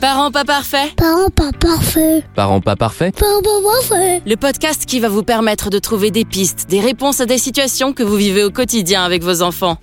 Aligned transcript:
Parents 0.00 0.30
pas 0.30 0.44
parfaits 0.44 0.94
Parents 0.96 1.30
pas 1.30 1.52
parfaits. 1.58 2.24
Parents 2.34 2.60
pas 2.60 2.76
parfaits 2.76 3.18
Parents 3.18 3.40
pas 3.42 3.88
parfaits. 3.88 4.22
Le 4.26 4.36
podcast 4.36 4.84
qui 4.84 5.00
va 5.00 5.08
vous 5.08 5.22
permettre 5.22 5.70
de 5.70 5.78
trouver 5.78 6.10
des 6.10 6.26
pistes, 6.26 6.66
des 6.68 6.80
réponses 6.80 7.22
à 7.22 7.26
des 7.26 7.38
situations 7.38 7.94
que 7.94 8.02
vous 8.02 8.16
vivez 8.16 8.44
au 8.44 8.50
quotidien 8.50 9.04
avec 9.04 9.22
vos 9.22 9.40
enfants. 9.40 9.78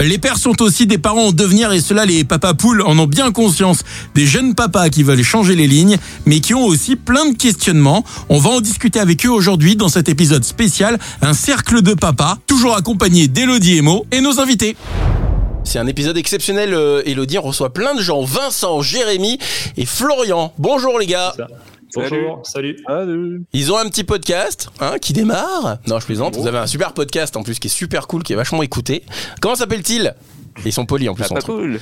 Les 0.00 0.18
pères 0.18 0.38
sont 0.38 0.60
aussi 0.60 0.88
des 0.88 0.98
parents 0.98 1.28
en 1.28 1.32
devenir 1.32 1.72
et 1.72 1.80
cela 1.80 2.04
les 2.04 2.24
papas 2.24 2.54
poules 2.54 2.82
en 2.82 2.98
ont 2.98 3.06
bien 3.06 3.30
conscience. 3.30 3.84
Des 4.16 4.26
jeunes 4.26 4.56
papas 4.56 4.88
qui 4.88 5.04
veulent 5.04 5.22
changer 5.22 5.54
les 5.54 5.68
lignes 5.68 5.96
mais 6.26 6.40
qui 6.40 6.52
ont 6.52 6.64
aussi 6.64 6.96
plein 6.96 7.30
de 7.30 7.36
questionnements. 7.36 8.02
On 8.28 8.40
va 8.40 8.50
en 8.50 8.60
discuter 8.60 8.98
avec 8.98 9.24
eux 9.24 9.30
aujourd'hui 9.30 9.76
dans 9.76 9.88
cet 9.88 10.08
épisode 10.08 10.42
spécial, 10.42 10.98
un 11.22 11.34
cercle 11.34 11.82
de 11.82 11.94
papas, 11.94 12.38
toujours 12.48 12.76
accompagné 12.76 13.28
d'Elodie 13.28 13.76
et 13.76 13.82
Mo 13.82 14.06
et 14.10 14.20
nos 14.20 14.40
invités. 14.40 14.76
C'est 15.64 15.78
un 15.78 15.86
épisode 15.86 16.16
exceptionnel, 16.16 16.74
euh, 16.74 17.02
Elodie, 17.06 17.38
on 17.38 17.42
reçoit 17.42 17.72
plein 17.72 17.94
de 17.94 18.00
gens, 18.00 18.22
Vincent, 18.22 18.82
Jérémy 18.82 19.38
et 19.76 19.86
Florian. 19.86 20.52
Bonjour 20.58 20.98
les 20.98 21.06
gars 21.06 21.34
Bonjour, 21.96 22.40
salut. 22.44 22.76
Ils 23.52 23.72
ont 23.72 23.78
un 23.78 23.88
petit 23.88 24.04
podcast 24.04 24.68
hein, 24.80 24.98
qui 25.00 25.12
démarre. 25.12 25.78
Non, 25.86 26.00
je 26.00 26.06
plaisante. 26.06 26.36
Vous 26.36 26.46
avez 26.48 26.58
un 26.58 26.66
super 26.66 26.92
podcast 26.92 27.36
en 27.36 27.42
plus 27.44 27.58
qui 27.60 27.68
est 27.68 27.70
super 27.70 28.08
cool, 28.08 28.24
qui 28.24 28.32
est 28.32 28.36
vachement 28.36 28.62
écouté. 28.62 29.04
Comment 29.40 29.54
s'appelle-t-il? 29.54 30.14
Ils 30.64 30.72
sont 30.72 30.86
polis 30.86 31.08
en 31.08 31.14
plus. 31.14 31.28
Papa 31.28 31.40
cool. 31.42 31.78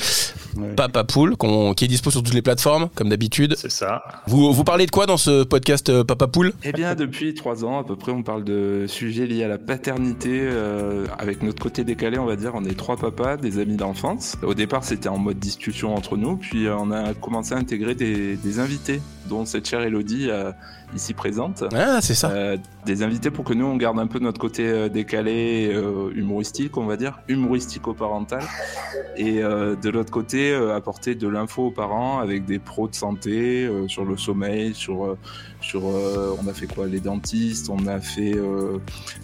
Papa 0.76 1.04
Poule, 1.04 1.36
qui 1.76 1.84
est 1.84 1.88
dispo 1.88 2.10
sur 2.10 2.22
toutes 2.22 2.34
les 2.34 2.42
plateformes, 2.42 2.88
comme 2.94 3.08
d'habitude. 3.08 3.54
C'est 3.58 3.70
ça. 3.70 4.02
Vous, 4.26 4.52
vous 4.52 4.64
parlez 4.64 4.86
de 4.86 4.90
quoi 4.90 5.06
dans 5.06 5.16
ce 5.16 5.44
podcast 5.44 5.88
euh, 5.88 6.04
Papa 6.04 6.26
Poule? 6.26 6.52
Eh 6.64 6.72
bien, 6.72 6.94
depuis 6.94 7.34
trois 7.34 7.64
ans 7.64 7.78
à 7.78 7.84
peu 7.84 7.96
près, 7.96 8.12
on 8.12 8.22
parle 8.22 8.44
de 8.44 8.86
sujets 8.88 9.26
liés 9.26 9.44
à 9.44 9.48
la 9.48 9.58
paternité. 9.58 10.40
euh, 10.42 11.06
avec 11.18 11.42
notre 11.42 11.62
côté 11.62 11.84
décalé, 11.84 12.18
on 12.18 12.26
va 12.26 12.36
dire, 12.36 12.52
on 12.54 12.64
est 12.64 12.76
trois 12.76 12.96
papas, 12.96 13.36
des 13.36 13.58
amis 13.58 13.76
d'enfance. 13.76 14.36
Au 14.42 14.54
départ, 14.54 14.84
c'était 14.84 15.08
en 15.08 15.18
mode 15.18 15.38
discussion 15.38 15.94
entre 15.94 16.16
nous, 16.16 16.36
puis 16.36 16.66
euh, 16.66 16.76
on 16.76 16.90
a 16.90 17.14
commencé 17.14 17.54
à 17.54 17.58
intégrer 17.58 17.94
des, 17.94 18.36
des 18.36 18.58
invités, 18.58 19.00
dont 19.28 19.44
cette 19.44 19.68
chère 19.68 19.82
Elodie 19.82 20.28
euh, 20.30 20.52
ici 20.94 21.14
présente. 21.14 21.64
Ah, 21.74 22.00
c'est 22.00 22.14
ça. 22.14 22.30
Euh, 22.30 22.56
des 22.86 23.02
invités 23.02 23.30
pour 23.30 23.44
que 23.44 23.54
nous 23.54 23.66
on 23.66 23.76
garde 23.76 23.98
un 23.98 24.06
peu 24.06 24.18
notre 24.18 24.40
côté 24.40 24.66
euh, 24.66 24.88
décalé, 24.88 25.70
euh, 25.72 26.10
humoristique, 26.14 26.76
on 26.76 26.86
va 26.86 26.96
dire, 26.96 27.20
humoristico-parental, 27.28 28.42
et 29.16 29.42
euh, 29.42 29.76
de 29.76 29.90
l'autre 29.90 30.10
côté 30.10 30.52
euh, 30.52 30.74
apporter 30.74 31.14
de 31.14 31.28
l'info 31.28 31.66
aux 31.66 31.70
parents 31.70 32.18
avec 32.18 32.44
des 32.44 32.58
pros 32.58 32.88
de 32.88 32.94
santé 32.94 33.64
euh, 33.64 33.86
sur 33.88 34.04
le 34.04 34.16
sommeil, 34.16 34.74
sur 34.74 35.04
euh, 35.04 35.18
sur 35.60 35.86
euh, 35.86 36.36
on 36.42 36.48
a 36.48 36.52
fait 36.52 36.66
quoi, 36.66 36.86
les 36.86 37.00
dentistes, 37.00 37.70
on 37.70 37.86
a 37.86 38.00
fait 38.00 38.34
euh, 38.34 38.78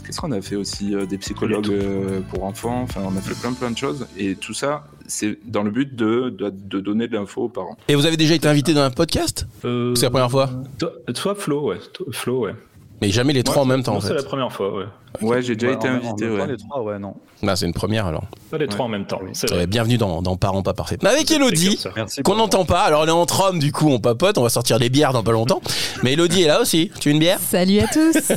qu'est-ce 0.05 0.21
qu'on 0.21 0.33
a 0.33 0.41
fait 0.41 0.57
aussi, 0.57 0.95
euh, 0.95 1.07
des 1.07 1.19
psychologues 1.19 1.71
euh, 1.71 2.21
pour 2.31 2.45
enfants, 2.45 2.83
enfin 2.83 3.01
on 3.05 3.17
a 3.17 3.21
fait 3.21 3.35
plein 3.41 3.53
plein 3.53 3.71
de 3.71 3.79
choses, 3.79 4.07
et 4.17 4.37
tout 4.37 4.55
ça 4.55 4.85
c'est 5.09 5.39
dans 5.45 5.65
le 5.65 5.71
but 5.71 5.97
de, 5.97 6.29
de, 6.31 6.51
de 6.55 6.79
donner 6.81 7.09
de 7.09 7.15
l'info 7.17 7.43
aux 7.45 7.49
parents. 7.49 7.77
Et 7.89 7.97
vous 7.97 8.07
avez 8.07 8.17
déjà 8.17 8.35
été 8.35 8.47
invité 8.47 8.73
dans 8.75 8.83
un 8.83 8.91
podcast? 8.91 9.47
Euh, 9.65 9.95
C'est 9.97 10.07
la 10.07 10.11
première 10.11 10.31
fois? 10.31 10.51
Toi, 10.79 10.93
toi, 11.15 11.35
Flo, 11.35 11.69
ouais. 11.69 11.79
Toi, 11.93 12.07
Flo, 12.13 12.41
ouais. 12.45 12.55
Mais 13.01 13.11
jamais 13.11 13.33
les 13.33 13.45
trois 13.45 13.63
en 13.63 13.65
même 13.65 13.83
temps 13.85 13.95
en 13.97 14.01
C'est 14.01 14.09
fait. 14.09 14.15
la 14.15 14.23
première 14.25 14.53
fois, 14.53 14.75
ouais. 14.77 14.85
Ouais, 15.23 15.41
j'ai 15.41 15.55
déjà 15.55 15.69
Ouais, 15.73 15.75
été 15.79 15.87
invité, 15.89 16.29
ouais. 16.29 16.47
les 16.49 16.57
trois, 16.57 16.83
ouais, 16.83 16.99
non. 16.99 17.15
Bah, 17.45 17.55
c'est 17.55 17.65
une 17.67 17.73
première 17.73 18.07
alors. 18.07 18.25
Pas 18.51 18.59
les 18.59 18.67
trois 18.67 18.87
en 18.87 18.89
même 18.89 19.07
temps, 19.07 19.21
c'est 19.35 19.49
vrai. 19.49 19.67
bienvenue 19.69 19.99
dans, 19.99 20.21
dans 20.21 20.37
Parents 20.37 20.63
pas 20.63 20.75
parfaits. 20.75 21.01
Mais 21.05 21.09
avec 21.11 21.31
Elodie, 21.31 21.79
qu'on 22.25 22.35
n'entend 22.35 22.65
pas. 22.65 22.81
Alors 22.83 23.03
on 23.03 23.07
est 23.07 23.11
entre 23.11 23.49
hommes, 23.49 23.61
du 23.61 23.71
coup 23.71 23.89
on 23.89 24.01
papote, 24.01 24.37
on 24.37 24.43
va 24.43 24.49
sortir 24.49 24.81
des 24.81 24.89
bières 24.91 25.13
dans 25.13 25.23
pas 25.23 25.31
longtemps. 25.33 25.63
Mais 26.03 26.15
Elodie 26.15 26.43
est 26.43 26.49
là 26.49 26.61
aussi. 26.61 26.91
Tu 26.99 27.09
veux 27.09 27.15
une 27.15 27.21
bière? 27.21 27.39
Salut 27.39 27.79
à 27.79 27.87
tous. 27.87 28.33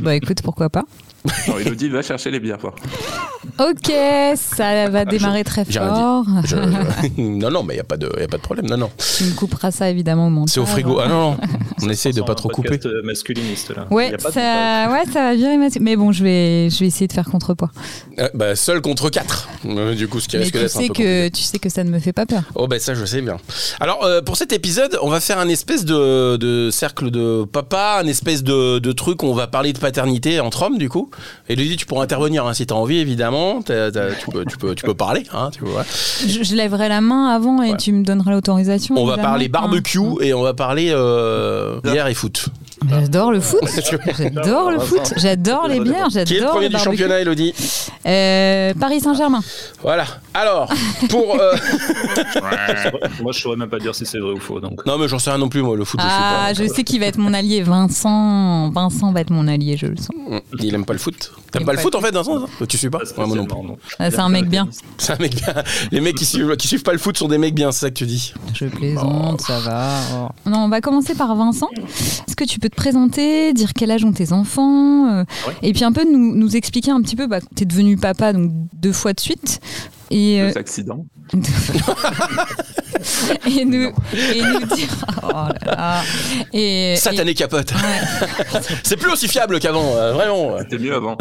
bah 0.00 0.14
écoute, 0.16 0.40
pourquoi 0.42 0.70
pas. 0.70 0.84
Non, 1.48 1.58
Elodie 1.58 1.90
va 1.90 2.00
chercher 2.02 2.30
les 2.30 2.40
bières, 2.40 2.60
fort. 2.60 2.74
Ok, 3.58 3.92
ça 4.36 4.88
va 4.88 5.04
démarrer 5.04 5.44
très 5.44 5.64
j'ai 5.68 5.78
rien 5.78 5.92
dit. 5.92 6.00
fort. 6.00 6.24
Je- 6.44 6.56
je- 6.56 7.20
Non, 7.20 7.50
non, 7.50 7.62
mais 7.62 7.74
il 7.74 7.76
n'y 7.76 7.80
a, 7.80 7.84
pas 7.84 7.96
de- 7.96 8.12
y 8.18 8.24
a 8.24 8.28
pas 8.28 8.36
de 8.36 8.42
problème. 8.42 8.66
Non, 8.66 8.76
non. 8.76 8.90
Tu 9.18 9.24
me 9.24 9.32
couperas 9.34 9.70
ça 9.70 9.88
évidemment 9.90 10.26
au 10.26 10.30
montage. 10.30 10.54
C'est 10.54 10.60
au 10.60 10.66
frigo. 10.66 10.98
Ah 11.00 11.08
non, 11.08 11.30
non. 11.32 11.36
On 11.82 11.88
essaye 11.88 12.12
de 12.12 12.22
pas 12.22 12.34
trop 12.34 12.48
couper. 12.48 12.78
euh, 12.86 13.02
masculiniste, 13.04 13.74
là. 13.76 13.86
Ouais, 13.90 14.10
Y 14.10 14.14
a 14.14 14.18
pas 14.18 14.28
de 14.30 14.34
ça, 14.34 14.88
ouais, 14.92 15.04
ça 15.12 15.20
va 15.20 15.34
virer 15.34 15.56
ma... 15.58 15.66
Mais 15.80 15.96
bon, 15.96 16.12
je 16.12 16.22
vais, 16.22 16.70
je 16.70 16.78
vais 16.80 16.86
essayer 16.86 17.06
de 17.06 17.12
faire 17.12 17.26
contrepoids. 17.30 17.70
Euh, 18.18 18.28
bah, 18.34 18.56
seul 18.56 18.80
contre 18.80 19.10
4. 19.10 19.48
Du 19.96 20.08
coup, 20.08 20.20
ce 20.20 20.28
qui 20.28 20.36
Mais 20.36 20.42
risque 20.44 20.54
tu 20.54 20.60
d'être 20.60 20.76
un 20.76 20.80
sais 20.80 20.86
peu 20.88 20.94
que 20.94 21.28
tu 21.28 21.42
sais 21.42 21.58
que 21.58 21.68
ça 21.68 21.84
ne 21.84 21.90
me 21.90 21.98
fait 21.98 22.12
pas 22.12 22.24
peur. 22.26 22.42
Oh 22.54 22.66
ben 22.68 22.78
ça 22.78 22.94
je 22.94 23.04
sais 23.04 23.20
bien. 23.20 23.36
Alors 23.80 24.04
euh, 24.04 24.22
pour 24.22 24.36
cet 24.36 24.52
épisode, 24.52 24.98
on 25.02 25.08
va 25.10 25.20
faire 25.20 25.38
un 25.38 25.48
espèce 25.48 25.84
de, 25.84 26.36
de 26.36 26.70
cercle 26.70 27.10
de 27.10 27.44
papa, 27.44 28.00
un 28.02 28.06
espèce 28.06 28.42
de, 28.44 28.78
de 28.78 28.92
truc 28.92 29.22
où 29.22 29.26
on 29.26 29.34
va 29.34 29.46
parler 29.46 29.72
de 29.72 29.78
paternité 29.78 30.40
entre 30.40 30.62
hommes 30.62 30.78
du 30.78 30.88
coup. 30.88 31.10
Et 31.48 31.54
Elodie, 31.54 31.76
tu 31.76 31.86
pourras 31.86 32.04
intervenir 32.04 32.46
hein, 32.46 32.54
si 32.54 32.66
tu 32.66 32.72
as 32.72 32.76
envie 32.76 32.98
évidemment. 32.98 33.35
Tu, 33.64 34.30
peux, 34.30 34.44
tu, 34.44 34.56
peux, 34.58 34.74
tu 34.74 34.84
peux 34.84 34.94
parler. 34.94 35.24
Hein, 35.32 35.50
tu 35.52 35.64
vois. 35.64 35.84
Je, 36.26 36.42
je 36.42 36.54
lèverai 36.54 36.88
la 36.88 37.00
main 37.00 37.28
avant 37.28 37.62
et 37.62 37.70
Ouais. 37.72 37.76
tu 37.76 37.92
me 37.92 38.04
donneras 38.04 38.30
l'autorisation. 38.30 38.94
On 38.98 39.06
va 39.06 39.16
parler 39.18 39.48
barbecue 39.48 39.98
Hein. 39.98 40.14
et 40.20 40.34
on 40.34 40.42
va 40.42 40.54
parler 40.54 40.90
euh, 40.92 41.80
bière 41.82 42.06
et 42.06 42.14
foot. 42.14 42.48
J'adore 42.88 43.32
le 43.32 43.40
foot. 43.40 43.60
J'adore 44.18 44.70
le 44.70 44.78
foot. 44.78 45.14
J'adore 45.16 45.68
les 45.68 45.80
bières. 45.80 46.08
Qui 46.08 46.18
est 46.18 46.24
le 46.24 46.26
J'adore 46.26 46.50
premier 46.52 46.68
le 46.68 46.76
du 46.76 46.80
championnat 46.82 47.20
Elodie 47.20 47.54
Euh, 48.06 48.74
Paris 48.78 49.00
Saint-Germain. 49.00 49.42
Voilà. 49.82 50.04
Alors, 50.34 50.70
pour... 51.08 51.40
euh, 51.40 51.54
Moi, 53.22 53.32
je 53.32 53.40
saurais 53.40 53.56
même 53.56 53.68
pas 53.70 53.78
dire 53.78 53.94
si 53.94 54.04
c'est 54.06 54.18
vrai 54.18 54.32
ou 54.32 54.40
faux. 54.40 54.60
Donc, 54.60 54.84
Non 54.86 54.98
mais 54.98 55.08
j'en 55.08 55.18
sais 55.18 55.30
rien 55.30 55.38
non 55.38 55.48
plus 55.48 55.62
moi, 55.62 55.76
le 55.76 55.84
foot 55.84 56.00
Ah, 56.02 56.48
je 56.50 56.54
sais 56.62 56.68
je 56.68 56.74
sais 56.74 56.84
qui 56.84 56.98
va 56.98 57.06
être 57.06 57.18
mon 57.18 57.32
allié. 57.32 57.62
Vincent. 57.62 58.70
Vincent 58.70 59.12
va 59.12 59.20
être 59.20 59.30
mon 59.30 59.48
allié, 59.48 59.76
je 59.76 59.86
le 59.86 59.96
sens. 59.96 60.08
pas. 60.28 60.40
Il 60.60 60.74
aime 60.74 60.84
pas 60.84 60.92
le 60.92 60.98
foot. 60.98 61.32
T'aimes 61.52 61.62
aime 61.62 61.66
pas 61.66 61.72
le 61.72 61.76
pas 61.76 61.82
foot 61.82 61.94
en 61.94 62.00
fait 62.00 62.14
hein 62.16 62.22
Tu 62.68 62.76
suis 62.76 62.90
pas? 62.90 62.98
Pas 62.98 63.22
Ouais, 63.22 63.26
moi 63.28 63.36
non 63.36 63.46
plus. 63.46 63.56
Ah, 63.98 64.10
c'est 64.10 64.18
un 64.20 64.28
mec 64.28 64.48
bien. 64.48 64.68
C'est 64.98 65.12
un 65.12 65.16
mec 65.18 65.34
bien. 65.34 65.54
Les 65.90 66.00
mecs 66.00 66.16
qui 66.16 66.24
suivent, 66.24 66.56
qui 66.56 66.68
suivent 66.68 66.82
pas 66.82 66.92
le 66.92 66.98
foot 66.98 67.16
sont 67.16 67.28
des 67.28 67.38
mecs 67.38 67.54
bien, 67.54 67.72
c'est 67.72 67.80
ça 67.80 67.90
que 67.90 67.94
tu 67.94 68.06
dis. 68.06 68.34
Je 68.54 68.66
plaisante, 68.66 69.40
ça 69.40 69.60
va. 69.60 69.88
Oh. 70.14 70.28
Non, 70.50 70.58
on 70.64 70.68
va 70.68 70.80
commencer 70.80 71.14
par 71.14 71.34
Vincent. 71.34 71.68
Est-ce 72.28 72.36
que 72.36 72.44
tu 72.44 72.58
peux 72.58 72.65
te 72.68 72.76
présenter, 72.76 73.52
dire 73.52 73.72
quel 73.74 73.90
âge 73.90 74.04
ont 74.04 74.12
tes 74.12 74.32
enfants 74.32 75.08
euh, 75.10 75.24
Ouais. 75.46 75.54
Et 75.62 75.72
puis 75.72 75.84
un 75.84 75.92
peu 75.92 76.04
nous, 76.10 76.34
nous 76.34 76.56
expliquer 76.56 76.90
un 76.90 77.00
petit 77.00 77.16
peu, 77.16 77.26
bah, 77.26 77.40
tu 77.40 77.62
es 77.62 77.66
devenu 77.66 77.96
papa 77.96 78.32
donc 78.32 78.50
deux 78.74 78.92
fois 78.92 79.12
de 79.12 79.20
suite. 79.20 79.60
Et, 80.10 80.40
euh, 80.40 80.48
Deux 80.52 80.58
accidents. 80.58 81.06
et, 83.46 83.64
nous, 83.64 83.92
et 84.14 84.42
nous 84.42 84.66
dire. 84.74 84.88
Oh 85.22 85.28
là 85.32 85.52
là. 85.66 86.02
Et, 86.52 86.92
et- 86.94 86.96
Satané 86.96 87.34
capote. 87.34 87.72
ouais. 87.72 88.26
C'est 88.82 88.96
plus 88.96 89.10
aussi 89.10 89.28
fiable 89.28 89.58
qu'avant, 89.60 89.94
euh, 89.96 90.12
vraiment. 90.12 90.56
C'était 90.58 90.78
mieux 90.78 90.94
avant. 90.94 91.16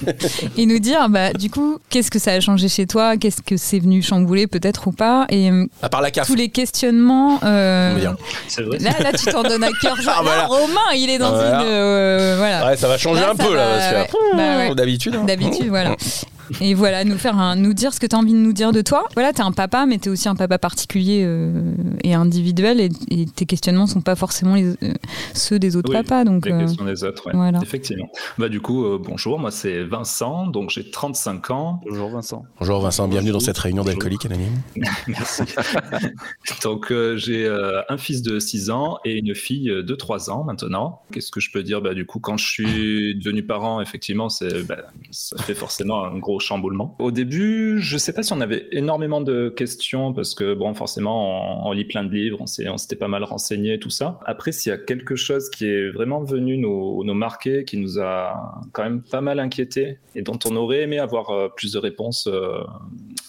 et 0.56 0.66
nous 0.66 0.78
dire, 0.78 1.08
bah, 1.08 1.32
du 1.32 1.50
coup, 1.50 1.78
qu'est-ce 1.90 2.10
que 2.10 2.18
ça 2.18 2.32
a 2.32 2.40
changé 2.40 2.68
chez 2.68 2.86
toi? 2.86 3.16
Qu'est-ce 3.16 3.42
que 3.42 3.56
c'est 3.56 3.78
venu 3.78 4.02
chambouler, 4.02 4.46
peut-être 4.46 4.86
ou 4.88 4.92
pas? 4.92 5.26
Et 5.28 5.50
euh, 5.50 5.66
À 5.82 5.88
part 5.88 6.00
la 6.00 6.10
CAF. 6.10 6.26
tous 6.26 6.34
les 6.34 6.48
questionnements. 6.48 7.38
euh, 7.44 7.94
vrai. 8.58 8.78
Là, 8.78 8.90
là, 9.00 9.12
tu 9.12 9.26
t'en 9.26 9.42
donnes 9.42 9.64
à 9.64 9.70
cœur. 9.80 9.96
Ah, 10.06 10.20
voilà. 10.22 10.42
Là, 10.42 10.46
Romain, 10.46 10.80
il 10.96 11.10
est 11.10 11.18
dans 11.18 11.30
Voilà. 11.30 11.60
une. 11.62 11.66
euh, 11.68 12.34
voilà. 12.38 12.66
Ouais, 12.66 12.76
ça 12.76 12.88
va 12.88 12.98
changer 12.98 13.20
Là, 13.20 13.30
un 13.32 13.36
peu 13.36 13.54
là. 13.54 13.66
parce 13.94 14.08
que. 14.12 14.36
Bah 14.36 14.56
ouais. 14.58 14.74
D'habitude. 14.74 15.14
hein. 15.16 15.24
D'habitude, 15.24 15.68
voilà. 15.68 15.96
Et 16.60 16.74
voilà, 16.74 17.02
nous 17.04 17.18
faire 17.18 17.36
un, 17.38 17.56
nous 17.56 17.72
dire 17.72 17.92
ce 17.92 17.98
que 17.98 18.06
tu 18.06 18.14
as 18.14 18.18
envie 18.20 18.32
de 18.32 18.38
nous 18.38 18.52
dire 18.52 18.70
de 18.70 18.80
toi. 18.80 19.04
Voilà, 19.14 19.32
tu 19.32 19.40
es 19.40 19.44
un 19.44 19.50
papa, 19.50 19.84
mais 19.86 19.98
tu 19.98 20.08
es 20.08 20.12
aussi 20.12 20.28
un 20.28 20.36
papa 20.36 20.58
particulier 20.58 21.15
euh, 21.24 21.72
et 22.04 22.14
individuel, 22.14 22.80
et, 22.80 22.90
et 23.10 23.26
tes 23.26 23.46
questionnements 23.46 23.86
sont 23.86 24.00
pas 24.00 24.16
forcément 24.16 24.54
les- 24.54 24.72
euh, 24.82 24.94
ceux 25.34 25.58
des 25.58 25.76
autres 25.76 25.90
Oui, 25.90 25.96
papas. 25.96 26.24
Donc, 26.24 26.46
Les 26.46 26.52
euh, 26.52 26.60
questions 26.60 26.84
des 26.84 27.04
autres, 27.04 27.26
ouais. 27.26 27.32
voilà. 27.34 27.58
Effectivement. 27.62 28.08
Bah, 28.38 28.48
du 28.48 28.60
coup, 28.60 28.84
euh, 28.84 28.98
bonjour, 29.02 29.38
moi 29.38 29.50
c'est 29.50 29.82
Vincent, 29.84 30.46
donc 30.46 30.70
j'ai 30.70 30.90
35 30.90 31.50
ans. 31.50 31.80
Bonjour 31.88 32.08
Vincent. 32.10 32.44
Bonjour 32.58 32.80
Vincent, 32.80 33.08
bienvenue 33.08 33.32
dans 33.32 33.40
cette 33.40 33.58
réunion 33.58 33.84
d'alcooliques 33.84 34.26
anonymes. 34.26 34.60
Merci. 35.08 35.42
Donc, 36.62 36.90
euh, 36.90 37.16
j'ai 37.16 37.44
euh, 37.46 37.80
un 37.88 37.96
fils 37.98 38.22
de 38.22 38.38
6 38.38 38.70
ans 38.70 38.98
et 39.04 39.18
une 39.18 39.34
fille 39.34 39.66
de 39.68 39.94
3 39.94 40.30
ans 40.30 40.44
maintenant. 40.44 41.02
Qu'est-ce 41.12 41.30
que 41.30 41.40
je 41.40 41.50
peux 41.50 41.62
dire? 41.62 41.80
Bah, 41.80 41.94
Du 41.94 42.06
coup, 42.06 42.18
quand 42.20 42.36
je 42.36 42.46
suis 42.46 43.14
devenu 43.16 43.42
parent, 43.44 43.80
effectivement, 43.80 44.28
c'est, 44.28 44.62
bah, 44.66 44.78
ça 45.10 45.36
fait 45.42 45.54
forcément 45.54 46.04
un 46.04 46.18
gros 46.18 46.40
chamboulement. 46.40 46.96
Au 46.98 47.10
début, 47.10 47.78
je 47.80 47.96
sais 47.98 48.12
pas 48.12 48.22
si 48.22 48.32
on 48.32 48.40
avait 48.40 48.66
énormément 48.72 49.20
de 49.20 49.48
questions 49.48 50.12
parce 50.12 50.34
que, 50.34 50.54
bon, 50.54 50.74
forcément, 50.74 51.05
on, 51.10 51.68
on 51.68 51.72
lit 51.72 51.84
plein 51.84 52.04
de 52.04 52.12
livres, 52.12 52.38
on 52.40 52.46
s'était 52.46 52.96
pas 52.96 53.08
mal 53.08 53.24
renseigné, 53.24 53.78
tout 53.78 53.90
ça. 53.90 54.18
Après, 54.24 54.52
s'il 54.52 54.70
y 54.70 54.74
a 54.74 54.78
quelque 54.78 55.16
chose 55.16 55.50
qui 55.50 55.66
est 55.66 55.90
vraiment 55.90 56.22
venu 56.22 56.56
nous, 56.56 57.02
nous 57.04 57.14
marquer, 57.14 57.64
qui 57.64 57.76
nous 57.76 57.98
a 57.98 58.60
quand 58.72 58.82
même 58.82 59.02
pas 59.02 59.20
mal 59.20 59.40
inquiété 59.40 59.98
et 60.14 60.22
dont 60.22 60.38
on 60.44 60.56
aurait 60.56 60.82
aimé 60.82 60.98
avoir 60.98 61.30
euh, 61.30 61.48
plus 61.48 61.72
de 61.72 61.78
réponses 61.78 62.26
euh, 62.26 62.62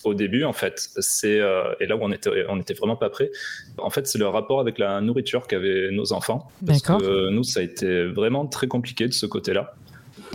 au 0.03 0.13
début, 0.13 0.44
en 0.44 0.53
fait, 0.53 0.89
c'est 0.97 1.39
euh, 1.39 1.74
et 1.79 1.85
là 1.85 1.95
où 1.95 2.00
on 2.01 2.12
était, 2.12 2.29
on 2.50 2.59
était 2.59 2.74
vraiment 2.74 2.95
pas 2.95 3.09
prêt. 3.09 3.29
En 3.77 3.89
fait, 3.89 4.07
c'est 4.07 4.19
le 4.19 4.27
rapport 4.27 4.59
avec 4.59 4.77
la 4.77 5.01
nourriture 5.01 5.47
qu'avaient 5.47 5.91
nos 5.91 6.13
enfants. 6.13 6.50
Parce 6.65 6.81
que 6.81 7.29
nous, 7.29 7.44
ça 7.44 7.59
a 7.59 7.63
été 7.63 8.06
vraiment 8.06 8.45
très 8.45 8.68
compliqué 8.68 9.07
de 9.07 9.13
ce 9.13 9.25
côté-là. 9.25 9.75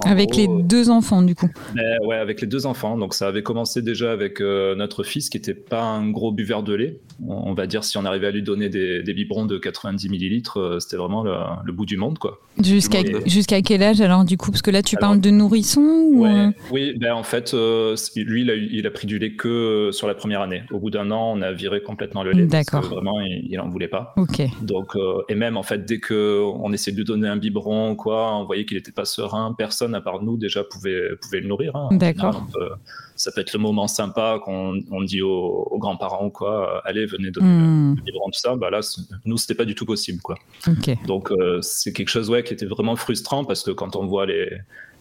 Avec 0.04 0.36
les 0.36 0.46
gros, 0.46 0.62
deux 0.62 0.90
enfants, 0.90 1.22
du 1.22 1.34
coup. 1.34 1.48
Mais 1.74 1.82
ouais, 2.06 2.16
avec 2.16 2.40
les 2.40 2.46
deux 2.46 2.66
enfants. 2.66 2.96
Donc 2.98 3.14
ça 3.14 3.28
avait 3.28 3.42
commencé 3.42 3.82
déjà 3.82 4.12
avec 4.12 4.40
euh, 4.40 4.74
notre 4.74 5.02
fils 5.04 5.28
qui 5.30 5.36
était 5.36 5.54
pas 5.54 5.82
un 5.82 6.10
gros 6.10 6.32
buveur 6.32 6.62
de 6.62 6.74
lait. 6.74 7.00
On 7.26 7.42
on 7.52 7.54
va 7.54 7.66
dire 7.66 7.84
si 7.84 7.98
on 7.98 8.04
arrivait 8.04 8.28
à 8.28 8.30
lui 8.30 8.42
donner 8.42 8.68
des, 8.70 9.02
des 9.02 9.12
biberons 9.14 9.44
de 9.44 9.58
90 9.58 10.08
millilitres, 10.08 10.58
euh, 10.58 10.80
c'était 10.80 10.96
vraiment 10.96 11.22
le, 11.22 11.34
le 11.64 11.72
bout 11.72 11.84
du 11.86 11.96
monde 11.96 12.18
quoi. 12.18 12.40
Jusqu'à 12.62 12.98
jusqu'à 13.26 13.60
quel 13.62 13.82
âge 13.82 14.00
alors, 14.00 14.24
du 14.24 14.36
coup? 14.36 14.50
Parce 14.50 14.62
que 14.62 14.70
là, 14.70 14.82
tu 14.82 14.96
Alors- 14.96 15.10
parles 15.10 15.20
de 15.20 15.30
nourrisson 15.30 15.80
ou, 15.80 16.22
Ouais, 16.24 16.30
euh, 16.30 16.50
oui, 16.70 16.94
ben 16.98 17.14
en 17.14 17.22
fait, 17.22 17.52
euh, 17.54 17.96
lui, 18.16 18.42
il 18.42 18.50
a, 18.50 18.54
eu- 18.54 18.68
il 18.72 18.86
a 18.86 18.90
pris 18.90 19.06
du 19.06 19.18
lait 19.18 19.32
que 19.34 19.48
euh, 19.48 19.92
sur 19.92 20.06
la 20.06 20.14
première 20.14 20.40
année. 20.42 20.62
Au 20.70 20.78
bout 20.78 20.90
d'un 20.90 21.10
an, 21.10 21.32
on 21.36 21.42
a 21.42 21.52
viré 21.52 21.82
complètement 21.82 22.22
le 22.22 22.32
lait. 22.32 22.46
D'accord. 22.46 22.82
Vraiment, 22.82 23.20
il, 23.22 23.46
il 23.50 23.58
en 23.60 23.68
voulait 23.68 23.88
pas. 23.88 24.14
Ok. 24.16 24.42
Donc, 24.62 24.94
euh, 24.96 25.22
et 25.28 25.34
même 25.34 25.56
en 25.56 25.62
fait, 25.62 25.84
dès 25.84 25.98
que 25.98 26.40
on 26.42 26.72
essayait 26.72 26.92
de 26.94 26.98
lui 26.98 27.04
donner 27.06 27.28
un 27.28 27.36
biberon 27.36 27.94
quoi, 27.96 28.36
on 28.36 28.44
voyait 28.44 28.64
qu'il 28.66 28.76
n'était 28.76 28.92
pas 28.92 29.04
serein. 29.06 29.54
Personne 29.56 29.81
à 29.94 30.00
part 30.00 30.22
nous 30.22 30.36
déjà 30.36 30.64
pouvait, 30.64 31.16
pouvait 31.20 31.40
le 31.40 31.48
nourrir. 31.48 31.74
hein. 31.76 31.88
D'accord. 31.92 32.46
peut- 32.52 32.70
ça 33.16 33.30
peut 33.30 33.40
être 33.40 33.52
le 33.52 33.58
moment 33.60 33.86
sympa 33.86 34.40
qu'on 34.44 34.80
on 34.90 35.02
dit 35.02 35.22
aux, 35.22 35.68
aux 35.70 35.78
grands-parents 35.78 36.26
ou 36.26 36.30
quoi, 36.30 36.76
euh, 36.76 36.80
allez, 36.84 37.06
venez 37.06 37.30
donner 37.30 37.46
Hmm, 37.46 37.94
le 37.96 38.02
biberon, 38.02 38.26
tout 38.26 38.38
ça. 38.40 38.56
Bah 38.56 38.70
là, 38.70 38.80
nous, 39.24 39.36
c'était 39.36 39.54
pas 39.54 39.64
du 39.64 39.74
tout 39.74 39.84
possible, 39.86 40.20
quoi. 40.22 40.36
ok. 40.66 41.06
Donc 41.06 41.30
euh, 41.30 41.60
c'est 41.62 41.92
quelque 41.92 42.08
chose 42.08 42.30
ouais, 42.30 42.42
qui 42.42 42.52
était 42.54 42.66
vraiment 42.66 42.96
frustrant 42.96 43.44
parce 43.44 43.62
que 43.62 43.70
quand 43.70 43.94
on 43.96 44.06
voit 44.06 44.26
les, 44.26 44.48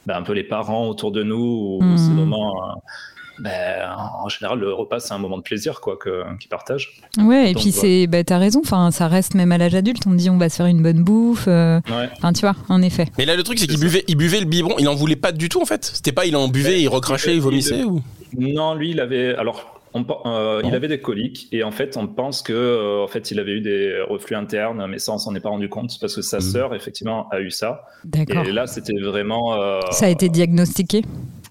ben, 0.06 0.16
un 0.18 0.24
peu 0.24 0.34
les 0.34 0.44
parents 0.44 0.88
autour 0.88 1.12
de 1.12 1.24
nous, 1.24 1.80
c'est 1.98 2.14
vraiment, 2.14 2.64
euh, 2.64 2.74
ben, 3.42 3.96
en 4.24 4.30
général 4.30 4.60
le 4.60 4.74
repas 4.74 5.00
c'est 5.00 5.14
un 5.14 5.18
moment 5.18 5.38
de 5.38 5.44
plaisir 5.44 5.82
quoi 5.82 5.98
que 5.98 6.24
qu'ils 6.40 6.50
partagent. 6.50 6.94
Ouais, 7.18 7.52
et 7.52 7.54
Donc, 7.54 7.64
puis 7.64 7.72
c'est, 7.72 8.08
bah, 8.08 8.24
t'as 8.24 8.38
raison, 8.38 8.62
enfin, 8.64 8.92
ça 8.92 9.08
reste 9.08 9.34
même 9.36 9.52
à 9.52 9.58
l'âge 9.58 9.76
adulte, 9.76 10.04
on 10.08 10.14
dit 10.14 10.30
on 10.30 10.38
va 10.38 10.50
se 10.50 10.58
faire 10.58 10.66
une 10.68 10.82
bonne 10.82 11.04
bouffe. 11.04 11.46
euh, 11.48 11.80
Ouais. 11.90 12.10
Enfin, 12.18 12.34
tu 12.34 12.42
vois, 12.42 12.56
en 12.70 12.82
effet. 12.82 13.08
Mais 13.18 13.26
là, 13.26 13.36
le 13.36 13.44
truc, 13.44 13.60
c'est 13.60 13.68
qu'il 13.68 13.80
buvait, 13.80 14.04
il 14.08 14.16
buvait 14.16 14.40
le 14.40 14.46
biberon, 14.46 14.76
il 14.80 14.88
en 14.88 14.96
voulait 14.96 15.16
pas 15.16 15.32
du 15.32 15.50
tout 15.50 15.62
en 15.62 15.66
fait. 15.66 15.84
C'était 15.84 16.12
pas, 16.12 16.26
il 16.26 16.36
en 16.36 16.48
buvait, 16.48 16.82
il 16.82 16.88
recrachait, 16.88 17.32
il 17.32 17.36
il- 17.36 17.42
vomissait 17.42 17.84
ou 17.84 18.02
Non, 18.38 18.76
lui 18.76 18.92
il 18.92 19.00
avait 19.00 19.36
alors. 19.36 19.82
on 19.94 20.06
euh, 20.26 20.62
il 20.64 20.74
avait 20.74 20.88
des 20.88 21.02
coliques 21.02 21.50
et 21.52 21.64
en 21.66 21.72
fait 21.72 21.98
on 21.98 22.08
pense 22.08 22.42
que 22.42 22.54
euh, 22.54 23.04
en 23.04 23.08
fait 23.10 23.30
il 23.32 23.40
avait 23.42 23.52
eu 23.52 23.60
des 23.62 24.02
reflux 24.10 24.38
internes 24.38 24.86
mais 24.88 25.00
ça 25.00 25.12
on 25.12 25.18
s'en 25.18 25.36
est 25.36 25.42
pas 25.42 25.50
rendu 25.50 25.68
compte 25.68 25.98
parce 26.00 26.16
que 26.16 26.22
sa 26.22 26.38
Mhm. 26.38 26.42
sœur 26.44 26.74
effectivement 26.76 27.28
a 27.30 27.42
eu 27.42 27.52
ça 27.52 27.82
D'accord. 28.06 28.46
et 28.46 28.54
là 28.54 28.68
c'était 28.68 28.98
vraiment 29.02 29.54
euh, 29.62 29.82
Ça 29.92 30.06
a 30.06 30.10
été 30.10 30.30
diagnostiqué? 30.30 31.02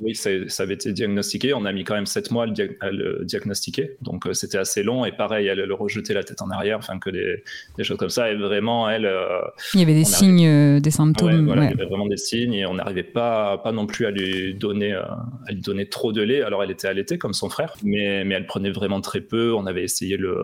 Oui, 0.00 0.14
ça, 0.14 0.30
avait 0.62 0.74
été 0.74 0.92
diagnostiqué. 0.92 1.52
On 1.54 1.64
a 1.64 1.72
mis 1.72 1.84
quand 1.84 1.94
même 1.94 2.06
sept 2.06 2.30
mois 2.30 2.44
à 2.44 2.46
le, 2.46 2.52
dia- 2.52 2.68
à 2.80 2.90
le 2.90 3.20
diagnostiquer. 3.24 3.96
Donc 4.00 4.26
euh, 4.26 4.32
c'était 4.32 4.58
assez 4.58 4.82
long. 4.82 5.04
Et 5.04 5.12
pareil, 5.12 5.46
elle, 5.46 5.58
elle 5.60 5.72
rejetait 5.72 6.14
la 6.14 6.24
tête 6.24 6.40
en 6.42 6.50
arrière, 6.50 6.78
enfin 6.78 6.98
que 6.98 7.10
des, 7.10 7.42
des 7.76 7.84
choses 7.84 7.98
comme 7.98 8.08
ça. 8.08 8.30
Et 8.32 8.36
vraiment, 8.36 8.88
elle, 8.88 9.04
euh, 9.06 9.40
Il 9.74 9.80
y 9.80 9.82
avait 9.82 9.94
des 9.94 10.04
signes, 10.04 10.46
euh, 10.46 10.80
des 10.80 10.88
ouais, 10.88 10.90
symptômes. 10.90 11.44
voilà, 11.46 11.62
ouais. 11.62 11.68
il 11.68 11.76
y 11.76 11.80
avait 11.80 11.88
vraiment 11.88 12.06
des 12.06 12.16
signes. 12.16 12.54
Et 12.54 12.66
on 12.66 12.74
n'arrivait 12.74 13.02
pas, 13.02 13.58
pas 13.58 13.72
non 13.72 13.86
plus 13.86 14.06
à 14.06 14.10
lui 14.10 14.54
donner, 14.54 14.92
à 14.94 15.52
lui 15.52 15.60
donner 15.60 15.86
trop 15.86 16.12
de 16.12 16.22
lait. 16.22 16.42
Alors 16.42 16.62
elle 16.62 16.70
était 16.70 16.88
allaitée 16.88 17.18
comme 17.18 17.34
son 17.34 17.48
frère, 17.50 17.74
mais, 17.82 18.24
mais 18.24 18.34
elle 18.36 18.46
prenait 18.46 18.70
vraiment 18.70 19.00
très 19.00 19.20
peu. 19.20 19.52
On 19.54 19.66
avait 19.66 19.84
essayé 19.84 20.16
le, 20.16 20.36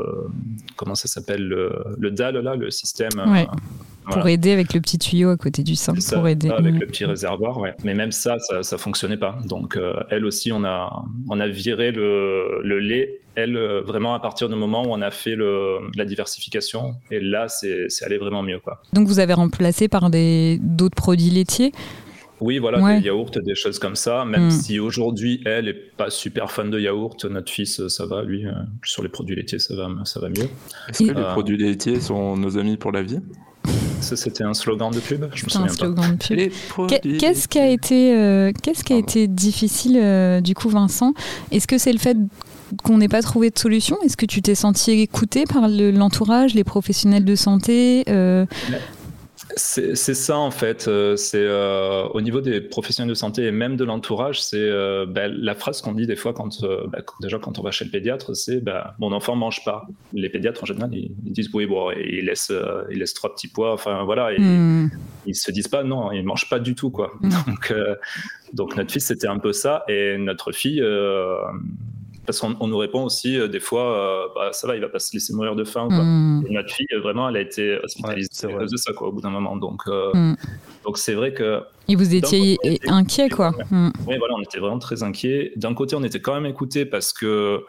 comment 0.76 0.94
ça 0.94 1.08
s'appelle, 1.08 1.46
le, 1.46 1.72
le 1.98 2.10
DAL 2.10 2.38
là, 2.38 2.56
le 2.56 2.70
système. 2.70 3.10
Pour 4.06 4.14
voilà. 4.22 4.30
aider 4.30 4.52
avec 4.52 4.72
le 4.72 4.80
petit 4.80 4.98
tuyau 4.98 5.30
à 5.30 5.36
côté 5.36 5.62
du 5.62 5.74
sein, 5.76 5.94
ça, 5.98 6.16
pour 6.16 6.28
aider. 6.28 6.48
avec 6.50 6.74
Mm. 6.74 6.78
le 6.78 6.86
petit 6.86 7.04
réservoir, 7.04 7.58
ouais. 7.58 7.74
Mais 7.84 7.94
même 7.94 8.12
ça, 8.12 8.38
ça, 8.38 8.62
ça 8.62 8.78
fonctionnait 8.78 9.16
pas. 9.16 9.38
Donc, 9.46 9.76
euh, 9.76 9.94
elle 10.10 10.24
aussi, 10.24 10.52
on 10.52 10.64
a, 10.64 11.04
on 11.28 11.40
a 11.40 11.48
viré 11.48 11.90
le, 11.92 12.60
le 12.62 12.78
lait. 12.78 13.20
Elle, 13.34 13.56
euh, 13.56 13.82
vraiment, 13.82 14.14
à 14.14 14.20
partir 14.20 14.48
du 14.48 14.54
moment 14.54 14.82
où 14.84 14.90
on 14.90 15.02
a 15.02 15.10
fait 15.10 15.34
le, 15.34 15.78
la 15.96 16.04
diversification. 16.04 16.94
Et 17.10 17.20
là, 17.20 17.48
c'est 17.48 17.86
c'est 17.88 18.04
allé 18.06 18.16
vraiment 18.18 18.42
mieux, 18.42 18.60
quoi. 18.60 18.80
Donc 18.92 19.08
vous 19.08 19.18
avez 19.18 19.34
remplacé 19.34 19.88
par 19.88 20.08
des 20.08 20.58
d'autres 20.62 20.94
produits 20.96 21.30
laitiers? 21.30 21.72
Oui, 22.40 22.58
voilà, 22.58 22.82
Ouais. 22.82 23.00
des 23.00 23.06
yaourts, 23.06 23.30
des 23.30 23.54
choses 23.54 23.78
comme 23.78 23.96
ça. 23.96 24.24
Même 24.26 24.46
Mm. 24.48 24.50
si 24.50 24.78
aujourd'hui, 24.78 25.40
elle 25.46 25.68
est 25.68 25.96
pas 25.96 26.10
super 26.10 26.50
fan 26.50 26.70
de 26.70 26.78
yaourt, 26.78 27.24
notre 27.24 27.50
fils, 27.50 27.86
ça 27.88 28.04
va, 28.06 28.22
lui, 28.22 28.46
euh, 28.46 28.52
sur 28.84 29.02
les 29.02 29.08
produits 29.08 29.34
laitiers, 29.36 29.58
ça 29.58 29.74
va, 29.74 29.88
ça 30.04 30.20
va 30.20 30.28
mieux. 30.28 30.48
Est-ce 30.88 30.98
que 31.04 31.12
les 31.12 31.20
Euh, 31.22 31.32
produits 31.32 31.56
laitiers 31.56 31.98
sont 32.00 32.36
nos 32.36 32.56
amis 32.58 32.76
pour 32.76 32.92
la 32.92 33.02
vie? 33.02 33.20
C'était 34.00 34.44
un 34.44 34.54
slogan 34.54 34.90
de 34.92 35.00
pub 35.00 35.26
Je 35.34 35.44
me 35.44 35.50
C'est 35.50 35.58
un 35.58 35.66
souviens 35.68 35.94
pas. 35.94 36.02
slogan 36.02 36.16
de 36.18 36.50
pub. 36.98 37.18
Qu'est-ce 37.18 37.48
qui 37.48 37.58
a 37.58 37.68
été, 37.68 38.14
euh, 38.16 38.52
qu'est-ce 38.62 38.84
qui 38.84 38.92
a 38.92 38.96
Pardon. 38.96 39.08
été 39.10 39.26
difficile 39.26 39.98
euh, 40.00 40.40
du 40.40 40.54
coup, 40.54 40.68
Vincent? 40.68 41.12
Est-ce 41.50 41.66
que 41.66 41.78
c'est 41.78 41.92
le 41.92 41.98
fait 41.98 42.16
qu'on 42.82 42.98
n'ait 42.98 43.08
pas 43.08 43.22
trouvé 43.22 43.50
de 43.50 43.58
solution? 43.58 43.96
Est-ce 44.04 44.16
que 44.16 44.26
tu 44.26 44.42
t'es 44.42 44.54
senti 44.54 44.90
écouté 44.92 45.44
par 45.44 45.68
le- 45.68 45.90
l'entourage, 45.90 46.54
les 46.54 46.64
professionnels 46.64 47.24
de 47.24 47.34
santé 47.34 48.04
euh, 48.08 48.44
C'est 49.58 49.94
ça 49.96 50.36
en 50.36 50.50
fait. 50.50 50.86
euh, 50.86 51.16
C'est 51.16 51.40
euh, 51.40 52.02
au 52.08 52.20
niveau 52.20 52.42
des 52.42 52.60
professionnels 52.60 53.08
de 53.08 53.14
santé 53.14 53.44
et 53.46 53.52
même 53.52 53.76
de 53.76 53.84
l'entourage, 53.84 54.42
c'est 54.42 54.58
euh, 54.60 55.06
bah, 55.06 55.28
la 55.28 55.54
phrase 55.54 55.80
qu'on 55.80 55.92
dit 55.92 56.06
des 56.06 56.14
fois 56.14 56.34
quand 56.34 56.62
euh, 56.62 56.86
bah, 56.88 56.98
déjà 57.22 57.38
quand 57.38 57.58
on 57.58 57.62
va 57.62 57.70
chez 57.70 57.86
le 57.86 57.90
pédiatre, 57.90 58.36
c'est 58.36 58.60
bah, 58.60 58.94
mon 58.98 59.12
enfant 59.12 59.34
mange 59.34 59.64
pas. 59.64 59.86
Les 60.12 60.28
pédiatres 60.28 60.62
en 60.62 60.66
général 60.66 60.90
ils, 60.92 61.10
ils 61.24 61.32
disent 61.32 61.48
oui 61.54 61.64
bon 61.64 61.90
ils 61.92 62.26
laissent 62.26 62.50
euh, 62.50 62.82
ils 62.90 62.98
laissent 62.98 63.14
trois 63.14 63.34
petits 63.34 63.48
pois. 63.48 63.72
Enfin 63.72 64.04
voilà 64.04 64.34
et 64.34 64.38
hmm, 64.38 64.90
ils 65.24 65.34
se 65.34 65.50
disent 65.50 65.68
pas 65.68 65.84
non 65.84 66.12
ils 66.12 66.22
mangent 66.22 66.50
pas 66.50 66.58
du 66.58 66.74
tout 66.74 66.90
quoi. 66.90 67.14
Mm. 67.22 67.30
Donc 67.46 67.70
euh, 67.70 67.94
donc 68.52 68.76
notre 68.76 68.92
fils 68.92 69.06
c'était 69.06 69.26
un 69.26 69.38
peu 69.38 69.54
ça 69.54 69.84
et 69.88 70.18
notre 70.18 70.52
fille. 70.52 70.82
Parce 72.26 72.40
qu'on 72.40 72.56
on 72.60 72.66
nous 72.66 72.76
répond 72.78 73.04
aussi 73.04 73.38
euh, 73.38 73.48
des 73.48 73.60
fois, 73.60 73.82
euh, 73.96 74.26
bah, 74.34 74.52
ça 74.52 74.66
va, 74.66 74.74
il 74.74 74.80
va 74.80 74.88
pas 74.88 74.98
se 74.98 75.12
laisser 75.14 75.32
mourir 75.32 75.54
de 75.56 75.64
faim. 75.64 75.86
Quoi. 75.88 76.02
hmm, 76.02 76.44
Et 76.48 76.52
notre 76.52 76.70
fille, 76.74 76.86
euh, 76.92 77.00
vraiment, 77.00 77.28
elle 77.28 77.36
a 77.36 77.40
été 77.40 77.78
hospitalisée 77.82 78.28
Ouais, 78.46 78.54
à 78.54 78.58
cause 78.58 78.72
de 78.72 78.76
ça, 78.76 78.92
quoi, 78.92 79.08
au 79.08 79.12
bout 79.12 79.20
d'un 79.20 79.30
moment. 79.30 79.56
Donc, 79.56 79.82
hmm. 79.86 80.34
donc 80.84 80.98
c'est 80.98 81.14
vrai 81.14 81.32
que, 81.32 81.60
Et 81.88 81.94
vous 81.96 82.14
étiez 82.14 82.58
était- 82.62 82.88
inquiet, 82.88 83.28
quoi. 83.28 83.52
Hmm. 83.70 83.90
oui, 84.06 84.16
voilà, 84.18 84.34
on 84.36 84.42
était 84.42 84.58
vraiment 84.58 84.78
très 84.78 85.02
inquiets. 85.02 85.52
D'un 85.56 85.74
côté, 85.74 85.96
on 85.96 86.02
était 86.04 86.20
quand 86.20 86.34
même 86.34 86.46
écoutés 86.46 86.84
parce 86.84 87.12
que, 87.12 87.64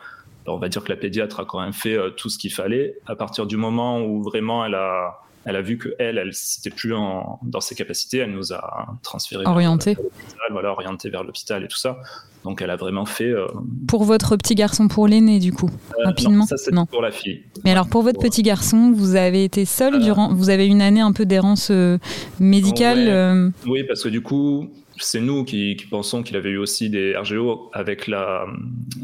bah, 0.46 0.54
on 0.54 0.58
va 0.58 0.70
dire 0.70 0.84
que 0.84 0.90
la 0.90 0.98
pédiatre 0.98 1.40
a 1.40 1.46
quand 1.46 1.62
même 1.62 1.74
fait 1.74 1.98
tout 2.18 2.30
ce 2.30 2.38
qu'il 2.38 2.52
fallait. 2.52 2.98
À 3.06 3.16
partir 3.16 3.46
du 3.46 3.58
moment 3.58 4.02
où 4.02 4.24
vraiment 4.24 4.66
elle 4.66 4.76
a, 4.76 5.20
elle 5.48 5.56
a 5.56 5.62
vu 5.62 5.78
que 5.78 5.90
elle, 5.98 6.18
elle 6.20 6.34
c'était 6.34 6.70
plus 6.70 6.94
en- 6.94 7.40
dans 7.42 7.62
ses 7.62 7.74
capacités, 7.74 8.20
elle 8.20 8.32
nous 8.32 8.54
a 8.54 8.88
transféré 9.02 9.46
Orienté. 9.46 9.94
vers 9.96 10.04
l'hôpital, 10.04 10.48
voilà, 10.52 10.72
orienté 10.72 11.10
vers 11.10 11.24
l'hôpital 11.24 11.64
et 11.64 11.68
tout 11.68 11.78
ça. 11.78 11.98
Donc, 12.44 12.62
elle 12.62 12.70
a 12.70 12.76
vraiment 12.76 13.06
fait. 13.06 13.26
euh, 13.32 13.48
Pour 13.88 14.04
votre 14.06 14.38
petit 14.38 14.56
garçon, 14.56 14.88
pour 14.88 15.08
l'aîné, 15.08 15.40
du 15.40 15.52
coup, 15.52 15.70
euh, 16.00 16.06
rapidement. 16.06 16.46
non, 16.46 16.46
ça 16.46 16.56
pour 16.90 17.02
la 17.02 17.12
fille. 17.12 17.44
Mais 17.66 17.72
alors 17.72 17.88
pour 17.90 18.04
votre 18.04 18.20
petit 18.20 18.42
garçon, 18.44 18.92
vous 18.96 19.16
avez 19.16 19.44
été 19.44 19.66
seul 19.66 20.00
durant, 20.02 20.34
vous 20.34 20.50
avez 20.50 20.68
une 20.68 20.82
année 20.82 21.02
un 21.02 21.12
peu 21.12 21.26
d'errance 21.26 21.70
euh, 21.72 21.98
médicale. 22.40 23.54
Ouais. 23.66 23.72
Oui, 23.72 23.84
parce 23.84 24.04
que 24.04 24.10
du 24.10 24.22
coup, 24.22 24.70
c'est 25.00 25.20
nous 25.20 25.44
qui, 25.44 25.76
qui 25.76 25.86
pensons 25.86 26.24
qu'il 26.24 26.36
avait 26.36 26.50
eu 26.50 26.58
aussi 26.58 26.90
des 26.90 27.16
RGO 27.16 27.70
avec 27.74 28.08
la, 28.08 28.46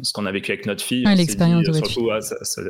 ce 0.01 0.13
qu'on 0.13 0.25
a 0.25 0.31
vécu 0.31 0.51
avec 0.51 0.65
notre 0.65 0.83
fille. 0.83 1.05
L'expérience 1.15 1.65
de 1.65 1.73
sur 1.73 1.73
votre 1.73 1.99
le 1.99 2.05
coup, 2.05 2.11
ah, 2.11 2.19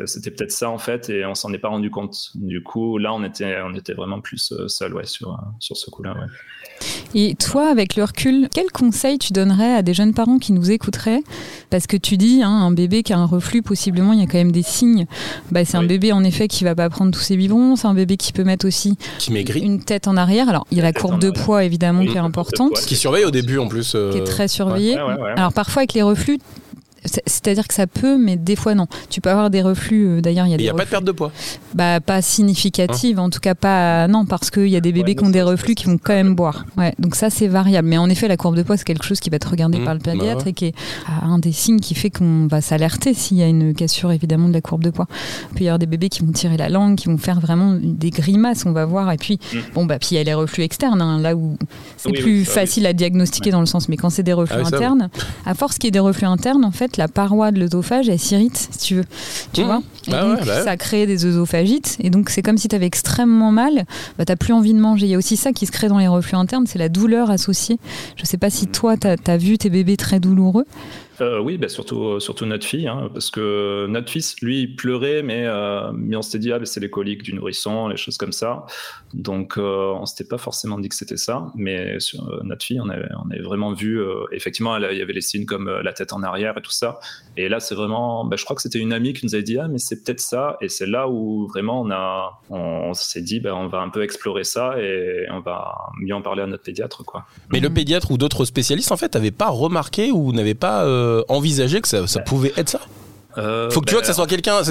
c'était 0.05 0.31
peut-être 0.31 0.51
ça 0.51 0.69
en 0.69 0.77
fait, 0.77 1.09
et 1.09 1.25
on 1.25 1.35
s'en 1.35 1.51
est 1.53 1.57
pas 1.57 1.69
rendu 1.69 1.89
compte. 1.89 2.31
Du 2.35 2.63
coup, 2.63 2.97
là, 2.97 3.13
on 3.13 3.23
était, 3.23 3.57
on 3.63 3.73
était 3.75 3.93
vraiment 3.93 4.21
plus 4.21 4.51
euh, 4.51 4.67
seul 4.67 4.93
ouais, 4.93 5.05
sur, 5.05 5.33
euh, 5.33 5.37
sur 5.59 5.77
ce 5.77 5.89
coup-là. 5.89 6.13
Ouais. 6.13 6.27
Et 7.15 7.35
toi, 7.35 7.69
avec 7.69 7.95
le 7.95 8.03
recul, 8.03 8.49
quel 8.53 8.71
conseil 8.71 9.19
tu 9.19 9.33
donnerais 9.33 9.75
à 9.75 9.81
des 9.83 9.93
jeunes 9.93 10.13
parents 10.13 10.39
qui 10.39 10.51
nous 10.51 10.71
écouteraient? 10.71 11.21
Parce 11.69 11.85
que 11.87 11.95
tu 11.95 12.17
dis, 12.17 12.41
hein, 12.43 12.49
un 12.49 12.71
bébé 12.71 13.03
qui 13.03 13.13
a 13.13 13.17
un 13.19 13.25
reflux, 13.25 13.61
possiblement, 13.61 14.13
il 14.13 14.19
y 14.19 14.23
a 14.23 14.25
quand 14.25 14.37
même 14.39 14.51
des 14.51 14.63
signes. 14.63 15.05
Bah, 15.51 15.63
c'est 15.65 15.77
un 15.77 15.83
bébé, 15.83 16.11
en 16.11 16.23
effet, 16.23 16.47
qui 16.47 16.63
va 16.63 16.73
pas 16.75 16.89
prendre 16.89 17.11
tous 17.11 17.19
ses 17.21 17.37
biberons. 17.37 17.75
C'est 17.75 17.87
un 17.87 17.93
bébé 17.93 18.17
qui 18.17 18.33
peut 18.33 18.43
mettre 18.43 18.65
aussi 18.67 18.97
Qui 19.19 19.31
maigrit. 19.31 19.61
une 19.61 19.81
tête 19.83 20.07
en 20.07 20.17
arrière. 20.17 20.49
Alors, 20.49 20.65
il 20.71 20.77
y 20.77 20.81
a 20.81 20.83
La 20.83 20.93
courbe 20.93 21.19
de 21.19 21.29
poids, 21.29 21.63
évidemment, 21.63 21.99
Oui, 22.01 22.07
qui 22.09 22.15
est 22.15 22.19
importante. 22.19 22.73
Qui 22.85 22.95
surveille 22.95 23.25
au 23.25 23.31
début 23.31 23.59
en 23.59 23.67
plus. 23.67 23.93
euh, 23.95 24.11
qui 24.11 24.17
est 24.17 24.23
très 24.23 24.47
surveillée. 24.47 24.95
Ouais, 24.95 25.01
ouais, 25.03 25.21
ouais. 25.21 25.31
Alors, 25.37 25.53
parfois, 25.53 25.81
avec 25.81 25.93
les 25.93 26.01
reflux, 26.01 26.39
c'est-à-dire 27.05 27.67
que 27.67 27.73
ça 27.73 27.87
peut, 27.87 28.17
mais 28.17 28.35
des 28.37 28.55
fois, 28.55 28.75
non. 28.75 28.87
Tu 29.09 29.21
peux 29.21 29.29
avoir 29.29 29.49
des 29.49 29.61
reflux. 29.61 30.07
euh, 30.07 30.21
D'ailleurs, 30.21 30.45
il 30.47 30.51
y 30.51 30.53
a 30.53 30.57
Il 30.57 30.61
n'y 30.63 30.69
a 30.69 30.73
pas 30.73 30.85
de 30.85 30.89
perte 30.89 31.03
de 31.03 31.11
poids. 31.11 31.31
bah, 31.73 31.99
pas 31.99 32.21
significative, 32.21 33.19
en 33.19 33.29
tout 33.29 33.39
cas 33.39 33.55
pas. 33.55 34.07
Non, 34.07 34.25
parce 34.25 34.49
qu'il 34.51 34.67
y 34.67 34.75
a 34.75 34.81
des 34.81 34.91
bébés 34.91 35.11
Ouais, 35.11 35.15
qui 35.15 35.23
ont 35.25 35.29
des 35.29 35.41
reflux 35.41 35.75
qui 35.75 35.85
vont 35.85 35.97
quand 36.01 36.13
même 36.13 36.35
boire. 36.35 36.65
Ouais, 36.77 36.93
donc 36.99 37.15
ça, 37.15 37.29
c'est 37.29 37.47
variable. 37.47 37.87
Mais 37.87 37.97
en 37.97 38.09
effet, 38.09 38.27
la 38.27 38.37
courbe 38.37 38.55
de 38.55 38.63
poids, 38.63 38.77
c'est 38.77 38.83
quelque 38.85 39.05
chose 39.05 39.19
qui 39.19 39.29
va 39.29 39.35
être 39.37 39.49
regardé 39.49 39.79
Mmh, 39.79 39.83
par 39.85 39.93
le 39.95 39.99
bah 39.99 40.11
pédiatre 40.11 40.45
ouais. 40.45 40.51
et 40.51 40.53
qui 40.53 40.65
est 40.65 40.75
ah, 41.07 41.25
un 41.25 41.39
des 41.39 41.51
signes 41.51 41.79
qui 41.79 41.95
fait 41.95 42.09
qu'on 42.09 42.47
va 42.47 42.61
s'alerter 42.61 43.13
s'il 43.13 43.37
y 43.37 43.43
a 43.43 43.47
une 43.47 43.73
cassure, 43.73 44.11
évidemment, 44.11 44.47
de 44.47 44.53
la 44.53 44.61
courbe 44.61 44.83
de 44.83 44.89
poids. 44.91 45.07
Il 45.51 45.57
peut 45.57 45.63
y 45.63 45.67
avoir 45.67 45.79
des 45.79 45.85
bébés 45.87 46.09
qui 46.09 46.21
vont 46.21 46.31
tirer 46.31 46.57
la 46.57 46.69
langue, 46.69 46.95
qui 46.95 47.07
vont 47.07 47.17
faire 47.17 47.39
vraiment 47.39 47.77
des 47.81 48.09
grimaces, 48.11 48.65
on 48.65 48.71
va 48.71 48.85
voir. 48.85 49.11
Et 49.11 49.17
puis, 49.17 49.39
Mmh. 49.53 49.57
bon, 49.73 49.85
bah, 49.85 49.97
puis 49.99 50.09
il 50.11 50.15
y 50.15 50.19
a 50.19 50.23
les 50.23 50.33
reflux 50.33 50.63
externes, 50.63 51.01
hein, 51.01 51.19
là 51.19 51.35
où 51.35 51.57
c'est 51.97 52.09
Oui, 52.09 52.15
oui, 52.17 52.21
plus 52.23 52.39
oui. 52.39 52.45
facile 52.45 52.85
à 52.85 52.93
diagnostiquer 52.93 53.51
dans 53.51 53.59
le 53.59 53.65
sens. 53.65 53.89
Mais 53.89 53.97
quand 53.97 54.09
c'est 54.09 54.23
des 54.23 54.33
reflux 54.33 54.57
Ah 54.59 54.63
oui, 54.63 54.69
ça, 54.69 54.77
oui. 54.77 54.83
internes, 54.85 55.09
à 55.45 55.53
force 55.55 55.77
qu'il 55.77 55.85
y 55.85 55.89
ait 55.89 55.91
des 55.91 55.99
reflux 55.99 56.27
internes, 56.27 56.63
en 56.65 56.71
fait, 56.71 56.92
la 56.97 57.07
paroi 57.07 57.51
de 57.51 57.59
l'œsophage, 57.59 58.09
elle 58.09 58.19
s'irrite, 58.19 58.69
si 58.71 58.77
tu 58.79 58.95
veux. 58.95 59.05
Tu 59.53 59.61
Mmh. 59.61 59.65
vois 59.65 59.81
Et 60.07 60.11
Bah 60.11 60.21
donc, 60.21 60.39
ouais, 60.39 60.45
bah 60.45 60.57
ouais. 60.57 60.63
ça 60.63 60.77
crée 60.77 61.05
des 61.05 61.25
œsophagites. 61.25 61.97
Et 61.99 62.09
donc, 62.09 62.29
c'est 62.29 62.41
comme 62.41 62.57
si 62.57 62.67
tu 62.67 62.75
avais 62.75 62.85
extrêmement 62.85 63.51
mal, 63.51 63.85
bah, 64.17 64.25
tu 64.25 64.35
plus 64.35 64.53
envie 64.53 64.73
de 64.73 64.79
manger. 64.79 65.05
Il 65.05 65.09
y 65.09 65.15
a 65.15 65.17
aussi 65.17 65.37
ça 65.37 65.53
qui 65.53 65.65
se 65.65 65.71
crée 65.71 65.87
dans 65.87 65.99
les 65.99 66.07
reflux 66.07 66.37
internes, 66.37 66.65
c'est 66.67 66.79
la 66.79 66.89
douleur 66.89 67.29
associée. 67.29 67.79
Je 68.15 68.25
sais 68.25 68.37
pas 68.37 68.49
si 68.49 68.67
toi, 68.67 68.97
tu 68.97 69.07
as, 69.07 69.37
vu 69.37 69.57
tes 69.57 69.69
bébés 69.69 69.97
très 69.97 70.19
douloureux. 70.19 70.65
Euh, 71.21 71.39
oui, 71.39 71.59
bah 71.59 71.69
surtout, 71.69 72.19
surtout 72.19 72.47
notre 72.47 72.65
fille, 72.65 72.87
hein, 72.87 73.09
parce 73.13 73.29
que 73.29 73.85
notre 73.87 74.09
fils, 74.09 74.35
lui, 74.41 74.61
il 74.61 74.75
pleurait, 74.75 75.21
mais, 75.21 75.43
euh, 75.45 75.91
mais 75.93 76.15
on 76.15 76.23
s'était 76.23 76.39
dit, 76.39 76.51
ah, 76.51 76.57
bah, 76.57 76.65
c'est 76.65 76.79
les 76.79 76.89
coliques 76.89 77.21
du 77.21 77.33
nourrisson, 77.33 77.87
les 77.87 77.97
choses 77.97 78.17
comme 78.17 78.31
ça. 78.31 78.65
Donc, 79.13 79.57
euh, 79.57 79.93
on 79.93 80.05
s'était 80.07 80.23
pas 80.23 80.39
forcément 80.39 80.79
dit 80.79 80.89
que 80.89 80.95
c'était 80.95 81.17
ça, 81.17 81.51
mais 81.55 81.99
sur 81.99 82.27
euh, 82.29 82.41
notre 82.43 82.65
fille, 82.65 82.79
on 82.81 82.89
avait, 82.89 83.07
on 83.23 83.29
avait 83.29 83.43
vraiment 83.43 83.73
vu, 83.73 83.99
euh, 84.01 84.25
effectivement, 84.31 84.75
il 84.77 84.97
y 84.97 85.01
avait 85.01 85.13
les 85.13 85.21
signes 85.21 85.45
comme 85.45 85.67
euh, 85.67 85.83
la 85.83 85.93
tête 85.93 86.13
en 86.13 86.23
arrière 86.23 86.57
et 86.57 86.61
tout 86.61 86.71
ça. 86.71 86.99
Et 87.37 87.47
là, 87.47 87.59
c'est 87.59 87.75
vraiment, 87.75 88.25
bah, 88.25 88.35
je 88.37 88.43
crois 88.43 88.55
que 88.55 88.61
c'était 88.63 88.79
une 88.79 88.91
amie 88.91 89.13
qui 89.13 89.25
nous 89.25 89.35
avait 89.35 89.43
dit, 89.43 89.59
ah, 89.59 89.67
mais 89.67 89.77
c'est 89.77 89.92
peut-être 89.97 90.19
ça. 90.19 90.57
Et 90.61 90.69
c'est 90.69 90.85
là 90.85 91.07
où 91.09 91.47
vraiment 91.47 91.81
on 91.81 91.91
a, 91.91 92.39
on, 92.49 92.57
on 92.57 92.93
s'est 92.93 93.21
dit, 93.21 93.39
bah, 93.39 93.55
on 93.55 93.67
va 93.67 93.79
un 93.79 93.89
peu 93.89 94.03
explorer 94.03 94.43
ça 94.43 94.75
et 94.79 95.25
on 95.31 95.39
va 95.39 95.73
mieux 95.99 96.15
en 96.15 96.21
parler 96.21 96.41
à 96.43 96.47
notre 96.47 96.63
pédiatre, 96.63 97.03
quoi. 97.03 97.25
Mais 97.51 97.59
le 97.59 97.69
Mhm. 97.69 97.75
pédiatre 97.75 98.11
ou 98.11 98.17
d'autres 98.17 98.45
spécialistes, 98.45 98.91
en 98.91 98.97
fait, 98.97 99.13
n'avaient 99.15 99.31
pas 99.31 99.49
remarqué 99.49 100.11
ou 100.11 100.31
n'avaient 100.33 100.53
pas 100.53 100.83
euh, 100.85 101.23
envisagé 101.29 101.81
que 101.81 101.87
ça, 101.87 102.05
ça 102.07 102.19
pouvait 102.21 102.53
être 102.57 102.69
ça? 102.69 102.81
Euh, 103.37 103.69
Faut 103.71 103.81
que 103.81 103.85
tu 103.85 103.93
vois 103.93 104.01
que 104.01 104.07
ça 104.07 104.13
soit 104.13 104.27
quelqu'un. 104.27 104.61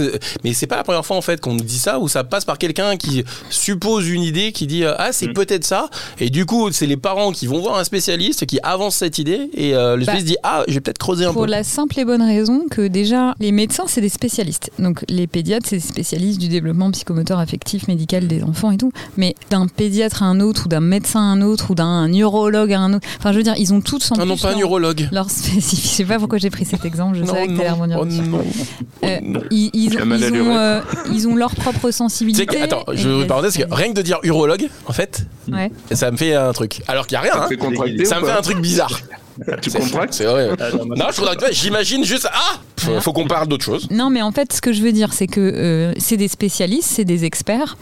Mais 0.44 0.52
c'est 0.52 0.66
pas 0.66 0.76
la 0.76 0.84
première 0.84 1.04
fois 1.04 1.16
en 1.16 1.20
fait 1.22 1.40
qu'on 1.40 1.54
nous 1.54 1.64
dit 1.64 1.78
ça, 1.78 1.98
ou 1.98 2.08
ça 2.08 2.24
passe 2.24 2.44
par 2.44 2.58
quelqu'un 2.58 2.96
qui 2.96 3.24
suppose 3.50 4.08
une 4.08 4.22
idée, 4.22 4.52
qui 4.52 4.66
dit 4.66 4.84
euh, 4.84 4.94
ah 4.98 5.12
c'est 5.12 5.28
Mm. 5.28 5.34
peut-être 5.34 5.64
ça, 5.64 5.88
et 6.20 6.30
du 6.30 6.46
coup 6.46 6.70
c'est 6.72 6.86
les 6.86 6.96
parents 6.96 7.32
qui 7.32 7.46
vont 7.46 7.60
voir 7.60 7.78
un 7.78 7.84
spécialiste 7.84 8.46
qui 8.46 8.58
avance 8.62 8.96
cette 8.96 9.18
idée, 9.18 9.50
et 9.54 9.74
euh, 9.74 9.96
le 9.96 10.04
Bah, 10.04 10.12
spécialiste 10.12 10.26
dit 10.26 10.36
ah 10.42 10.62
j'ai 10.68 10.80
peut-être 10.80 10.98
creusé 10.98 11.24
un 11.24 11.32
Pour 11.32 11.44
peu. 11.44 11.50
la 11.50 11.64
simple 11.64 11.98
et 12.00 12.04
bonne 12.04 12.22
raison 12.22 12.62
que 12.70 12.86
déjà, 12.86 13.34
les 13.40 13.52
médecins, 13.52 13.84
c'est 13.86 14.00
des 14.00 14.08
spécialistes. 14.08 14.70
Donc 14.78 15.04
les 15.08 15.26
pédiatres, 15.26 15.66
c'est 15.68 15.76
des 15.76 15.82
spécialistes 15.82 16.40
du 16.40 16.48
développement 16.48 16.90
psychomoteur 16.90 17.38
affectif 17.38 17.88
médical 17.88 18.26
des 18.28 18.42
enfants 18.42 18.70
et 18.70 18.76
tout. 18.78 18.92
Mais 19.16 19.34
d'un 19.50 19.66
pédiatre 19.66 20.22
à 20.22 20.26
un 20.26 20.40
autre, 20.40 20.64
ou 20.66 20.68
d'un 20.68 20.80
médecin 20.80 21.20
à 21.20 21.24
un 21.24 21.40
autre, 21.42 21.70
ou 21.70 21.74
d'un 21.74 22.08
neurologue 22.08 22.72
à 22.72 22.80
un 22.80 22.92
autre, 22.94 23.06
enfin 23.18 23.32
je 23.32 23.38
veux 23.38 23.42
dire, 23.42 23.54
ils 23.56 23.72
ont 23.72 23.80
tous 23.80 24.10
en 24.12 24.16
Ah 24.18 24.24
non 24.24 24.34
plus 24.34 24.42
pas 24.42 24.52
un 24.52 24.56
neurologue. 24.58 25.08
leur. 25.12 25.28
Je 25.54 25.60
sais 25.60 26.04
pas 26.04 26.18
pourquoi 26.18 26.38
j'ai 26.38 26.50
pris 26.50 26.64
cet 26.64 26.84
exemple, 26.84 27.16
je 27.16 27.22
Non, 27.22 27.34
savais 27.34 27.46
que 27.48 27.56
t'allais 27.56 27.70
oh. 27.98 28.04
Euh, 29.04 29.18
non. 29.22 29.40
Ils, 29.50 29.70
ont, 29.98 30.04
ils, 30.16 30.40
ont, 30.42 30.56
euh, 30.56 30.80
ils 31.12 31.28
ont 31.28 31.34
leur 31.34 31.54
propre 31.54 31.90
sensibilité. 31.90 32.46
que, 32.46 32.62
attends, 32.62 32.84
je 32.92 33.08
veux 33.08 33.20
les- 33.22 33.26
parenthèse, 33.26 33.56
parce 33.56 33.68
que 33.70 33.74
rien 33.74 33.88
que 33.88 33.96
de 33.96 34.02
dire 34.02 34.18
urologue, 34.22 34.68
en 34.86 34.92
fait, 34.92 35.22
Ouais. 35.50 35.70
ça 35.92 36.10
me 36.10 36.16
fait 36.16 36.34
un 36.34 36.52
truc. 36.52 36.82
Alors 36.88 37.06
qu'il 37.06 37.14
y 37.14 37.18
a 37.18 37.20
rien, 37.20 37.32
Ça 37.32 37.44
hein. 37.44 37.48
fait 37.48 38.04
Ça 38.04 38.20
me 38.20 38.26
fait 38.26 38.32
un 38.32 38.42
truc 38.42 38.58
bizarre. 38.58 39.00
Tu 39.62 39.70
contractes 39.70 40.12
C'est 40.12 40.26
vrai. 40.26 40.50
Ah, 40.60 40.64
non, 40.76 40.84
Non, 40.94 41.06
je 41.10 41.16
voudrais 41.16 41.34
que 41.36 41.40
tu 41.40 41.46
vois, 41.46 41.52
j'imagine 41.52 42.04
juste 42.04 42.28
ah, 42.30 42.58
faut, 42.86 43.00
faut 43.00 43.12
qu'on 43.12 43.26
parle 43.26 43.48
d'autre 43.48 43.64
chose. 43.64 43.88
Non, 43.90 44.10
mais 44.10 44.22
en 44.22 44.32
fait, 44.32 44.52
ce 44.52 44.60
que 44.60 44.72
je 44.72 44.82
veux 44.82 44.92
dire, 44.92 45.12
c'est 45.12 45.26
que 45.26 45.40
euh, 45.40 45.92
c'est 45.98 46.16
des 46.16 46.28
spécialistes, 46.28 46.88
c'est 46.90 47.04
des 47.04 47.24
experts, 47.24 47.76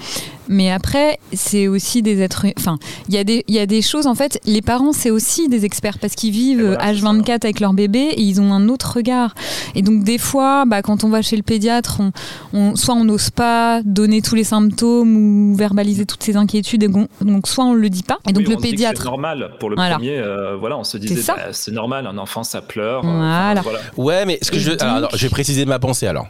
mais 0.49 0.71
après, 0.71 1.19
c'est 1.33 1.69
aussi 1.69 2.03
des 2.03 2.21
êtres. 2.21 2.47
Enfin, 2.59 2.79
il 3.09 3.15
y, 3.15 3.19
a 3.19 3.25
des- 3.25 3.45
il 3.49 3.55
y 3.55 3.59
a 3.59 3.67
des 3.67 3.83
choses, 3.83 4.07
en 4.07 4.15
fait, 4.15 4.39
les 4.47 4.63
parents, 4.63 4.93
c'est 4.93 5.11
aussi 5.11 5.49
des 5.49 5.65
experts 5.65 5.99
parce 5.99 6.15
qu'ils 6.15 6.33
vivent 6.33 6.65
voilà, 6.67 6.89
euh, 6.89 6.95
c'est 6.95 7.03
H24 7.03 7.45
avec 7.45 7.61
leur 7.61 7.73
bébé 7.73 8.01
et 8.01 8.21
ils 8.23 8.41
ont 8.41 8.53
un 8.53 8.69
autre 8.69 8.95
regard. 8.97 9.35
Et 9.75 9.83
donc, 9.83 10.03
des 10.05 10.19
fois, 10.19 10.65
bah, 10.67 10.83
quand 10.83 11.05
on 11.05 11.09
va 11.09 11.23
chez 11.23 11.37
le 11.37 11.43
pédiatre, 11.43 12.01
on, 12.01 12.13
on- 12.53 12.77
soit 12.77 12.95
on 12.95 13.05
n'ose 13.05 13.31
pas 13.31 13.81
donner 13.85 14.23
tous 14.23 14.35
les 14.35 14.45
symptômes 14.45 15.17
ou 15.17 15.55
verbaliser 15.55 16.07
toutes 16.07 16.23
ses 16.23 16.37
inquiétudes, 16.37 16.83
et 16.83 16.89
donc 16.89 17.47
soit 17.47 17.65
on 17.65 17.75
le 17.75 17.89
dit 17.91 18.03
pas. 18.03 18.19
Et 18.29 18.33
donc, 18.33 18.45
Oui, 18.47 18.55
le 18.55 18.61
pédiatre. 18.61 19.03
C'est 19.03 19.09
normal 19.09 19.51
pour 19.61 19.71
le 19.71 19.77
Voilà. 19.77 19.97
premier. 19.97 20.19
euh, 20.19 20.57
voilà, 20.57 20.77
on 20.79 20.85
se 20.85 20.97
disait, 20.99 21.21
ça. 21.23 21.35
bah, 21.37 21.43
c'est 21.53 21.71
normal, 21.73 22.07
un 22.07 22.19
enfant 22.19 22.43
ça 22.43 22.61
pleure. 22.61 23.03
euh, 23.05 23.53
Voilà. 23.63 23.63
Ouais, 23.97 24.27
mais 24.27 24.39
ce 24.43 24.51
que 24.51 24.57
Et 24.57 24.61
je, 24.61 24.73
alors, 24.97 25.17
vais 25.23 25.29
préciser 25.31 25.65
ma 25.65 25.79
pensée 25.79 26.07
alors. 26.07 26.29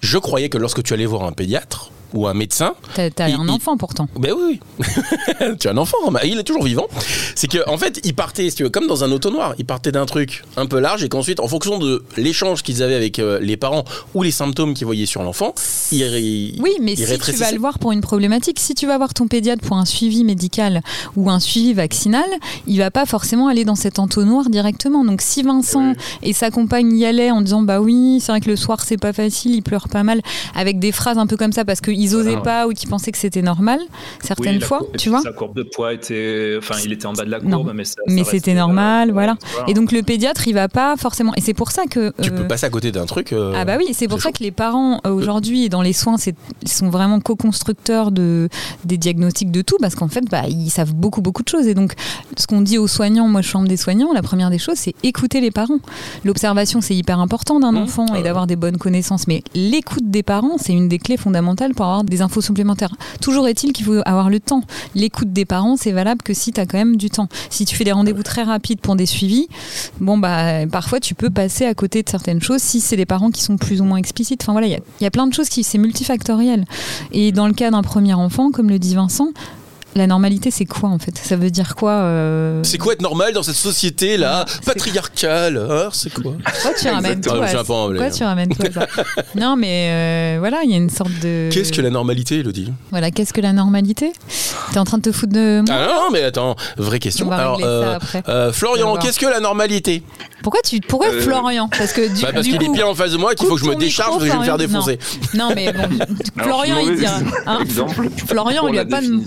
Je 0.00 0.18
croyais 0.18 0.48
que 0.48 0.58
lorsque 0.58 0.82
tu 0.82 0.94
allais 0.94 1.06
voir 1.06 1.24
un 1.24 1.32
pédiatre 1.32 1.90
ou 2.14 2.26
un 2.26 2.34
médecin, 2.34 2.74
T'as 2.94 3.10
t'as 3.10 3.28
Il- 3.28 3.34
un 3.36 3.44
il- 3.44 3.50
enfant 3.50 3.76
pourtant. 3.76 4.08
Ben 4.18 4.32
oui, 4.36 4.60
oui. 4.78 4.86
tu 5.60 5.68
as 5.68 5.70
un 5.72 5.76
enfant, 5.76 5.96
mais 6.10 6.20
il 6.24 6.38
est 6.38 6.42
toujours 6.44 6.64
vivant. 6.64 6.86
C'est 7.34 7.48
que 7.48 7.68
en 7.68 7.78
fait, 7.78 8.00
il 8.04 8.14
partait, 8.14 8.48
si 8.50 8.56
tu 8.56 8.62
veux, 8.64 8.70
comme 8.70 8.86
dans 8.86 9.04
un 9.04 9.10
auto 9.12 9.30
noir, 9.30 9.54
il 9.58 9.64
partait 9.64 9.92
d'un 9.92 10.06
truc 10.06 10.44
un 10.56 10.66
peu 10.66 10.78
large 10.80 11.02
et 11.04 11.08
qu'ensuite, 11.08 11.40
en 11.40 11.48
fonction 11.48 11.78
de 11.78 12.04
l'échange 12.16 12.62
qu'ils 12.62 12.82
avaient 12.82 12.94
avec 12.94 13.18
euh, 13.18 13.38
les 13.40 13.56
parents 13.56 13.84
ou 14.14 14.22
les 14.22 14.30
symptômes 14.30 14.74
qu'ils 14.74 14.86
voyaient 14.86 15.06
sur 15.06 15.22
l'enfant, 15.22 15.54
il, 15.90 16.00
il- 16.02 16.60
Oui, 16.62 16.72
mais 16.80 16.96
si 16.96 17.04
tu 17.18 17.32
vas 17.32 17.52
le 17.52 17.58
voir 17.58 17.78
pour 17.78 17.92
une 17.92 18.00
problématique, 18.00 18.58
si 18.60 18.74
tu 18.74 18.86
vas 18.86 18.96
voir 18.98 19.14
ton 19.14 19.26
pédiatre 19.28 19.62
pour 19.66 19.76
un 19.76 19.84
suivi 19.84 20.24
médical 20.24 20.82
ou 21.16 21.30
un 21.30 21.40
suivi 21.40 21.72
vaccinal, 21.74 22.24
il 22.66 22.78
va 22.78 22.90
pas 22.90 23.06
forcément 23.06 23.48
aller 23.48 23.64
dans 23.64 23.74
cet 23.74 23.98
entonnoir 23.98 24.48
directement. 24.50 25.04
Donc 25.04 25.20
si 25.22 25.42
Vincent 25.42 25.94
et 26.22 26.32
sa 26.32 26.50
compagne 26.50 26.96
y 26.96 27.04
allaient 27.06 27.30
en 27.30 27.40
disant 27.40 27.62
bah 27.62 27.80
oui, 27.80 28.18
c'est 28.20 28.32
vrai 28.32 28.40
que 28.40 28.48
le 28.50 28.56
soir 28.56 28.80
c'est 28.84 28.96
pas 28.96 29.12
facile, 29.12 29.54
il 29.54 29.62
pleure 29.62 29.88
pas 29.88 30.02
mal, 30.02 30.20
avec 30.54 30.78
des 30.78 30.92
phrases 30.92 31.18
un 31.18 31.26
peu 31.26 31.36
comme 31.36 31.52
ça 31.52 31.64
parce 31.64 31.80
qu'ils 32.02 32.16
osaient 32.16 32.30
Voilà. 32.36 32.40
pas 32.42 32.66
ou 32.68 32.72
qu'ils 32.72 32.88
pensaient 32.88 33.12
que 33.12 33.18
c'était 33.18 33.42
normal, 33.42 33.80
certaines 34.22 34.56
Oui, 34.56 34.60
fois, 34.62 34.80
tu 34.98 35.08
vois. 35.08 35.20
Sa 35.22 35.32
courbe 35.32 35.56
de 35.56 35.62
poids 35.62 35.92
était. 35.92 36.54
Enfin, 36.58 36.74
il 36.84 36.92
était 36.92 37.06
en 37.06 37.12
bas 37.12 37.24
de 37.24 37.30
la 37.30 37.38
Non. 37.40 37.62
courbe, 37.64 37.72
mais 38.08 38.24
c'était 38.24 38.54
normal, 38.54 39.10
euh, 39.10 39.12
voilà. 39.12 39.36
Et 39.68 39.74
donc 39.74 39.92
le 39.92 40.02
pédiatre, 40.02 40.46
il 40.48 40.54
va 40.54 40.68
pas 40.68 40.96
forcément. 40.96 41.32
Et 41.36 41.40
c'est 41.40 41.54
pour 41.54 41.70
ça 41.70 41.84
que. 41.86 42.12
Tu 42.22 42.30
euh, 42.30 42.36
peux 42.36 42.46
passer 42.48 42.66
à 42.66 42.70
côté 42.70 42.92
d'un 42.92 43.06
truc. 43.06 43.32
euh, 43.32 43.52
Ah 43.56 43.64
bah 43.64 43.76
oui, 43.78 43.88
c'est 43.92 44.08
pour 44.08 44.20
ça 44.20 44.32
que 44.32 44.42
les 44.42 44.50
parents 44.50 45.00
euh, 45.06 45.10
aujourd'hui 45.10 45.68
dans 45.68 45.82
les 45.82 45.92
soins, 45.92 46.16
c'est 46.16 46.34
ils 46.62 46.68
sont 46.70 46.90
vraiment 46.90 47.20
co-constructeurs 47.20 48.10
de 48.12 48.48
des 48.84 48.96
diagnostics 48.98 49.50
de 49.50 49.62
tout 49.62 49.76
parce 49.80 49.94
qu'en 49.94 50.08
fait, 50.08 50.24
bah, 50.30 50.42
ils 50.48 50.70
savent 50.70 50.94
beaucoup 50.94 51.20
beaucoup 51.22 51.42
de 51.42 51.48
choses 51.48 51.66
et 51.66 51.74
donc 51.74 51.92
ce 52.36 52.46
qu'on 52.46 52.60
dit 52.62 52.78
aux 52.78 52.88
soignants, 52.88 53.28
moi 53.28 53.40
je 53.42 53.52
membre 53.56 53.68
des 53.68 53.76
soignants, 53.76 54.12
la 54.12 54.22
première 54.22 54.50
des 54.50 54.58
choses 54.58 54.76
c'est 54.76 54.94
écouter 55.02 55.40
les 55.40 55.50
parents. 55.50 55.78
L'observation 56.24 56.80
c'est 56.80 56.94
hyper 56.94 57.20
important 57.20 57.60
d'un 57.60 57.72
Mmh. 57.72 57.76
enfant 57.76 58.06
Ah 58.08 58.14
et 58.14 58.16
ouais. 58.18 58.22
d'avoir 58.24 58.46
des 58.46 58.56
bonnes 58.56 58.76
connaissances, 58.78 59.26
mais 59.28 59.42
l'écoute 59.54 60.10
des 60.10 60.22
parents 60.22 60.56
c'est 60.58 60.72
une 60.72 60.88
des 60.88 60.98
clés 60.98 61.16
fondamentales 61.16 61.74
pour 61.74 61.84
avoir 61.86 61.91
des 62.04 62.22
infos 62.22 62.40
supplémentaires. 62.40 62.94
Toujours 63.20 63.46
est-il 63.48 63.72
qu'il 63.72 63.86
faut 63.86 64.00
avoir 64.04 64.30
le 64.30 64.40
temps. 64.40 64.62
L'écoute 64.94 65.32
des 65.32 65.44
parents 65.44 65.76
c'est 65.76 65.92
valable 65.92 66.22
que 66.22 66.34
si 66.34 66.52
tu 66.52 66.60
as 66.60 66.66
quand 66.66 66.78
même 66.78 66.96
du 66.96 67.10
temps. 67.10 67.28
Si 67.50 67.64
tu 67.64 67.76
fais 67.76 67.84
des 67.84 67.92
rendez-vous 67.92 68.22
très 68.22 68.42
rapides 68.42 68.80
pour 68.80 68.96
des 68.96 69.06
suivis, 69.06 69.48
bon 70.00 70.18
bah 70.18 70.66
parfois 70.66 71.00
tu 71.00 71.14
peux 71.14 71.30
passer 71.30 71.64
à 71.66 71.74
côté 71.74 72.02
de 72.02 72.08
certaines 72.08 72.40
choses 72.40 72.62
si 72.62 72.80
c'est 72.80 72.96
des 72.96 73.06
parents 73.06 73.30
qui 73.30 73.42
sont 73.42 73.56
plus 73.56 73.80
ou 73.80 73.84
moins 73.84 73.98
explicites. 73.98 74.42
Enfin 74.42 74.52
voilà, 74.52 74.66
il 74.66 74.72
y 74.72 75.04
y, 75.04 75.06
a 75.06 75.10
plein 75.10 75.26
de 75.26 75.34
choses 75.34 75.48
qui 75.48 75.62
c'est 75.62 75.78
multifactoriel. 75.78 76.64
Et 77.12 77.32
dans 77.32 77.46
le 77.46 77.52
cas 77.52 77.70
d'un 77.70 77.82
premier 77.82 78.14
enfant, 78.14 78.50
comme 78.50 78.70
le 78.70 78.78
dit 78.78 78.94
Vincent, 78.94 79.28
la 79.94 80.06
normalité 80.06 80.50
c'est 80.50 80.64
quoi 80.64 80.88
en 80.88 80.98
fait? 80.98 81.16
Ça 81.18 81.36
veut 81.36 81.50
dire 81.50 81.74
quoi 81.76 81.92
euh, 81.92 82.62
C'est 82.64 82.78
quoi 82.78 82.92
être 82.94 83.02
normal 83.02 83.32
dans 83.32 83.42
cette 83.42 83.56
société 83.56 84.16
là, 84.16 84.44
patriarcale 84.64 85.56
hein, 85.70 85.88
C'est 85.92 86.12
quoi? 86.12 86.32
Pourquoi 86.44 86.74
tu 86.78 86.88
ramènes 86.88 87.20
tout 87.20 87.30
à 87.30 87.46
J'ai 87.46 87.56
un 87.58 87.64
peu 87.64 87.72
enlevé, 87.72 87.98
Pourquoi 87.98 88.14
hein. 88.14 88.18
tu 88.18 88.24
ramènes 88.24 88.48
tout 88.48 88.62
à 88.66 88.72
ça? 88.72 88.86
Non 89.34 89.56
mais 89.56 89.88
euh, 89.90 90.36
voilà, 90.38 90.60
il 90.64 90.70
y 90.70 90.74
a 90.74 90.76
une 90.76 90.90
sorte 90.90 91.12
de 91.22 91.48
Qu'est-ce 91.52 91.72
que 91.72 91.80
la 91.80 91.90
normalité, 91.90 92.38
Elodie? 92.40 92.72
Voilà, 92.90 93.10
qu'est-ce 93.10 93.32
que 93.32 93.40
la 93.40 93.52
normalité? 93.52 94.12
T'es 94.72 94.78
en 94.78 94.84
train 94.84 94.98
de 94.98 95.02
te 95.02 95.12
foutre 95.12 95.32
de 95.32 95.62
moi? 95.66 95.76
Ah 95.76 95.86
non, 95.86 96.10
mais 96.12 96.22
attends, 96.22 96.56
vraie 96.76 96.96
On 96.96 97.00
question. 97.00 97.28
va 97.28 97.36
Alors, 97.36 97.60
ça 97.60 97.66
euh, 97.66 97.98
euh, 98.28 98.52
Florian, 98.52 98.96
qu'est-ce 98.96 99.18
que 99.18 99.26
la 99.26 99.40
normalité? 99.40 100.02
Pourquoi 100.42 100.60
tu 100.62 100.80
pourquoi 100.80 101.08
Euh, 101.08 101.20
Florian? 101.20 101.68
Parce 101.68 101.92
que 101.92 102.12
du, 102.12 102.22
bah 102.22 102.30
Parce 102.32 102.46
du 102.46 102.52
qu'il 102.52 102.62
est 102.62 102.72
bien 102.72 102.86
en 102.86 102.94
face 102.94 103.12
de 103.12 103.16
moi 103.16 103.32
et 103.32 103.34
qu'il 103.36 103.46
faut 103.46 103.54
que 103.54 103.60
je 103.60 103.66
me 103.66 103.76
décharge 103.76 104.22
micro, 104.22 104.26
parce 104.26 104.30
que 104.30 104.32
je 104.32 104.32
vais 104.32 104.38
me 104.38 104.44
faire 104.44 104.68
Florian. 104.68 104.98
défoncer. 104.98 105.36
Non 105.36 105.52
mais 105.54 105.72
bon, 105.72 105.82
Alors, 106.38 106.64
Florian 106.64 106.78
il 106.78 107.06
hein, 107.46 107.58
exemple. 107.60 108.08
Florian, 108.26 108.66
lui 108.68 108.78
a 108.78 108.84
pas 108.84 109.00
de-. 109.00 109.20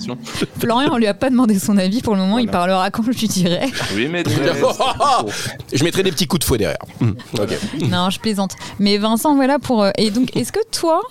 Florian, 0.59 0.89
on 0.93 0.97
lui 0.97 1.07
a 1.07 1.13
pas 1.13 1.29
demandé 1.29 1.59
son 1.59 1.77
avis 1.77 2.01
pour 2.01 2.15
le 2.15 2.21
moment, 2.21 2.37
il 2.39 2.47
parlera 2.49 2.89
quand 2.91 3.03
je 3.03 3.11
lui 3.19 3.27
dirai. 3.27 3.67
Oui, 3.95 4.07
maîtresse. 4.07 4.37
Je 5.73 5.83
mettrai 5.83 6.03
des 6.03 6.11
petits 6.11 6.27
coups 6.27 6.39
de 6.41 6.45
fouet 6.45 6.57
derrière. 6.57 6.77
Hmm, 7.01 7.11
ok. 7.37 7.57
Non, 7.89 8.09
je 8.09 8.19
plaisante. 8.19 8.53
Mais 8.79 8.97
Vincent, 8.97 9.35
voilà 9.35 9.59
pour. 9.59 9.83
euh, 9.83 9.91
Et 9.97 10.11
donc, 10.11 10.35
est-ce 10.35 10.51
que 10.51 10.59
toi, 10.71 11.01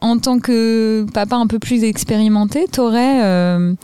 en 0.00 0.18
tant 0.18 0.38
que 0.38 1.04
papa 1.12 1.36
un 1.36 1.46
peu 1.46 1.58
plus 1.58 1.84
expérimenté, 1.84 2.66
t'aurais. 2.70 3.22
euh, 3.24 3.74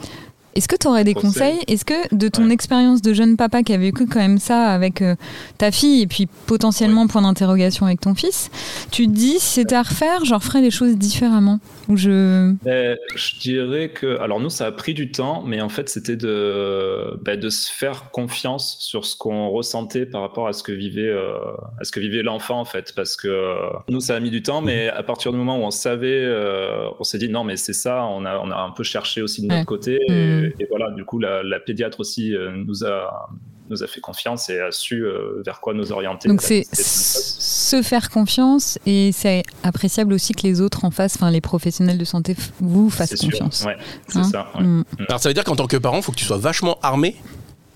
Est-ce 0.55 0.69
que 0.69 0.77
tu 0.77 0.87
aurais 0.87 1.05
des 1.05 1.15
Conseils. 1.15 1.33
conseils? 1.53 1.59
Est-ce 1.67 1.85
que 1.85 2.15
de 2.15 2.29
ton 2.29 2.47
Ouais. 2.47 2.53
expérience 2.53 3.01
de 3.03 3.13
jeune 3.15 3.37
papa 3.37 3.63
qui 3.63 3.73
a 3.73 3.79
vécu 3.79 4.07
quand 4.07 4.19
même 4.21 4.39
ça 4.39 4.67
avec 4.73 5.01
euh, 5.03 5.15
ta 5.59 5.71
fille 5.71 6.03
et 6.03 6.07
puis 6.07 6.29
potentiellement 6.47 7.07
point 7.07 7.23
d'interrogation 7.23 7.87
avec 7.87 8.01
ton 8.01 8.15
fils, 8.15 8.51
tu 8.91 9.07
te 9.07 9.13
dis 9.13 9.39
si 9.39 9.61
c'était 9.61 9.75
à 9.77 9.83
refaire, 9.83 10.25
je 10.25 10.35
referais 10.35 10.61
les 10.61 10.71
choses 10.71 10.97
différemment? 10.97 11.59
Ou 11.89 11.97
je. 11.97 12.53
Ben, 12.65 12.97
je 13.17 13.39
dirais 13.41 13.91
que, 13.91 14.19
alors 14.21 14.41
nous, 14.41 14.51
ça 14.51 14.67
a 14.67 14.73
pris 14.73 14.95
du 14.95 15.11
temps, 15.11 15.43
mais 15.47 15.61
en 15.61 15.69
fait, 15.69 15.89
c'était 15.89 16.17
de, 16.17 17.19
ben, 17.25 17.39
de 17.39 17.49
se 17.49 17.71
faire 17.73 18.11
confiance 18.11 18.77
sur 18.79 19.05
ce 19.05 19.17
qu'on 19.17 19.49
ressentait 19.49 20.07
par 20.07 20.21
rapport 20.21 20.47
à 20.49 20.53
ce 20.53 20.63
que 20.63 20.73
vivait, 20.73 21.09
euh, 21.09 21.33
à 21.81 21.85
ce 21.85 21.91
que 21.93 21.99
vivait 22.01 22.23
l'enfant, 22.23 22.61
en 22.61 22.65
fait, 22.65 22.93
parce 22.95 23.17
que 23.17 23.29
euh, 23.29 23.55
nous, 23.89 24.01
ça 24.01 24.15
a 24.17 24.21
mis 24.21 24.31
du 24.31 24.43
temps, 24.43 24.61
mais 24.61 24.89
à 24.91 25.03
partir 25.03 25.33
du 25.33 25.39
moment 25.39 25.59
où 25.59 25.63
on 25.63 25.71
savait, 25.71 26.23
euh, 26.23 26.87
on 27.01 27.05
s'est 27.05 27.19
dit 27.19 27.29
non, 27.29 27.43
mais 27.45 27.57
c'est 27.57 27.73
ça. 27.73 28.05
On 28.05 28.25
a, 28.25 28.39
on 28.39 28.51
a 28.51 28.57
un 28.57 28.71
peu 28.71 28.83
cherché 28.85 29.23
aussi 29.23 29.43
de 29.43 29.47
notre 29.49 29.61
Ouais. 29.61 29.65
côté, 29.65 29.99
et, 30.09 30.42
Mm. 30.49 30.53
et 30.61 30.67
voilà, 30.69 30.91
du 30.91 31.05
coup, 31.05 31.19
la, 31.19 31.43
la 31.43 31.61
pédiatre 31.61 32.01
aussi 32.01 32.35
euh, 32.37 32.53
nous 32.57 32.85
a 32.85 33.29
nous 33.71 33.83
a 33.83 33.87
fait 33.87 34.01
confiance 34.01 34.51
et 34.51 34.61
a 34.61 34.71
su 34.71 35.07
euh, 35.07 35.41
vers 35.47 35.61
quoi 35.61 35.73
nous 35.73 35.93
orienter. 35.93 36.29
Donc 36.29 36.43
c'est 36.43 36.67
se 36.75 37.81
faire 37.81 38.11
confiance 38.11 38.79
et 38.85 39.13
c'est 39.13 39.43
appréciable 39.63 40.13
aussi 40.13 40.35
que 40.35 40.43
les 40.43 40.61
autres 40.61 40.85
en 40.85 40.91
face, 40.91 41.15
enfin 41.17 41.31
les 41.31 41.41
professionnels 41.41 41.97
de 41.97 42.05
santé 42.05 42.37
vous 42.61 42.91
fassent 42.91 43.15
confiance. 43.19 43.65
Ouais, 43.67 43.77
c'est 44.09 44.19
Hein 44.19 44.25
ça. 44.25 44.49
ouais. 44.57 44.63
Mm. 44.65 44.85
Alors 45.09 45.21
ça 45.21 45.29
veut 45.31 45.35
dire 45.35 45.45
qu'en 45.45 45.57
tant 45.57 45.67
que 45.67 45.77
parent, 45.79 45.97
il 45.99 46.03
faut 46.03 46.13
que 46.13 46.19
tu 46.19 46.25
sois 46.25 46.37
vachement 46.39 46.79
armé 46.83 47.17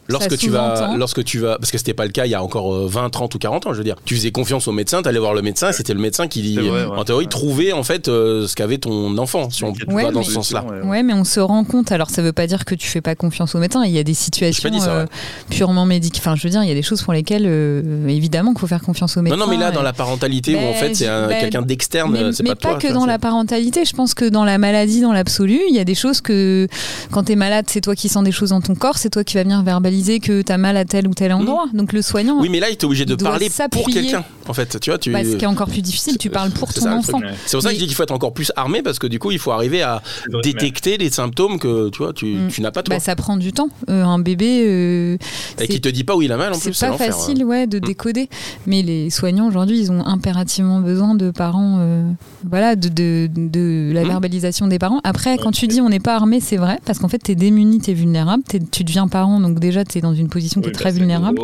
Lorsque 0.08 0.36
tu 0.38 0.50
vas, 0.50 0.94
lorsque 0.96 1.24
tu 1.24 1.38
vas, 1.40 1.58
parce 1.58 1.70
que 1.70 1.78
c'était 1.78 1.94
pas 1.94 2.04
le 2.04 2.10
cas 2.12 2.26
il 2.26 2.30
y 2.30 2.34
a 2.34 2.42
encore 2.42 2.74
euh, 2.74 2.86
20, 2.88 3.10
30 3.10 3.34
ou 3.34 3.38
40 3.38 3.66
ans, 3.66 3.72
je 3.72 3.78
veux 3.78 3.84
dire. 3.84 3.96
Tu 4.04 4.14
faisais 4.14 4.30
confiance 4.30 4.68
au 4.68 4.72
médecin, 4.72 5.02
t'allais 5.02 5.18
voir 5.18 5.34
le 5.34 5.42
médecin, 5.42 5.70
et 5.70 5.72
c'était 5.72 5.94
le 5.94 6.00
médecin 6.00 6.28
qui, 6.28 6.54
C'est 6.54 6.60
vrai, 6.60 6.84
ouais. 6.86 6.96
en 6.98 7.04
théorie, 7.04 7.24
Ouais. 7.24 7.28
trouvait 7.30 7.72
en 7.72 7.82
fait 7.82 8.08
euh, 8.08 8.46
ce 8.46 8.54
qu'avait 8.54 8.78
ton 8.78 9.16
enfant, 9.18 9.50
si 9.50 9.64
on 9.64 9.72
Ouais, 9.88 10.04
va 10.04 10.10
dans 10.12 10.20
mais- 10.20 10.24
ce 10.26 10.32
sens-là. 10.32 10.64
Ouais, 10.84 11.02
mais 11.02 11.12
on 11.14 11.24
se 11.24 11.40
rend 11.40 11.64
compte. 11.64 11.90
Alors, 11.92 12.10
ça 12.10 12.22
veut 12.22 12.32
pas 12.32 12.46
dire 12.46 12.64
que 12.64 12.74
tu 12.74 12.86
fais 12.88 13.00
pas 13.00 13.14
confiance 13.14 13.54
au 13.54 13.58
médecin. 13.58 13.84
Il 13.84 13.92
y 13.92 13.98
a 13.98 14.02
des 14.04 14.14
situations 14.14 14.70
ça, 14.78 14.90
euh, 14.90 15.02
ouais. 15.04 15.08
purement 15.50 15.86
médicales. 15.86 16.20
Enfin, 16.20 16.36
je 16.36 16.42
veux 16.44 16.50
dire, 16.50 16.62
il 16.62 16.68
y 16.68 16.72
a 16.72 16.74
des 16.74 16.82
choses 16.82 17.02
pour 17.02 17.12
lesquelles, 17.12 17.44
euh, 17.46 18.06
évidemment, 18.08 18.52
qu'il 18.52 18.60
faut 18.60 18.66
faire 18.66 18.82
confiance 18.82 19.16
au 19.16 19.20
Non, 19.20 19.24
médecin. 19.24 19.38
non, 19.38 19.46
mais 19.48 19.56
là, 19.56 19.70
et- 19.70 19.74
dans 19.74 19.82
la 19.82 19.92
parentalité, 19.92 20.54
où 20.54 20.58
en 20.58 20.70
Ben, 20.70 20.74
fait, 20.74 20.94
c'est 20.94 21.06
ben, 21.06 21.28
quelqu'un 21.40 21.62
d'externe, 21.62 22.10
mais, 22.12 22.32
c'est 22.32 22.42
mais 22.42 22.50
pas 22.50 22.54
pas, 22.56 22.68
toi. 22.70 22.78
que 22.80 22.86
tu 22.86 22.92
dans 22.92 23.06
la 23.06 23.18
parentalité. 23.18 23.84
Je 23.84 23.92
pense 23.94 24.14
que 24.14 24.24
dans 24.28 24.44
la 24.44 24.58
maladie, 24.58 25.00
dans 25.00 25.12
l'absolu, 25.12 25.60
il 25.68 25.74
y 25.74 25.78
a 25.80 25.84
des 25.84 25.94
choses 25.94 26.20
que 26.20 26.68
quand 27.10 27.24
tu 27.24 27.32
es 27.32 27.36
malade, 27.36 27.66
c'est 27.68 27.80
toi 27.80 27.94
qui 27.94 28.08
sens 28.08 28.22
des 28.24 28.32
choses 28.32 28.50
dans 28.50 28.60
ton 28.60 28.74
corps, 28.74 28.98
c'est 28.98 29.10
toi 29.10 29.24
qui 29.24 29.34
vas 29.34 29.42
venir 29.42 29.62
verbaliser 29.62 29.95
que 30.20 30.42
tu 30.42 30.52
as 30.52 30.58
mal 30.58 30.76
à 30.76 30.84
tel 30.84 31.06
ou 31.08 31.14
tel 31.14 31.32
endroit. 31.32 31.66
Donc 31.74 31.92
le 31.92 32.02
soignant. 32.02 32.40
Oui, 32.40 32.48
mais 32.48 32.60
là, 32.60 32.68
il 32.68 32.72
est 32.72 32.84
obligé 32.84 33.04
de 33.04 33.14
parler 33.14 33.48
pour 33.70 33.86
quelqu'un. 33.88 34.24
En 34.48 34.54
fait, 34.54 34.78
tu 34.80 34.90
vois, 34.90 34.98
tu. 34.98 35.10
bah, 35.10 35.24
ce 35.24 35.36
qui 35.36 35.44
est 35.44 35.48
encore 35.48 35.68
plus 35.68 35.82
difficile, 35.82 36.18
tu 36.18 36.30
parles 36.30 36.50
pour 36.50 36.72
ton 36.72 36.82
ça, 36.82 36.94
enfant. 36.94 37.20
C'est 37.46 37.56
pour 37.56 37.62
ça 37.62 37.68
que 37.70 37.74
je 37.74 37.80
dis 37.80 37.86
qu'il 37.86 37.96
faut 37.96 38.02
être 38.04 38.12
encore 38.12 38.32
plus 38.32 38.52
armé 38.56 38.82
parce 38.82 38.98
que 38.98 39.06
du 39.08 39.18
coup, 39.18 39.30
il 39.32 39.38
faut 39.38 39.50
arriver 39.50 39.82
à 39.82 40.02
détecter 40.42 40.98
les 40.98 41.10
symptômes 41.10 41.58
que 41.58 41.88
tu 41.90 41.98
vois, 41.98 42.12
tu, 42.12 42.26
Mm. 42.26 42.48
tu 42.48 42.60
n'as 42.60 42.70
pas 42.70 42.82
toi. 42.82 42.94
Bah, 42.96 43.00
ça 43.00 43.16
prend 43.16 43.36
du 43.36 43.52
temps. 43.52 43.68
Euh, 43.90 44.04
un 44.04 44.18
bébé, 44.18 44.64
euh, 44.66 45.16
et 45.60 45.68
qui 45.68 45.80
te 45.80 45.88
dit 45.88 46.04
pas 46.04 46.14
où 46.16 46.22
il 46.22 46.30
a 46.32 46.36
mal 46.36 46.52
en 46.52 46.58
plus. 46.58 46.72
c'est 46.72 46.86
pas 46.88 46.96
facile 46.96 47.44
ouais, 47.44 47.66
de 47.66 47.78
Mm. 47.78 47.80
décoder. 47.80 48.28
Mais 48.66 48.82
les 48.82 49.10
soignants 49.10 49.48
aujourd'hui, 49.48 49.78
ils 49.80 49.90
ont 49.92 50.04
impérativement 50.06 50.80
besoin 50.80 51.14
de 51.14 51.30
parents, 51.30 51.78
euh, 51.80 52.08
voilà, 52.48 52.76
de, 52.76 52.88
de, 52.88 53.28
de 53.34 53.90
la 53.92 54.04
Mm. 54.04 54.08
verbalisation 54.08 54.66
des 54.68 54.78
parents. 54.78 55.00
Après, 55.04 55.38
quand 55.38 55.50
tu 55.52 55.66
dis 55.66 55.80
on 55.80 55.88
n'est 55.88 56.00
pas 56.00 56.14
armé, 56.14 56.40
c'est 56.40 56.56
vrai, 56.56 56.78
parce 56.84 56.98
qu'en 56.98 57.08
fait, 57.08 57.18
tu 57.22 57.32
es 57.32 57.34
démuni, 57.34 57.80
tu 57.80 57.90
es 57.90 57.94
vulnérable, 57.94 58.42
t'es- 58.46 58.60
tu 58.60 58.84
deviens 58.84 59.08
parent, 59.08 59.40
donc 59.40 59.58
déjà, 59.58 59.84
tu 59.86 59.98
es 59.98 60.00
dans 60.00 60.14
une 60.14 60.28
position 60.28 60.60
qui 60.60 60.66
Oui, 60.68 60.70
est 60.70 60.74
bah, 60.74 60.80
très 60.80 60.92
c'est 60.92 60.98
vulnérable. 60.98 61.38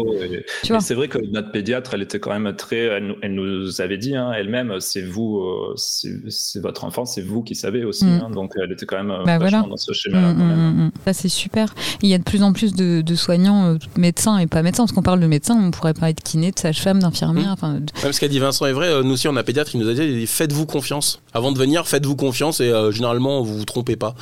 c'est 0.80 0.94
vrai 0.94 1.08
que 1.08 1.18
notre 1.32 1.50
pédiatre, 1.52 1.94
elle 1.94 2.02
était 2.02 2.20
quand 2.20 2.36
même 2.38 2.54
très. 2.56 2.78
Elle 2.78 3.06
nous, 3.06 3.14
elle 3.22 3.34
nous 3.34 3.80
avait 3.80 3.98
dit 3.98 4.16
hein, 4.16 4.32
elle-même, 4.36 4.80
c'est 4.80 5.02
vous, 5.02 5.38
euh, 5.40 5.74
c'est 5.76 6.60
votre 6.60 6.84
enfant, 6.84 7.04
c'est 7.04 7.22
vous 7.22 7.42
qui 7.42 7.54
savez 7.54 7.84
aussi. 7.84 8.04
Mm. 8.04 8.20
hein, 8.24 8.30
donc 8.30 8.52
elle 8.62 8.72
était 8.72 8.86
quand 8.86 8.96
même 8.96 9.10
euh, 9.10 9.24
Bah, 9.24 9.38
voilà. 9.38 9.62
dans 9.68 9.76
ce 9.76 9.92
schéma-là. 9.92 10.32
Mm, 10.32 10.86
mm. 10.86 10.90
Ça, 11.04 11.12
c'est 11.12 11.28
super. 11.28 11.74
Il 12.02 12.08
y 12.08 12.14
a 12.14 12.18
de 12.18 12.22
plus 12.24 12.42
en 12.42 12.52
plus 12.52 12.74
de, 12.74 13.00
de 13.00 13.14
soignants, 13.14 13.74
euh, 13.74 13.78
médecins 13.96 14.38
et 14.38 14.46
pas 14.46 14.62
médecins, 14.62 14.84
parce 14.84 14.92
qu'on 14.92 15.02
parle 15.02 15.20
de 15.20 15.26
médecins, 15.26 15.56
on 15.62 15.70
pourrait 15.70 15.94
parler 15.94 16.14
de 16.14 16.20
kiné, 16.20 16.50
de 16.50 16.58
sage-femme, 16.58 17.00
d'infirmière. 17.00 17.50
Enfin, 17.52 17.74
de- 17.74 17.86
Même 18.02 18.12
ce 18.12 18.20
qu'a 18.20 18.28
dit 18.28 18.38
Vincent 18.38 18.66
est 18.66 18.72
vrai, 18.72 18.88
euh, 18.88 19.02
nous 19.02 19.12
aussi 19.12 19.28
on 19.28 19.36
a 19.36 19.42
pédiatre, 19.42 19.70
il 19.74 19.80
nous 19.80 19.88
a 19.88 19.94
dit 19.94 20.26
faites-vous 20.26 20.66
confiance. 20.66 21.20
Avant 21.34 21.52
de 21.52 21.58
venir, 21.58 21.86
faites-vous 21.86 22.16
confiance 22.16 22.60
et 22.60 22.68
euh, 22.70 22.90
généralement 22.90 23.42
vous 23.42 23.56
vous 23.58 23.64
trompez 23.64 23.96
pas. 23.96 24.14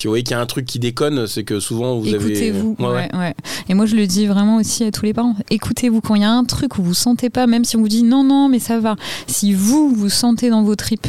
Si 0.00 0.06
vous 0.06 0.12
voyez 0.12 0.24
qu'il 0.24 0.34
y 0.34 0.38
a 0.38 0.40
un 0.40 0.46
truc 0.46 0.64
qui 0.64 0.78
déconne, 0.78 1.26
c'est 1.26 1.44
que 1.44 1.60
souvent 1.60 1.98
vous 1.98 2.08
avez. 2.14 2.30
Écoutez-vous. 2.30 2.74
Ouais, 2.78 2.86
ouais. 2.86 2.94
ouais, 3.12 3.18
ouais. 3.18 3.34
Et 3.68 3.74
moi, 3.74 3.84
je 3.84 3.94
le 3.96 4.06
dis 4.06 4.24
vraiment 4.26 4.56
aussi 4.56 4.82
à 4.84 4.90
tous 4.90 5.04
les 5.04 5.12
parents. 5.12 5.36
Écoutez-vous 5.50 6.00
quand 6.00 6.14
il 6.14 6.22
y 6.22 6.24
a 6.24 6.30
un 6.30 6.44
truc 6.44 6.78
où 6.78 6.82
vous 6.82 6.94
sentez 6.94 7.28
pas, 7.28 7.46
même 7.46 7.64
si 7.66 7.76
on 7.76 7.80
vous 7.80 7.88
dit 7.88 8.02
non, 8.02 8.24
non, 8.24 8.48
mais 8.48 8.60
ça 8.60 8.80
va. 8.80 8.96
Si 9.26 9.52
vous, 9.52 9.94
vous 9.94 10.08
sentez 10.08 10.48
dans 10.48 10.62
vos 10.62 10.74
tripes, 10.74 11.06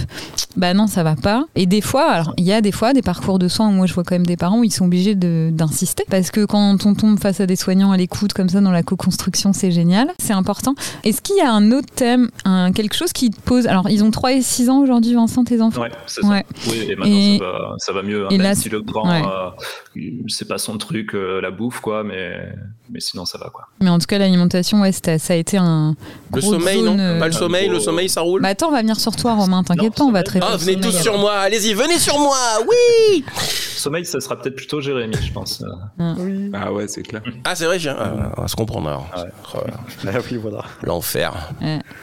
bah 0.57 0.73
non, 0.73 0.87
ça 0.87 1.03
va 1.03 1.15
pas. 1.15 1.45
Et 1.55 1.65
des 1.67 1.79
fois, 1.79 2.03
alors, 2.11 2.33
il 2.35 2.43
y 2.43 2.51
a 2.51 2.59
des 2.59 2.73
fois 2.73 2.91
des 2.91 3.01
parcours 3.01 3.39
de 3.39 3.47
soins 3.47 3.69
où 3.69 3.71
moi, 3.71 3.85
je 3.85 3.93
vois 3.93 4.03
quand 4.03 4.15
même 4.15 4.25
des 4.25 4.35
parents 4.35 4.59
où 4.59 4.63
ils 4.65 4.73
sont 4.73 4.85
obligés 4.87 5.15
de- 5.15 5.51
d'insister. 5.53 6.03
Parce 6.09 6.29
que 6.29 6.43
quand 6.43 6.85
on 6.85 6.93
tombe 6.93 7.17
face 7.17 7.39
à 7.39 7.45
des 7.45 7.55
soignants 7.55 7.91
à 7.93 7.97
l'écoute, 7.97 8.33
comme 8.33 8.49
ça, 8.49 8.59
dans 8.59 8.71
la 8.71 8.83
co-construction, 8.83 9.53
c'est 9.53 9.71
génial. 9.71 10.11
C'est 10.19 10.33
important. 10.33 10.75
Est-ce 11.05 11.21
qu'il 11.21 11.37
y 11.37 11.41
a 11.41 11.49
un 11.53 11.71
autre 11.71 11.87
thème, 11.95 12.29
un, 12.43 12.73
quelque 12.73 12.95
chose 12.97 13.13
qui 13.13 13.29
te 13.29 13.39
pose? 13.39 13.67
Alors, 13.67 13.89
ils 13.89 14.03
ont 14.03 14.11
3 14.11 14.33
et 14.33 14.41
6 14.41 14.69
ans 14.69 14.79
aujourd'hui, 14.81 15.13
Vincent, 15.13 15.45
tes 15.45 15.61
enfants? 15.61 15.81
Ouais, 15.83 15.91
c'est 16.07 16.25
Ouais. 16.25 16.43
ça. 16.61 16.71
Oui, 16.71 16.77
et 16.89 16.95
maintenant 16.97 17.15
Et- 17.15 17.37
ça, 17.39 17.45
va, 17.45 17.75
ça 17.77 17.93
va 17.93 18.03
mieux. 18.03 18.25
hein, 18.25 18.29
et 18.31 18.37
même 18.37 18.47
là, 18.47 18.55
si 18.55 18.67
le 18.67 18.80
grand, 18.81 19.05
ouais. 19.09 19.51
Euh, 19.97 19.99
c'est 20.27 20.47
pas 20.47 20.57
son 20.57 20.77
truc, 20.77 21.13
euh, 21.15 21.41
la 21.41 21.51
bouffe, 21.51 21.79
quoi, 21.79 22.03
mais, 22.03 22.53
mais 22.89 22.99
sinon 22.99 23.25
ça 23.25 23.37
va, 23.37 23.49
quoi. 23.49 23.67
Mais 23.81 23.89
en 23.89 23.99
tout 23.99 24.05
cas, 24.05 24.17
l'alimentation, 24.17 24.81
ouais, 24.81 24.91
ça 24.91 25.11
a 25.29 25.35
été 25.35 25.57
un. 25.57 25.95
Le 26.33 26.41
sommeil, 26.41 26.79
zone, 26.79 26.97
non 26.97 26.99
euh, 26.99 27.19
Pas 27.19 27.27
le 27.27 27.33
sommeil, 27.33 27.67
le 27.69 27.79
sommeil 27.79 28.09
ça 28.09 28.21
roule 28.21 28.41
Bah 28.41 28.49
attends, 28.49 28.69
on 28.69 28.71
va 28.71 28.81
venir 28.81 28.99
sur 28.99 29.15
toi, 29.15 29.35
Romain, 29.35 29.63
t'inquiète 29.63 29.95
pas, 29.95 30.03
on 30.03 30.11
va 30.11 30.23
traiter. 30.23 30.45
Ah, 30.49 30.57
venez 30.57 30.79
tous 30.79 30.91
sur 30.91 31.17
moi, 31.17 31.33
allez-y, 31.33 31.73
venez 31.73 31.97
sur 31.99 32.17
moi, 32.19 32.37
oui 32.61 33.23
Sommeil, 33.35 34.05
ça 34.05 34.19
sera 34.21 34.39
peut-être 34.39 34.55
plutôt 34.55 34.79
Jérémy, 34.79 35.15
je 35.21 35.31
pense. 35.31 35.63
euh. 35.99 36.49
Ah 36.53 36.71
ouais, 36.71 36.87
c'est 36.87 37.01
clair. 37.01 37.21
Ah, 37.43 37.55
c'est 37.55 37.65
vrai, 37.65 37.79
j'ai- 37.79 37.89
ah, 37.89 38.31
on 38.37 38.41
va 38.43 38.47
se 38.47 38.55
comprendre 38.55 38.87
alors. 38.89 39.09
Ah 39.13 39.23
ouais. 39.23 39.71
Ah 40.07 40.19
oui, 40.31 40.37
voilà. 40.37 40.63
L'enfer. 40.83 41.33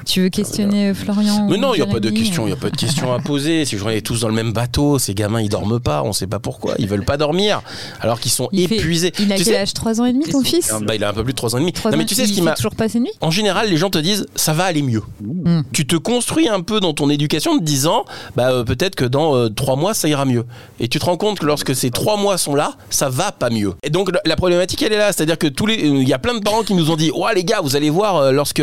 Tu 0.05 0.23
veux 0.23 0.29
questionner 0.29 0.89
euh, 0.91 0.95
Florian 0.95 1.47
Mais 1.49 1.57
non, 1.57 1.75
il 1.75 1.77
n'y 1.83 1.89
a 1.89 1.93
pas 1.93 2.01
de 2.01 2.11
questions, 2.11 2.43
il 2.47 2.53
euh, 2.53 2.55
n'y 2.55 2.59
a 2.59 2.61
pas 2.61 2.71
de 2.71 2.77
questions 2.77 3.13
à 3.13 3.21
poser. 3.21 3.65
Si 3.65 3.77
on 3.81 3.89
est 3.89 4.05
tous 4.05 4.21
dans 4.21 4.29
le 4.29 4.35
même 4.35 4.53
bateau, 4.53 4.99
ces 4.99 5.15
gamins 5.15 5.41
ils 5.41 5.49
dorment 5.49 5.81
pas, 5.81 6.03
on 6.03 6.13
sait 6.13 6.27
pas 6.27 6.41
pourquoi, 6.41 6.75
ils 6.79 6.89
veulent 6.89 7.05
pas 7.05 7.17
dormir, 7.17 7.63
alors 8.01 8.21
qu'ils 8.21 8.31
sont 8.33 8.49
Il 8.53 8.69
fait- 8.69 8.77
épuisés. 8.77 9.13
Il 9.19 9.33
a 9.33 9.37
Tu 9.37 9.45
quel 9.45 9.55
sais- 9.55 9.59
âge 9.61 9.75
3 9.75 10.01
ans 10.01 10.05
et 10.05 10.13
demi, 10.13 10.25
ton 10.25 10.43
fils 10.43 10.71
Bah, 10.83 10.95
il 10.95 11.05
a 11.05 11.11
un 11.11 11.13
peu 11.13 11.25
plus 11.25 11.33
de 11.33 11.37
3 11.37 11.55
ans 11.55 11.59
et 11.59 11.61
demi. 11.61 11.73
Trois 11.73 11.91
Non, 11.91 11.97
mais 11.99 12.05
tu 12.07 12.15
sais 12.15 12.25
ce 12.25 12.31
il 12.31 12.35
qui 12.37 12.43
m'a. 12.43 12.55
toujours 12.55 12.75
pas 12.75 12.89
ses 12.89 13.01
nuits 13.01 13.11
En 13.21 13.31
général, 13.31 13.69
les 13.71 13.77
gens 13.77 13.91
te 13.91 13.99
disent 13.99 14.27
ça 14.35 14.53
va 14.53 14.65
aller 14.65 14.83
mieux. 14.83 15.03
Mm. 15.21 15.63
Tu 15.73 15.87
te 15.87 15.97
construis 15.97 16.49
un 16.49 16.61
peu 16.61 16.81
dans 16.81 16.93
ton 16.95 17.11
éducation 17.11 17.53
en 17.53 17.59
te 17.59 17.65
disant 17.65 18.05
bah 18.37 18.51
euh, 18.51 18.65
peut-être 18.65 18.95
que 18.95 19.05
dans 19.05 19.35
euh, 19.37 19.49
trois 19.49 19.77
mois 19.77 19.95
ça 19.95 20.09
ira 20.09 20.25
mieux. 20.25 20.45
Et 20.81 20.89
tu 20.89 20.99
te 20.99 21.05
rends 21.05 21.17
compte 21.17 21.39
que 21.39 21.47
lorsque 21.47 21.75
ces 21.75 21.91
trois 21.91 22.17
mois 22.17 22.39
sont 22.39 22.55
là, 22.55 22.73
ça 22.91 23.09
va 23.09 23.33
pas 23.33 23.51
mieux. 23.51 23.75
Et 23.83 23.91
donc 23.91 24.11
la- 24.25 24.37
problématique 24.37 24.83
elle 24.83 24.93
est 24.93 24.99
là, 24.99 25.13
c'est-à-dire 25.13 25.37
que 25.39 25.47
tous 25.49 25.67
les, 25.67 25.75
euh, 25.77 26.01
il 26.03 26.09
y 26.09 26.13
a 26.13 26.19
plein 26.19 26.35
de 26.35 26.41
parents 26.43 26.63
qui 26.63 26.75
nous 26.75 26.91
ont 26.91 26.97
dit 26.97 27.11
ouais 27.11 27.35
les 27.35 27.45
gars 27.45 27.61
vous 27.61 27.75
allez 27.77 27.91
voir 27.91 28.17
euh, 28.17 28.31
lorsque 28.33 28.63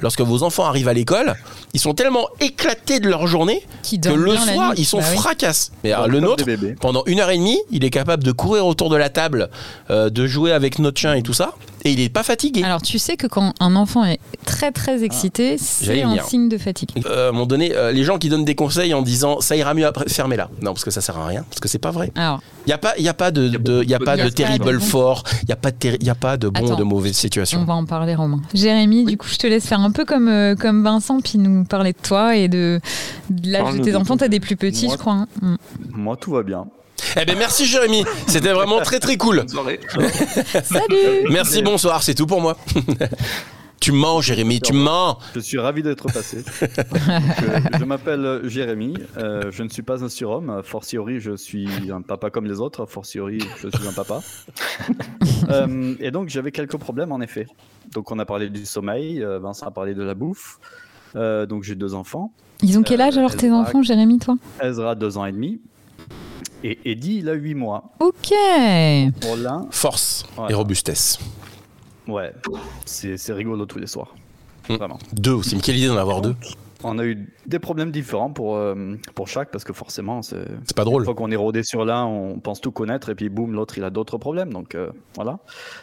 lorsque 0.00 0.20
vos 0.20 0.42
enfants 0.42 0.64
arrivent 0.64 0.88
à 0.88 0.94
l'école, 0.94 1.34
ils 1.74 1.80
sont 1.80 1.94
tellement 1.94 2.26
éclatés 2.40 3.00
de 3.00 3.08
leur 3.08 3.26
journée 3.26 3.62
Qui 3.82 4.00
que 4.00 4.08
le 4.10 4.36
soir 4.36 4.72
ils 4.76 4.84
sont 4.86 4.98
Bah 4.98 5.04
oui. 5.10 5.16
fracasses. 5.16 5.72
Mais 5.84 5.92
alors, 5.92 6.08
le 6.08 6.20
nôtre 6.20 6.44
pendant 6.80 7.02
une 7.06 7.20
heure 7.20 7.30
et 7.30 7.36
demie, 7.38 7.58
il 7.70 7.84
est 7.84 7.90
capable 7.90 8.22
de 8.24 8.32
courir 8.32 8.55
autour 8.60 8.90
de 8.90 8.96
la 8.96 9.08
table, 9.10 9.48
euh, 9.90 10.10
de 10.10 10.26
jouer 10.26 10.52
avec 10.52 10.78
notre 10.78 10.98
chien 11.00 11.14
et 11.14 11.22
tout 11.22 11.32
ça, 11.32 11.54
et 11.84 11.92
il 11.92 12.00
est 12.00 12.08
pas 12.08 12.22
fatigué. 12.22 12.62
Alors 12.64 12.82
tu 12.82 12.98
sais 12.98 13.16
que 13.16 13.26
quand 13.26 13.52
un 13.60 13.76
enfant 13.76 14.04
est 14.04 14.18
très 14.44 14.72
très 14.72 15.04
excité, 15.04 15.56
J'allais 15.82 16.00
c'est 16.00 16.20
un 16.20 16.22
signe 16.24 16.48
de 16.48 16.58
fatigue. 16.58 16.90
Euh, 17.06 17.26
à 17.26 17.28
un 17.28 17.32
moment 17.32 17.46
donné, 17.46 17.74
euh, 17.74 17.92
les 17.92 18.02
gens 18.04 18.18
qui 18.18 18.28
donnent 18.28 18.44
des 18.44 18.54
conseils 18.56 18.92
en 18.94 19.02
disant 19.02 19.40
ça 19.40 19.56
ira 19.56 19.72
mieux 19.74 19.86
après, 19.86 20.08
fermez-la. 20.08 20.48
Non, 20.62 20.72
parce 20.72 20.84
que 20.84 20.90
ça 20.90 21.00
sert 21.00 21.16
à 21.16 21.26
rien, 21.26 21.44
parce 21.48 21.60
que 21.60 21.68
c'est 21.68 21.78
pas 21.78 21.90
vrai. 21.92 22.10
Alors, 22.16 22.40
Il 22.66 22.70
y 22.70 22.72
a 22.72 22.78
pas, 22.78 22.94
il 22.98 23.04
y 23.04 23.08
a 23.08 23.14
pas 23.14 23.30
de, 23.30 23.84
y 23.84 23.94
a 23.94 23.98
pas 24.00 24.16
de 24.16 24.28
terrible 24.28 24.80
fort, 24.80 25.22
il 25.44 25.48
y 25.48 25.52
a 25.52 25.56
pas 25.56 25.70
de, 25.70 25.76
il 26.00 26.04
y 26.06 26.10
a 26.10 26.14
pas 26.16 26.36
de 26.36 26.48
bon 26.48 26.72
ou 26.72 26.76
de 26.76 26.82
mauvaise 26.82 27.12
on 27.12 27.14
situation. 27.14 27.64
va 27.64 27.74
en 27.74 27.84
parler, 27.84 28.14
Romain. 28.16 28.40
Jérémy, 28.54 29.04
du 29.04 29.16
coup, 29.16 29.28
je 29.28 29.36
te 29.36 29.46
laisse 29.46 29.66
faire 29.66 29.80
un 29.80 29.90
peu 29.92 30.04
comme, 30.04 30.28
euh, 30.28 30.56
comme 30.56 30.82
Vincent, 30.82 31.20
puis 31.20 31.38
nous 31.38 31.64
parler 31.64 31.92
de 31.92 31.98
toi 32.02 32.36
et 32.36 32.48
de, 32.48 32.80
de 33.30 33.50
l'âge 33.52 33.74
de 33.76 33.82
tes 33.84 33.94
enfants. 33.94 34.16
T'as 34.16 34.28
des 34.28 34.40
plus 34.40 34.56
petits, 34.56 34.86
Moi- 34.86 34.94
je 34.94 34.98
crois. 34.98 35.26
hein. 35.42 35.56
Moi, 35.92 36.16
tout 36.16 36.32
va 36.32 36.42
bien. 36.42 36.66
Eh 37.18 37.24
ben 37.24 37.36
merci 37.38 37.64
Jérémy, 37.66 38.04
c'était 38.26 38.52
vraiment 38.52 38.80
très 38.80 38.98
très 39.00 39.16
cool. 39.16 39.36
Bonne 39.38 39.48
soirée. 39.48 39.80
Salut 40.64 41.28
Merci, 41.30 41.62
bonsoir, 41.62 42.02
c'est 42.02 42.14
tout 42.14 42.26
pour 42.26 42.40
moi. 42.40 42.56
tu 43.80 43.92
mens 43.92 44.20
Jérémy, 44.20 44.60
tu 44.60 44.72
mens. 44.72 45.18
Je 45.34 45.40
suis 45.40 45.58
ravi 45.58 45.82
d'être 45.82 46.10
passé. 46.12 46.44
je 46.60 47.78
je 47.78 47.84
m'appelle 47.84 48.40
Jérémy. 48.44 48.94
euh, 49.18 49.50
je 49.50 49.62
ne 49.62 49.68
suis 49.68 49.82
pas 49.82 50.04
un 50.04 50.08
surhomme. 50.08 50.50
A 50.50 50.62
fortiori, 50.62 51.20
je 51.20 51.36
suis 51.36 51.68
un 51.92 52.02
papa 52.02 52.30
comme 52.30 52.46
les 52.46 52.60
autres. 52.60 52.82
A 52.82 52.86
fortiori, 52.86 53.38
je 53.62 53.68
suis 53.68 53.86
un 53.88 53.92
papa. 53.92 54.20
Euh, 55.50 55.94
et 56.00 56.10
donc, 56.10 56.28
j'avais 56.28 56.50
quelques 56.52 56.76
problèmes, 56.76 57.12
en 57.12 57.20
effet. 57.20 57.46
Donc, 57.92 58.10
on 58.10 58.18
a 58.18 58.24
parlé 58.24 58.48
du 58.50 58.66
sommeil. 58.66 59.22
euh, 59.22 59.38
Vincent 59.38 59.66
a 59.66 59.70
parlé 59.70 59.94
de 59.94 60.02
la 60.02 60.14
bouffe. 60.14 60.58
Euh, 61.14 61.46
donc, 61.46 61.62
j'ai 61.62 61.74
deux 61.76 61.94
enfants. 61.94 62.32
Ils 62.62 62.78
ont 62.78 62.82
quel 62.82 63.00
âge 63.00 63.16
alors 63.18 63.36
tes 63.36 63.46
Ezra- 63.48 63.60
enfants, 63.60 63.82
Jérémy, 63.82 64.18
toi? 64.18 64.36
Ezra, 64.62 64.94
deux 64.94 65.16
ans 65.18 65.24
et 65.26 65.32
demi. 65.32 65.60
Et 66.64 66.78
Eddie, 66.90 67.18
il 67.18 67.28
a 67.28 67.34
huit 67.34 67.54
mois. 67.54 67.84
Ok 68.00 68.32
Pour 69.20 69.36
l'un, 69.36 69.66
Force 69.70 70.24
et 70.48 70.54
robustesse. 70.54 71.18
ouais, 72.08 72.32
c'est 72.84 73.32
rigolo 73.32 73.66
tous 73.66 73.78
les 73.78 73.86
soirs. 73.86 74.14
Hmm. 74.68 74.74
Vraiment. 74.76 74.98
Deux 75.12 75.32
aussi, 75.32 75.54
mais 75.54 75.62
quelle 75.62 75.76
idée 75.76 75.86
d'en 75.86 75.96
avoir 75.96 76.20
deux? 76.22 76.34
On 76.88 76.98
a 76.98 77.04
eu 77.04 77.28
des 77.46 77.58
problèmes 77.58 77.90
différents 77.90 78.30
pour, 78.30 78.56
euh, 78.56 78.94
pour 79.14 79.28
chaque, 79.28 79.50
parce 79.50 79.64
que 79.64 79.72
forcément, 79.72 80.22
c'est. 80.22 80.36
C'est 80.64 80.76
pas 80.76 80.82
Une 80.82 80.88
drôle. 80.90 81.04
fois 81.04 81.14
qu'on 81.14 81.30
est 81.30 81.36
rodé 81.36 81.62
sur 81.62 81.84
l'un, 81.84 82.04
on 82.04 82.38
pense 82.38 82.60
tout 82.60 82.70
connaître, 82.72 83.08
et 83.08 83.14
puis 83.14 83.28
boum, 83.28 83.52
l'autre, 83.52 83.76
il 83.78 83.84
a 83.84 83.90
d'autres 83.90 84.18
problèmes. 84.18 84.52
Donc 84.52 84.74
euh, 84.74 84.90
voilà. 85.14 85.38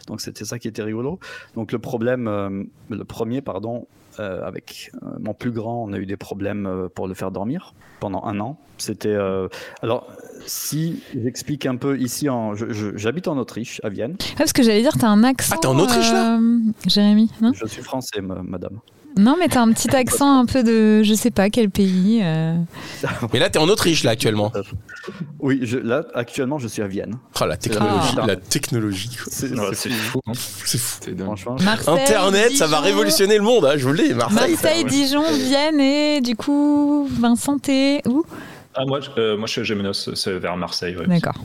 Donc 0.07 0.21
c'était 0.21 0.45
ça 0.45 0.59
qui 0.59 0.67
était 0.67 0.83
rigolo. 0.83 1.19
Donc 1.55 1.71
le 1.71 1.79
problème, 1.79 2.27
euh, 2.27 2.63
le 2.89 3.03
premier, 3.03 3.41
pardon, 3.41 3.87
euh, 4.19 4.45
avec 4.45 4.91
mon 5.19 5.33
plus 5.33 5.51
grand, 5.51 5.83
on 5.83 5.91
a 5.93 5.97
eu 5.97 6.05
des 6.05 6.17
problèmes 6.17 6.67
euh, 6.67 6.87
pour 6.87 7.07
le 7.07 7.13
faire 7.15 7.31
dormir 7.31 7.73
pendant 7.99 8.23
un 8.25 8.39
an. 8.39 8.57
C'était. 8.77 9.09
euh, 9.09 9.47
Alors, 9.81 10.07
si 10.45 11.01
j'explique 11.15 11.65
un 11.65 11.77
peu 11.77 11.97
ici, 11.99 12.29
en, 12.29 12.53
j'habite 12.55 13.27
en 13.27 13.37
Autriche, 13.37 13.79
à 13.83 13.89
Vienne. 13.89 14.15
Ah, 14.19 14.35
Parce 14.39 14.53
que 14.53 14.61
j'allais 14.61 14.81
dire, 14.81 14.97
t'as 14.99 15.07
un 15.09 15.23
accent. 15.23 15.55
Ah, 15.55 15.59
t'es 15.61 15.67
en 15.67 15.79
Autriche, 15.79 16.11
là? 16.11 16.39
Jérémy, 16.87 17.31
non? 17.41 17.51
Je 17.53 17.65
suis 17.65 17.81
français, 17.81 18.21
ma- 18.21 18.43
madame. 18.43 18.79
Non, 19.17 19.35
mais 19.39 19.47
t'as 19.47 19.61
un 19.61 19.71
petit 19.71 19.95
accent 19.95 20.39
un 20.39 20.45
peu 20.45 20.63
de 20.63 21.03
je 21.03 21.13
sais 21.13 21.29
pas 21.31 21.49
quel 21.49 21.69
pays. 21.69 22.21
euh. 22.23 22.55
Mais 23.31 23.39
là 23.39 23.49
t'es 23.49 23.59
en 23.59 23.69
Autriche 23.69 24.03
là 24.03 24.11
actuellement. 24.11 24.51
Oui, 25.39 25.59
je- 25.63 25.77
là, 25.77 26.03
actuellement, 26.15 26.57
je 26.59 26.67
suis 26.67 26.81
à 26.81 26.87
Vienne. 26.87 27.15
Oh 27.41 27.45
la 27.45 27.57
technologie, 27.57 28.15
Ah. 28.21 28.25
la 28.25 28.35
technologie. 28.37 29.09
quoi. 29.09 29.31
C'est 29.71 29.89
fou. 29.91 30.19
hein. 30.27 30.31
C'est 30.65 30.77
fou. 30.79 30.99
Franchement, 31.17 31.57
Internet, 31.87 32.55
ça 32.55 32.67
va 32.67 32.79
révolutionner 32.79 33.37
le 33.37 33.43
monde, 33.43 33.65
hein, 33.65 33.73
je 33.77 33.85
vous 33.85 33.93
le 33.93 34.03
dis. 34.07 34.13
Marseille. 34.13 34.85
Dijon, 34.85 35.23
Vienne 35.31 35.79
et 35.79 36.21
du 36.21 36.35
coup, 36.35 37.07
Vincent, 37.19 37.57
t'es 37.59 38.01
où? 38.07 38.23
Ah, 38.75 38.85
moi, 38.87 38.99
je- 39.01 39.09
euh, 39.19 39.37
moi, 39.37 39.45
je 39.47 39.51
suis 39.51 39.61
à 39.61 39.63
Gémenos, 39.63 40.09
c'est 40.15 40.39
vers 40.39 40.57
Marseille. 40.57 40.95
ouais. 40.95 41.05
D'accord. 41.07 41.35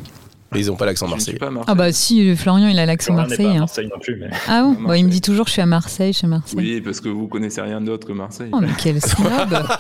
Mais 0.53 0.61
ils 0.61 0.71
ont 0.71 0.77
pas 0.77 0.87
l'accent 0.87 1.07
marseillais. 1.09 1.39
pas. 1.39 1.51
Ah 1.67 1.75
bah 1.75 1.93
si, 1.93 2.35
Florian, 2.35 2.69
il 2.69 2.79
a 2.79 2.87
l'accent 2.87 3.13
marseillais. 3.13 3.49
hein. 3.57 3.59
Marseille 3.61 3.89
non 3.93 3.99
plus, 4.01 4.17
mais 4.19 4.31
Ah 4.49 4.63
bon 4.63 4.77
Bah, 4.89 4.97
Il 4.97 5.05
me 5.05 5.11
dit 5.11 5.21
toujours 5.21 5.47
je 5.47 5.53
suis 5.53 5.61
à 5.63 5.67
Marseille, 5.67 6.13
je 6.15 6.19
suis 6.19 6.27
à 6.27 6.31
Marseille. 6.31 6.55
Oui, 6.59 6.81
parce 6.81 7.01
que 7.01 7.09
vous 7.11 7.29
connaissez 7.29 7.61
rien 7.61 7.81
d'autre 7.83 8.07
que 8.07 8.13
Marseille. 8.13 8.49
Oh 8.53 8.59
mais 8.61 8.69
quel 8.83 8.99
snob 9.03 9.29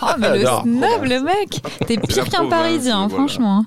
Oh 0.02 0.06
mais 0.18 0.38
le 0.38 0.44
snob 0.44 1.04
le 1.04 1.22
mec 1.22 1.62
T'es 1.86 1.96
pire 1.96 2.28
qu'un 2.28 2.46
parisien, 2.50 2.98
hein, 3.00 3.06
voilà. 3.08 3.24
franchement. 3.26 3.64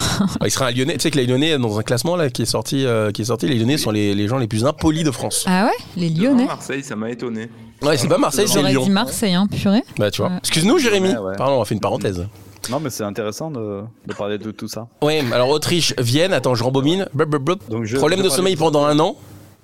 Ah, 0.00 0.46
il 0.46 0.50
sera 0.50 0.66
un 0.66 0.70
Lyonnais. 0.72 0.94
Tu 0.94 1.00
sais 1.02 1.10
que 1.10 1.16
les 1.18 1.26
Lyonnais, 1.26 1.58
dans 1.58 1.78
un 1.78 1.82
classement 1.82 2.16
là, 2.16 2.28
qui 2.28 2.42
est 2.42 2.46
sorti, 2.46 2.84
euh, 2.86 3.10
qui 3.12 3.22
est 3.22 3.26
sorti 3.26 3.46
les 3.46 3.54
Lyonnais 3.56 3.76
sont 3.78 3.90
les, 3.90 4.14
les 4.14 4.26
gens 4.28 4.38
les 4.38 4.48
plus 4.48 4.64
impolis 4.66 5.04
de 5.04 5.10
France. 5.10 5.44
Ah 5.46 5.66
ouais 5.66 5.84
Les 5.96 6.08
Lyonnais 6.10 6.46
Marseille, 6.46 6.82
ça 6.82 6.96
m'a 6.96 7.10
étonné. 7.10 7.48
Ouais, 7.82 7.96
c'est 7.96 8.08
pas 8.08 8.18
Marseille, 8.18 8.46
c'est 8.46 8.54
J'aurais 8.58 8.72
Lyon. 8.72 8.84
dit 8.84 8.90
Marseille, 8.90 9.34
hein, 9.34 9.46
purée. 9.46 9.82
Bah, 9.98 10.10
tu 10.10 10.22
vois. 10.22 10.32
Excuse-nous, 10.38 10.78
Jérémy. 10.78 11.08
Ouais, 11.10 11.16
ouais. 11.18 11.36
Pardon, 11.36 11.54
on 11.58 11.62
a 11.62 11.64
fait 11.64 11.74
une 11.74 11.80
parenthèse. 11.80 12.26
Non, 12.70 12.80
mais 12.80 12.90
c'est 12.90 13.04
intéressant 13.04 13.50
de, 13.50 13.82
de 14.06 14.14
parler 14.14 14.38
de 14.38 14.50
tout 14.50 14.68
ça. 14.68 14.88
Ouais, 15.02 15.22
alors 15.32 15.48
Autriche, 15.50 15.94
Vienne. 15.98 16.32
Attends, 16.32 16.54
je 16.54 16.62
rembobine. 16.64 17.06
Blub, 17.14 17.28
blub, 17.30 17.42
blub. 17.42 17.58
Donc, 17.68 17.84
je- 17.84 17.96
Problème 17.96 18.20
je 18.20 18.24
de 18.24 18.28
sommeil 18.30 18.56
pendant 18.56 18.84
un 18.84 18.98
an. 18.98 19.16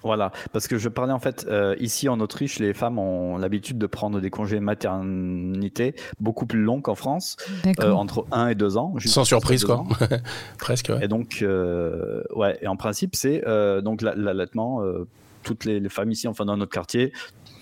Voilà, 0.04 0.30
parce 0.52 0.68
que 0.68 0.78
je 0.78 0.88
parlais 0.88 1.12
en 1.12 1.18
fait, 1.18 1.44
euh, 1.50 1.74
ici 1.80 2.08
en 2.08 2.20
Autriche, 2.20 2.61
les 2.61 2.72
femmes 2.72 3.00
ont 3.00 3.37
l'habitude 3.37 3.78
de 3.78 3.87
prendre 3.87 4.20
des 4.20 4.30
congés 4.30 4.61
maternité 4.61 5.94
beaucoup 6.20 6.46
plus 6.46 6.61
longs 6.62 6.80
qu'en 6.80 6.94
France, 6.94 7.37
euh, 7.80 7.90
entre 7.92 8.24
1 8.30 8.48
et 8.48 8.54
2 8.54 8.76
ans. 8.76 8.94
Sans 9.04 9.24
surprise, 9.24 9.64
quoi. 9.64 9.84
Presque, 10.58 10.90
ouais. 10.90 11.04
Et 11.04 11.08
donc, 11.08 11.38
euh, 11.42 12.22
ouais, 12.34 12.58
et 12.62 12.68
en 12.68 12.76
principe, 12.76 13.16
c'est 13.16 13.42
euh, 13.48 13.80
donc 13.80 14.00
la- 14.02 14.14
l'allaitement, 14.14 14.82
euh, 14.82 15.06
toutes 15.42 15.64
les, 15.64 15.80
les 15.80 15.88
femmes 15.88 16.11
ici, 16.12 16.28
enfin 16.28 16.44
dans 16.44 16.56
notre 16.56 16.72
quartier, 16.72 17.12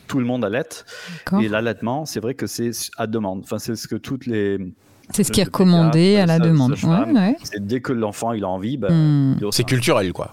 tout 0.07 0.19
le 0.19 0.27
monde 0.27 0.45
allaite. 0.45 0.85
D'accord. 1.25 1.41
Et 1.41 1.49
l'allaitement, 1.49 2.05
c'est 2.05 2.21
vrai 2.21 2.35
que 2.35 2.47
c'est 2.47 2.71
à 2.99 3.07
demande. 3.07 3.41
Enfin, 3.45 3.59
c'est 3.59 3.77
ce 3.77 3.89
que 3.89 3.97
toutes 3.97 4.27
les. 4.27 4.59
C'est 5.11 5.25
ce 5.25 5.33
qui 5.33 5.41
est 5.41 5.45
recommandé 5.45 6.17
à 6.17 6.27
la 6.27 6.39
demande. 6.39 6.73
Ouais, 6.83 7.13
ouais. 7.13 7.37
C'est 7.43 7.65
dès 7.67 7.81
que 7.81 7.93
l'enfant 7.93 8.33
il 8.33 8.45
a 8.45 8.49
envie, 8.49 8.77
ben, 8.77 8.89
Hmm. 9.37 9.51
C'est 9.51 9.65
culturel, 9.65 10.13
quoi. 10.13 10.33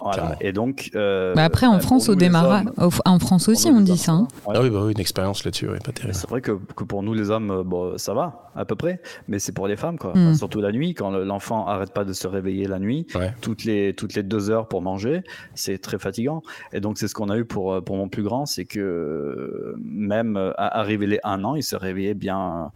Voilà. 0.00 0.36
Et 0.40 0.52
donc. 0.52 0.90
euh, 0.94 1.34
Bah 1.34 1.42
après, 1.44 1.66
en 1.66 1.72
ben, 1.74 1.80
France, 1.80 2.08
au 2.08 2.14
démarrage, 2.14 2.66
en 3.04 3.18
France 3.18 3.48
aussi, 3.48 3.68
on 3.68 3.80
dit 3.80 3.98
ça. 3.98 4.12
hein. 4.12 4.28
Ouais. 4.46 4.54
Ah 4.56 4.60
oui, 4.62 4.70
bah 4.70 4.82
oui, 4.84 4.92
une 4.92 5.00
expérience 5.00 5.44
là-dessus, 5.44 5.68
oui, 5.68 5.78
pas 5.84 5.90
terrible. 5.90 6.14
C'est 6.14 6.28
vrai 6.30 6.40
que, 6.40 6.52
que 6.76 6.84
pour 6.84 7.02
nous 7.02 7.14
les 7.14 7.30
hommes, 7.30 7.64
bon, 7.66 7.98
ça 7.98 8.14
va 8.14 8.48
à 8.54 8.64
peu 8.64 8.76
près, 8.76 9.00
mais 9.26 9.40
c'est 9.40 9.50
pour 9.50 9.66
les 9.66 9.76
femmes 9.76 9.98
quoi. 9.98 10.10
Mm. 10.14 10.18
Enfin, 10.28 10.34
surtout 10.34 10.60
la 10.60 10.70
nuit, 10.70 10.94
quand 10.94 11.10
le- 11.10 11.24
l'enfant 11.24 11.66
arrête 11.66 11.92
pas 11.92 12.04
de 12.04 12.12
se 12.12 12.28
réveiller 12.28 12.68
la 12.68 12.78
nuit, 12.78 13.06
Ouais. 13.16 13.32
toutes 13.40 13.64
les 13.64 13.92
toutes 13.92 14.14
les 14.14 14.22
deux 14.22 14.50
heures 14.50 14.68
pour 14.68 14.82
manger, 14.82 15.22
c'est 15.56 15.78
très 15.78 15.98
fatigant. 15.98 16.42
Et 16.72 16.80
donc 16.80 16.96
c'est 16.98 17.08
ce 17.08 17.14
qu'on 17.14 17.28
a 17.28 17.36
eu 17.36 17.44
pour 17.44 17.72
euh, 17.72 17.80
pour 17.80 17.96
mon 17.96 18.08
plus 18.08 18.22
grand, 18.22 18.46
c'est 18.46 18.66
que 18.66 18.78
euh, 18.78 19.74
même 19.82 20.36
à 20.56 20.78
arriver 20.78 21.06
les 21.08 21.18
un 21.24 21.42
an, 21.42 21.56
il 21.56 21.62
se 21.64 21.74
réveillait 21.76 22.14
bien 22.14 22.70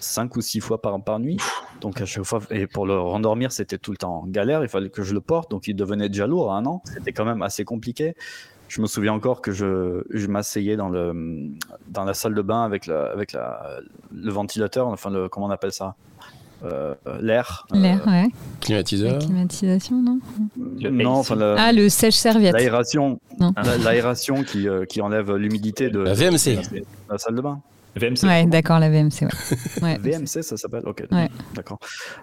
cinq 0.00 0.36
ou 0.36 0.40
six 0.40 0.60
fois 0.60 0.80
par, 0.80 1.00
par 1.02 1.18
nuit. 1.18 1.38
Donc 1.80 2.00
à 2.00 2.04
chaque 2.06 2.24
fois, 2.24 2.40
et 2.50 2.66
pour 2.66 2.86
le 2.86 2.98
rendormir, 2.98 3.52
c'était 3.52 3.78
tout 3.78 3.90
le 3.90 3.96
temps 3.96 4.24
galère. 4.26 4.62
Il 4.62 4.68
fallait 4.68 4.90
que 4.90 5.02
je 5.02 5.14
le 5.14 5.20
porte, 5.20 5.50
donc 5.50 5.68
il 5.68 5.74
devenait 5.74 6.08
déjà 6.08 6.26
lourd 6.26 6.52
à 6.52 6.56
un 6.58 6.66
an. 6.66 6.82
C'était 6.92 7.12
quand 7.12 7.24
même 7.24 7.42
assez 7.42 7.64
compliqué. 7.64 8.14
Je 8.68 8.82
me 8.82 8.86
souviens 8.86 9.14
encore 9.14 9.40
que 9.40 9.50
je, 9.50 10.02
je 10.10 10.26
m'asseyais 10.26 10.76
dans, 10.76 10.90
le, 10.90 11.48
dans 11.88 12.04
la 12.04 12.12
salle 12.14 12.34
de 12.34 12.42
bain 12.42 12.64
avec, 12.64 12.86
la, 12.86 13.06
avec 13.06 13.32
la, 13.32 13.78
le 14.12 14.30
ventilateur, 14.30 14.88
enfin, 14.88 15.08
le, 15.10 15.28
comment 15.28 15.46
on 15.46 15.50
appelle 15.50 15.72
ça? 15.72 15.94
Euh, 16.64 16.94
L'air. 17.22 17.66
euh, 17.72 17.78
L'air, 17.78 18.02
ouais. 18.06 18.24
La 18.24 18.28
Climatiseur. 18.60 19.18
climatisation, 19.20 20.02
non? 20.02 20.18
Le 20.80 20.90
non, 20.90 21.12
AC. 21.14 21.18
enfin, 21.20 21.36
le- 21.36 21.54
Ah, 21.56 21.72
le 21.72 21.88
sèche-serviette. 21.88 22.52
l'aération, 22.52 23.20
l'aération 23.84 24.42
qui, 24.42 24.68
euh, 24.68 24.84
qui 24.84 25.00
enlève 25.00 25.34
l'humidité 25.36 25.88
de 25.88 26.00
La 26.00 26.14
VMC. 26.14 26.56
de 26.56 26.84
la 27.10 27.16
salle 27.18 27.36
de 27.36 27.40
bain. 27.40 27.60
VMC. 27.96 28.22
Ouais, 28.24 28.46
d'accord, 28.46 28.78
la 28.78 28.90
VMC, 28.90 29.22
ouais. 29.22 29.28
ouais. 29.82 29.98
VMC, 29.98 30.42
ça 30.42 30.56
s'appelle 30.56 30.82
Ok, 30.86 31.04
Ouais. 31.10 31.28
d'accord. 31.54 31.78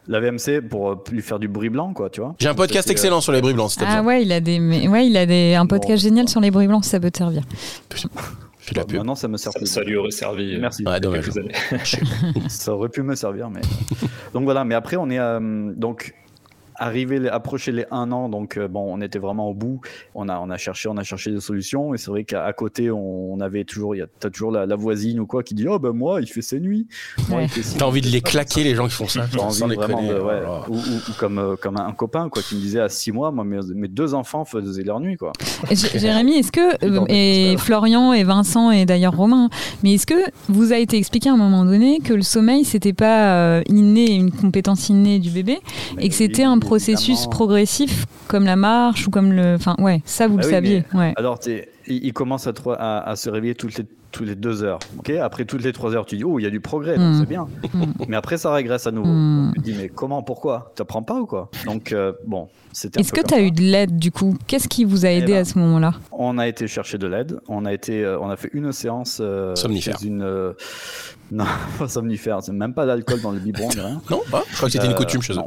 La 0.07 0.19
VMC 0.19 0.61
pour 0.69 0.91
euh, 0.91 1.03
lui 1.11 1.21
faire 1.21 1.39
du 1.39 1.47
bruit 1.47 1.69
blanc, 1.69 1.93
quoi, 1.93 2.09
tu 2.09 2.21
vois. 2.21 2.35
J'ai 2.39 2.47
un 2.47 2.55
podcast 2.55 2.87
euh, 2.87 2.91
excellent 2.91 3.19
sur 3.21 3.31
les 3.33 3.41
bruits 3.41 3.53
blancs, 3.53 3.71
si 3.71 3.79
Ah 3.85 4.01
ouais, 4.03 4.21
il 4.23 4.31
a 4.31 4.39
des, 4.39 4.59
mais- 4.59 4.87
ouais, 4.87 5.07
il 5.07 5.17
a 5.17 5.25
des, 5.25 5.55
un 5.55 5.65
podcast 5.65 6.03
Bon. 6.03 6.09
génial 6.09 6.29
sur 6.29 6.39
les 6.39 6.51
bruits 6.51 6.67
blancs, 6.67 6.85
ça 6.85 6.99
peut 6.99 7.11
te 7.11 7.17
servir. 7.17 7.43
La 8.75 8.83
pub. 8.83 8.97
Maintenant, 8.97 9.13
ça 9.15 9.27
me 9.27 9.37
sert 9.37 9.51
Ça, 9.51 9.59
plus. 9.59 9.67
ça 9.67 9.83
lui 9.83 9.95
aurait 9.95 10.09
servi. 10.11 10.55
euh, 10.55 10.59
Merci. 10.59 10.83
Ouais, 10.87 10.99
dommage. 10.99 11.25
quelques 11.25 11.37
années. 11.37 11.53
ça 12.49 12.73
aurait 12.73 12.89
pu 12.89 13.03
me 13.03 13.13
servir, 13.15 13.49
mais. 13.49 13.61
donc 14.33 14.43
voilà, 14.45 14.65
mais 14.65 14.73
après, 14.75 14.95
on 14.97 15.09
est. 15.09 15.19
euh, 15.19 15.71
donc. 15.75 16.13
Arrivé, 16.77 17.19
les- 17.19 17.29
approcher 17.29 17.71
les 17.71 17.85
un 17.91 18.11
an, 18.11 18.29
donc 18.29 18.57
euh, 18.57 18.67
bon, 18.67 18.85
on 18.87 19.01
était 19.01 19.19
vraiment 19.19 19.49
au 19.49 19.53
bout. 19.53 19.81
On 20.13 20.29
a, 20.29 20.39
on 20.39 20.49
a 20.49 20.57
cherché, 20.57 20.89
on 20.89 20.97
a 20.97 21.03
cherché 21.03 21.31
des 21.31 21.39
solutions. 21.39 21.93
Et 21.93 21.97
c'est 21.97 22.09
vrai 22.11 22.23
qu'à 22.23 22.51
côté, 22.53 22.91
on, 22.91 23.39
avait 23.41 23.63
toujours, 23.63 23.95
il 23.95 23.99
y 23.99 24.01
a 24.01 24.07
t'as 24.19 24.29
toujours 24.29 24.51
la, 24.51 24.65
la 24.65 24.75
voisine 24.75 25.19
ou 25.19 25.25
quoi 25.25 25.43
qui 25.43 25.53
dit, 25.55 25.67
oh 25.67 25.79
ben 25.79 25.91
moi, 25.91 26.21
il 26.21 26.27
fait 26.27 26.41
ses 26.41 26.59
nuits. 26.59 26.87
Ouais. 27.29 27.47
T'as 27.77 27.85
envie 27.85 28.01
de 28.01 28.07
les 28.07 28.19
ça. 28.19 28.29
claquer, 28.29 28.63
les 28.63 28.75
gens 28.75 28.85
qui 28.87 28.93
font 28.93 29.07
ça. 29.07 29.21
Envie 29.39 29.53
sans 29.55 29.67
vraiment 29.67 30.01
déconner. 30.01 30.09
de, 30.09 30.19
ouais. 30.19 30.41
Oh 30.47 30.63
ou, 30.69 30.75
ou- 30.75 30.77
ou 30.79 31.13
comme, 31.19 31.37
euh, 31.39 31.55
comme 31.55 31.77
un 31.77 31.91
copain 31.91 32.29
quoi, 32.29 32.41
qui 32.41 32.55
me 32.55 32.59
disait 32.61 32.79
à 32.79 32.89
six 32.89 33.11
mois, 33.11 33.31
moi, 33.31 33.43
mes, 33.43 33.59
mes 33.73 33.87
deux 33.87 34.13
enfants 34.13 34.45
faisaient 34.45 34.83
leur 34.83 34.99
nuit. 34.99 35.17
Quoi. 35.17 35.31
Jérémy, 35.71 36.35
est-ce 36.37 36.51
que, 36.51 36.85
euh, 36.85 37.05
et. 37.09 37.55
Florian 37.57 38.13
et 38.13 38.23
Vincent 38.23 38.71
et 38.71 38.85
d'ailleurs 38.85 39.15
Romain, 39.15 39.49
mais 39.83 39.93
est-ce 39.95 40.05
que 40.05 40.13
vous 40.49 40.73
a 40.73 40.77
été 40.77 40.97
expliqué 40.97 41.29
à 41.29 41.33
un 41.33 41.37
moment 41.37 41.65
donné 41.65 41.99
que 41.99 42.13
le 42.13 42.21
sommeil, 42.21 42.63
c'était 42.65 42.93
pas 42.93 43.33
euh, 43.35 43.61
inné, 43.69 44.13
une 44.13 44.31
compétence 44.31 44.89
innée 44.89 45.19
du 45.19 45.29
bébé, 45.29 45.59
et 45.99 46.09
que 46.09 46.15
c'était 46.15 46.43
un 46.43 46.59
processus 46.65 47.21
pro 47.21 47.29
progressif 47.31 48.05
comme 48.27 48.45
la 48.45 48.55
marche 48.55 49.07
ou 49.07 49.11
comme 49.11 49.31
le. 49.31 49.55
Enfin, 49.55 49.75
ouais, 49.79 50.01
ça 50.05 50.27
vous 50.27 50.37
Ah 50.37 50.41
le 50.41 50.47
oui, 50.47 50.53
saviez. 50.53 50.83
Ouais. 50.93 51.13
Alors, 51.15 51.39
il, 51.45 51.63
il 51.87 52.13
commence 52.13 52.47
à, 52.47 52.99
à 52.99 53.15
se 53.15 53.29
réveiller 53.29 53.55
toutes 53.55 53.77
les, 53.77 53.85
toutes 54.15 54.27
les 54.27 54.35
deux 54.35 54.63
heures. 54.63 54.79
ok? 54.97 55.09
Après 55.21 55.43
toutes 55.45 55.63
les 55.63 55.73
trois 55.73 55.93
heures, 55.93 56.05
tu 56.05 56.15
dis, 56.17 56.23
oh, 56.23 56.39
il 56.39 56.43
y 56.43 56.45
a 56.45 56.49
du 56.49 56.61
progrès, 56.61 56.95
donc 56.97 57.15
Mm. 57.15 57.19
c'est 57.19 57.29
bien. 57.29 57.47
Mais 58.07 58.15
après, 58.15 58.37
ça 58.37 58.51
régresse 58.53 58.87
à 58.87 58.91
nouveau. 58.91 59.11
Mm. 59.11 59.45
Donc, 59.47 59.55
tu 59.55 59.61
te 59.61 59.65
dis, 59.65 59.73
mais 59.77 59.89
comment, 59.89 60.23
pourquoi? 60.23 60.71
Tu 60.75 60.81
n'apprends 60.81 61.03
pas 61.03 61.15
ou 61.19 61.25
quoi? 61.25 61.49
Donc, 61.65 61.91
euh, 61.91 62.13
bon, 62.25 62.47
c'était 62.71 62.97
un 62.97 63.01
Est-ce 63.01 63.11
que 63.13 63.21
tu 63.21 63.33
as 63.33 63.37
ça. 63.37 63.43
eu 63.43 63.51
de 63.51 63.61
l'aide 63.61 63.97
du 63.97 64.11
coup? 64.11 64.37
Qu'est-ce 64.47 64.67
qui 64.69 64.85
vous 64.85 65.05
a 65.05 65.11
Eh 65.11 65.17
aidé 65.17 65.33
ben, 65.33 65.41
à 65.41 65.45
ce 65.45 65.59
moment-là? 65.59 65.93
On 66.11 66.37
a 66.37 66.47
été 66.47 66.67
chercher 66.67 66.97
de 66.97 67.07
l'aide. 67.07 67.39
On 67.47 67.65
a 67.65 67.73
été, 67.73 68.03
euh, 68.03 68.17
on 68.19 68.29
a 68.29 68.35
fait 68.37 68.49
une 68.53 68.71
séance 68.71 69.19
euh, 69.21 69.53
Somnifère. 69.55 69.97
une. 70.03 70.21
euh, 70.23 70.53
non, 71.31 71.45
pas 71.79 71.87
somnifère. 71.87 72.39
C'est 72.43 72.51
même 72.53 72.73
pas 72.73 72.85
d'alcool 72.85 73.19
dans 73.21 73.31
le 73.31 73.39
biberon, 73.39 73.67
rien. 73.69 74.01
Non, 74.11 74.21
ah, 74.31 74.43
je 74.49 74.55
crois 74.55 74.67
que 74.69 74.73
c'était 74.73 74.85
une 74.87 74.95
coutume 74.95 75.21
chez 75.21 75.33
eux. 75.33 75.37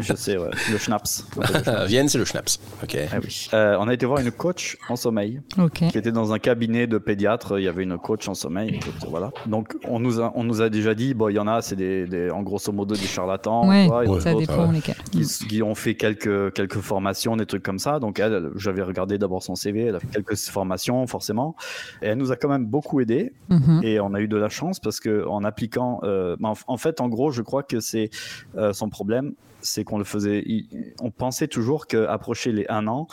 Je 0.00 0.14
sais, 0.14 0.36
ouais. 0.36 0.50
Le 0.70 0.78
schnapps. 0.78 1.24
Ah, 1.66 1.86
Vienne, 1.86 2.08
c'est 2.08 2.18
le 2.18 2.24
schnapps. 2.24 2.58
Ok. 2.82 2.96
Ah 3.12 3.16
oui. 3.22 3.48
Euh, 3.54 3.76
on 3.80 3.88
a 3.88 3.94
été 3.94 4.04
voir 4.06 4.20
une 4.20 4.30
coach 4.30 4.76
en 4.88 4.96
sommeil. 4.96 5.40
Ok. 5.58 5.84
qui 5.90 5.98
était 5.98 6.12
dans 6.12 6.32
un 6.32 6.38
cabinet 6.38 6.86
de 6.86 6.98
pédiatre. 6.98 7.58
Il 7.64 7.66
y 7.66 7.70
avait 7.70 7.82
une 7.84 7.96
coach 7.96 8.28
en 8.28 8.34
sommeil. 8.34 8.74
écoute, 8.74 8.92
voilà. 9.08 9.30
Donc, 9.46 9.74
on 9.88 9.98
nous 9.98 10.20
a, 10.20 10.32
on 10.34 10.44
nous 10.44 10.60
a 10.60 10.68
déjà 10.68 10.94
dit, 10.94 11.14
bon, 11.14 11.30
il 11.30 11.34
y 11.34 11.38
en 11.38 11.46
a, 11.46 11.62
c'est 11.62 11.76
des, 11.76 12.06
des- 12.06 12.30
en 12.30 12.42
grosso 12.42 12.70
modo 12.72 12.94
des 12.94 13.00
charlatans. 13.06 13.66
Ouais, 13.66 13.86
quoi. 13.88 14.20
Ça 14.20 14.34
dépend 14.34 14.70
lesquels. 14.70 14.96
Qui, 15.10 15.24
qui 15.48 15.62
ont 15.62 15.74
fait 15.74 15.94
quelques, 15.94 16.52
quelques 16.52 16.80
formations, 16.80 17.36
des 17.36 17.46
trucs 17.46 17.62
comme 17.62 17.78
ça. 17.78 17.98
Donc, 18.00 18.18
elle, 18.18 18.50
j'avais 18.56 18.82
regardé 18.82 19.16
d'abord 19.16 19.42
son 19.42 19.54
CV. 19.54 19.86
Elle 19.86 19.96
a 19.96 20.00
fait 20.00 20.08
quelques 20.08 20.36
formations, 20.36 21.06
forcément. 21.06 21.56
Et 22.02 22.06
elle 22.08 22.18
nous 22.18 22.32
a 22.32 22.36
quand 22.36 22.48
même 22.50 22.66
beaucoup 22.66 23.00
aidé. 23.00 23.32
Mhm. 23.48 23.80
Et 23.82 23.98
on 24.00 24.12
a 24.12 24.20
eu 24.20 24.28
de 24.28 24.36
la 24.36 24.50
chance 24.50 24.78
parce 24.78 25.00
que 25.00 25.26
en 25.26 25.42
appliquant, 25.42 26.00
euh, 26.02 26.36
en, 26.42 26.52
en 26.66 26.76
fait, 26.76 27.00
en 27.00 27.08
gros, 27.08 27.30
je 27.30 27.40
crois 27.40 27.62
que 27.62 27.80
c'est 27.80 28.10
euh, 28.58 28.74
son 28.74 28.90
problème, 28.90 29.32
c'est 29.64 29.82
qu'on 29.82 29.98
le 29.98 30.04
faisait. 30.04 30.42
il- 30.46 30.66
on 31.00 31.10
pensait 31.10 31.48
toujours 31.48 31.88
qu'approcher 31.88 32.52
les 32.52 32.66
un 32.68 32.86
an, 32.86 33.08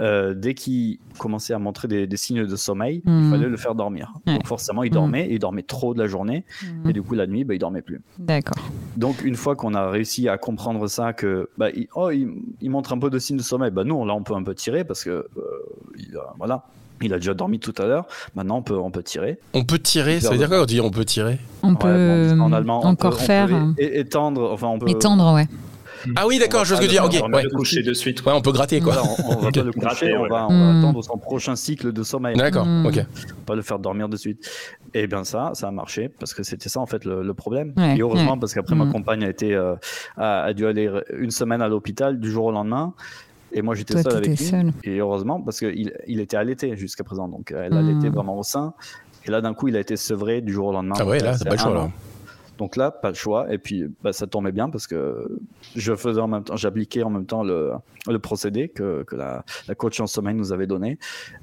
euh, 0.00 0.34
dès 0.34 0.54
qu'il 0.54 0.98
commençait 1.18 1.52
à 1.54 1.58
montrer 1.58 1.88
des, 1.88 2.06
des 2.06 2.16
signes 2.16 2.46
de 2.46 2.56
sommeil, 2.56 3.02
il 3.04 3.10
Mhm. 3.12 3.30
fallait 3.30 3.48
le 3.48 3.56
faire 3.56 3.74
dormir. 3.74 4.12
Ouais. 4.26 4.34
Donc 4.34 4.46
forcément, 4.46 4.82
il 4.82 4.90
Mhm. 4.90 4.94
dormait, 4.94 5.26
et 5.26 5.34
il 5.34 5.38
dormait 5.38 5.62
trop 5.62 5.92
de 5.94 5.98
la 5.98 6.06
journée, 6.06 6.44
Mhm. 6.62 6.90
et 6.90 6.92
du 6.94 7.02
coup 7.02 7.14
la 7.14 7.26
nuit, 7.26 7.44
bah, 7.44 7.54
il 7.54 7.58
dormait 7.58 7.82
plus. 7.82 8.00
D'accord. 8.18 8.62
Donc 8.96 9.22
une 9.24 9.36
fois 9.36 9.56
qu'on 9.56 9.74
a 9.74 9.90
réussi 9.90 10.28
à 10.28 10.38
comprendre 10.38 10.86
ça, 10.88 11.12
que 11.12 11.48
bah, 11.58 11.70
il, 11.70 11.88
oh, 11.94 12.10
il, 12.10 12.28
il 12.60 12.70
montre 12.70 12.92
un 12.92 12.98
peu 12.98 13.10
de 13.10 13.18
signes 13.18 13.36
de 13.38 13.42
sommeil, 13.42 13.70
bah, 13.70 13.84
nous 13.84 14.04
là 14.06 14.14
on 14.14 14.22
peut 14.22 14.34
un 14.34 14.42
peu 14.42 14.54
tirer 14.54 14.84
parce 14.84 15.02
que 15.04 15.10
euh, 15.10 15.26
il 15.98 16.16
voilà. 16.38 16.64
Il 17.02 17.12
a 17.12 17.16
déjà 17.18 17.34
dormi 17.34 17.58
tout 17.58 17.74
à 17.76 17.84
l'heure. 17.84 18.06
Maintenant, 18.34 18.56
on 18.56 18.62
peut, 18.62 18.78
on 18.78 18.90
peut 18.90 19.02
tirer. 19.02 19.38
On 19.52 19.64
peut 19.64 19.78
tirer, 19.78 20.18
ça 20.18 20.30
veut 20.30 20.38
dire 20.38 20.48
quoi 20.48 20.60
tu 20.64 20.72
dis 20.76 20.80
on 20.80 20.90
peut 20.90 21.04
tirer? 21.04 21.38
On 21.62 21.72
Ouais, 21.72 21.76
peut 21.78 22.34
bon, 22.34 22.40
en 22.40 22.52
allemand, 22.54 22.80
on 22.82 22.86
encore 22.88 23.10
peut- 23.10 23.16
on 23.16 23.20
peut 23.20 23.24
faire 23.26 23.48
euh, 23.54 23.72
é- 23.76 24.00
étendre. 24.00 24.50
Enfin, 24.50 24.68
on 24.68 24.78
peut. 24.78 24.88
étendre, 24.88 25.34
ouais. 25.34 25.46
Ah 26.14 26.26
oui, 26.26 26.38
d'accord, 26.38 26.60
On 26.60 26.64
je 26.64 26.74
va 26.74 26.80
veux 26.80 26.86
dire. 26.88 27.04
Ok, 27.04 27.12
faire, 27.14 27.28
ouais. 27.28 27.42
Le 27.42 27.50
coucher 27.50 27.82
de 27.82 27.92
suite. 27.92 28.24
Ouais, 28.24 28.32
on 28.32 28.40
peut 28.40 28.52
gratter 28.52 28.80
quoi. 28.80 29.02
On, 29.02 29.32
on 29.32 29.40
va 29.40 29.50
pas 29.50 29.62
le 29.62 29.70
Gratter, 29.76 30.06
coucher, 30.06 30.16
on 30.16 30.26
va, 30.28 30.46
on 30.48 30.58
va 30.58 30.72
Mm. 30.72 30.78
attendre 30.78 31.02
son 31.04 31.18
prochain 31.18 31.56
cycle 31.56 31.92
de 31.92 32.02
sommeil. 32.02 32.36
D'accord, 32.36 32.66
Mm. 32.66 32.86
ok. 32.86 33.06
pas 33.46 33.54
le 33.54 33.62
faire 33.62 33.78
dormir 33.78 34.08
de 34.08 34.16
suite. 34.16 34.48
Et 34.94 35.06
bien 35.06 35.24
ça, 35.24 35.50
ça 35.54 35.68
a 35.68 35.70
marché 35.70 36.08
parce 36.08 36.32
que 36.34 36.42
c'était 36.42 36.68
ça 36.68 36.80
en 36.80 36.86
fait 36.86 37.04
le, 37.04 37.22
le 37.22 37.34
problème. 37.34 37.72
Ouais, 37.76 37.96
et 37.96 38.00
heureusement 38.00 38.34
ouais. 38.34 38.38
parce 38.40 38.54
qu'après 38.54 38.74
Mm. 38.74 38.84
ma 38.84 38.92
compagne 38.92 39.24
a 39.24 39.28
été 39.30 39.54
euh, 39.54 39.74
a, 40.16 40.42
a 40.44 40.52
dû 40.52 40.66
aller 40.66 40.90
une 41.18 41.30
semaine 41.30 41.62
à 41.62 41.68
l'hôpital 41.68 42.18
du 42.20 42.30
jour 42.30 42.46
au 42.46 42.52
lendemain. 42.52 42.94
Et 43.52 43.62
moi 43.62 43.74
j'étais 43.74 44.02
seul 44.02 44.16
avec 44.16 44.26
lui. 44.28 44.36
seul. 44.36 44.72
Et 44.84 44.98
heureusement 44.98 45.40
parce 45.40 45.58
qu'il 45.60 45.92
il 46.06 46.20
était 46.20 46.36
allaité 46.36 46.76
jusqu'à 46.76 47.04
présent, 47.04 47.28
donc 47.28 47.52
elle 47.56 47.72
Mm. 47.72 47.76
allaitait 47.76 48.08
vraiment 48.10 48.38
au 48.38 48.42
sein. 48.42 48.74
Et 49.26 49.30
là 49.30 49.40
d'un 49.40 49.54
coup 49.54 49.68
il 49.68 49.76
a 49.76 49.80
été 49.80 49.96
sevré 49.96 50.40
du 50.40 50.52
jour 50.52 50.66
au 50.68 50.72
lendemain. 50.72 50.94
Ah 50.98 51.04
ouais, 51.06 51.18
là, 51.20 51.32
c'est 51.34 51.44
t'as 51.44 51.50
pas 51.50 51.56
le 51.56 51.60
choix 51.62 51.74
là. 51.74 51.90
Donc 52.58 52.76
là, 52.76 52.90
pas 52.90 53.08
le 53.08 53.14
choix. 53.14 53.52
Et 53.52 53.58
puis, 53.58 53.84
bah, 54.02 54.12
ça 54.12 54.26
tombait 54.26 54.52
bien 54.52 54.70
parce 54.70 54.86
que 54.86 55.38
je 55.74 55.94
faisais 55.94 56.20
en 56.20 56.28
même 56.28 56.44
temps, 56.44 56.56
j'appliquais 56.56 57.02
en 57.02 57.10
même 57.10 57.26
temps 57.26 57.42
le, 57.42 57.72
le 58.08 58.18
procédé 58.18 58.68
que, 58.68 59.02
que 59.04 59.16
la, 59.16 59.44
la 59.68 59.74
coach 59.74 60.00
en 60.00 60.06
sommeil 60.06 60.34
nous 60.34 60.52
avait 60.52 60.66
donné. 60.66 60.98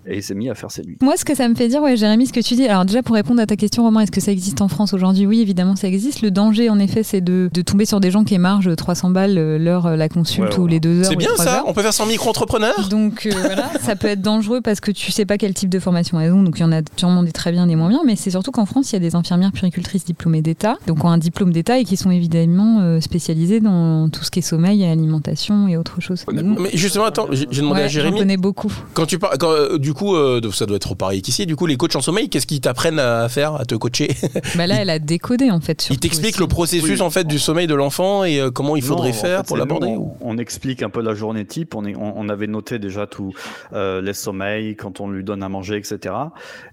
Et 0.05 0.17
il 0.17 0.23
s'est 0.23 0.35
mis 0.35 0.49
à 0.49 0.55
faire 0.55 0.71
ses 0.71 0.83
nuits. 0.83 0.97
Moi, 1.01 1.17
ce 1.17 1.25
que 1.25 1.35
ça 1.35 1.47
me 1.47 1.55
fait 1.55 1.67
dire, 1.67 1.81
ouais, 1.81 1.95
Jérémy, 1.97 2.27
ce 2.27 2.33
que 2.33 2.39
tu 2.39 2.55
dis. 2.55 2.67
Alors, 2.67 2.85
déjà, 2.85 3.03
pour 3.03 3.15
répondre 3.15 3.41
à 3.41 3.45
ta 3.45 3.55
question, 3.55 3.83
Romain, 3.83 4.01
est-ce 4.01 4.11
que 4.11 4.21
ça 4.21 4.31
existe 4.31 4.61
en 4.61 4.67
France 4.67 4.93
aujourd'hui? 4.93 5.25
Oui, 5.25 5.41
évidemment, 5.41 5.75
ça 5.75 5.87
existe. 5.87 6.21
Le 6.21 6.31
danger, 6.31 6.69
en 6.69 6.79
effet, 6.79 7.03
c'est 7.03 7.21
de, 7.21 7.49
de 7.51 7.61
tomber 7.61 7.85
sur 7.85 7.99
des 7.99 8.11
gens 8.11 8.23
qui 8.23 8.35
émargent 8.35 8.75
300 8.75 9.11
balles 9.11 9.37
euh, 9.37 9.57
l'heure, 9.57 9.85
euh, 9.85 9.95
la 9.95 10.09
consulte 10.09 10.53
Ouais, 10.53 10.59
ou 10.59 10.67
les 10.67 10.79
deux 10.79 10.99
heures. 10.99 11.05
C'est 11.05 11.15
bien 11.15 11.35
ça 11.37 11.57
heures. 11.59 11.63
On 11.67 11.73
peut 11.73 11.81
faire 11.81 11.93
en 11.99 12.05
micro-entrepreneur? 12.05 12.87
Donc 12.89 13.25
euh, 13.25 13.31
voilà, 13.35 13.69
ça 13.81 13.95
peut 13.95 14.07
être 14.07 14.21
dangereux 14.21 14.61
parce 14.61 14.79
que 14.79 14.91
tu 14.91 15.11
sais 15.11 15.25
pas 15.25 15.37
quel 15.37 15.53
type 15.53 15.69
de 15.69 15.79
formation 15.79 16.19
elles 16.19 16.31
ont. 16.31 16.43
Donc 16.43 16.57
il 16.57 16.61
y 16.61 16.65
en 16.65 16.71
a 16.71 16.81
sûrement 16.95 17.23
des 17.23 17.31
très 17.31 17.51
bien, 17.51 17.67
des 17.67 17.75
moins 17.75 17.89
bien. 17.89 18.01
Mais 18.05 18.15
c'est 18.15 18.31
surtout 18.31 18.51
qu'en 18.51 18.65
France, 18.65 18.91
il 18.91 18.95
y 18.95 18.97
a 18.97 18.99
des 18.99 19.15
infirmières 19.15 19.51
puricultrices 19.51 20.05
diplômées 20.05 20.41
d'État, 20.41 20.77
donc 20.87 21.02
qui 21.03 21.07
ont 21.07 21.11
un 21.11 21.17
diplôme 21.17 21.51
d'État 21.51 21.77
et 21.79 21.83
qui 21.83 21.97
sont 21.97 22.11
évidemment 22.11 22.79
euh, 22.79 23.01
spécialisées 23.01 23.59
dans 23.59 24.07
tout 24.09 24.23
ce 24.23 24.31
qui 24.31 24.39
est 24.39 24.43
sommeil, 24.43 24.83
et 24.83 24.87
alimentation 24.89 25.67
et 25.67 25.75
autre 25.75 25.99
chose. 26.01 26.23
Mais 26.31 26.69
justement, 26.73 27.03
attends, 27.05 27.27
j'ai 27.31 27.45
demandé 27.45 27.79
Ouais, 27.81 27.85
à 27.85 27.87
Jérémy. 27.89 28.19
connais 28.19 28.37
beaucoup. 28.37 28.71
Quand 28.93 29.05
tu 29.05 29.19
parles, 29.19 29.37
quand, 29.37 29.51
euh, 29.51 29.77
du 29.77 29.93
coup, 29.93 30.15
euh, 30.15 30.39
ça 30.53 30.65
doit 30.65 30.77
être 30.77 30.95
pareil 30.95 31.21
qu'ici. 31.21 31.45
Du 31.45 31.55
coup, 31.57 31.65
les 31.65 31.75
coachs 31.75 31.95
en 31.97 32.01
sommeil, 32.01 32.29
qu'est-ce 32.29 32.47
qu'ils 32.47 32.61
t'apprennent 32.61 32.99
à 32.99 33.27
faire, 33.27 33.55
à 33.55 33.65
te 33.65 33.75
coacher? 33.75 34.09
Bah 34.55 34.67
là, 34.67 34.75
elle 34.81 34.89
a 34.89 34.99
décodé 34.99 35.51
en 35.51 35.59
fait. 35.59 35.87
Ils 35.89 35.99
t'expliquent 35.99 36.39
le 36.39 36.47
processus 36.47 36.99
Oui. 36.99 37.01
en 37.01 37.09
fait 37.09 37.25
du 37.27 37.39
sommeil 37.39 37.67
de 37.67 37.73
l'enfant 37.75 38.23
et 38.23 38.39
euh, 38.39 38.51
comment 38.51 38.75
il 38.75 38.81
faudrait 38.83 39.09
Non, 39.11 39.17
en 39.17 39.21
faire 39.21 39.37
fait, 39.39 39.47
pour 39.47 39.57
l'aborder. 39.57 39.97
On, 40.21 40.37
explique 40.37 40.83
un 40.83 40.89
peu 40.89 41.01
la 41.01 41.13
journée 41.15 41.45
type. 41.45 41.75
On, 41.75 41.85
est, 41.85 41.95
on, 41.95 42.13
on 42.17 42.29
avait 42.29 42.47
noté 42.47 42.79
déjà 42.79 43.07
tout 43.07 43.33
euh, 43.73 44.01
les 44.01 44.13
sommeils, 44.13 44.75
quand 44.75 44.99
on 45.01 45.09
lui 45.09 45.23
donne 45.23 45.43
à 45.43 45.49
manger, 45.49 45.77
etc. 45.77 46.13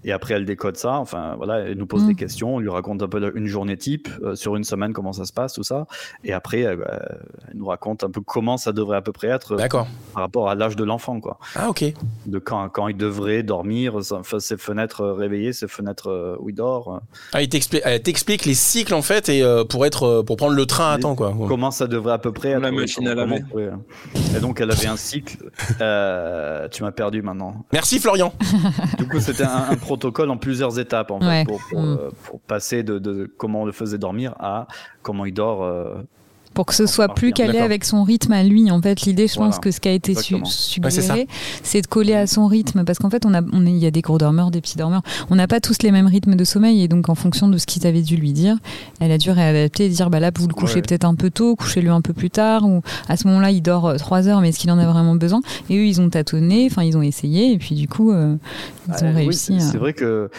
Et 0.03 0.11
après, 0.11 0.35
elle 0.35 0.45
décode 0.45 0.77
ça. 0.77 0.93
Enfin, 0.99 1.33
voilà, 1.37 1.59
elle 1.59 1.77
nous 1.77 1.85
pose 1.85 2.03
Mm. 2.03 2.07
des 2.07 2.15
questions. 2.15 2.55
On 2.55 2.59
lui 2.59 2.69
raconte 2.69 3.01
un 3.03 3.07
peu 3.07 3.19
la- 3.19 3.31
une 3.35 3.47
journée 3.47 3.77
type 3.77 4.07
euh, 4.23 4.35
sur 4.35 4.55
une 4.55 4.63
semaine, 4.63 4.93
comment 4.93 5.13
ça 5.13 5.25
se 5.25 5.33
passe, 5.33 5.53
tout 5.53 5.63
ça. 5.63 5.85
Et 6.23 6.33
après, 6.33 6.65
euh, 6.65 6.75
elle 7.49 7.57
nous 7.57 7.65
raconte 7.65 8.03
un 8.03 8.09
peu 8.11 8.21
comment 8.21 8.57
ça 8.57 8.71
devrait 8.71 8.97
à 8.97 9.01
peu 9.01 9.11
près 9.11 9.27
être 9.27 9.53
euh, 9.53 9.57
D'accord. 9.57 9.87
par 10.13 10.23
rapport 10.23 10.49
à 10.49 10.55
l'âge 10.55 10.75
de 10.75 10.83
l'enfant, 10.83 11.19
quoi. 11.19 11.37
Ah 11.55 11.69
ok. 11.69 11.83
De 12.25 12.39
quand, 12.39 12.69
quand 12.69 12.87
il 12.87 12.97
devrait 12.97 13.43
dormir, 13.43 13.99
ses 14.39 14.57
fenêtres 14.57 15.05
réveillées, 15.05 15.53
ses 15.53 15.67
fenêtres 15.67 16.37
où 16.39 16.49
il 16.49 16.55
dort. 16.55 17.01
Ah, 17.33 17.41
il 17.41 17.49
t'explique, 17.49 17.81
elle 17.85 18.01
t'explique 18.01 18.45
les 18.45 18.53
cycles 18.53 18.93
en 18.93 19.01
fait 19.01 19.29
et 19.29 19.43
euh, 19.43 19.63
pour 19.63 19.85
être, 19.85 20.21
pour 20.21 20.37
prendre 20.37 20.53
le 20.55 20.65
train 20.65 20.91
à 20.91 20.97
temps 20.97 21.15
quoi. 21.15 21.33
comment 21.47 21.71
ça 21.71 21.87
devrait 21.87 22.13
à 22.13 22.17
peu 22.17 22.31
près 22.31 22.49
être. 22.49 22.59
la 22.61 22.71
machine 22.71 23.07
à 23.07 23.15
laver. 23.15 23.41
Et 24.35 24.39
donc, 24.39 24.61
elle 24.61 24.71
avait 24.71 24.87
un 24.87 24.97
cycle. 24.97 25.37
Euh, 25.81 26.67
tu 26.69 26.83
m'as 26.83 26.91
perdu 26.91 27.21
maintenant. 27.21 27.65
Merci 27.73 27.99
Florian. 27.99 28.33
Du 28.97 29.07
coup, 29.07 29.19
c'était 29.19 29.43
un, 29.43 29.65
un 29.71 29.75
protocole 29.75 30.29
en 30.29 30.37
plusieurs 30.37 30.77
étapes 30.79 31.11
en 31.11 31.19
fait, 31.19 31.25
Ouais. 31.27 31.45
pour, 31.45 31.59
pour, 31.69 31.81
Mm. 31.81 31.97
euh, 31.99 32.09
pour 32.25 32.39
passer 32.41 32.83
de, 32.83 32.99
de 32.99 33.31
comment 33.37 33.61
on 33.61 33.65
le 33.65 33.71
faisait 33.71 33.97
dormir 33.97 34.10
à 34.39 34.67
comment 35.01 35.25
il 35.25 35.33
dort. 35.33 35.63
euh, 35.63 36.03
Pour 36.53 36.65
que 36.65 36.75
ce 36.75 36.85
soit 36.85 37.07
plus 37.15 37.31
calé 37.31 37.59
avec 37.59 37.85
son 37.85 38.03
rythme 38.03 38.33
à 38.33 38.43
lui. 38.43 38.69
En 38.71 38.81
fait, 38.81 39.03
l'idée, 39.03 39.27
je 39.29 39.35
Voilà. 39.35 39.51
pense 39.51 39.59
que 39.59 39.71
ce 39.71 39.79
qui 39.79 39.87
a 39.87 39.93
été 39.93 40.13
su-. 40.15 40.35
Ouais, 40.35 40.41
c'est 40.43 41.01
suggéré, 41.01 41.27
c'est 41.63 41.81
de 41.81 41.87
coller 41.87 42.13
à 42.13 42.27
son 42.27 42.45
rythme. 42.47 42.83
Parce 42.83 42.99
qu'en 42.99 43.09
fait, 43.09 43.25
on 43.25 43.33
a, 43.33 43.41
on 43.53 43.65
est- 43.65 43.69
il 43.71 43.77
y 43.77 43.85
a 43.85 43.91
des 43.91 44.01
gros 44.01 44.17
dormeurs, 44.17 44.51
des 44.51 44.59
petits 44.59 44.75
dormeurs. 44.77 45.01
On 45.29 45.35
n'a 45.35 45.47
pas 45.47 45.61
tous 45.61 45.81
les 45.81 45.91
mêmes 45.91 46.07
rythmes 46.07 46.35
de 46.35 46.43
sommeil. 46.43 46.83
Et 46.83 46.89
donc, 46.89 47.07
en 47.07 47.15
fonction 47.15 47.47
de 47.47 47.57
ce 47.57 47.65
qu'ils 47.65 47.87
avaient 47.87 48.01
dû 48.01 48.17
lui 48.17 48.33
dire, 48.33 48.57
elle 48.99 49.13
a 49.13 49.17
dû 49.17 49.31
réadapter 49.31 49.85
et 49.85 49.89
dire 49.89 50.09
bah 50.09 50.19
là, 50.19 50.29
vous 50.37 50.45
le 50.49 50.53
couchez 50.53 50.75
Ouais. 50.75 50.81
peut-être 50.81 51.05
un 51.05 51.15
peu 51.15 51.29
tôt, 51.29 51.55
couchez-le 51.55 51.89
un 51.89 52.01
peu 52.01 52.11
plus 52.11 52.29
tard. 52.29 52.65
Ou 52.67 52.81
à 53.07 53.15
ce 53.15 53.27
moment-là, 53.29 53.51
il 53.51 53.61
dort 53.61 53.95
3 53.95 54.27
heures, 54.27 54.41
mais 54.41 54.49
est-ce 54.49 54.59
qu'il 54.59 54.71
en 54.71 54.77
a 54.77 54.85
vraiment 54.85 55.15
besoin? 55.15 55.39
Et 55.69 55.77
eux, 55.77 55.85
ils 55.85 56.01
ont 56.01 56.09
tâtonné, 56.09 56.67
enfin, 56.69 56.83
ils 56.83 56.97
ont 56.97 57.01
essayé. 57.01 57.53
Et 57.53 57.57
puis, 57.59 57.75
du 57.75 57.87
coup, 57.87 58.11
euh, 58.11 58.35
ils 58.89 58.91
ont 59.05 59.07
euh, 59.07 59.11
oui, 59.11 59.15
réussi. 59.23 59.39
c'est 59.59 59.65
à- 59.67 59.71
c'est 59.71 59.77
vrai 59.77 59.93
que. 59.93 60.29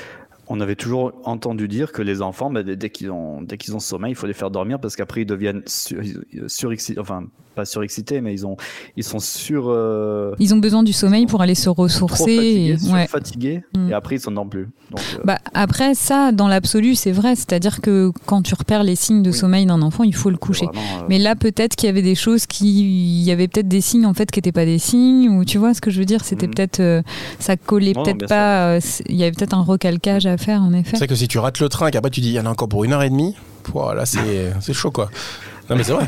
On 0.54 0.60
avait 0.60 0.76
toujours 0.76 1.12
entendu 1.24 1.66
dire 1.66 1.92
que 1.92 2.02
les 2.02 2.20
enfants, 2.20 2.50
bah, 2.50 2.62
dès, 2.62 2.90
qu'ils 2.90 3.10
ont, 3.10 3.40
dès 3.40 3.56
qu'ils 3.56 3.74
ont 3.74 3.78
sommeil, 3.80 4.12
il 4.12 4.14
faut 4.14 4.26
les 4.26 4.34
faire 4.34 4.50
dormir 4.50 4.78
parce 4.80 4.96
qu'après 4.96 5.22
ils 5.22 5.26
deviennent 5.26 5.62
sur, 5.66 5.98
surexcités, 6.46 7.00
enfin 7.00 7.24
pas 7.54 7.64
surexcités, 7.66 8.22
mais 8.22 8.32
ils 8.32 8.46
ont, 8.46 8.56
ils 8.96 9.04
sont 9.04 9.18
sur, 9.18 9.66
euh, 9.68 10.34
Ils 10.38 10.54
ont 10.54 10.58
besoin 10.58 10.82
du 10.82 10.94
sommeil 10.94 11.26
pour 11.26 11.42
aller 11.42 11.54
se 11.54 11.64
trop 11.68 11.82
ressourcer. 11.82 12.24
fatigués, 12.36 12.76
et- 12.88 12.92
ouais. 12.92 13.06
fatigués, 13.06 13.64
Mm. 13.76 13.90
et 13.90 13.92
après 13.92 14.16
ils 14.16 14.20
s'endorment 14.20 14.48
plus. 14.48 14.68
Donc, 14.90 15.00
euh, 15.18 15.22
Bah, 15.24 15.38
après, 15.52 15.94
ça, 15.94 16.32
dans 16.32 16.48
l'absolu, 16.48 16.94
c'est 16.94 17.12
vrai. 17.12 17.34
C'est-à-dire 17.36 17.80
que 17.82 18.10
quand 18.24 18.40
tu 18.42 18.54
repères 18.54 18.84
les 18.84 18.96
signes 18.96 19.22
de 19.22 19.30
Oui. 19.30 19.36
sommeil 19.36 19.66
d'un 19.66 19.82
enfant, 19.82 20.02
il 20.04 20.14
faut 20.14 20.30
le 20.30 20.38
coucher. 20.38 20.64
vraiment, 20.66 20.80
euh, 21.02 21.06
Mais 21.10 21.18
là, 21.18 21.34
peut-être 21.36 21.76
qu'il 21.76 21.86
y 21.88 21.90
avait 21.90 22.00
des 22.02 22.14
choses 22.14 22.46
qui. 22.46 23.20
Il 23.20 23.22
y 23.22 23.30
avait 23.30 23.48
peut-être 23.48 23.68
des 23.68 23.80
signes, 23.82 24.06
en 24.06 24.14
fait, 24.14 24.30
qui 24.30 24.38
n'étaient 24.38 24.52
pas 24.52 24.64
des 24.64 24.78
signes. 24.78 25.28
Ou 25.28 25.44
tu 25.44 25.58
vois 25.58 25.74
ce 25.74 25.80
que 25.82 25.90
je 25.90 25.98
veux 25.98 26.04
dire 26.06 26.24
C'était 26.24 26.46
Mhm. 26.46 26.54
peut-être. 26.54 26.80
euh, 26.80 27.02
ça 27.38 27.56
collait 27.58 27.92
peut-être 27.94 28.26
pas. 28.28 28.76
euh, 28.76 28.80
Il 29.08 29.16
y 29.16 29.22
avait 29.24 29.32
peut-être 29.32 29.54
un 29.54 29.62
recalcage 29.62 30.24
à 30.26 30.36
faire, 30.42 30.62
en 30.62 30.72
effet. 30.72 30.90
C'est 30.92 30.96
vrai 30.98 31.06
que 31.08 31.14
si 31.14 31.28
tu 31.28 31.38
rates 31.38 31.60
le 31.60 31.68
train 31.68 31.86
et 31.86 31.90
qu'après 31.90 32.10
tu 32.10 32.20
dis 32.20 32.28
il 32.28 32.34
y 32.34 32.40
en 32.40 32.46
a 32.46 32.50
encore 32.50 32.68
pour 32.68 32.84
une 32.84 32.92
heure 32.92 33.02
et 33.02 33.10
demie, 33.10 33.34
voilà 33.72 34.04
c'est 34.06 34.52
c'est 34.60 34.72
chaud 34.74 34.90
quoi. 34.90 35.08
Non 35.70 35.76
mais 35.76 35.84
c'est 35.84 35.92
vrai. 35.92 36.06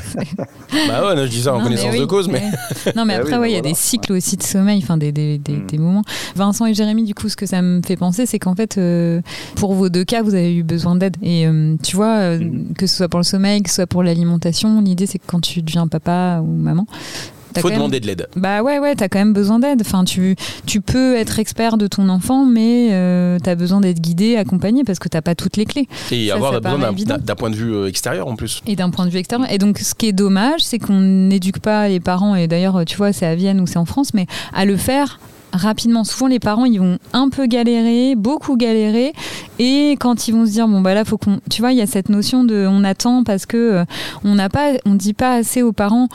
bah 0.88 1.07
ouais, 1.07 1.14
non, 1.14 1.23
je 1.25 1.31
dis 1.31 1.42
ça 1.42 1.55
en 1.55 1.59
Non, 1.59 1.64
connaissance 1.64 1.92
oui, 1.92 2.01
de 2.01 2.05
cause, 2.05 2.29
mais. 2.29 2.42
Non, 2.97 3.05
mais 3.05 3.14
Ah 3.14 3.18
après, 3.20 3.35
oui, 3.35 3.38
ouais, 3.38 3.51
il 3.53 3.55
y 3.55 3.59
a 3.59 3.61
des 3.62 3.73
cycles 3.73 4.12
aussi 4.12 4.37
de 4.37 4.42
sommeil, 4.42 4.81
enfin 4.83 4.97
des, 4.97 5.12
des, 5.12 5.38
des, 5.38 5.53
Mm. 5.55 5.66
des 5.66 5.79
moments. 5.79 6.03
Vincent 6.35 6.66
et 6.66 6.75
Jérémy, 6.75 7.05
du 7.05 7.14
coup, 7.14 7.29
ce 7.29 7.37
que 7.37 7.47
ça 7.47 7.62
me 7.62 7.81
fait 7.87 7.97
penser, 7.97 8.27
c'est 8.27 8.40
qu'en 8.40 8.57
fait, 8.57 8.77
euh, 8.79 9.23
pour 9.55 9.73
vos 9.75 9.88
deux 9.88 10.05
cas, 10.05 10.23
vous 10.23 10.35
avez 10.35 10.55
eu 10.55 10.64
besoin 10.64 10.97
d'aide. 10.97 11.16
Et 11.23 11.47
euh, 11.47 11.77
tu 11.83 11.94
vois, 11.94 12.16
euh, 12.16 12.38
Mm. 12.40 12.75
que 12.77 12.87
ce 12.88 12.97
soit 12.97 13.09
pour 13.09 13.20
le 13.20 13.25
sommeil, 13.25 13.62
que 13.62 13.68
ce 13.70 13.77
soit 13.77 13.87
pour 13.87 14.03
l'alimentation, 14.03 14.81
l'idée, 14.81 15.07
c'est 15.07 15.18
que 15.18 15.25
quand 15.27 15.40
tu 15.40 15.62
deviens 15.62 15.87
papa 15.87 16.40
ou 16.42 16.47
maman, 16.53 16.87
faut 17.60 17.68
quand 17.68 17.72
même- 17.74 17.78
demander 17.78 18.00
de 18.00 18.06
l'aide. 18.06 18.28
Bah 18.36 18.62
ouais, 18.62 18.78
ouais, 18.78 18.94
t'as 18.94 19.08
quand 19.08 19.18
même 19.18 19.32
besoin 19.32 19.58
d'aide. 19.58 19.80
Enfin, 19.84 20.04
tu, 20.04 20.36
tu 20.66 20.80
peux 20.80 21.14
être 21.16 21.38
expert 21.38 21.76
de 21.76 21.86
ton 21.86 22.08
enfant, 22.08 22.44
mais 22.44 22.88
euh, 22.92 23.38
t'as 23.42 23.54
besoin 23.54 23.80
d'être 23.80 24.00
guidé, 24.00 24.36
accompagné, 24.36 24.84
parce 24.84 24.98
que 24.98 25.08
t'as 25.08 25.22
pas 25.22 25.34
toutes 25.34 25.56
les 25.56 25.64
clés. 25.64 25.88
Et 26.10 26.28
Ça, 26.28 26.34
avoir 26.34 26.52
ça 26.54 26.60
besoin 26.60 26.92
d'un 27.18 27.34
point 27.34 27.50
de 27.50 27.56
vue 27.56 27.74
euh, 27.74 27.88
extérieur 27.88 28.28
en 28.28 28.36
plus. 28.36 28.62
Et 28.66 28.76
d'un 28.76 28.90
point 28.90 29.06
de 29.06 29.10
vue 29.10 29.18
extérieur. 29.18 29.50
Et 29.52 29.58
donc, 29.58 29.78
ce 29.78 29.94
qui 29.94 30.06
est 30.06 30.12
dommage, 30.12 30.60
c'est 30.60 30.78
qu'on 30.78 31.00
n'éduque 31.00 31.58
pas 31.58 31.88
les 31.88 32.00
parents, 32.00 32.34
et 32.34 32.46
d'ailleurs, 32.46 32.84
tu 32.84 32.96
vois, 32.96 33.12
c'est 33.12 33.26
à 33.26 33.34
Vienne 33.34 33.60
ou 33.60 33.66
c'est 33.66 33.78
en 33.78 33.84
France, 33.84 34.14
mais 34.14 34.26
à 34.54 34.64
le 34.64 34.76
faire 34.76 35.18
rapidement. 35.52 36.02
Souvent, 36.02 36.26
les 36.26 36.40
parents, 36.40 36.64
ils 36.64 36.80
vont 36.80 36.98
un 37.12 37.28
peu 37.28 37.46
galérer, 37.46 38.16
beaucoup 38.16 38.56
galérer, 38.56 39.12
et 39.60 39.92
quand 40.00 40.26
ils 40.26 40.32
vont 40.32 40.46
se 40.46 40.50
dire, 40.50 40.66
bon, 40.66 40.80
bah 40.80 40.94
là, 40.94 41.04
faut 41.04 41.16
qu'on. 41.16 41.38
Tu 41.48 41.60
vois, 41.62 41.70
il 41.72 41.78
y 41.78 41.80
a 41.80 41.86
cette 41.86 42.08
notion 42.08 42.42
de 42.42 42.66
on 42.68 42.82
attend 42.82 43.22
parce 43.22 43.46
que 43.46 43.56
euh, 43.56 43.84
on 44.24 44.34
n'a 44.34 44.48
pas, 44.48 44.72
on 44.84 44.94
dit 44.94 45.14
pas 45.14 45.34
assez 45.34 45.62
aux 45.62 45.72
parents. 45.72 46.08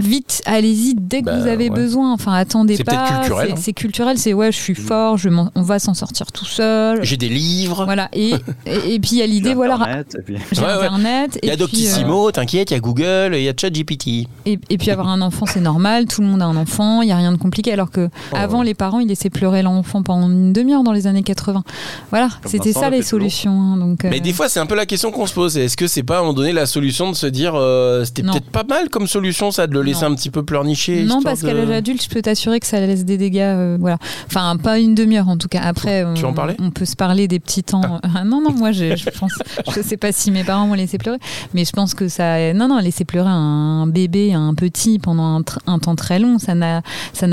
Vite, 0.00 0.42
allez-y 0.46 0.94
dès 0.94 1.20
que 1.20 1.26
Bah, 1.26 1.38
vous 1.40 1.46
avez 1.48 1.70
ouais. 1.70 1.74
besoin. 1.76 2.12
Enfin, 2.12 2.32
attendez 2.34 2.76
C'est 2.76 2.84
pas. 2.84 2.92
peut-être 2.92 3.18
culturel, 3.20 3.46
c'est- 3.48 3.52
hein. 3.52 3.56
C'est 3.60 3.72
culturel. 3.72 4.18
C'est 4.18 4.32
ouais, 4.32 4.52
je 4.52 4.56
suis 4.56 4.74
fort. 4.74 5.16
Je 5.18 5.28
m'en- 5.28 5.50
on 5.54 5.62
va 5.62 5.78
s'en 5.78 5.94
sortir 5.94 6.30
tout 6.32 6.44
seul. 6.44 7.02
J'ai 7.04 7.16
des 7.16 7.28
livres, 7.28 7.84
Voilà. 7.84 8.08
Et, 8.12 8.30
et, 8.66 8.94
et 8.94 9.00
puis 9.00 9.10
il 9.12 9.18
y 9.18 9.22
a 9.22 9.26
l'idée, 9.26 9.54
voilà, 9.54 9.74
Internet, 9.74 10.16
et 10.18 10.22
puis- 10.22 10.36
j'ai 10.52 10.60
Ouais, 10.60 10.66
ouais. 10.66 10.72
Internet. 10.74 11.38
il 11.42 11.46
y 11.48 11.50
a 11.50 11.54
et 11.54 11.56
puis, 11.56 11.64
euh, 11.64 11.66
Doctissimo, 11.66 12.30
t'inquiète, 12.30 12.70
il 12.70 12.74
y 12.74 12.76
a 12.76 12.80
Google, 12.80 13.34
et 13.34 13.38
il 13.40 13.44
y 13.44 13.48
a 13.48 13.52
ChatGPT. 13.58 14.28
et, 14.46 14.58
et 14.70 14.78
puis 14.78 14.90
avoir 14.90 15.08
un 15.08 15.20
enfant, 15.20 15.46
c'est 15.46 15.60
normal, 15.60 16.06
tout 16.06 16.20
le 16.20 16.28
monde 16.28 16.42
a 16.42 16.46
un 16.46 16.56
enfant, 16.56 17.02
il 17.02 17.06
n'y 17.06 17.12
a 17.12 17.16
rien 17.16 17.32
de 17.32 17.36
compliqué. 17.38 17.72
Alors 17.72 17.90
que 17.90 18.08
Oh, 18.32 18.36
avant, 18.36 18.60
ouais. 18.60 18.66
les 18.66 18.74
parents, 18.74 19.00
ils 19.00 19.08
laissaient 19.08 19.30
pleurer 19.30 19.62
l'enfant 19.62 20.02
pendant 20.02 20.28
une 20.30 20.52
demi-heure 20.52 20.82
dans 20.84 20.92
les 20.92 21.06
années 21.06 21.22
80. 21.22 21.64
Voilà, 22.10 22.28
c'était 22.46 22.72
ça 22.72 22.90
le 22.90 22.96
les 22.98 23.02
solutions. 23.02 23.50
hein, 23.50 23.76
donc, 23.76 24.04
Mais 24.04 24.16
euh, 24.18 24.20
des 24.20 24.32
fois, 24.32 24.48
c'est 24.48 24.60
un 24.60 24.66
peu 24.66 24.74
la 24.74 24.86
question 24.86 25.10
qu'on 25.10 25.26
se 25.26 25.34
pose. 25.34 25.56
Est-ce 25.58 25.76
que 25.76 25.86
c'est 25.86 26.02
pas 26.02 26.16
à 26.16 26.18
un 26.18 26.20
moment 26.22 26.34
donné 26.34 26.52
la 26.52 26.66
solution 26.66 27.10
de 27.10 27.16
se 27.16 27.26
dire 27.26 27.52
euh, 27.54 28.04
c'était 28.04 28.22
peut-être 28.22 28.50
pas 28.50 28.64
mal 28.64 28.88
comme 28.90 29.06
solution 29.06 29.50
ça 29.50 29.66
de 29.66 29.72
le 29.74 29.82
laisser 29.88 30.04
Non. 30.06 30.12
un 30.12 30.14
petit 30.14 30.30
peu 30.30 30.44
pleurnicher 30.44 31.04
non, 31.04 31.22
parce 31.22 31.42
qu'à 31.42 31.52
de- 31.52 31.58
l'âge 31.58 31.70
adulte, 31.70 32.02
je 32.02 32.08
peux 32.08 32.22
t'assurer 32.22 32.60
que 32.60 32.66
ça 32.66 32.80
laisse 32.80 33.04
des 33.04 33.16
dégâts. 33.18 33.38
euh, 33.40 33.76
voilà. 33.80 33.98
Enfin, 34.26 34.56
pas 34.56 34.78
une 34.78 34.94
demi-heure 34.94 35.28
en 35.28 35.36
tout 35.36 35.48
cas. 35.48 35.60
Après, 35.62 36.04
Tu 36.14 36.22
veux 36.22 36.26
en 36.28 36.30
on, 36.30 36.34
parler 36.34 36.54
on 36.60 36.70
peut 36.70 36.84
se 36.84 36.96
parler 36.96 37.28
des 37.28 37.40
petits 37.40 37.62
temps. 37.64 38.00
Ah, 38.02 38.24
non, 38.24 38.40
non, 38.42 38.52
moi, 38.52 38.72
je, 38.72 38.96
je 38.96 39.10
pense. 39.10 39.32
Je 39.74 39.80
sais 39.82 39.96
pas 39.96 40.12
si 40.12 40.30
mes 40.30 40.44
parents 40.44 40.66
m'ont 40.66 40.74
laissé 40.74 40.98
pleurer, 40.98 41.18
mais 41.54 41.64
je 41.64 41.72
pense 41.72 41.94
que 41.94 42.08
ça. 42.08 42.52
Non, 42.54 42.68
non, 42.68 42.78
laisser 42.78 43.04
pleurer 43.04 43.28
un 43.30 43.86
bébé, 43.86 44.32
un 44.34 44.54
petit 44.54 44.98
pendant 44.98 45.42
un, 45.66 45.78
temps 45.78 45.94
très 45.96 46.18
long, 46.18 46.38
ça 46.38 46.54
n'a, 46.54 46.82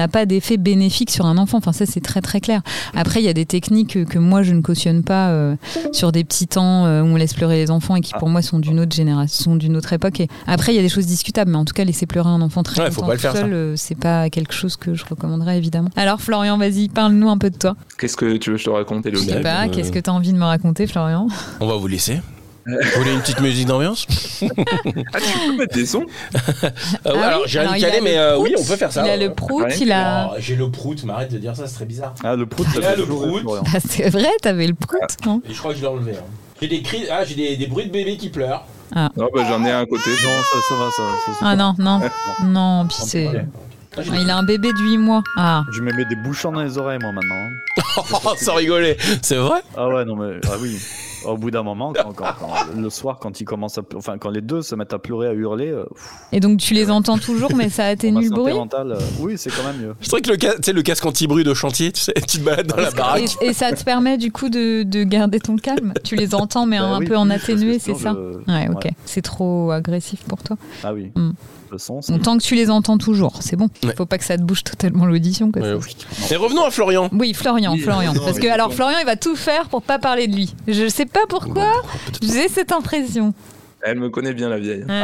pas 0.07 0.25
d'effet 0.25 0.57
bénéfique 0.57 1.09
sur 1.11 1.25
un 1.25 1.37
enfant. 1.37 1.57
Enfin, 1.57 1.71
ça, 1.73 1.85
c'est 1.85 2.01
très, 2.01 2.21
très 2.21 2.39
clair. 2.41 2.61
Après, 2.95 3.21
il 3.21 3.25
y 3.25 3.29
a 3.29 3.33
des 3.33 3.45
techniques 3.45 3.93
que, 3.93 4.03
que 4.03 4.19
moi, 4.19 4.43
je 4.43 4.53
ne 4.53 4.61
cautionne 4.61 5.03
pas 5.03 5.29
euh, 5.29 5.55
sur 5.91 6.11
des 6.11 6.23
petits 6.23 6.47
temps 6.47 6.85
euh, 6.85 7.01
où 7.01 7.05
on 7.05 7.15
laisse 7.15 7.33
pleurer 7.33 7.57
les 7.57 7.71
enfants 7.71 7.95
et 7.95 8.01
qui, 8.01 8.11
Ah. 8.15 8.19
pour 8.19 8.29
moi, 8.29 8.41
sont 8.41 8.59
d'une 8.59 8.79
autre 8.79 8.95
génération, 8.95 9.55
d'une 9.55 9.75
autre 9.75 9.91
époque. 9.93 10.19
Et 10.19 10.27
après, 10.47 10.73
il 10.73 10.75
y 10.75 10.79
a 10.79 10.81
des 10.81 10.89
choses 10.89 11.05
discutables, 11.05 11.51
mais 11.51 11.57
en 11.57 11.65
tout 11.65 11.73
cas, 11.73 11.83
laisser 11.83 12.05
pleurer 12.05 12.29
un 12.29 12.41
enfant 12.41 12.44
très 12.49 12.81
Ouais, 12.83 12.91
faut 12.91 13.01
longtemps 13.01 13.07
pas 13.07 13.13
le 13.13 13.17
tout 13.17 13.21
faire, 13.21 13.33
seul, 13.33 13.53
euh, 13.53 13.75
c'est 13.75 13.95
pas 13.97 14.29
quelque 14.29 14.53
chose 14.53 14.75
que 14.77 14.93
je 14.93 15.05
recommanderais, 15.05 15.57
évidemment. 15.57 15.89
Alors, 15.95 16.21
Florian, 16.21 16.57
vas-y, 16.57 16.89
parle-nous 16.89 17.29
un 17.29 17.37
peu 17.37 17.49
de 17.49 17.57
toi. 17.57 17.75
Qu'est-ce 17.97 18.17
que 18.17 18.37
tu 18.37 18.49
veux 18.51 18.55
que 18.55 18.61
je 18.61 18.65
te 18.65 18.69
raconte, 18.69 19.07
Je 19.11 19.15
sais 19.17 19.41
pas, 19.41 19.65
euh, 19.65 19.69
qu'est-ce 19.69 19.91
que 19.91 19.99
tu 19.99 20.09
as 20.09 20.13
envie 20.13 20.33
de 20.33 20.37
me 20.37 20.45
raconter, 20.45 20.87
Florian? 20.87 21.27
On 21.59 21.67
va 21.67 21.75
vous 21.75 21.87
laisser. 21.87 22.19
Vous 22.67 22.73
voulez 22.99 23.13
une 23.13 23.19
petite 23.19 23.41
musique 23.41 23.67
d'ambiance? 23.67 24.07
Ah, 24.41 25.19
tu 25.19 25.49
peux 25.51 25.55
mettre 25.55 25.75
des 25.75 25.85
sons? 25.85 26.03
Euh, 26.33 26.39
ouais, 26.39 26.71
Ah 27.05 27.11
oui, 27.13 27.21
Alors 27.21 27.41
j'ai 27.45 27.59
rien 27.59 27.79
calé, 27.79 27.99
mais 28.01 28.17
euh, 28.17 28.39
oui, 28.39 28.55
on 28.57 28.63
peut 28.63 28.75
faire 28.75 28.91
ça. 28.91 29.05
Il 29.05 29.09
a 29.11 29.17
le 29.17 29.33
prout, 29.35 29.63
Ouais. 29.65 29.77
il 29.79 29.91
a. 29.91 30.31
Oh, 30.31 30.35
j'ai 30.39 30.55
le 30.55 30.71
prout, 30.71 31.03
mais 31.03 31.13
arrête 31.13 31.31
de 31.31 31.37
dire 31.37 31.55
ça, 31.55 31.67
c'est 31.67 31.75
très 31.75 31.85
bizarre. 31.85 32.15
Ah, 32.23 32.35
le 32.35 32.47
prout, 32.47 32.65
fait 32.67 32.95
le 32.97 33.05
prout. 33.05 33.43
Bah, 33.45 33.61
c'est 33.87 34.09
vrai, 34.09 34.29
t'avais 34.41 34.65
le 34.65 34.73
prout, 34.73 34.99
non? 35.27 35.43
Et 35.47 35.53
je 35.53 35.59
crois 35.59 35.73
que 35.73 35.77
je 35.77 35.83
l'ai 35.83 35.87
enlevé. 35.89 36.13
hein. 36.13 36.23
J'ai 36.59 36.67
des 36.67 36.81
cris, 36.81 37.03
ah, 37.11 37.23
j'ai 37.23 37.35
des, 37.35 37.55
des 37.55 37.67
bruits 37.67 37.85
de 37.85 37.91
bébés 37.91 38.17
qui 38.17 38.29
pleurent. 38.29 38.65
Non, 38.93 39.29
bah, 39.33 39.43
j'en 39.49 39.63
ai 39.65 39.71
un 39.71 39.81
à 39.81 39.85
côté. 39.85 40.09
Non, 40.11 40.37
ça, 40.43 40.57
ça 40.69 40.75
va, 40.75 40.89
ça. 40.91 41.03
Ah 41.41 41.55
non, 41.55 41.75
non, 41.79 42.01
non, 42.43 42.85
puis 42.87 42.97
c'est. 42.99 43.27
Ah, 43.97 44.01
Ah, 44.11 44.17
il 44.19 44.29
a 44.29 44.37
un 44.37 44.43
bébé 44.43 44.73
de 44.73 44.77
8 44.79 44.97
mois. 44.97 45.23
Ah, 45.37 45.63
Je 45.71 45.81
me 45.81 45.93
mets 45.93 46.03
des 46.05 46.17
bouchons 46.17 46.51
dans 46.51 46.61
les 46.61 46.77
oreilles, 46.77 46.99
moi, 47.01 47.11
maintenant. 47.13 47.35
hein. 47.35 47.49
Oh, 48.25 48.33
sans 48.37 48.55
rigoler, 48.55 48.97
c'est 49.21 49.37
vrai? 49.37 49.61
Ah 49.77 49.87
ouais, 49.87 50.03
non, 50.05 50.15
mais. 50.17 50.39
Ah 50.47 50.55
oui. 50.59 50.77
Au 51.27 51.37
bout 51.37 51.51
d'un 51.51 51.63
moment, 51.63 51.93
quand, 51.93 52.13
quand- 52.13 52.25
quand- 52.39 52.79
le 52.79 52.89
soir, 52.89 53.17
quand 53.19 53.39
ils 53.41 53.45
commencent 53.45 53.77
à, 53.77 53.81
enfin, 53.95 54.17
quand 54.17 54.29
les 54.29 54.41
deux 54.41 54.61
se 54.61 54.75
mettent 54.75 54.93
à 54.93 54.99
pleurer, 54.99 55.27
à 55.27 55.33
hurler, 55.33 55.69
euh, 55.71 55.85
Et 56.31 56.39
donc 56.39 56.59
tu 56.59 56.73
les 56.73 56.89
entends 56.91 57.17
toujours, 57.17 57.55
mais 57.55 57.69
ça 57.69 57.85
atténue 57.85 58.25
le 58.25 58.29
bruit. 58.35 58.53
mentale, 58.53 58.91
euh, 58.93 58.99
oui, 59.19 59.33
c'est 59.37 59.49
quand 59.49 59.63
même 59.63 59.77
mieux. 59.81 59.95
Je 60.01 60.07
trouvais 60.07 60.21
que 60.21 60.31
le, 60.31 60.37
ca- 60.39 60.55
tu 60.55 60.61
sais, 60.63 60.73
le 60.73 60.81
casque 60.81 61.05
anti-bruit 61.05 61.43
de 61.43 61.53
chantier, 61.53 61.91
tu 61.91 62.01
sais, 62.01 62.13
tu 62.27 62.39
te 62.39 62.43
balades 62.43 62.67
dans 62.67 62.77
la 62.77 62.91
baraque. 62.91 63.23
Et, 63.41 63.47
et 63.47 63.53
ça 63.53 63.71
te 63.71 63.83
permet 63.83 64.17
du 64.17 64.31
coup 64.31 64.49
de, 64.49 64.83
de 64.83 65.03
garder 65.03 65.39
ton 65.39 65.55
calme. 65.57 65.93
Tu 66.03 66.15
les 66.15 66.35
entends, 66.35 66.65
mais 66.65 66.79
Bah 66.79 66.85
un 66.85 66.99
oui, 66.99 67.05
peu 67.05 67.15
en 67.17 67.29
atténué, 67.29 67.79
c'est 67.79 67.95
ça 67.95 68.13
je- 68.15 68.51
Ouais, 68.51 68.67
ok. 68.69 68.85
ouais. 68.85 68.91
C'est 69.05 69.21
trop 69.21 69.71
agressif 69.71 70.23
pour 70.27 70.41
toi. 70.43 70.57
Ah 70.83 70.93
oui. 70.93 71.11
Hmm. 71.15 71.31
Le 71.71 72.17
tant 72.19 72.37
que 72.37 72.43
tu 72.43 72.55
les 72.55 72.69
entends 72.69 72.97
toujours, 72.97 73.37
c'est 73.41 73.55
bon. 73.55 73.67
Ouais. 73.83 73.93
Faut 73.95 74.05
pas 74.05 74.17
que 74.17 74.23
ça 74.23 74.37
te 74.37 74.43
bouge 74.43 74.63
totalement 74.63 75.05
l'audition. 75.05 75.51
Ouais, 75.55 75.73
oui. 75.73 75.95
Et 76.31 76.35
revenons 76.35 76.63
à 76.63 76.71
Florian. 76.71 77.09
Oui, 77.11 77.33
Florian, 77.33 77.73
Oui, 77.73 77.79
Florian. 77.79 78.13
non, 78.13 78.21
Parce 78.23 78.39
que 78.39 78.47
alors 78.47 78.73
Florian, 78.73 78.97
il 78.99 79.05
va 79.05 79.15
tout 79.15 79.35
faire 79.35 79.67
pour 79.69 79.81
pas 79.81 79.99
parler 79.99 80.27
de 80.27 80.35
lui. 80.35 80.53
Je 80.67 80.87
sais 80.87 81.05
pas 81.05 81.25
pourquoi. 81.27 81.71
J'ai 82.21 82.47
cette 82.47 82.71
impression. 82.71 83.33
Elle 83.87 83.99
me 83.99 84.09
connaît 84.09 84.33
bien 84.33 84.49
la 84.49 84.57
vieille. 84.57 84.83
Ouais. 84.83 85.03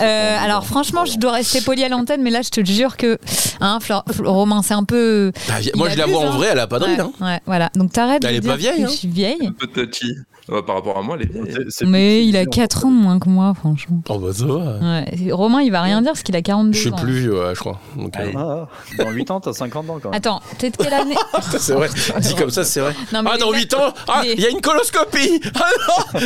Euh, 0.00 0.36
alors 0.40 0.64
franchement, 0.64 1.04
je 1.04 1.18
dois 1.18 1.32
rester 1.32 1.60
poli 1.62 1.82
à 1.82 1.88
l'antenne, 1.88 2.22
mais 2.22 2.30
là, 2.30 2.42
je 2.42 2.50
te 2.50 2.64
jure 2.64 2.96
que, 2.96 3.18
hein, 3.60 3.78
Flor- 3.82 4.04
Romain, 4.24 4.62
c'est 4.62 4.74
un 4.74 4.84
peu. 4.84 5.32
Bah, 5.48 5.54
moi, 5.74 5.88
je 5.88 5.98
la 5.98 6.06
vois 6.06 6.20
en 6.20 6.26
hein. 6.28 6.36
vrai, 6.36 6.48
elle 6.52 6.60
a 6.60 6.68
pas 6.68 6.78
de 6.78 6.84
ouais. 6.84 7.00
Hein. 7.00 7.10
ouais, 7.20 7.40
voilà. 7.46 7.70
Donc 7.74 7.92
t'arrêtes 7.92 8.22
de 8.22 8.28
Elle 8.28 8.36
est 8.36 8.40
dire 8.40 8.52
pas 8.52 8.56
vieille, 8.56 8.84
hein. 8.84 8.88
je 8.88 8.94
suis 8.94 9.08
vieille. 9.08 9.46
Un 9.48 9.52
peu 9.52 9.66
touchy. 9.66 10.14
Ouais, 10.48 10.62
par 10.62 10.76
rapport 10.76 10.98
à 10.98 11.02
moi, 11.02 11.16
elle 11.20 11.26
est 11.26 11.32
vieille. 11.32 11.44
C'est- 11.54 11.70
c'est 11.70 11.86
Mais 11.86 12.24
il 12.26 12.36
a 12.36 12.40
c'est- 12.40 12.46
4 12.50 12.86
ans 12.86 12.90
de 12.90 12.96
moins 12.96 13.18
que 13.20 13.28
moi, 13.28 13.52
franchement. 13.54 14.00
Oh, 14.08 14.18
bah 14.18 14.32
ça 14.32 14.46
va. 14.46 14.78
Ouais. 14.80 15.32
Romain, 15.32 15.60
il 15.62 15.70
va 15.70 15.82
rien 15.82 16.00
dire 16.02 16.12
parce 16.12 16.22
qu'il 16.22 16.34
a 16.34 16.42
42 16.42 16.72
Je 16.72 16.80
suis 16.80 16.90
ans. 16.92 16.96
plus 16.96 17.12
vieux, 17.20 17.38
ouais, 17.38 17.54
je 17.54 17.60
crois. 17.60 17.78
Donc, 17.96 18.16
euh, 18.16 18.20
Allez. 18.22 18.32
Ah, 18.36 18.66
ah. 18.68 19.04
dans 19.04 19.10
8 19.10 19.30
ans, 19.30 19.40
t'as 19.40 19.52
50 19.52 19.88
ans 19.90 19.98
quand 20.02 20.10
même. 20.10 20.16
Attends, 20.16 20.40
t'es 20.58 20.70
de 20.70 20.76
quelle 20.76 20.94
année 20.94 21.14
c'est 21.58 21.74
vrai. 21.74 21.88
Dit 22.20 22.34
comme 22.34 22.50
ça, 22.50 22.64
c'est 22.64 22.80
vrai. 22.80 22.94
Non, 23.12 23.22
mais 23.22 23.30
Ah, 23.32 23.34
les 23.36 23.40
dans 23.40 23.50
mecs- 23.52 23.60
8 23.60 23.74
ans, 23.74 23.92
ah, 24.08 24.22
les- 24.24 24.32
il 24.32 24.40
y 24.40 24.46
a 24.46 24.50
une 24.50 24.60
coloscopie. 24.60 25.40
Ah 25.54 25.66
non 26.14 26.20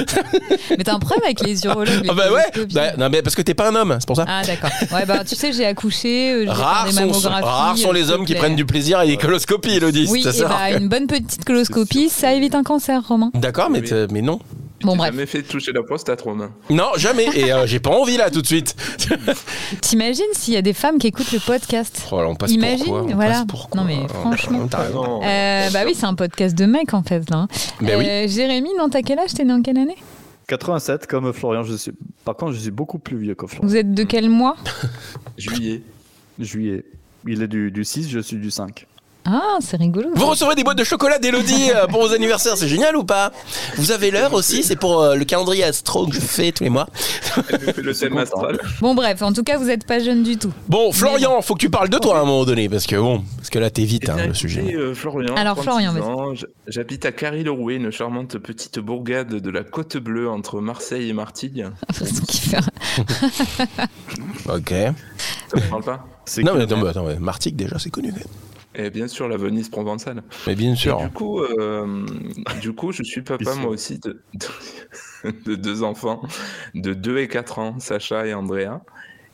Mais 0.70 0.84
t'as 0.84 0.94
un 0.94 0.98
problème 0.98 1.24
avec 1.24 1.40
les 1.40 1.64
urologues. 1.66 1.93
Ah, 2.08 2.14
bah 2.14 2.32
ouais. 2.32 2.64
Bah, 2.72 2.96
non, 2.98 3.08
mais 3.10 3.22
parce 3.22 3.34
que 3.36 3.42
t'es 3.42 3.54
pas 3.54 3.68
un 3.70 3.74
homme, 3.74 3.96
c'est 3.98 4.06
pour 4.06 4.16
ça. 4.16 4.24
Ah 4.28 4.42
d'accord. 4.44 4.70
Ouais 4.92 5.04
bah 5.06 5.24
tu 5.26 5.34
sais 5.36 5.52
j'ai 5.52 5.64
accouché. 5.66 6.32
euh, 6.32 6.44
Rares 6.48 6.88
sont, 6.90 7.00
mammographies, 7.00 7.44
rares 7.44 7.78
sont 7.78 7.90
euh, 7.90 7.92
les 7.94 8.10
hommes 8.10 8.24
qui 8.26 8.34
prennent 8.34 8.56
du 8.56 8.64
plaisir 8.66 8.98
à 8.98 9.06
des 9.06 9.16
coloscopies, 9.16 9.76
Elodie. 9.76 10.08
Oui, 10.10 10.22
c'est 10.22 10.30
et 10.30 10.32
ça. 10.40 10.48
bah, 10.48 10.70
une 10.78 10.88
bonne 10.88 11.06
petite 11.06 11.44
coloscopie, 11.44 12.08
ça 12.08 12.32
évite 12.34 12.54
un 12.54 12.62
cancer, 12.62 13.02
Romain. 13.06 13.30
D'accord, 13.34 13.70
mais, 13.70 13.82
mais 14.10 14.22
non. 14.22 14.38
Bon, 14.82 14.96
bref. 14.96 15.12
jamais 15.12 15.24
fait 15.24 15.40
toucher 15.42 15.72
la 15.72 15.82
prostate, 15.82 16.20
Romain. 16.20 16.50
Non, 16.68 16.88
jamais. 16.96 17.26
Et 17.34 17.50
euh, 17.52 17.66
j'ai 17.66 17.80
pas 17.80 17.88
envie 17.90 18.18
là 18.18 18.28
tout 18.30 18.42
de 18.42 18.46
suite. 18.46 18.76
T'imagines 19.80 20.24
s'il 20.32 20.52
y 20.52 20.56
a 20.58 20.62
des 20.62 20.74
femmes 20.74 20.98
qui 20.98 21.06
écoutent 21.06 21.32
le 21.32 21.38
podcast? 21.38 22.02
Oh, 22.12 22.20
là, 22.20 22.28
on 22.28 22.34
passe 22.34 22.50
Imagine, 22.50 22.84
pour 22.84 22.92
quoi 23.00 23.02
On 23.10 23.14
voilà. 23.14 23.30
passe 23.32 23.44
pour 23.46 23.68
quoi? 23.70 23.80
Non, 23.80 23.86
mais 23.86 24.06
franchement. 24.08 24.66
Euh, 25.24 25.70
Bah 25.70 25.80
oui, 25.86 25.94
c'est 25.98 26.04
un 26.06 26.14
podcast 26.14 26.54
de 26.54 26.66
mecs 26.66 26.92
en 26.92 27.02
fait 27.02 27.28
là. 27.30 27.36
hein. 27.38 27.48
Ben 27.80 27.98
oui. 27.98 28.28
Jérémy, 28.28 28.70
non, 28.78 28.90
t'as 28.90 29.00
quel 29.02 29.18
âge? 29.18 29.32
T'es 29.34 29.44
né 29.44 29.52
en 29.54 29.62
quelle 29.62 29.78
année? 29.78 29.96
87 30.46 31.06
comme 31.06 31.32
Florian. 31.32 31.62
Je 31.62 31.74
suis... 31.74 31.92
Par 32.24 32.36
contre, 32.36 32.52
je 32.52 32.58
suis 32.58 32.70
beaucoup 32.70 32.98
plus 32.98 33.16
vieux 33.16 33.34
que 33.34 33.46
Florian. 33.46 33.66
Vous 33.66 33.76
êtes 33.76 33.92
de 33.94 34.04
quel 34.04 34.28
mois? 34.28 34.56
Juillet. 35.38 35.82
Juillet. 36.38 36.84
Il 37.26 37.42
est 37.42 37.48
du, 37.48 37.70
du 37.70 37.84
6, 37.84 38.08
je 38.10 38.18
suis 38.18 38.36
du 38.36 38.50
5. 38.50 38.86
Ah, 39.26 39.56
c'est 39.60 39.78
rigolo. 39.78 40.10
Vous 40.14 40.26
recevrez 40.26 40.54
des 40.54 40.64
boîtes 40.64 40.76
de 40.76 40.84
chocolat 40.84 41.18
d'Elodie 41.18 41.70
euh, 41.74 41.86
pour 41.86 42.00
vos 42.06 42.12
anniversaires, 42.12 42.56
c'est 42.58 42.68
génial 42.68 42.94
ou 42.96 43.04
pas? 43.04 43.32
Vous 43.76 43.90
avez 43.90 44.10
l'heure 44.10 44.34
aussi, 44.34 44.62
c'est 44.62 44.76
pour 44.76 45.00
euh, 45.02 45.14
le 45.14 45.24
calendrier 45.24 45.64
astro 45.64 46.06
que 46.06 46.14
je 46.14 46.20
fais 46.20 46.52
tous 46.52 46.64
les 46.64 46.68
mois. 46.70 46.88
Le 47.78 47.94
thème 47.98 48.18
astral. 48.18 48.60
Bon 48.80 48.94
bref, 48.94 49.22
en 49.22 49.32
tout 49.32 49.42
cas, 49.42 49.56
vous 49.56 49.70
êtes 49.70 49.86
pas 49.86 49.98
jeune 49.98 50.22
du 50.24 50.36
tout. 50.36 50.52
Bon, 50.68 50.92
Florian, 50.92 51.40
faut 51.40 51.54
que 51.54 51.60
tu 51.60 51.70
parles 51.70 51.88
de 51.88 51.96
toi 51.98 52.18
à 52.18 52.20
un 52.20 52.24
moment 52.26 52.44
donné, 52.44 52.68
parce 52.68 52.86
que 52.86 52.96
bon, 52.96 53.24
parce 53.38 53.48
que 53.48 53.58
là 53.58 53.70
t'es 53.70 53.84
vite 53.84 54.10
hein, 54.10 54.26
le 54.26 54.34
sujet. 54.34 54.74
euh, 54.74 54.94
Florian. 54.94 55.34
Alors, 55.36 55.56
36 55.56 55.90
Florian, 55.90 56.34
J'habite 56.66 57.06
à 57.06 57.12
Carry-le-Rouet, 57.12 57.76
une 57.76 57.90
charmante 57.90 58.36
petite 58.38 58.78
bourgade 58.78 59.28
de 59.34 59.50
la 59.50 59.64
Côte 59.64 59.96
Bleue 59.96 60.28
entre 60.28 60.60
Marseille 60.60 61.08
et 61.08 61.12
Martigues. 61.14 61.66
Façon 61.92 62.22
qui 62.28 62.38
fait- 62.40 62.58
Ok. 64.48 64.70
Ça 64.70 65.54
vous 65.54 65.70
parle 65.70 65.82
pas 65.82 66.06
Non 66.42 66.54
mais 66.56 66.62
attends, 66.64 66.76
mais 66.76 66.88
attends, 66.88 67.06
Martigues 67.20 67.56
déjà 67.56 67.78
c'est 67.78 67.90
connu. 67.90 68.12
Et 68.76 68.90
bien 68.90 69.08
sûr, 69.08 69.28
la 69.28 69.36
Venise 69.36 69.68
provençale. 69.68 70.22
Mais 70.46 70.54
bien 70.56 70.72
Et 70.72 70.76
sûr. 70.76 70.98
Du 70.98 71.10
coup, 71.10 71.40
euh, 71.40 72.04
du 72.60 72.72
coup, 72.74 72.92
je 72.92 73.02
suis 73.02 73.22
papa 73.24 73.54
moi 73.54 73.70
aussi 73.70 73.98
de, 74.00 74.22
de, 74.34 75.30
de 75.44 75.54
deux 75.54 75.82
enfants 75.82 76.22
de 76.74 76.92
2 76.94 77.18
et 77.18 77.28
4 77.28 77.58
ans, 77.58 77.78
Sacha 77.78 78.26
et 78.26 78.34
Andrea. 78.34 78.80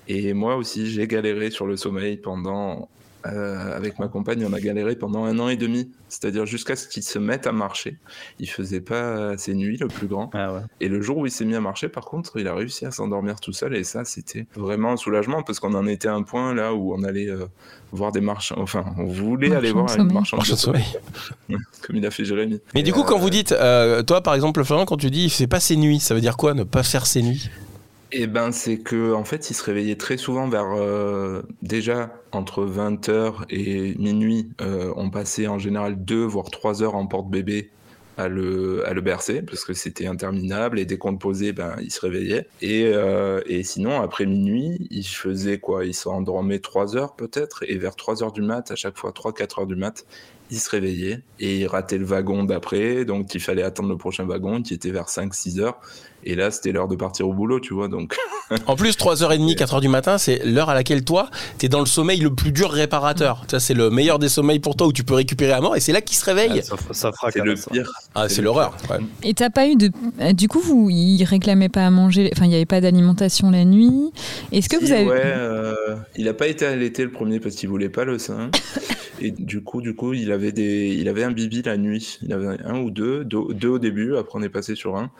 Et 0.08 0.32
moi 0.34 0.56
aussi, 0.56 0.90
j'ai 0.90 1.06
galéré 1.06 1.50
sur 1.50 1.66
le 1.66 1.76
sommeil 1.76 2.16
pendant. 2.18 2.88
Euh, 3.26 3.76
avec 3.76 3.98
ma 3.98 4.08
compagne, 4.08 4.44
on 4.48 4.52
a 4.52 4.60
galéré 4.60 4.96
pendant 4.96 5.24
un 5.24 5.38
an 5.38 5.48
et 5.48 5.56
demi, 5.56 5.90
c'est-à-dire 6.08 6.46
jusqu'à 6.46 6.76
ce 6.76 6.88
qu'il 6.88 7.02
se 7.02 7.18
mette 7.18 7.46
à 7.46 7.52
marcher. 7.52 7.98
Il 8.38 8.48
faisait 8.48 8.80
pas 8.80 9.36
ses 9.36 9.54
nuits, 9.54 9.76
le 9.78 9.88
plus 9.88 10.06
grand. 10.06 10.30
Ah 10.34 10.52
ouais. 10.52 10.60
Et 10.80 10.88
le 10.88 11.00
jour 11.02 11.18
où 11.18 11.26
il 11.26 11.32
s'est 11.32 11.44
mis 11.44 11.54
à 11.54 11.60
marcher, 11.60 11.88
par 11.88 12.04
contre, 12.04 12.38
il 12.38 12.48
a 12.48 12.54
réussi 12.54 12.86
à 12.86 12.90
s'endormir 12.90 13.40
tout 13.40 13.52
seul. 13.52 13.74
Et 13.76 13.84
ça, 13.84 14.04
c'était 14.04 14.46
vraiment 14.54 14.92
un 14.92 14.96
soulagement 14.96 15.42
parce 15.42 15.60
qu'on 15.60 15.74
en 15.74 15.86
était 15.86 16.08
à 16.08 16.14
un 16.14 16.22
point 16.22 16.54
là 16.54 16.74
où 16.74 16.94
on 16.94 17.02
allait 17.02 17.28
euh, 17.28 17.46
voir 17.92 18.12
des 18.12 18.20
marchands. 18.20 18.56
Enfin, 18.58 18.84
on 18.98 19.04
voulait 19.04 19.54
aller 19.54 19.72
voir 19.72 19.86
une 19.96 20.12
marchande 20.12 20.38
Marchand 20.38 20.38
de 20.38 20.52
de 20.52 20.56
sommeil. 20.56 20.84
sommeil, 20.84 21.62
comme 21.82 21.96
il 21.96 22.06
a 22.06 22.10
fait 22.10 22.24
Jérémy. 22.24 22.60
Mais 22.74 22.82
du 22.82 22.92
coup, 22.92 23.02
quand 23.02 23.16
euh, 23.16 23.20
vous 23.20 23.30
dites, 23.30 23.52
euh, 23.52 24.02
toi 24.02 24.22
par 24.22 24.34
exemple, 24.34 24.62
Florian, 24.64 24.86
quand 24.86 24.96
tu 24.96 25.10
dis 25.10 25.24
il 25.24 25.30
fait 25.30 25.46
pas 25.46 25.60
ses 25.60 25.76
nuits, 25.76 26.00
ça 26.00 26.14
veut 26.14 26.20
dire 26.20 26.36
quoi 26.36 26.54
ne 26.54 26.64
pas 26.64 26.82
faire 26.82 27.06
ses 27.06 27.22
nuits? 27.22 27.50
Eh 28.12 28.26
ben, 28.26 28.50
c'est 28.50 28.78
que 28.78 29.12
en 29.12 29.24
fait, 29.24 29.50
il 29.50 29.54
se 29.54 29.62
réveillait 29.62 29.96
très 29.96 30.16
souvent 30.16 30.48
vers 30.48 30.66
euh, 30.72 31.42
déjà 31.62 32.12
entre 32.32 32.64
20h 32.66 33.44
et 33.50 33.94
minuit. 33.98 34.50
euh, 34.60 34.92
on 34.96 35.10
passait 35.10 35.46
en 35.46 35.58
général 35.58 36.04
deux 36.04 36.24
voire 36.24 36.50
trois 36.50 36.82
heures 36.82 36.96
en 36.96 37.06
porte-bébé 37.06 37.70
à 38.16 38.28
le, 38.28 38.86
à 38.88 38.94
le 38.94 39.00
bercer 39.00 39.42
parce 39.42 39.64
que 39.64 39.74
c'était 39.74 40.06
interminable 40.06 40.78
et 40.80 40.84
dès 40.86 40.98
qu'on 40.98 41.12
le 41.12 41.18
posait, 41.18 41.52
ben, 41.52 41.76
il 41.80 41.92
se 41.92 42.00
réveillait. 42.00 42.48
Et, 42.60 42.84
euh, 42.86 43.40
sinon, 43.62 44.00
après 44.02 44.26
minuit, 44.26 44.88
il 44.90 45.04
faisait 45.04 45.58
quoi? 45.58 45.84
Il 45.84 45.94
s'endormait 45.94 46.58
trois 46.58 46.96
heures 46.96 47.14
peut-être? 47.14 47.64
Et 47.68 47.78
vers 47.78 47.94
3 47.96 48.22
heures 48.24 48.32
du 48.32 48.42
mat, 48.42 48.70
à 48.72 48.76
chaque 48.76 48.98
fois 48.98 49.12
3-4 49.12 49.60
heures 49.60 49.66
du 49.66 49.76
mat, 49.76 50.04
il 50.50 50.58
se 50.58 50.70
réveillait 50.70 51.22
et 51.38 51.58
il 51.60 51.66
ratait 51.66 51.98
le 51.98 52.04
wagon 52.04 52.44
d'après. 52.44 53.04
Donc, 53.04 53.34
il 53.34 53.40
fallait 53.40 53.62
attendre 53.62 53.88
le 53.88 53.96
prochain 53.96 54.24
wagon 54.24 54.62
qui 54.62 54.74
était 54.74 54.90
vers 54.90 55.06
5-6 55.06 55.60
heures. 55.60 55.78
Et 56.22 56.34
là, 56.34 56.50
c'était 56.50 56.72
l'heure 56.72 56.86
de 56.88 56.96
partir 56.96 57.26
au 57.26 57.32
boulot, 57.32 57.60
tu 57.60 57.72
vois. 57.72 57.88
Donc, 57.88 58.14
En 58.66 58.76
plus, 58.76 58.90
3h30, 58.98 59.54
4h 59.56 59.80
du 59.80 59.88
matin, 59.88 60.18
c'est 60.18 60.44
l'heure 60.44 60.68
à 60.68 60.74
laquelle 60.74 61.02
toi, 61.04 61.30
t'es 61.56 61.68
dans 61.68 61.78
le 61.80 61.86
sommeil 61.86 62.20
le 62.20 62.34
plus 62.34 62.52
dur 62.52 62.70
réparateur. 62.70 63.44
Ça, 63.50 63.58
c'est 63.60 63.72
le 63.74 63.88
meilleur 63.90 64.18
des 64.18 64.28
sommeils 64.28 64.58
pour 64.58 64.76
toi 64.76 64.86
où 64.88 64.92
tu 64.92 65.02
peux 65.04 65.14
récupérer 65.14 65.52
à 65.52 65.60
mort 65.62 65.76
et 65.76 65.80
c'est 65.80 65.92
là 65.92 66.00
qu'il 66.02 66.16
se 66.18 66.24
réveille. 66.26 66.60
Ah, 66.60 66.62
ça, 66.62 66.76
ça 66.92 67.12
fera 67.12 67.30
c'est 67.30 67.42
le 67.42 67.54
pire. 67.54 67.90
Ah, 68.14 68.28
c'est 68.28 68.42
l'horreur. 68.42 68.76
ouais. 68.90 68.98
Et 69.22 69.32
t'as 69.34 69.48
pas 69.50 69.66
eu 69.68 69.76
de. 69.76 69.90
euh, 70.20 70.32
Du 70.34 70.48
coup, 70.48 70.58
vous, 70.60 70.90
il 70.90 71.22
réclamait 71.24 71.68
pas 71.70 71.86
à 71.86 71.90
manger. 71.90 72.28
Enfin, 72.34 72.44
il 72.44 72.48
n'y 72.48 72.56
avait 72.56 72.66
pas 72.66 72.80
d'alimentation 72.82 73.50
la 73.50 73.64
nuit. 73.64 74.10
Est-ce 74.52 74.68
que 74.68 74.76
vous 74.76 74.92
avez. 74.92 75.06
Ouais, 75.06 75.22
euh, 75.24 75.96
il 76.16 76.28
a 76.28 76.34
pas 76.34 76.48
été 76.48 76.66
allaité 76.66 77.04
le 77.04 77.12
premier 77.12 77.40
parce 77.40 77.54
qu'il 77.54 77.68
voulait 77.70 77.88
pas 77.88 78.04
le 78.04 78.18
sein. 78.18 78.50
Et 79.22 79.30
du 79.32 79.62
coup, 79.62 79.82
du 79.82 79.94
coup, 79.94 80.14
il 80.14 80.32
avait 80.32 80.39
des, 80.52 80.96
il 80.98 81.08
avait 81.08 81.24
un 81.24 81.30
bibi 81.30 81.62
la 81.62 81.76
nuit. 81.76 82.18
Il 82.22 82.32
avait 82.32 82.56
un 82.64 82.78
ou 82.80 82.90
deux, 82.90 83.24
deux, 83.24 83.52
deux 83.54 83.68
au 83.68 83.78
début. 83.78 84.16
Après, 84.16 84.38
on 84.38 84.42
est 84.42 84.48
passé 84.48 84.74
sur 84.74 84.96
un. 84.96 85.10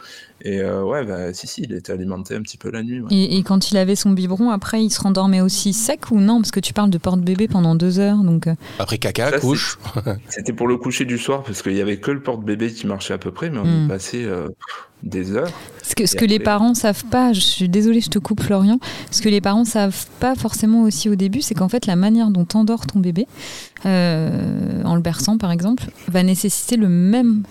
Et 0.42 0.60
euh, 0.60 0.82
ouais, 0.82 1.04
bah 1.04 1.32
si, 1.34 1.46
si, 1.46 1.62
il 1.62 1.72
était 1.74 1.92
alimenté 1.92 2.34
un 2.34 2.42
petit 2.42 2.56
peu 2.56 2.70
la 2.70 2.82
nuit. 2.82 3.00
ouais. 3.00 3.08
Et, 3.12 3.36
et 3.36 3.42
quand 3.42 3.70
il 3.70 3.76
avait 3.76 3.94
son 3.96 4.10
biberon, 4.10 4.50
après, 4.50 4.82
il 4.82 4.90
se 4.90 5.00
rendormait 5.00 5.42
aussi 5.42 5.72
sec 5.72 6.10
ou 6.10 6.18
non? 6.20 6.40
Parce 6.40 6.50
que 6.50 6.60
tu 6.60 6.72
parles 6.72 6.90
de 6.90 6.98
porte-bébé 6.98 7.46
pendant 7.46 7.74
deux 7.74 7.98
heures. 7.98 8.18
Donc, 8.24 8.46
euh, 8.46 8.54
Après 8.78 8.98
caca, 8.98 9.30
Ça, 9.30 9.38
couche. 9.38 9.78
C'était 10.28 10.52
pour 10.54 10.66
le 10.68 10.76
coucher 10.78 11.04
du 11.04 11.18
soir 11.18 11.42
parce 11.42 11.60
qu'il 11.62 11.74
y 11.76 11.80
avait 11.82 11.98
que 11.98 12.10
le 12.10 12.22
porte-bébé 12.22 12.72
qui 12.72 12.86
marchait 12.86 13.14
à 13.14 13.18
peu 13.18 13.30
près, 13.30 13.50
mais 13.50 13.58
on 13.58 13.64
Hmm. 13.64 13.84
est 13.84 13.88
passé 13.88 14.24
euh, 14.24 14.48
des 15.02 15.32
heures. 15.36 15.50
ce 15.82 15.94
que, 15.94 16.04
ce 16.06 16.14
que 16.16 16.24
les 16.26 16.38
parents 16.38 16.74
savent 16.74 17.04
pas, 17.06 17.32
je 17.32 17.40
suis 17.40 17.68
désolée, 17.68 18.00
je 18.00 18.10
te 18.10 18.18
coupe 18.18 18.42
Florian, 18.42 18.78
ce 19.10 19.22
que 19.22 19.28
les 19.30 19.40
parents 19.40 19.64
savent 19.64 20.06
pas 20.20 20.34
forcément 20.34 20.82
aussi 20.82 21.08
au 21.08 21.14
début, 21.14 21.40
c'est 21.40 21.54
qu'en 21.54 21.68
fait 21.70 21.86
la 21.86 21.96
manière 21.96 22.28
dont 22.30 22.44
t'endors 22.44 22.86
ton 22.86 22.98
bébé, 23.00 23.26
euh, 23.86 24.82
en 24.84 24.94
le 24.94 25.00
berçant 25.00 25.38
par 25.38 25.50
exemple, 25.52 25.84
va 26.08 26.22
nécessiter 26.22 26.76
le 26.76 26.88
même 26.88 27.42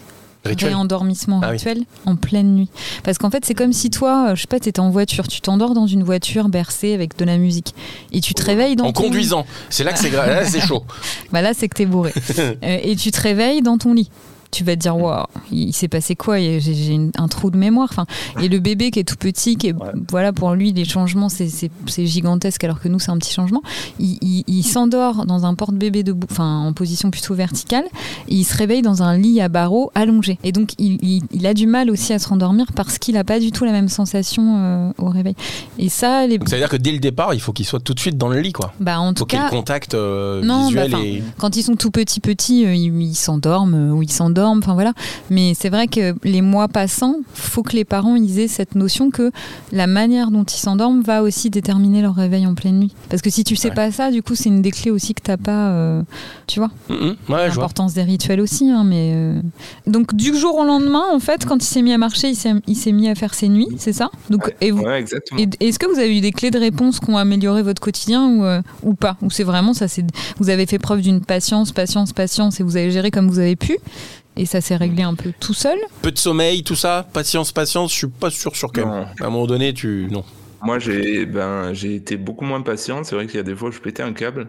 Rituel. 0.46 0.70
réendormissement 0.74 1.42
Ah 1.44 1.48
oui. 1.48 1.58
rituel 1.58 1.84
en 2.06 2.16
pleine 2.16 2.56
nuit. 2.56 2.70
Parce 3.04 3.18
qu'en 3.18 3.30
fait 3.30 3.44
c'est 3.46 3.54
comme 3.54 3.74
si 3.74 3.90
toi, 3.90 4.30
euh, 4.30 4.36
je 4.36 4.42
sais 4.42 4.48
pas, 4.48 4.60
t'étais 4.60 4.80
en 4.80 4.90
voiture, 4.90 5.28
tu 5.28 5.42
t'endors 5.42 5.74
dans 5.74 5.88
une 5.88 6.04
voiture 6.04 6.48
bercée 6.50 6.94
avec 6.94 7.18
de 7.18 7.26
la 7.26 7.38
musique, 7.38 7.76
et 8.14 8.22
tu 8.22 8.34
te 8.34 8.44
réveilles 8.44 8.76
dans 8.78 8.86
En 8.86 8.94
ton 8.94 9.02
lit. 9.04 9.08
conduisant. 9.10 9.46
C'est 9.70 9.84
là 9.84 9.92
que 9.92 10.00
c'est 10.00 10.10
grave. 10.10 10.30
Là, 10.30 10.46
c'est 10.46 10.62
chaud. 10.62 10.84
Bah 11.34 11.42
là, 11.42 11.52
c'est 11.54 11.68
que 11.68 11.76
t'es 11.76 11.86
bourré. 11.86 12.14
Euh, 12.40 12.54
et 12.84 12.96
tu 12.96 13.12
te 13.12 13.20
réveilles 13.22 13.62
dans 13.62 13.78
ton 13.78 13.94
lit. 13.94 14.10
Tu 14.52 14.64
vas 14.64 14.76
te 14.76 14.82
dire, 14.82 14.98
waouh, 14.98 15.26
il 15.52 15.74
s'est 15.74 15.88
passé 15.88 16.16
quoi? 16.16 16.40
J'ai 16.40 17.00
un 17.18 17.28
trou 17.28 17.52
de 17.52 17.58
mémoire. 17.58 17.88
Enfin, 17.92 18.06
et 18.42 18.48
le 18.48 18.60
bébé 18.60 18.90
qui 18.90 19.00
est 19.00 19.04
tout 19.04 19.16
petit, 19.16 19.58
qui 19.58 19.68
est, 19.68 19.74
Ouais. 19.74 19.92
voilà, 20.10 20.34
pour 20.34 20.52
lui, 20.54 20.74
les 20.74 20.86
changements, 20.86 21.30
c'est- 21.30 21.70
gigantesque, 22.06 22.64
alors 22.64 22.80
que 22.80 22.88
nous, 22.88 22.98
c'est 23.00 23.12
un 23.12 23.18
petit 23.18 23.32
changement. 23.34 23.62
Il, 24.00 24.18
il- 24.22 24.44
il 24.48 24.64
s'endort 24.64 25.26
dans 25.28 25.46
un 25.46 25.54
porte-bébé 25.54 26.02
debout, 26.04 26.28
enfin, 26.32 26.66
en 26.66 26.74
position 26.74 27.12
plutôt 27.12 27.36
verticale, 27.36 27.86
et 28.28 28.36
il 28.36 28.44
se 28.44 28.58
réveille 28.58 28.82
dans 28.82 29.04
un 29.04 29.18
lit 29.18 29.40
à 29.40 29.50
barreaux 29.50 29.92
allongé. 29.94 30.40
Et 30.44 30.52
donc, 30.52 30.72
il, 30.80 30.98
il- 31.04 31.24
il 31.32 31.46
a 31.46 31.54
du 31.54 31.68
mal 31.68 31.92
aussi 31.92 32.12
à 32.14 32.18
se 32.20 32.28
rendormir 32.28 32.66
parce 32.76 32.98
qu'il 32.98 33.14
n'a 33.16 33.24
pas 33.24 33.40
du 33.40 33.52
tout 33.52 33.66
la 33.66 33.72
même 33.72 33.88
sensation 33.90 34.56
euh, 34.58 34.92
au 34.98 35.10
réveil. 35.10 35.36
Et 35.78 35.90
ça, 35.90 36.26
les, 36.26 36.38
Donc 36.40 36.50
ça 36.50 36.56
veut 36.56 36.62
dire 36.62 36.70
que 36.70 36.78
dès 36.78 36.92
le 36.92 37.00
départ, 37.00 37.34
il 37.36 37.40
faut 37.40 37.54
qu'il 37.54 37.66
soit 37.68 37.80
tout 37.80 37.94
de 37.94 38.00
suite 38.00 38.18
dans 38.18 38.30
le 38.30 38.40
lit, 38.40 38.54
quoi. 38.54 38.74
bah, 38.80 39.00
en 39.00 39.14
tout 39.14 39.20
Faut 39.20 39.26
cas, 39.26 39.44
le 39.46 39.50
contact 39.52 39.94
euh, 39.94 40.42
Non, 40.44 40.66
visuel 40.68 40.92
bah, 40.92 40.98
et. 41.04 41.24
quand 41.38 41.56
ils 41.56 41.64
sont 41.64 41.76
tout 41.76 41.92
petits 41.92 42.20
petits, 42.20 42.66
euh, 42.66 42.74
ils 42.74 43.16
s'endorment 43.16 43.92
ou 43.94 44.02
ils 44.02 44.12
s'endorment 44.12 44.39
enfin 44.48 44.74
voilà. 44.74 44.94
Mais 45.30 45.54
c'est 45.54 45.70
vrai 45.70 45.88
que 45.88 46.16
les 46.24 46.42
mois 46.42 46.68
passant, 46.68 47.16
faut 47.34 47.64
que 47.64 47.76
les 47.76 47.86
parents 47.86 48.16
ils 48.16 48.40
aient 48.40 48.48
cette 48.48 48.76
notion 48.76 49.12
que 49.12 49.32
la 49.72 49.88
manière 49.88 50.32
dont 50.32 50.44
ils 50.44 50.58
s'endorment 50.60 51.02
va 51.02 51.24
aussi 51.24 51.50
déterminer 51.50 52.02
leur 52.02 52.16
réveil 52.16 52.46
en 52.48 52.56
pleine 52.56 52.80
nuit. 52.80 52.94
Parce 53.10 53.22
que 53.22 53.30
si 53.30 53.44
tu 53.44 53.56
sais 53.56 53.70
Ouais. 53.70 53.76
pas 53.76 53.92
ça, 53.92 54.10
du 54.12 54.24
coup, 54.24 54.34
c'est 54.36 54.50
une 54.50 54.62
des 54.62 54.72
clés 54.72 54.90
aussi 54.92 55.14
que 55.14 55.22
t'as 55.22 55.38
pas, 55.38 55.70
euh, 55.70 56.02
tu 56.48 56.60
vois. 56.60 56.72
Ouais, 56.90 56.96
je 57.28 57.36
vois. 57.36 57.48
L'importance 57.48 57.94
des 57.94 58.04
rituels 58.04 58.42
aussi, 58.42 58.70
hein, 58.70 58.84
mais 58.84 59.12
euh, 59.14 59.42
donc 59.86 60.16
du 60.16 60.36
jour 60.36 60.56
au 60.58 60.64
lendemain, 60.66 61.04
en 61.12 61.20
fait, 61.20 61.46
quand 61.46 61.58
il 61.58 61.68
s'est 61.68 61.82
mis 61.82 61.94
à 61.94 61.98
marcher, 61.98 62.30
il 62.30 62.76
s'est, 62.76 62.92
mis 62.92 63.10
à 63.10 63.16
faire 63.16 63.34
ses 63.34 63.48
nuits, 63.50 63.68
c'est 63.78 63.94
ça? 63.94 64.10
Donc 64.30 64.54
et 64.62 64.72
vous, 64.72 64.84
est-ce 64.88 65.78
que 65.80 65.86
vous 65.86 66.00
avez 66.00 66.18
eu 66.18 66.22
des 66.22 66.32
clés 66.32 66.52
de 66.52 66.58
réponse 66.60 67.00
qui 67.00 67.10
ont 67.10 67.18
amélioré 67.18 67.62
votre 67.62 67.82
quotidien 67.82 68.28
ou, 68.28 68.44
euh, 68.44 68.62
ou 68.84 68.94
pas? 68.96 69.18
Ou 69.22 69.30
c'est 69.30 69.44
vraiment 69.44 69.74
ça 69.74 69.88
c'est, 69.88 70.06
Vous 70.40 70.50
avez 70.50 70.66
fait 70.66 70.80
preuve 70.80 71.02
d'une 71.02 71.22
patience, 71.22 71.72
patience, 71.72 72.14
patience 72.14 72.60
et 72.60 72.64
vous 72.64 72.78
avez 72.78 72.92
géré 72.92 73.12
comme 73.12 73.28
vous 73.30 73.40
avez 73.40 73.56
pu? 73.56 73.78
Et 74.40 74.46
ça 74.46 74.62
s'est 74.62 74.78
réglé 74.78 75.04
un 75.04 75.16
peu 75.16 75.34
tout 75.38 75.54
seul 75.54 75.78
Peu 76.02 76.12
de 76.12 76.18
sommeil, 76.18 76.64
tout 76.64 76.76
ça, 76.76 77.06
patience, 77.14 77.52
patience, 77.52 77.92
je 77.92 77.98
suis 77.98 78.08
pas 78.08 78.30
sûr 78.30 78.56
sur 78.56 78.72
quand 78.72 78.86
même. 78.86 78.90
Non. 79.02 79.06
À 79.20 79.28
un 79.28 79.30
moment 79.30 79.48
donné, 79.48 79.74
tu. 79.74 80.08
Non. 80.10 80.24
Moi, 80.62 80.80
j'ai 80.80 81.26
ben, 81.26 81.74
j'ai 81.74 81.96
été 81.96 82.18
beaucoup 82.18 82.46
moins 82.46 82.62
patient. 82.62 83.04
C'est 83.04 83.16
vrai 83.16 83.28
qu'il 83.28 83.36
y 83.36 83.40
a 83.40 83.44
des 83.44 83.56
fois 83.56 83.70
où 83.70 83.72
je 83.72 83.80
pétais 83.80 84.04
un 84.04 84.14
câble. 84.14 84.48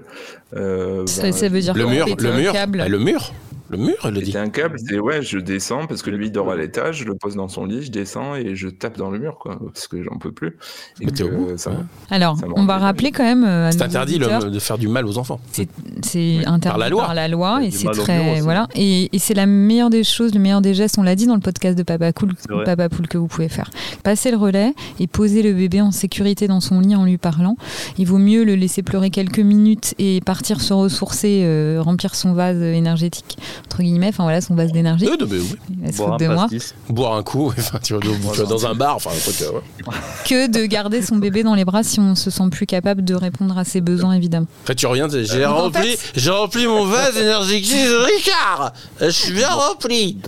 Euh, 0.55 1.07
ça, 1.07 1.22
ben, 1.22 1.32
ça 1.32 1.49
veut 1.49 1.61
dire 1.61 1.74
Le 1.74 1.84
quoi, 1.84 1.93
mur, 1.93 2.05
péter 2.07 2.22
le 2.22 2.32
un 2.32 2.36
mur. 2.36 2.53
câble 2.53 2.78
Bah, 2.78 2.88
le 2.88 2.99
mur. 2.99 3.32
Le 3.70 3.78
mur, 3.78 3.94
elle 4.04 4.14
le 4.14 4.20
dit. 4.20 4.36
Un 4.36 4.48
câble, 4.48 4.76
c'est 4.84 4.98
ouais, 4.98 5.22
je 5.22 5.38
descends 5.38 5.86
parce 5.86 6.02
que 6.02 6.10
lui 6.10 6.26
il 6.26 6.32
dort 6.32 6.50
à 6.50 6.56
l'étage, 6.56 6.98
je 6.98 7.04
le 7.04 7.14
pose 7.14 7.36
dans 7.36 7.48
son 7.48 7.64
lit, 7.64 7.82
je 7.82 7.90
descends 7.90 8.34
et 8.34 8.56
je 8.56 8.68
tape 8.68 8.96
dans 8.98 9.10
le 9.10 9.18
mur, 9.18 9.38
quoi, 9.38 9.58
parce 9.64 9.86
que 9.86 10.02
j'en 10.02 10.18
peux 10.18 10.32
plus. 10.32 10.56
Et 11.00 11.04
Mais 11.06 11.12
t'es 11.12 11.22
que 11.22 11.28
au 11.28 11.36
bout, 11.36 11.56
ça- 11.56 11.70
ouais. 11.70 11.76
Alors, 12.10 12.36
Ça 12.36 12.46
on 12.56 12.64
va 12.66 12.78
rappeler 12.78 13.12
quand 13.12 13.22
même 13.22 13.44
euh, 13.44 13.68
à 13.68 13.72
C'est 13.72 13.78
nos 13.78 13.84
interdit 13.84 14.18
le- 14.18 14.50
de 14.50 14.58
faire 14.58 14.76
du 14.78 14.88
mal 14.88 15.06
aux 15.06 15.18
enfants. 15.18 15.40
c'est 15.52 16.44
interdit 16.46 16.80
la 16.80 16.88
loi. 16.88 17.04
par 17.04 17.14
la 17.14 17.28
loi 17.28 17.62
et 17.64 17.70
c'est 17.70 17.88
très 17.90 18.40
voilà 18.40 18.66
et, 18.74 19.08
et 19.14 19.18
c'est 19.18 19.34
la 19.34 19.46
meilleure 19.46 19.90
des 19.90 20.02
choses, 20.04 20.34
le 20.34 20.40
meilleur 20.40 20.60
des 20.60 20.74
gestes. 20.74 20.98
On 20.98 21.02
l'a 21.02 21.14
dit 21.14 21.26
dans 21.26 21.34
le 21.34 21.40
podcast 21.40 21.76
de 21.78 21.82
Papa 21.82 22.12
Cool. 22.12 22.34
Papa 22.64 22.88
Poule 22.88 23.06
que 23.08 23.18
vous 23.18 23.26
pouvez 23.28 23.48
faire. 23.48 23.70
Passer 24.02 24.30
le 24.30 24.36
relais 24.36 24.74
et 24.98 25.06
poser 25.06 25.42
le 25.42 25.52
bébé 25.52 25.80
en 25.80 25.90
sécurité 25.92 26.48
dans 26.48 26.60
son 26.60 26.80
lit 26.80 26.96
en 26.96 27.04
lui 27.04 27.18
parlant. 27.18 27.56
Il 27.98 28.06
vaut 28.06 28.18
mieux 28.18 28.44
le 28.44 28.54
laisser 28.56 28.82
pleurer 28.82 29.10
quelques 29.10 29.38
minutes 29.38 29.94
et 29.98 30.20
partir 30.20 30.60
se 30.60 30.72
ressourcer, 30.72 31.42
euh, 31.44 31.80
remplir 31.80 32.14
son 32.14 32.32
vase 32.32 32.60
énergétique 32.60 33.38
entre 33.66 33.82
guillemets. 33.82 34.08
Enfin 34.08 34.24
voilà, 34.24 34.40
son 34.40 34.54
vase 34.54 34.72
d'énergie. 34.72 35.06
Euh, 35.08 35.16
de- 35.16 35.24
de- 35.26 35.38
oui. 35.38 35.92
Se 35.92 35.96
Boire 35.98 36.16
de 36.18 36.26
moi. 36.26 36.48
Boire 36.88 37.14
un 37.14 37.22
coup, 37.22 37.52
enfin, 37.58 37.78
tu 37.82 37.94
vas 37.94 38.00
dans 38.46 38.66
un 38.66 38.74
bar, 38.74 38.96
enfin 38.96 39.11
un 39.11 39.18
truc. 39.18 39.42
euh, 39.42 39.52
ouais. 39.88 39.94
Que 40.26 40.50
de 40.50 40.66
garder 40.66 41.02
son 41.02 41.16
bébé 41.16 41.42
dans 41.42 41.54
les 41.54 41.64
bras 41.64 41.82
si 41.82 42.00
on 42.00 42.14
se 42.14 42.30
sent 42.30 42.48
plus 42.50 42.66
capable 42.66 43.04
de 43.04 43.14
répondre 43.14 43.56
à 43.58 43.64
ses 43.64 43.80
besoins 43.80 44.14
évidemment. 44.14 44.46
Après, 44.62 44.74
tu 44.74 44.86
reviens, 44.86 45.08
j'ai 45.11 45.44
en 45.46 45.56
rempli, 45.56 45.96
j'ai 46.14 46.30
rempli 46.30 46.66
mon 46.66 46.84
vase 46.86 47.16
énergétique, 47.16 47.74
Richard. 48.16 48.72
Je 49.00 49.08
suis 49.11 49.32
bien 49.32 49.48
rempli. 49.48 50.18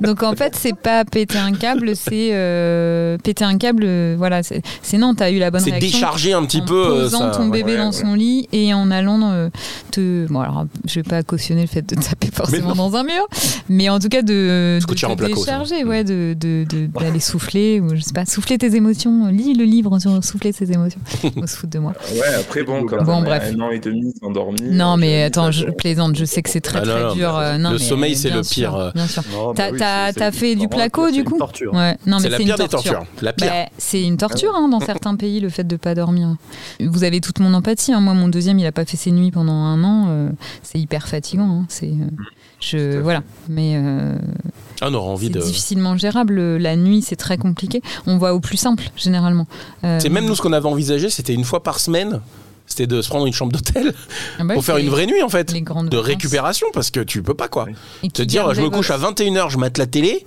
Donc 0.00 0.22
en 0.22 0.34
fait, 0.34 0.54
c'est 0.56 0.76
pas 0.76 1.04
péter 1.04 1.38
un 1.38 1.52
câble, 1.52 1.96
c'est 1.96 2.30
euh, 2.32 3.18
péter 3.18 3.44
un 3.44 3.58
câble. 3.58 3.84
euh, 3.84 4.14
voilà, 4.16 4.42
c'est 4.42 4.62
c'est 4.82 4.98
non, 4.98 5.14
t'as 5.14 5.30
eu 5.30 5.38
la 5.38 5.50
bonne 5.50 5.60
C'est 5.60 5.70
réaction. 5.70 5.90
décharger 5.98 6.32
un 6.32 6.44
petit 6.44 6.60
en 6.62 6.64
peu. 6.66 6.74
euh, 6.86 7.02
posant 7.02 7.32
ça. 7.32 7.38
ton 7.38 7.48
bébé 7.48 7.72
ouais, 7.72 7.78
dans 7.78 7.86
ouais. 7.86 7.92
son 7.92 8.14
lit 8.14 8.48
et 8.52 8.72
en 8.74 8.90
allant 8.90 9.30
euh, 9.32 9.48
te. 9.90 10.26
Bon 10.28 10.40
alors, 10.40 10.64
je 10.86 10.94
vais 10.96 11.02
pas 11.02 11.22
cautionner 11.22 11.62
le 11.62 11.66
fait 11.68 11.82
de 11.82 11.94
taper 11.94 12.28
forcément 12.32 12.63
dans 12.72 12.96
un 12.96 13.02
mur, 13.02 13.26
mais 13.68 13.88
en 13.88 13.98
tout 13.98 14.08
cas 14.08 14.22
de, 14.22 14.78
de 14.80 14.84
te 14.86 15.14
placo, 15.16 15.44
ça. 15.44 15.58
décharger, 15.58 15.84
ouais, 15.84 16.04
de 16.04 16.34
de- 16.38 16.64
de- 16.68 16.86
d'aller 16.86 17.20
souffler 17.20 17.80
ou 17.80 17.94
je 17.94 18.00
sais 18.00 18.12
pas, 18.12 18.24
souffler 18.24 18.56
tes 18.58 18.74
émotions. 18.76 19.26
Lis 19.28 19.54
le 19.54 19.64
livre 19.64 19.98
sur 19.98 20.22
souffler 20.24 20.52
ses 20.52 20.72
émotions. 20.72 21.00
On 21.36 21.46
se 21.46 21.56
fout 21.56 21.68
de 21.68 21.78
moi. 21.78 21.92
Ouais, 22.14 22.34
après 22.40 22.62
bon, 22.62 22.84
quand 22.86 23.02
Bon, 23.04 23.20
bref. 23.22 23.52
un 23.54 23.60
an 23.60 23.70
et 23.70 23.80
demi 23.80 24.14
endormi. 24.22 24.58
Non 24.70 24.94
euh, 24.94 24.96
mais 24.96 25.22
attends, 25.24 25.50
je 25.50 25.66
plaisante. 25.66 26.16
Je 26.16 26.24
sais 26.24 26.42
que 26.42 26.48
c'est 26.50 26.60
très 26.60 26.78
Ah, 26.78 26.84
non, 26.84 26.92
très 26.92 27.02
non, 27.02 27.14
dur. 27.14 27.36
mais 27.38 27.44
euh, 27.44 27.58
non, 27.58 27.70
le 27.70 27.78
mais 27.78 27.82
sommeil, 27.82 28.16
c'est 28.16 28.30
le 28.30 28.40
pire. 28.40 28.92
Bien 28.94 29.06
sûr. 29.06 29.22
Bah 29.22 29.52
T'as 29.54 29.70
oui, 29.72 29.78
c'est- 30.14 30.30
fait 30.32 30.54
du 30.54 30.68
placo 30.68 31.10
du 31.10 31.24
coup 31.24 31.36
torture. 31.38 31.72
Ouais. 31.74 31.96
Non 32.06 32.16
mais 32.18 32.22
C'est 32.24 32.28
la 32.30 32.36
c'est 32.38 32.44
pire 32.44 32.54
une 32.56 32.62
des 32.64 32.68
torture. 32.68 32.92
tortures. 32.92 33.12
La 33.22 33.32
pire. 33.32 33.48
Bah, 33.50 33.68
c'est 33.78 34.02
une 34.02 34.16
torture 34.16 34.52
hein, 34.56 34.68
dans 34.68 34.80
certains 34.84 35.16
pays 35.16 35.40
le 35.40 35.48
fait 35.48 35.64
de 35.64 35.76
pas 35.76 35.94
dormir. 35.94 36.36
Vous 36.80 37.04
avez 37.04 37.20
toute 37.20 37.40
mon 37.40 37.52
empathie. 37.54 37.92
hein. 37.92 38.00
Moi, 38.00 38.14
mon 38.14 38.28
deuxième, 38.28 38.58
il 38.58 38.66
a 38.66 38.72
pas 38.72 38.84
fait 38.84 38.96
ses 38.96 39.10
nuits 39.10 39.30
pendant 39.30 39.52
un 39.52 39.82
an. 39.84 40.06
euh, 40.08 40.28
c'est 40.62 40.78
hyper 40.78 41.08
fatigant. 41.08 41.60
hein. 41.62 41.66
C'est, 41.68 41.86
euh, 41.88 42.06
je 42.70 42.98
voilà. 42.98 43.22
Mais 43.48 43.74
euh, 43.76 44.14
Ah, 44.80 44.88
on 44.90 44.94
aura 44.94 45.10
envie 45.10 45.30
de. 45.30 45.40
difficilement 45.40 45.96
gérable. 45.96 46.56
La 46.56 46.76
nuit, 46.76 47.02
c'est 47.02 47.16
très 47.16 47.38
compliqué. 47.38 47.82
On 48.06 48.18
va 48.18 48.34
au 48.34 48.40
plus 48.40 48.56
simple 48.56 48.84
généralement. 48.96 49.46
Euh, 49.84 49.98
C'est 50.00 50.08
même 50.08 50.26
nous 50.26 50.34
ce 50.34 50.42
qu'on 50.42 50.52
avait 50.52 50.68
envisagé, 50.68 51.10
c'était 51.10 51.34
une 51.34 51.44
fois 51.44 51.62
par 51.62 51.80
semaine. 51.80 52.20
C'était 52.66 52.86
de 52.86 53.02
se 53.02 53.08
prendre 53.08 53.26
une 53.26 53.32
chambre 53.34 53.52
d'hôtel 53.52 53.92
ah 54.38 54.44
bah, 54.44 54.54
pour 54.54 54.64
faire 54.64 54.78
une 54.78 54.88
vraie 54.88 55.04
nuit 55.06 55.22
en 55.22 55.28
fait. 55.28 55.52
les 55.52 55.60
grandes 55.60 55.90
De 55.90 55.96
vacances. 55.98 56.06
récupération 56.08 56.66
parce 56.72 56.90
que 56.90 57.00
tu 57.00 57.22
peux 57.22 57.34
pas 57.34 57.46
quoi. 57.48 57.66
Et 58.02 58.08
Te 58.08 58.22
dire 58.22 58.54
je 58.54 58.62
me 58.62 58.70
couche 58.70 58.90
à 58.90 58.96
votre- 58.96 59.22
21h, 59.22 59.50
je 59.50 59.58
mate 59.58 59.76
la 59.76 59.86
télé. 59.86 60.24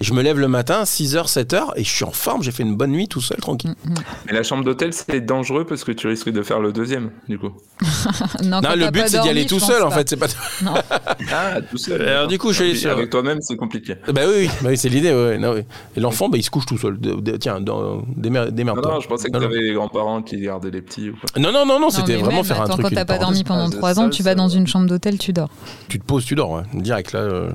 Je 0.00 0.12
me 0.12 0.22
lève 0.22 0.38
le 0.38 0.46
matin, 0.48 0.82
6h, 0.82 1.26
7h, 1.26 1.72
et 1.76 1.82
je 1.84 1.88
suis 1.88 2.04
en 2.04 2.10
forme, 2.10 2.42
j'ai 2.42 2.52
fait 2.52 2.62
une 2.62 2.76
bonne 2.76 2.90
nuit 2.90 3.08
tout 3.08 3.22
seul, 3.22 3.38
tranquille. 3.38 3.74
Mm, 3.84 3.90
mm. 3.90 3.94
Mais 4.26 4.32
la 4.34 4.42
chambre 4.42 4.62
d'hôtel, 4.62 4.92
c'est 4.92 5.20
dangereux 5.22 5.64
parce 5.64 5.84
que 5.84 5.92
tu 5.92 6.06
risques 6.06 6.28
de 6.28 6.42
faire 6.42 6.60
le 6.60 6.70
deuxième, 6.72 7.10
du 7.28 7.38
coup. 7.38 7.50
non, 8.44 8.60
le 8.60 8.90
but 8.90 9.04
c'est 9.06 9.20
d'y 9.20 9.28
aller 9.30 9.46
tout 9.46 9.58
seul 9.60 9.82
en 9.82 9.90
fait, 9.90 10.08
c'est 10.08 10.16
pas. 10.16 10.26
Non. 10.62 10.74
Ah, 11.32 11.60
tout 11.62 11.78
seul. 11.78 12.02
Alors, 12.02 12.26
du 12.28 12.38
coup, 12.38 12.52
je 12.52 12.74
suis 12.74 12.86
Avec 12.88 13.10
toi-même, 13.10 13.38
c'est 13.40 13.56
compliqué. 13.56 13.94
Bah 14.12 14.22
oui, 14.26 14.34
oui, 14.40 14.50
bah 14.62 14.68
oui, 14.70 14.76
c'est 14.76 14.88
l'idée, 14.88 15.12
ouais, 15.12 15.38
non, 15.38 15.54
oui. 15.54 15.62
Et 15.96 16.00
l'enfant, 16.00 16.28
bah, 16.28 16.36
il 16.38 16.42
se 16.42 16.50
couche 16.50 16.66
tout 16.66 16.78
seul. 16.78 16.98
De- 17.00 17.14
de- 17.14 17.36
tiens, 17.36 17.60
dans- 17.60 18.02
démer- 18.16 18.46
Non, 18.46 18.50
démerde-toi. 18.50 18.92
non, 18.94 19.00
je 19.00 19.08
pensais 19.08 19.28
que 19.28 19.32
Non, 19.32 19.40
non. 19.40 19.48
t'avais 19.48 19.60
les 19.62 19.72
grands-parents 19.74 20.22
qui 20.22 20.40
gardaient 20.40 20.70
les 20.70 20.82
petits 20.82 21.10
ou 21.10 21.14
quoi. 21.16 21.40
Non, 21.40 21.52
non, 21.52 21.66
non, 21.66 21.80
non, 21.80 21.90
c'était 21.90 22.16
vraiment 22.16 22.36
même, 22.36 22.44
faire 22.44 22.60
un 22.60 22.68
truc. 22.68 22.82
Quand 22.82 22.90
t'as 22.94 23.04
pas 23.04 23.18
dormi 23.18 23.44
pendant 23.44 23.66
Ah, 23.68 23.70
trois 23.76 23.94
ça, 23.94 24.02
ans, 24.02 24.10
tu 24.10 24.22
vas 24.22 24.34
dans 24.34 24.48
ouais. 24.48 24.56
une 24.56 24.66
chambre 24.66 24.86
d'hôtel, 24.86 25.18
tu 25.18 25.32
dors. 25.32 25.50
Tu 25.88 25.98
te 25.98 26.04
poses, 26.04 26.24
tu 26.24 26.34
dors, 26.34 26.50
ouais. 26.52 26.62
Direct, 26.74 27.12
là, 27.12 27.20
euh, 27.20 27.50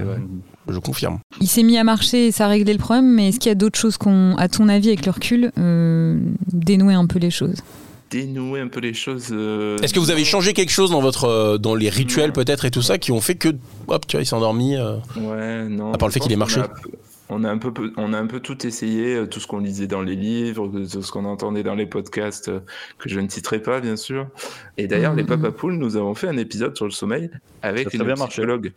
je 0.71 0.79
confirme. 0.79 1.19
Il 1.39 1.47
s'est 1.47 1.63
mis 1.63 1.77
à 1.77 1.83
marcher 1.83 2.27
et 2.27 2.31
ça 2.31 2.45
a 2.45 2.47
réglé 2.47 2.73
le 2.73 2.79
problème, 2.79 3.13
mais 3.13 3.29
est-ce 3.29 3.39
qu'il 3.39 3.49
y 3.49 3.51
a 3.51 3.55
d'autres 3.55 3.79
choses 3.79 3.97
qu'on, 3.97 4.35
à 4.37 4.47
ton 4.47 4.69
avis, 4.69 4.87
avec 4.89 5.05
le 5.05 5.11
recul, 5.11 5.51
euh, 5.57 6.19
dénouer 6.51 6.93
un 6.93 7.05
peu 7.07 7.19
les 7.19 7.31
choses 7.31 7.57
Dénouer 8.09 8.59
un 8.59 8.67
peu 8.67 8.81
les 8.81 8.93
choses. 8.93 9.27
euh, 9.31 9.77
Est-ce 9.81 9.93
que 9.93 9.99
vous 9.99 10.11
avez 10.11 10.25
changé 10.25 10.51
quelque 10.53 10.71
chose 10.71 10.91
dans 10.91 10.99
votre, 10.99 11.25
euh, 11.25 11.57
dans 11.57 11.75
les 11.75 11.87
rituels 11.89 12.27
Non. 12.27 12.33
peut-être 12.33 12.65
et 12.65 12.71
tout 12.71 12.81
ça 12.81 12.97
qui 12.97 13.11
ont 13.13 13.21
fait 13.21 13.35
que, 13.35 13.49
hop, 13.87 14.05
tu 14.05 14.17
vois, 14.17 14.21
il 14.23 14.25
s'est 14.25 14.35
endormi. 14.35 14.75
euh. 14.75 14.97
Ouais, 15.15 15.69
non. 15.69 15.93
À 15.93 15.97
part 15.97 16.09
le 16.09 16.13
fait 16.13 16.19
qu'il 16.19 16.31
ait 16.33 16.35
pense 16.35 16.55
marché. 16.57 16.69
On 17.33 17.45
a, 17.45 17.49
un 17.49 17.57
peu, 17.57 17.71
on 17.95 18.11
a 18.11 18.17
un 18.19 18.27
peu 18.27 18.41
tout 18.41 18.67
essayé, 18.67 19.15
euh, 19.15 19.25
tout 19.25 19.39
ce 19.39 19.47
qu'on 19.47 19.59
lisait 19.59 19.87
dans 19.87 20.01
les 20.01 20.15
livres, 20.17 20.67
tout 20.91 21.01
ce 21.01 21.11
qu'on 21.13 21.23
entendait 21.23 21.63
dans 21.63 21.75
les 21.75 21.85
podcasts, 21.85 22.49
euh, 22.49 22.59
que 22.99 23.07
je 23.07 23.19
ne 23.21 23.29
citerai 23.29 23.59
pas, 23.61 23.79
bien 23.79 23.95
sûr. 23.95 24.27
Et 24.77 24.85
d'ailleurs, 24.87 25.13
Mhm. 25.13 25.17
les 25.19 25.23
Papa 25.23 25.51
Poules, 25.51 25.75
nous 25.77 25.95
avons 25.95 26.13
fait 26.13 26.27
un 26.27 26.35
épisode 26.37 26.75
sur 26.75 26.83
le 26.85 26.91
sommeil 26.91 27.29
avec 27.61 27.89
Ça 27.89 27.97
une 27.97 28.03
bien 28.03 28.15
marché. 28.15 28.33
psychologue. 28.41 28.73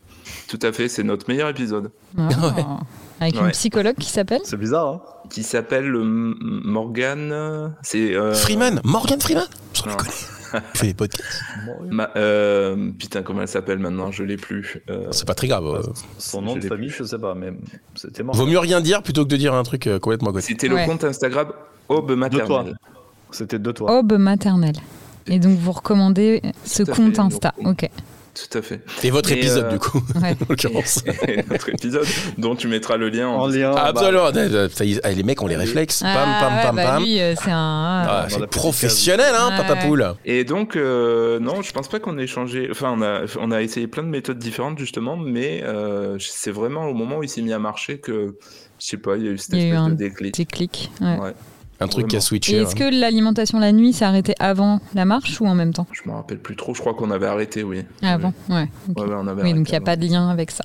Tout 0.46 0.60
à 0.62 0.70
fait, 0.72 0.88
c'est 0.88 1.02
notre 1.02 1.28
meilleur 1.28 1.48
épisode. 1.48 1.90
Ah. 2.16 2.28
Avec 3.20 3.36
une 3.40 3.50
psychologue 3.50 3.96
qui 3.96 4.10
s'appelle 4.10 4.40
C'est 4.44 4.56
bizarre, 4.56 4.88
hein 4.88 5.00
Qui 5.30 5.42
s'appelle 5.42 5.92
euh, 5.94 6.02
Morgan. 6.04 7.30
euh, 7.32 7.68
C'est. 7.82 8.14
euh, 8.14 8.34
Freeman, 8.34 8.80
Morgan 8.84 9.20
Freeman? 9.20 9.46
Il 10.74 10.78
fait 10.78 10.86
des 10.88 10.94
podcasts. 10.94 11.42
Ma- 11.90 12.10
euh, 12.16 12.90
putain, 12.98 13.22
comment 13.22 13.42
elle 13.42 13.48
s'appelle 13.48 13.78
maintenant? 13.78 14.10
Je 14.10 14.22
l'ai 14.22 14.36
plus. 14.36 14.82
Euh, 14.90 15.08
C'est 15.10 15.26
pas 15.26 15.34
très 15.34 15.48
grave. 15.48 15.64
euh. 15.66 15.82
Son 16.18 16.42
nom 16.42 16.54
Je 16.56 16.60
de 16.60 16.68
famille, 16.68 16.88
je 16.90 17.04
sais 17.04 17.18
pas, 17.18 17.34
mais 17.34 17.52
c'était 17.94 18.22
mort. 18.22 18.34
Vaut 18.34 18.46
mieux 18.46 18.58
rien 18.58 18.80
dire 18.80 19.02
plutôt 19.02 19.24
que 19.24 19.28
de 19.30 19.36
dire 19.36 19.54
un 19.54 19.62
truc 19.62 19.86
euh, 19.86 19.98
complètement 19.98 20.30
à 20.30 20.32
côté. 20.32 20.46
C'était 20.46 20.68
le 20.68 20.76
Ouais. 20.76 20.86
compte 20.86 21.04
Instagram 21.04 21.48
Aube. 21.88 22.12
Maternelle. 22.12 22.76
C'était 23.30 23.58
de 23.58 23.72
toi. 23.72 23.98
Aube 23.98 24.12
maternelle. 24.14 24.76
Et 25.26 25.38
donc 25.38 25.58
vous 25.58 25.72
recommandez 25.72 26.40
ce 26.64 26.82
compte 26.82 27.14
fait, 27.16 27.20
Insta. 27.20 27.54
Ok. 27.64 27.88
Tout 28.34 28.58
à 28.58 28.62
fait. 28.62 28.80
Et 29.04 29.10
votre 29.10 29.30
Et, 29.30 29.38
épisode, 29.38 29.66
euh, 29.66 29.70
du 29.70 29.78
coup, 29.78 30.02
Ouais. 30.20 30.30
en 30.42 30.46
l'occurrence. 30.48 31.04
Et 31.28 31.36
notre 31.48 31.68
épisode 31.68 32.04
dont 32.36 32.56
tu 32.56 32.66
mettras 32.66 32.96
le 32.96 33.08
lien 33.08 33.28
en 33.28 33.42
En 33.42 33.46
lien. 33.46 33.72
Ah, 33.76 33.92
bah, 33.92 34.00
Absolument. 34.00 34.68
Ça 34.70 34.84
y 34.84 34.94
est, 34.94 35.00
ah, 35.04 35.12
les 35.12 35.22
mecs 35.22 35.40
ont 35.40 35.46
les 35.46 35.54
réflexes. 35.56 36.00
Pam, 36.00 36.10
Ah, 36.16 36.40
pam, 36.40 36.56
ouais, 36.56 36.62
pam, 36.62 36.76
bah, 36.76 36.84
pam. 36.84 37.02
Lui, 37.04 37.20
euh, 37.20 37.34
c'est 37.36 37.52
un. 37.52 38.04
Ah, 38.08 38.26
c'est 38.28 38.46
professionnel, 38.48 39.34
hein. 39.38 39.50
Papa 39.56 39.74
Ouais, 39.74 39.78
ouais. 39.82 39.86
Poule. 39.86 40.14
Et 40.24 40.42
donc, 40.44 40.74
euh, 40.76 41.38
non, 41.38 41.62
je 41.62 41.70
pense 41.72 41.86
pas 41.88 42.00
qu'on 42.00 42.18
ait 42.18 42.26
changé. 42.26 42.68
Enfin, 42.70 42.92
on 42.96 43.02
a, 43.02 43.20
on 43.40 43.50
a 43.52 43.62
essayé 43.62 43.86
plein 43.86 44.02
de 44.02 44.08
méthodes 44.08 44.38
différentes, 44.38 44.78
justement, 44.78 45.16
mais 45.16 45.62
euh, 45.64 46.16
c'est 46.18 46.50
vraiment 46.50 46.86
au 46.88 46.94
moment 46.94 47.18
où 47.18 47.22
il 47.22 47.28
s'est 47.28 47.42
mis 47.42 47.52
à 47.52 47.58
marcher 47.60 47.98
que, 47.98 48.36
je 48.80 48.86
sais 48.86 48.96
pas, 48.96 49.16
il 49.16 49.24
y 49.24 49.28
a 49.28 49.30
eu 49.30 49.38
cette 49.38 49.54
eu 49.54 49.58
espèce 49.58 49.78
un 49.78 49.88
de 49.90 49.94
déclic. 49.94 50.34
Déclic. 50.34 50.90
Ouais. 51.00 51.32
Un 51.84 51.88
truc 51.88 52.08
qui 52.08 52.16
a 52.16 52.20
switché. 52.20 52.56
est-ce 52.56 52.74
que 52.74 52.84
l'alimentation 52.84 53.58
la 53.58 53.72
nuit 53.72 53.92
s'est 53.92 54.04
arrêtée 54.04 54.34
avant 54.40 54.80
la 54.94 55.04
marche 55.04 55.40
ou 55.40 55.46
en 55.46 55.54
même 55.54 55.72
temps 55.72 55.86
Je 55.92 56.08
me 56.08 56.14
rappelle 56.14 56.38
plus 56.38 56.56
trop, 56.56 56.74
je 56.74 56.80
crois 56.80 56.94
qu'on 56.94 57.10
avait 57.10 57.26
arrêté, 57.26 57.62
oui. 57.62 57.82
Avant, 58.02 58.32
ouais. 58.50 58.68
ok. 58.88 58.98
Ouais, 59.00 59.06
ouais, 59.08 59.16
on 59.18 59.26
avait 59.26 59.42
Oui, 59.42 59.54
donc 59.54 59.68
il 59.68 59.72
n'y 59.72 59.74
a 59.74 59.76
avant. 59.76 59.84
pas 59.84 59.96
de 59.96 60.06
lien 60.06 60.28
avec 60.28 60.50
ça. 60.50 60.64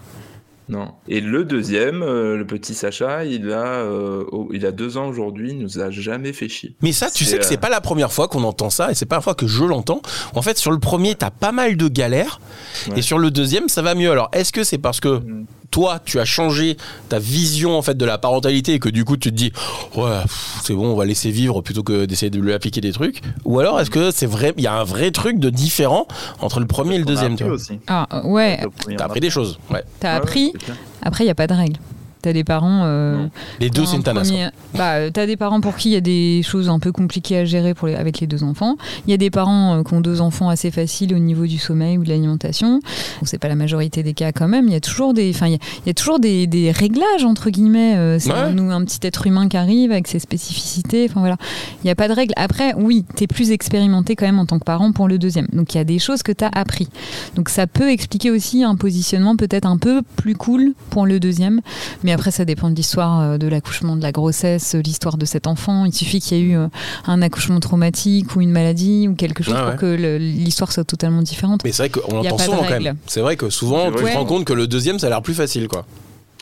Non. 0.70 0.90
Et 1.08 1.20
le 1.20 1.46
deuxième, 1.46 2.04
euh, 2.04 2.38
le 2.38 2.46
petit 2.46 2.76
Sacha, 2.76 3.26
il 3.26 3.52
a, 3.52 3.58
euh, 3.66 4.24
il 4.54 4.68
a 4.68 4.72
deux 4.72 4.98
ans 4.98 5.08
aujourd'hui, 5.08 5.50
il 5.50 5.58
nous 5.58 5.80
a 5.80 5.90
jamais 5.90 6.32
fait 6.32 6.48
chier. 6.48 6.76
Mais 6.84 6.92
ça, 6.92 7.10
tu 7.10 7.24
C'est, 7.26 7.32
sais 7.32 7.38
que 7.40 7.46
c'est 7.46 7.56
euh, 7.56 7.60
pas 7.60 7.70
la 7.70 7.82
première 7.82 8.12
fois 8.12 8.28
qu'on 8.28 8.44
entend 8.44 8.70
ça, 8.70 8.92
et 8.92 8.94
c'est 8.94 9.08
pas 9.08 9.16
la 9.16 9.22
fois 9.22 9.34
que 9.34 9.48
je 9.48 9.64
l'entends. 9.64 10.00
En 10.36 10.44
fait, 10.44 10.60
sur 10.60 10.70
le 10.72 10.78
premier, 10.78 11.16
t'as 11.16 11.32
pas 11.32 11.52
mal 11.52 11.76
de 11.76 11.88
galères, 11.88 12.40
Ouais. 12.88 13.00
et 13.00 13.02
sur 13.02 13.18
le 13.18 13.32
deuxième, 13.32 13.68
ça 13.68 13.82
va 13.82 13.96
mieux. 13.96 14.12
Alors, 14.12 14.30
est-ce 14.32 14.52
que 14.54 14.64
c'est 14.64 14.78
parce 14.78 15.00
que 15.00 15.18
Mm. 15.18 15.46
Toi, 15.72 16.00
tu 16.04 16.20
as 16.20 16.26
changé 16.26 16.78
ta 17.10 17.20
vision 17.20 17.78
en 17.78 17.82
fait 17.82 17.96
de 17.96 18.06
la 18.06 18.18
parentalité 18.18 18.74
et 18.74 18.80
que 18.80 18.90
du 18.90 19.06
coup 19.06 19.18
tu 19.18 19.30
te 19.30 19.36
dis 19.36 19.52
ouais 19.96 20.22
c'est 20.64 20.74
bon 20.74 20.88
on 20.88 20.96
va 20.96 21.06
laisser 21.06 21.32
vivre 21.32 21.62
plutôt 21.62 21.84
que 21.84 22.06
d'essayer 22.06 22.30
de 22.30 22.40
lui 22.40 22.54
appliquer 22.54 22.82
des 22.82 22.92
trucs 22.92 23.22
ou 23.46 23.60
alors 23.60 23.80
est-ce 23.80 23.90
que 23.92 24.12
c'est 24.12 24.26
vrai 24.26 24.54
il 24.58 24.64
y 24.64 24.68
a 24.68 24.74
un 24.74 24.84
vrai 24.84 25.12
truc 25.12 25.40
de 25.40 25.50
différent 25.50 26.08
entre 26.40 26.60
le 26.60 26.66
premier 26.68 26.96
et 26.96 27.00
le 27.00 27.06
deuxième 27.06 27.36
tu 27.36 27.44
vois? 27.44 27.54
aussi. 27.54 27.80
Ah, 27.88 28.08
ouais, 28.24 28.60
T'as 28.98 29.06
appris 29.06 29.20
des 29.20 29.30
choses 29.30 29.60
ouais 29.72 29.84
t'as 30.00 30.16
appris. 30.16 30.54
Après, 31.02 31.24
il 31.24 31.28
n'y 31.28 31.32
a 31.32 31.36
pas 31.36 31.48
de 31.48 31.54
règle. 31.54 31.80
T'as 32.22 32.34
des 32.34 32.44
parents. 32.44 32.82
euh, 32.84 33.28
les 33.62 33.70
deux 33.70 33.86
c'est 33.86 33.94
un 33.94 33.98
une 33.98 34.04
tanasse 34.04 34.30
premier- 34.30 34.50
Bah, 34.76 34.96
euh, 34.96 35.10
t'as 35.12 35.26
des 35.26 35.38
parents 35.38 35.62
pour 35.62 35.78
qui 35.78 35.90
il 35.90 35.94
y 35.94 35.96
a 35.96 36.02
des 36.02 36.42
choses 36.44 36.68
un 36.70 36.80
peu 36.80 36.92
compliquées 36.92 37.38
à 37.38 37.46
gérer 37.46 37.74
pour 37.74 37.88
les- 37.88 37.96
avec 37.96 38.20
les 38.20 38.28
deux 38.28 38.44
enfants. 38.44 38.76
Il 39.08 39.12
y 39.12 39.14
a 39.14 39.18
des 39.18 39.30
parents 39.30 39.78
euh, 39.80 39.84
qui 39.84 39.94
ont 39.94 40.02
deux 40.02 40.20
enfants 40.20 40.50
assez 40.50 40.70
faciles 40.70 41.14
au 41.14 41.20
niveau 41.20 41.46
du 41.48 41.58
sommeil 41.58 41.98
ou 41.98 42.04
de 42.04 42.10
l'alimentation. 42.10 42.80
Bon, 42.80 43.26
c'est 43.26 43.38
pas 43.38 43.48
la 43.48 43.56
majorité 43.56 44.04
des 44.04 44.14
cas 44.14 44.32
quand 44.34 44.48
même. 44.50 44.68
Il 44.68 44.74
y 44.74 44.76
a 44.76 44.82
toujours 44.82 45.14
des, 45.14 45.30
enfin, 45.34 45.48
il 45.48 45.54
y 45.54 45.56
a, 45.56 45.60
il 45.86 45.88
y 45.88 45.90
a 45.90 45.94
toujours 45.94 46.20
des, 46.20 46.46
des 46.46 46.72
réglages 46.72 47.24
entre 47.24 47.50
guillemets. 47.50 47.96
Euh, 47.96 48.20
c'est 48.20 48.34
Ouais. 48.34 48.38
un, 48.40 48.50
nous 48.52 48.70
un 48.70 48.84
petit 48.84 49.00
être 49.04 49.26
humain 49.26 49.48
qui 49.48 49.56
arrive 49.58 49.92
avec 49.92 50.08
ses 50.10 50.20
spécificités. 50.20 51.08
Enfin 51.10 51.22
voilà, 51.22 51.38
il 51.84 51.88
n'y 51.88 51.92
a 51.92 51.96
pas 51.96 52.08
de 52.10 52.14
règle. 52.14 52.34
Après, 52.36 52.74
oui, 52.76 53.06
t'es 53.16 53.28
plus 53.28 53.52
expérimenté 53.52 54.16
quand 54.18 54.26
même 54.26 54.40
en 54.40 54.46
tant 54.46 54.60
que 54.60 54.66
parent 54.66 54.92
pour 54.92 55.08
le 55.08 55.18
deuxième. 55.18 55.48
Donc 55.54 55.74
il 55.74 55.78
y 55.78 55.82
a 55.82 55.86
des 55.86 56.00
choses 56.00 56.22
que 56.24 56.32
t'as 56.34 56.50
appris. 56.52 56.90
Donc 57.36 57.48
ça 57.50 57.66
peut 57.66 57.90
expliquer 57.90 58.30
aussi 58.32 58.64
un 58.64 58.76
positionnement 58.76 59.36
peut-être 59.38 59.66
un 59.66 59.78
peu 59.78 60.02
plus 60.18 60.36
cool 60.36 60.74
pour 60.90 61.06
le 61.06 61.20
deuxième. 61.20 61.62
Mais 62.04 62.09
après, 62.14 62.32
ça 62.32 62.46
dépend 62.46 62.70
de 62.70 62.76
l'histoire 62.76 63.20
euh, 63.22 63.38
de 63.38 63.48
l'accouchement, 63.48 63.96
de 63.96 64.02
la 64.02 64.12
grossesse, 64.12 64.76
euh, 64.76 64.82
l'histoire 64.82 65.18
de 65.18 65.26
cet 65.26 65.48
enfant. 65.48 65.86
Il 65.86 65.94
suffit 65.94 66.20
qu'il 66.20 66.38
y 66.38 66.42
ait 66.42 66.44
eu 66.44 66.58
euh, 66.58 66.68
un 67.08 67.22
accouchement 67.22 67.60
traumatique 67.60 68.36
ou 68.36 68.42
une 68.42 68.52
maladie 68.52 69.08
ou 69.08 69.16
quelque 69.16 69.44
chose 69.44 69.54
Ah 69.58 69.66
ouais. 69.66 69.72
pour 69.72 69.80
que 69.82 70.18
l'histoire 70.18 70.72
soit 70.72 70.84
totalement 70.84 71.22
différente. 71.22 71.62
mais 71.64 71.72
c'est 71.72 71.88
vrai 71.88 72.02
qu'on 72.02 72.22
Y 72.24 72.28
a 72.28 72.34
entend 72.34 72.38
pas 72.38 72.44
de 72.46 72.50
souvent 72.52 72.64
quand 72.64 72.80
même 72.82 72.96
c'est 73.08 73.22
vrai 73.22 73.36
que 73.36 73.50
souvent 73.50 73.92
tu 73.92 74.04
te 74.04 74.14
rends 74.14 74.26
compte 74.26 74.46
que 74.46 74.54
le 74.54 74.68
deuxième 74.68 75.00
ça 75.00 75.08
a 75.08 75.10
l'air 75.10 75.22
plus 75.22 75.34
facile 75.34 75.68
quoi 75.68 75.86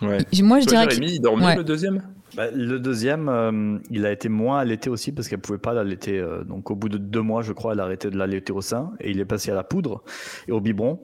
Ouais. 0.04 0.20
Moi, 0.44 0.60
je 0.60 0.66
Toi, 0.68 0.86
dirais 0.86 0.88
que 0.96 1.04
il 1.04 1.20
dort 1.20 1.36
mieux 1.38 1.46
Ouais. 1.46 1.56
le 1.56 1.64
deuxième? 1.64 2.04
Bah, 2.38 2.52
le 2.54 2.78
deuxième, 2.80 3.28
euh, 3.30 3.80
il 3.90 4.06
a 4.06 4.12
été 4.12 4.30
moins 4.30 4.60
allaité 4.60 4.90
aussi 4.92 5.12
parce 5.12 5.28
qu'elle 5.28 5.40
pouvait 5.40 5.58
pas 5.58 5.74
l'allaiter. 5.74 6.20
euh, 6.20 6.44
donc 6.44 6.70
au 6.70 6.76
bout 6.76 6.88
de 6.88 7.00
deux 7.00 7.22
mois, 7.22 7.42
je 7.42 7.52
crois, 7.52 7.74
elle 7.74 7.80
a 7.80 7.84
arrêté 7.84 8.12
de 8.12 8.18
l'allaiter 8.18 8.54
au 8.54 8.62
sein 8.62 8.92
et 9.00 9.10
il 9.10 9.20
est 9.20 9.26
passé 9.26 9.50
à 9.50 9.56
la 9.56 9.64
poudre 9.64 10.04
et 10.48 10.52
au 10.52 10.62
biberon. 10.62 11.00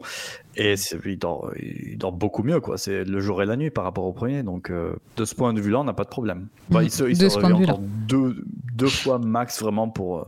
Et 0.56 0.76
il 1.06 1.18
dort, 1.18 1.52
il 1.60 1.98
dort 1.98 2.12
beaucoup 2.12 2.44
mieux, 2.44 2.60
quoi. 2.60 2.78
C'est 2.78 3.04
le 3.04 3.20
jour 3.20 3.42
et 3.42 3.48
la 3.48 3.56
nuit 3.58 3.72
par 3.72 3.84
rapport 3.84 4.06
au 4.06 4.14
premier. 4.14 4.44
Donc 4.44 4.70
euh, 4.70 4.94
de 5.18 5.26
ce 5.26 5.34
point 5.34 5.54
de 5.54 5.60
vue-là, 5.60 5.80
on 5.80 5.84
n'a 5.84 5.94
pas 5.94 6.04
de 6.04 6.10
problème. 6.10 6.48
Bah, 6.70 6.84
il 6.84 6.92
se, 6.92 7.04
il 7.06 7.18
De 7.18 7.28
se 7.30 7.40
de 7.40 7.42
réveille 7.46 7.60
vue-là. 7.62 7.74
encore 7.74 7.84
deux, 8.08 8.36
deux 8.76 8.88
fois 8.88 9.18
max 9.18 9.60
vraiment 9.62 9.90
pour. 9.90 10.20
euh, 10.20 10.26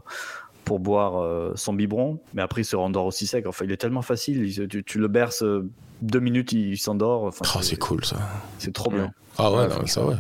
pour 0.65 0.79
boire 0.79 1.21
euh, 1.21 1.51
son 1.53 1.73
biberon, 1.75 2.19
mais 2.33 2.41
après 2.41 2.61
il 2.61 2.65
se 2.65 2.75
rendort 2.75 3.05
aussi 3.05 3.27
sec. 3.27 3.45
Enfin, 3.45 3.65
il 3.65 3.71
est 3.71 3.77
tellement 3.77 4.01
facile. 4.01 4.43
il 4.47 4.67
tu, 4.67 4.83
tu 4.83 4.97
le 4.97 5.07
berces 5.07 5.43
euh, 5.43 5.69
deux 6.01 6.19
minutes, 6.19 6.53
il 6.53 6.75
s'endort. 6.79 7.25
Enfin, 7.25 7.45
oh 7.55 7.61
c'est 7.61 7.77
cool 7.77 8.03
ça 8.03 8.17
c'est 8.57 8.73
trop 8.73 8.89
bien. 8.89 9.11
ah 9.37 9.51
ouais, 9.51 9.57
Ouais, 9.59 9.67
non, 9.67 9.75
mais 9.81 9.87
ça 9.87 10.03
ouais 10.03 10.15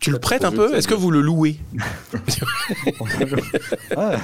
tu 0.00 0.10
le 0.10 0.18
prêtes 0.18 0.44
un 0.44 0.52
peu 0.52 0.74
est-ce 0.76 0.88
que 0.88 0.94
vous 0.94 1.10
le 1.10 1.20
louez 1.20 1.58
Ah, 3.96 4.16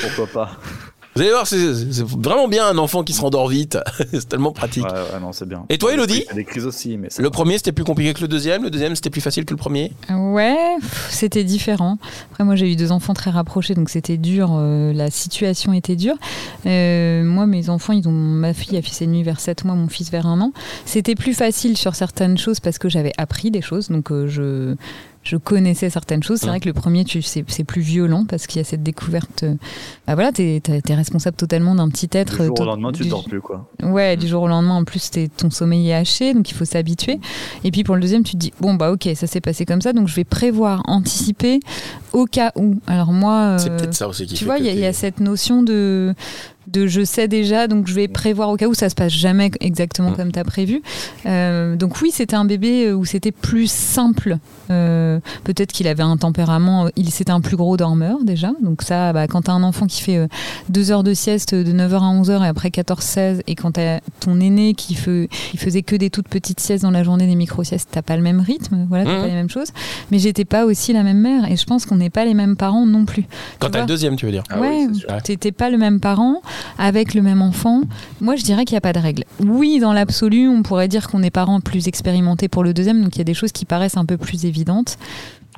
pourquoi 0.00 0.26
pas 0.26 0.58
vous 1.14 1.20
allez 1.22 1.30
voir 1.30 1.46
c'est 1.46 1.56
vraiment 2.02 2.48
bien 2.48 2.66
un 2.66 2.78
enfant 2.78 3.04
qui 3.04 3.12
se 3.12 3.20
rendort 3.20 3.48
vite 3.48 3.78
c'est 4.12 4.28
tellement 4.28 4.52
pratique 4.52 4.84
Ouais, 4.84 4.90
ouais, 4.92 5.20
non, 5.20 5.32
c'est 5.32 5.48
bien. 5.48 5.64
Et 5.68 5.78
toi, 5.78 5.92
Elodie 5.92 6.22
Il 6.24 6.26
y 6.26 6.30
a 6.30 6.34
des 6.34 6.44
crises 6.44 6.66
aussi, 6.66 6.96
mais 6.96 7.08
le 7.16 7.30
premier 7.30 7.56
c'était 7.56 7.72
plus 7.72 7.84
compliqué 7.84 8.12
que 8.14 8.20
le 8.20 8.28
deuxième 8.28 8.62
le 8.64 8.70
deuxième 8.70 8.94
c'était 8.94 9.10
plus 9.10 9.20
facile 9.20 9.44
que 9.44 9.52
le 9.52 9.58
premier 9.58 9.92
Ouais, 10.10 10.56
c'était 11.10 11.44
différent. 11.44 11.98
Après, 12.30 12.44
moi, 12.44 12.56
j'ai 12.56 12.70
eu 12.70 12.76
deux 12.76 12.90
enfants 12.92 13.14
très 13.14 13.30
rapprochés, 13.30 13.74
donc 13.74 13.88
c'était 13.90 14.16
dur. 14.16 14.50
euh, 14.52 14.92
la 14.92 15.10
situation 15.10 15.72
était 15.72 15.96
dure. 15.96 16.16
Euh, 16.66 17.22
moi, 17.24 17.46
mes 17.46 17.68
enfants, 17.70 17.92
ils 17.92 18.08
ont, 18.08 18.12
ma 18.12 18.52
fille 18.54 18.76
a 18.76 18.82
fait 18.82 18.92
ses 18.92 19.06
nuits 19.06 19.22
vers 19.22 19.40
7 19.40 19.64
mois, 19.64 19.74
mon 19.74 19.88
fils 19.88 20.10
vers 20.10 20.26
un 20.26 20.40
an. 20.40 20.52
C'était 20.84 21.14
plus 21.14 21.34
facile 21.34 21.76
sur 21.76 21.94
certaines 21.94 22.38
choses 22.38 22.60
parce 22.60 22.78
que 22.78 22.88
j'avais 22.88 23.12
appris 23.18 23.50
des 23.50 23.62
choses, 23.62 23.88
donc 23.88 24.10
euh, 24.10 24.26
je. 24.26 24.74
Je 25.24 25.36
connaissais 25.36 25.88
certaines 25.90 26.22
choses. 26.22 26.38
C'est 26.40 26.46
Mm. 26.46 26.50
vrai 26.50 26.60
que 26.60 26.66
le 26.68 26.74
premier, 26.74 27.04
tu, 27.04 27.22
c'est, 27.22 27.42
plus 27.64 27.80
violent 27.80 28.24
parce 28.28 28.46
qu'il 28.46 28.58
y 28.58 28.60
a 28.60 28.64
cette 28.64 28.82
découverte. 28.82 29.42
euh, 29.42 29.54
Bah 30.06 30.14
voilà, 30.14 30.32
t'es, 30.32 30.60
t'es- 30.62 30.82
t'es 30.82 30.94
responsable 30.94 31.36
totalement 31.36 31.74
d'un 31.74 31.88
petit 31.88 32.08
être. 32.12 32.40
Du 32.42 32.46
jour 32.46 32.60
euh, 32.60 32.62
au 32.62 32.66
lendemain, 32.66 32.92
tu 32.92 33.02
du- 33.04 33.08
dors 33.08 33.24
plus, 33.24 33.40
quoi. 33.40 33.66
Ouais, 33.82 34.16
du 34.18 34.28
jour 34.28 34.42
au 34.42 34.48
lendemain, 34.48 34.74
en 34.76 34.84
plus, 34.84 35.10
t'es- 35.10 35.28
ton 35.28 35.50
sommeil 35.50 35.88
est 35.88 35.94
haché, 35.94 36.34
donc 36.34 36.50
il 36.50 36.54
faut 36.54 36.66
s'habituer. 36.66 37.18
Et 37.64 37.70
puis 37.70 37.84
pour 37.84 37.94
le 37.94 38.02
deuxième, 38.02 38.22
tu 38.22 38.32
te 38.32 38.36
dis, 38.36 38.52
bon, 38.60 38.74
bah 38.74 38.92
ok, 38.92 39.08
ça 39.14 39.26
s'est 39.26 39.40
passé 39.40 39.64
comme 39.64 39.80
ça, 39.80 39.92
donc 39.94 40.08
je 40.08 40.14
vais 40.14 40.24
prévoir, 40.24 40.82
anticiper 40.86 41.60
au 42.12 42.26
cas 42.26 42.52
où. 42.56 42.76
Alors 42.86 43.12
moi, 43.12 43.56
c'est 43.58 43.70
euh, 43.70 43.76
peut-être 43.78 43.94
ça 43.94 44.08
aussi 44.08 44.26
qui 44.26 44.34
tu 44.34 44.40
fait 44.40 44.44
vois, 44.44 44.56
que 44.56 44.60
il 44.62 44.66
y, 44.66 44.68
a- 44.68 44.72
il 44.72 44.78
y 44.80 44.84
a 44.86 44.92
cette 44.92 45.20
notion 45.20 45.62
de, 45.62 46.14
de 46.66 46.86
je 46.86 47.04
sais 47.04 47.28
déjà, 47.28 47.66
donc 47.68 47.86
je 47.88 47.94
vais 47.94 48.08
prévoir 48.08 48.48
au 48.50 48.56
cas 48.56 48.66
où 48.66 48.74
ça 48.74 48.88
se 48.88 48.94
passe 48.94 49.12
jamais 49.12 49.50
exactement 49.60 50.10
Mm. 50.10 50.16
comme 50.16 50.32
tu 50.32 50.38
as 50.38 50.44
prévu. 50.44 50.82
Euh, 51.26 51.76
donc 51.76 52.00
oui, 52.00 52.10
c'était 52.12 52.36
un 52.36 52.44
bébé 52.44 52.92
où 52.92 53.04
c'était 53.04 53.32
plus 53.32 53.70
simple. 53.70 54.38
Euh, 54.70 55.20
Peut-être 55.44 55.72
qu'il 55.72 55.86
avait 55.88 56.02
un 56.02 56.16
tempérament, 56.16 56.88
il 56.96 57.10
c'était 57.10 57.30
un 57.32 57.40
plus 57.40 57.56
gros 57.56 57.76
dormeur 57.76 58.18
déjà. 58.24 58.52
Donc 58.62 58.82
ça, 58.82 59.12
bah, 59.12 59.26
quand 59.28 59.42
tu 59.42 59.50
as 59.50 59.54
un 59.54 59.62
enfant 59.62 59.86
qui 59.86 60.02
fait 60.02 60.16
euh, 60.16 60.26
deux 60.68 60.90
heures 60.90 61.02
de 61.04 61.14
sieste 61.14 61.54
de 61.54 61.72
9h 61.72 61.94
à 61.96 62.20
11h 62.22 62.44
et 62.44 62.48
après 62.48 62.68
14-16, 62.70 63.42
et 63.46 63.54
quand 63.54 63.72
tu 63.72 63.80
as 63.80 64.00
ton 64.20 64.40
aîné 64.40 64.74
qui, 64.74 64.94
fait, 64.94 65.28
qui 65.50 65.56
faisait 65.58 65.82
que 65.82 65.96
des 65.96 66.10
toutes 66.10 66.28
petites 66.28 66.60
siestes 66.60 66.82
dans 66.82 66.90
la 66.90 67.02
journée, 67.04 67.26
des 67.26 67.34
micro-siestes, 67.34 67.88
t'as 67.92 68.02
pas 68.02 68.16
le 68.16 68.22
même 68.22 68.40
rythme, 68.40 68.86
voilà, 68.88 69.04
t'as 69.04 69.14
Mhm. 69.14 69.20
pas 69.20 69.26
les 69.26 69.32
mêmes 69.34 69.50
choses. 69.50 69.68
Mais 70.10 70.18
j'étais 70.18 70.44
pas 70.44 70.64
aussi 70.64 70.92
la 70.92 71.02
même 71.02 71.18
mère 71.20 71.50
et 71.50 71.56
je 71.56 71.64
pense 71.66 71.84
qu'on 71.86 71.96
n'est 71.96 72.10
pas 72.10 72.24
les 72.24 72.34
mêmes 72.34 72.56
parents 72.56 72.86
non 72.86 73.04
plus. 73.04 73.24
quand 73.58 73.66
Tu 73.66 73.72
t'as 73.72 73.78
vois 73.78 73.80
le 73.82 73.86
deuxième 73.86 74.16
tu 74.16 74.26
veux 74.26 74.32
dire 74.32 74.44
Ah 74.50 74.60
ouais, 74.60 74.86
oui, 74.90 75.02
t'étais 75.22 75.52
pas 75.52 75.70
le 75.70 75.78
même 75.78 76.00
parent 76.00 76.40
avec 76.78 77.14
le 77.14 77.22
même 77.22 77.42
enfant. 77.42 77.82
Moi, 78.20 78.36
je 78.36 78.42
dirais 78.42 78.64
qu'il 78.64 78.74
n'y 78.74 78.78
a 78.78 78.82
pas 78.82 78.92
de 78.92 78.98
règle. 78.98 79.24
Oui, 79.40 79.78
dans 79.80 79.92
l'absolu, 79.92 80.48
on 80.48 80.62
pourrait 80.62 80.88
dire 80.88 81.08
qu'on 81.08 81.22
est 81.22 81.30
parents 81.30 81.60
plus 81.60 81.88
expérimentés 81.88 82.48
pour 82.48 82.64
le 82.64 82.74
deuxième, 82.74 83.02
donc 83.02 83.16
il 83.16 83.18
y 83.18 83.22
a 83.22 83.24
des 83.24 83.34
choses 83.34 83.52
qui 83.52 83.64
paraissent 83.64 83.96
un 83.96 84.04
peu 84.04 84.16
plus 84.16 84.44
évidentes. 84.44 84.98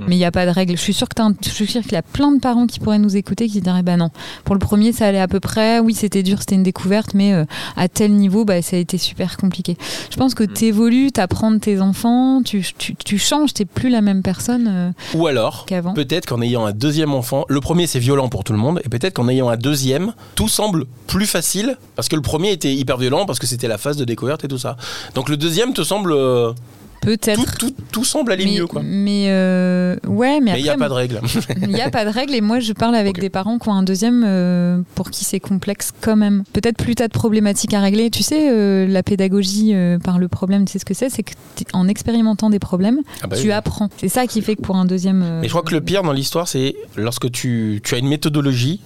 Mm. 0.01 0.05
Mais 0.09 0.15
il 0.17 0.19
n'y 0.19 0.25
a 0.25 0.31
pas 0.31 0.47
de 0.47 0.51
règle. 0.51 0.77
Je 0.77 0.83
suis 0.83 0.95
sûre 0.95 1.09
qu'il 1.09 1.93
y 1.93 1.97
a 1.97 2.03
plein 2.03 2.33
de 2.33 2.41
parents 2.41 2.67
qui 2.67 2.81
pourraient 2.81 2.99
nous 2.99 3.17
écouter 3.17 3.49
qui 3.49 3.61
diraient 3.61 3.83
bah 3.83 3.97
non. 3.97 4.11
Pour 4.45 4.55
le 4.55 4.59
premier, 4.59 4.93
ça 4.93 5.07
allait 5.07 5.21
à 5.21 5.29
peu 5.29 5.41
près. 5.41 5.79
Oui, 5.81 5.95
c'était 5.95 6.23
dur, 6.23 6.39
c'était 6.41 6.55
une 6.55 6.63
découverte, 6.63 7.15
mais 7.15 7.33
euh, 7.33 7.45
à 7.77 7.89
tel 7.89 8.13
niveau, 8.13 8.45
bah, 8.45 8.63
ça 8.63 8.77
a 8.77 8.79
été 8.79 8.99
super 8.99 9.37
compliqué. 9.37 9.77
Je 10.11 10.17
pense 10.17 10.35
que 10.35 10.45
Mm. 10.45 10.53
tu 10.53 10.65
évolues, 10.67 11.13
tu 11.13 11.21
apprends 11.21 11.51
de 11.51 11.59
tes 11.59 11.81
enfants, 11.81 12.43
tu, 12.45 12.65
tu, 12.79 12.95
tu 12.95 13.19
changes, 13.19 13.53
tu 13.55 13.67
plus 13.67 13.89
la 13.91 14.01
même 14.01 14.23
personne 14.23 14.67
euh, 14.69 14.91
ou 15.15 15.27
alors 15.27 15.67
qu'avant. 15.67 15.93
Peut-être 15.95 16.27
qu'en 16.27 16.41
ayant 16.43 16.67
un 16.67 16.73
deuxième 16.73 17.13
enfant, 17.15 17.45
le 17.49 17.61
premier 17.61 17.87
c'est 17.87 17.99
violent 17.99 18.29
pour 18.29 18.45
tout 18.45 18.53
le 18.53 18.59
monde, 18.59 18.81
et 18.85 18.89
peut-être 18.89 19.15
qu'en 19.15 19.29
ayant 19.29 19.49
un 19.49 19.57
deuxième, 19.57 20.13
tout 20.35 20.49
semble 20.49 20.85
plus 21.07 21.27
facile, 21.27 21.79
parce 21.97 22.09
que 22.09 22.17
le 22.17 22.23
premier 22.23 22.53
était 22.53 22.73
hyper 22.75 22.97
violent, 22.97 23.27
parce 23.27 23.39
que 23.39 23.47
c'était 23.47 23.69
la 23.69 23.79
phase 23.79 23.97
de 23.97 24.05
découverte 24.05 24.45
et 24.45 24.49
tout 24.49 24.59
ça. 24.59 24.77
Donc 25.15 25.29
le 25.29 25.37
deuxième 25.37 25.73
te 25.73 25.83
semble... 25.83 26.13
euh, 26.13 26.53
Peut-être. 27.01 27.59
tout, 27.59 27.71
tout, 27.71 27.75
tout 27.93 28.05
semble 28.05 28.33
aller 28.33 28.45
mais, 28.45 28.55
mieux, 28.59 28.67
quoi. 28.67 28.83
mais 28.85 29.27
euh, 29.29 29.97
ouais, 30.07 30.41
mais 30.41 30.53
Mais 30.55 30.61
il 30.61 30.65
n'y 30.65 30.69
a 30.71 30.77
pas 30.77 30.89
de 30.89 30.95
règle. 30.95 31.21
Il 31.63 31.69
n'y 31.69 31.81
a 31.81 31.91
pas 31.91 32.05
de 32.05 32.11
règle 32.11 32.35
et 32.35 32.41
moi 32.41 32.59
je 32.61 32.73
parle 32.73 32.95
avec 32.97 33.19
des 33.21 33.31
parents 33.31 33.59
qui 33.59 33.69
ont 33.69 33.73
un 33.75 33.83
deuxième 33.83 34.25
euh, 34.27 34.81
pour 34.95 35.11
qui 35.11 35.25
c'est 35.25 35.41
complexe 35.41 35.93
quand 36.01 36.17
même. 36.17 36.45
Peut-être 36.53 36.77
plus 36.77 36.95
t'as 36.95 37.09
de 37.09 37.13
problématiques 37.13 37.75
à 37.75 37.81
régler. 37.81 38.11
Tu 38.11 38.23
sais, 38.23 38.51
euh, 38.51 38.87
la 38.89 39.03
pédagogie 39.03 39.73
euh, 39.75 39.99
par 39.99 40.19
le 40.19 40.29
problème, 40.29 40.65
tu 40.65 40.73
sais 40.73 40.79
ce 40.79 40.85
que 40.85 40.95
c'est 40.95 41.11
C'est 41.11 41.23
que 41.23 41.33
en 41.73 41.89
expérimentant 41.89 42.51
des 42.51 42.59
problèmes, 42.59 43.01
Ah 43.23 43.27
bah 43.29 43.37
tu 43.37 43.47
oui. 43.47 43.53
apprends. 43.53 43.89
C'est 43.99 44.09
ça 44.09 44.27
qui 44.27 44.43
fait 44.43 44.57
que 44.57 44.63
pour 44.63 44.77
un 44.77 44.85
deuxième. 44.85 45.23
euh, 45.23 45.41
Mais 45.41 45.47
je 45.49 45.53
crois 45.53 45.63
que 45.63 45.75
le 45.75 45.81
pire 45.81 46.03
dans 46.03 46.13
l'histoire, 46.13 46.49
c'est 46.49 46.75
lorsque 46.97 47.31
tu, 47.31 47.81
tu 47.85 47.95
as 47.95 47.99
une 47.99 48.09
méthodologie, 48.09 48.81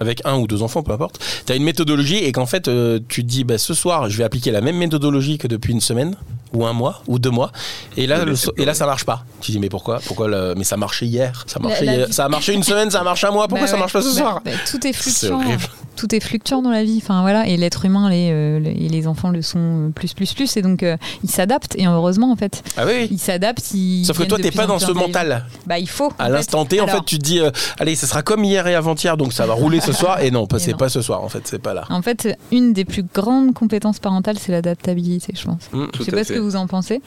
avec 0.00 0.22
un 0.24 0.36
ou 0.36 0.46
deux 0.46 0.62
enfants, 0.62 0.82
peu 0.82 0.92
importe, 0.92 1.18
tu 1.46 1.52
as 1.52 1.56
une 1.56 1.64
méthodologie 1.64 2.16
et 2.18 2.32
qu'en 2.32 2.46
fait, 2.46 2.68
euh, 2.68 2.98
tu 3.08 3.22
te 3.22 3.28
dis, 3.28 3.44
bah, 3.44 3.58
ce 3.58 3.74
soir, 3.74 4.08
je 4.10 4.16
vais 4.18 4.24
appliquer 4.24 4.50
la 4.50 4.60
même 4.60 4.76
méthodologie 4.76 5.38
que 5.38 5.46
depuis 5.46 5.72
une 5.72 5.80
semaine, 5.80 6.16
ou 6.52 6.64
un 6.66 6.72
mois, 6.72 7.02
ou 7.08 7.18
deux 7.18 7.30
mois, 7.30 7.50
et 7.96 8.06
là, 8.06 8.24
le 8.24 8.36
so- 8.36 8.52
et 8.56 8.64
là 8.64 8.74
ça 8.74 8.86
marche 8.86 9.04
pas. 9.04 9.24
Tu 9.40 9.50
dis, 9.52 9.58
mais 9.58 9.68
pourquoi, 9.68 10.00
pourquoi 10.06 10.28
le- 10.28 10.54
Mais 10.56 10.62
ça 10.64 10.76
marchait 10.76 11.06
hier, 11.06 11.44
ça, 11.48 11.58
marchait 11.60 11.84
la 11.84 11.94
hier. 11.94 12.06
vie- 12.06 12.12
ça 12.12 12.24
a 12.24 12.28
marché 12.28 12.52
une 12.54 12.62
semaine, 12.62 12.90
ça 12.90 13.00
a 13.00 13.04
marché 13.04 13.26
un 13.26 13.32
mois, 13.32 13.48
pourquoi 13.48 13.66
bah 13.66 13.70
ça 13.70 13.74
ouais, 13.74 13.80
marche 13.80 13.92
pas 13.92 14.02
ce 14.02 14.08
bah- 14.14 14.20
soir? 14.20 14.40
bah, 14.44 14.50
Tout 14.70 14.86
est 14.86 14.92
C'est 14.92 15.10
fluctuant. 15.28 15.36
horrible. 15.42 15.62
Tout 15.96 16.12
est 16.12 16.18
fluctuant 16.20 16.60
dans 16.60 16.70
la 16.72 16.82
vie. 16.82 16.98
Enfin 17.00 17.22
voilà, 17.22 17.46
et 17.46 17.56
l'être 17.56 17.84
humain 17.84 18.10
les, 18.10 18.30
euh, 18.32 18.58
les 18.58 19.06
enfants 19.06 19.30
le 19.30 19.42
sont 19.42 19.58
euh, 19.60 19.88
plus 19.90 20.12
plus 20.12 20.32
plus 20.34 20.56
et 20.56 20.62
donc 20.62 20.82
euh, 20.82 20.96
ils 21.22 21.30
s'adaptent 21.30 21.76
et 21.78 21.86
heureusement 21.86 22.32
en 22.32 22.36
fait 22.36 22.64
Ah 22.76 22.82
oui, 22.84 22.92
oui. 23.02 23.08
ils 23.12 23.18
s'adaptent. 23.20 23.72
Ils 23.74 24.04
Sauf 24.04 24.18
que 24.18 24.24
toi, 24.24 24.38
t'es 24.38 24.50
pas 24.50 24.66
dans 24.66 24.80
ce 24.80 24.90
mental. 24.90 25.46
Bah 25.66 25.78
il 25.78 25.88
faut. 25.88 26.12
À 26.18 26.28
l'instant 26.28 26.64
T, 26.64 26.80
en 26.80 26.88
fait, 26.88 27.04
tu 27.06 27.18
te 27.18 27.22
dis, 27.22 27.40
allez, 27.78 27.94
ça 27.94 28.08
sera 28.08 28.22
comme 28.22 28.42
hier 28.44 28.66
et 28.66 28.74
avant-hier, 28.74 29.16
donc 29.16 29.32
ça 29.32 29.46
va 29.46 29.54
rouler 29.54 29.80
ce 29.84 29.92
soir. 29.92 30.20
Et 30.22 30.30
non, 30.30 30.46
c'est 30.58 30.76
pas 30.76 30.88
ce 30.88 31.02
soir, 31.02 31.22
en 31.22 31.28
fait, 31.28 31.46
c'est 31.46 31.60
pas 31.60 31.74
là. 31.74 31.84
En 31.90 32.02
fait, 32.02 32.36
une 32.52 32.72
des 32.72 32.84
plus 32.84 33.02
grandes 33.02 33.54
compétences 33.54 33.98
parentales, 33.98 34.38
c'est 34.38 34.52
l'adaptabilité, 34.52 35.32
je 35.36 35.44
pense. 35.44 35.70
Mm. 35.72 35.86
Tout 35.92 36.00
je 36.00 36.04
sais 36.04 36.12
pas 36.12 36.24
ce 36.24 36.32
que 36.32 36.38
vous 36.38 36.56
en 36.56 36.66
pensez. 36.66 37.00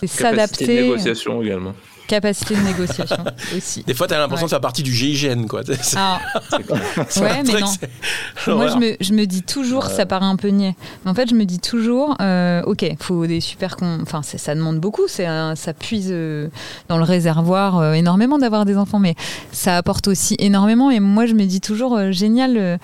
C'est 0.00 0.06
s'adapter. 0.06 0.82
négociation 0.82 1.42
également. 1.42 1.72
Capacité 2.08 2.54
de 2.54 2.60
négociation 2.60 3.24
aussi. 3.56 3.82
Des 3.84 3.94
fois, 3.94 4.06
t'as 4.06 4.18
l'impression 4.18 4.44
Ouais. 4.44 4.48
de 4.48 4.50
faire 4.50 4.60
partie 4.60 4.82
du 4.82 4.92
GIGN, 4.92 5.46
quoi. 5.48 5.62
C'est 7.08 7.20
ouais, 7.20 7.42
mais 7.44 7.60
non. 7.60 8.56
moi, 8.56 8.68
je 8.68 8.76
me, 8.76 8.96
je 9.00 9.12
me 9.12 9.24
dis 9.26 9.42
toujours, 9.42 9.84
ça 9.86 10.06
paraît 10.06 10.26
un 10.26 10.36
peu 10.36 10.48
niais. 10.48 10.74
Mais 11.04 11.10
en 11.10 11.14
fait, 11.14 11.28
je 11.28 11.34
me 11.34 11.44
dis 11.44 11.58
toujours, 11.58 12.16
euh, 12.20 12.62
ok, 12.62 12.84
faut 13.00 13.26
des 13.26 13.40
super. 13.40 13.76
con- 13.76 13.98
Enfin, 14.02 14.20
ça 14.22 14.54
demande 14.54 14.78
beaucoup. 14.78 15.02
Un- 15.18 15.56
ça 15.56 15.72
puise 15.72 16.08
euh, 16.10 16.48
dans 16.88 16.98
le 16.98 17.04
réservoir 17.04 17.78
euh, 17.78 17.92
énormément 17.94 18.38
d'avoir 18.38 18.64
des 18.64 18.76
enfants, 18.76 18.98
mais 18.98 19.14
ça 19.52 19.76
apporte 19.76 20.08
aussi 20.08 20.36
énormément. 20.38 20.90
Et 20.90 21.00
moi, 21.00 21.26
je 21.26 21.34
me 21.34 21.44
dis 21.44 21.60
toujours, 21.60 21.96
euh, 21.96 22.12
génial. 22.12 22.78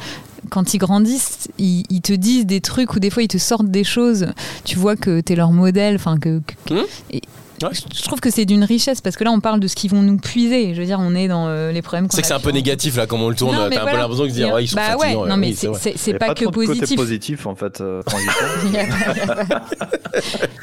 quand 0.50 0.74
ils 0.74 0.78
grandissent, 0.78 1.48
ils, 1.58 1.84
ils 1.90 2.00
te 2.02 2.12
disent 2.12 2.46
des 2.46 2.60
trucs 2.60 2.94
ou 2.94 2.98
des 3.00 3.10
fois 3.10 3.22
ils 3.22 3.28
te 3.28 3.38
sortent 3.38 3.70
des 3.70 3.84
choses. 3.84 4.26
Tu 4.64 4.76
vois 4.78 4.96
que 4.96 5.20
t'es 5.20 5.36
leur 5.36 5.52
modèle. 5.52 5.94
Enfin 5.94 6.18
que. 6.18 6.40
que- 6.66 6.86
et- 7.10 7.22
Ouais. 7.62 7.68
Je 7.94 8.02
trouve 8.02 8.20
que 8.20 8.30
c'est 8.30 8.44
d'une 8.44 8.64
richesse 8.64 9.00
parce 9.00 9.16
que 9.16 9.24
là 9.24 9.30
on 9.30 9.40
parle 9.40 9.60
de 9.60 9.68
ce 9.68 9.74
qu'ils 9.76 9.90
vont 9.90 10.02
nous 10.02 10.16
puiser. 10.16 10.74
Je 10.74 10.80
veux 10.80 10.86
dire, 10.86 10.98
on 11.00 11.14
est 11.14 11.28
dans 11.28 11.46
euh, 11.48 11.70
les 11.72 11.82
problèmes. 11.82 12.08
qu'on 12.08 12.16
C'est 12.16 12.22
que 12.22 12.28
c'est 12.28 12.34
a 12.34 12.36
un 12.36 12.40
peu 12.40 12.50
négatif 12.50 12.96
là, 12.96 13.06
comme 13.06 13.22
on 13.22 13.28
le 13.28 13.34
tourne. 13.36 13.56
T'as 13.70 13.82
un 13.82 13.86
peu 13.86 13.96
l'impression 13.96 14.24
de 14.24 14.28
se 14.30 14.34
dire, 14.34 14.48
Et, 14.48 14.52
ouais, 14.52 14.64
ils 14.64 14.68
sont 14.68 14.76
bah 14.76 14.96
ouais, 14.96 15.14
non 15.14 15.36
mais 15.36 15.48
Oui, 15.48 15.56
c'est 15.96 16.14
pas, 16.18 16.34
que 16.34 16.44
de 16.44 16.50
côté 16.50 16.66
positif. 16.66 16.96
positif 16.96 17.46
en 17.46 17.54
fait. 17.54 17.80
euh, 17.80 18.02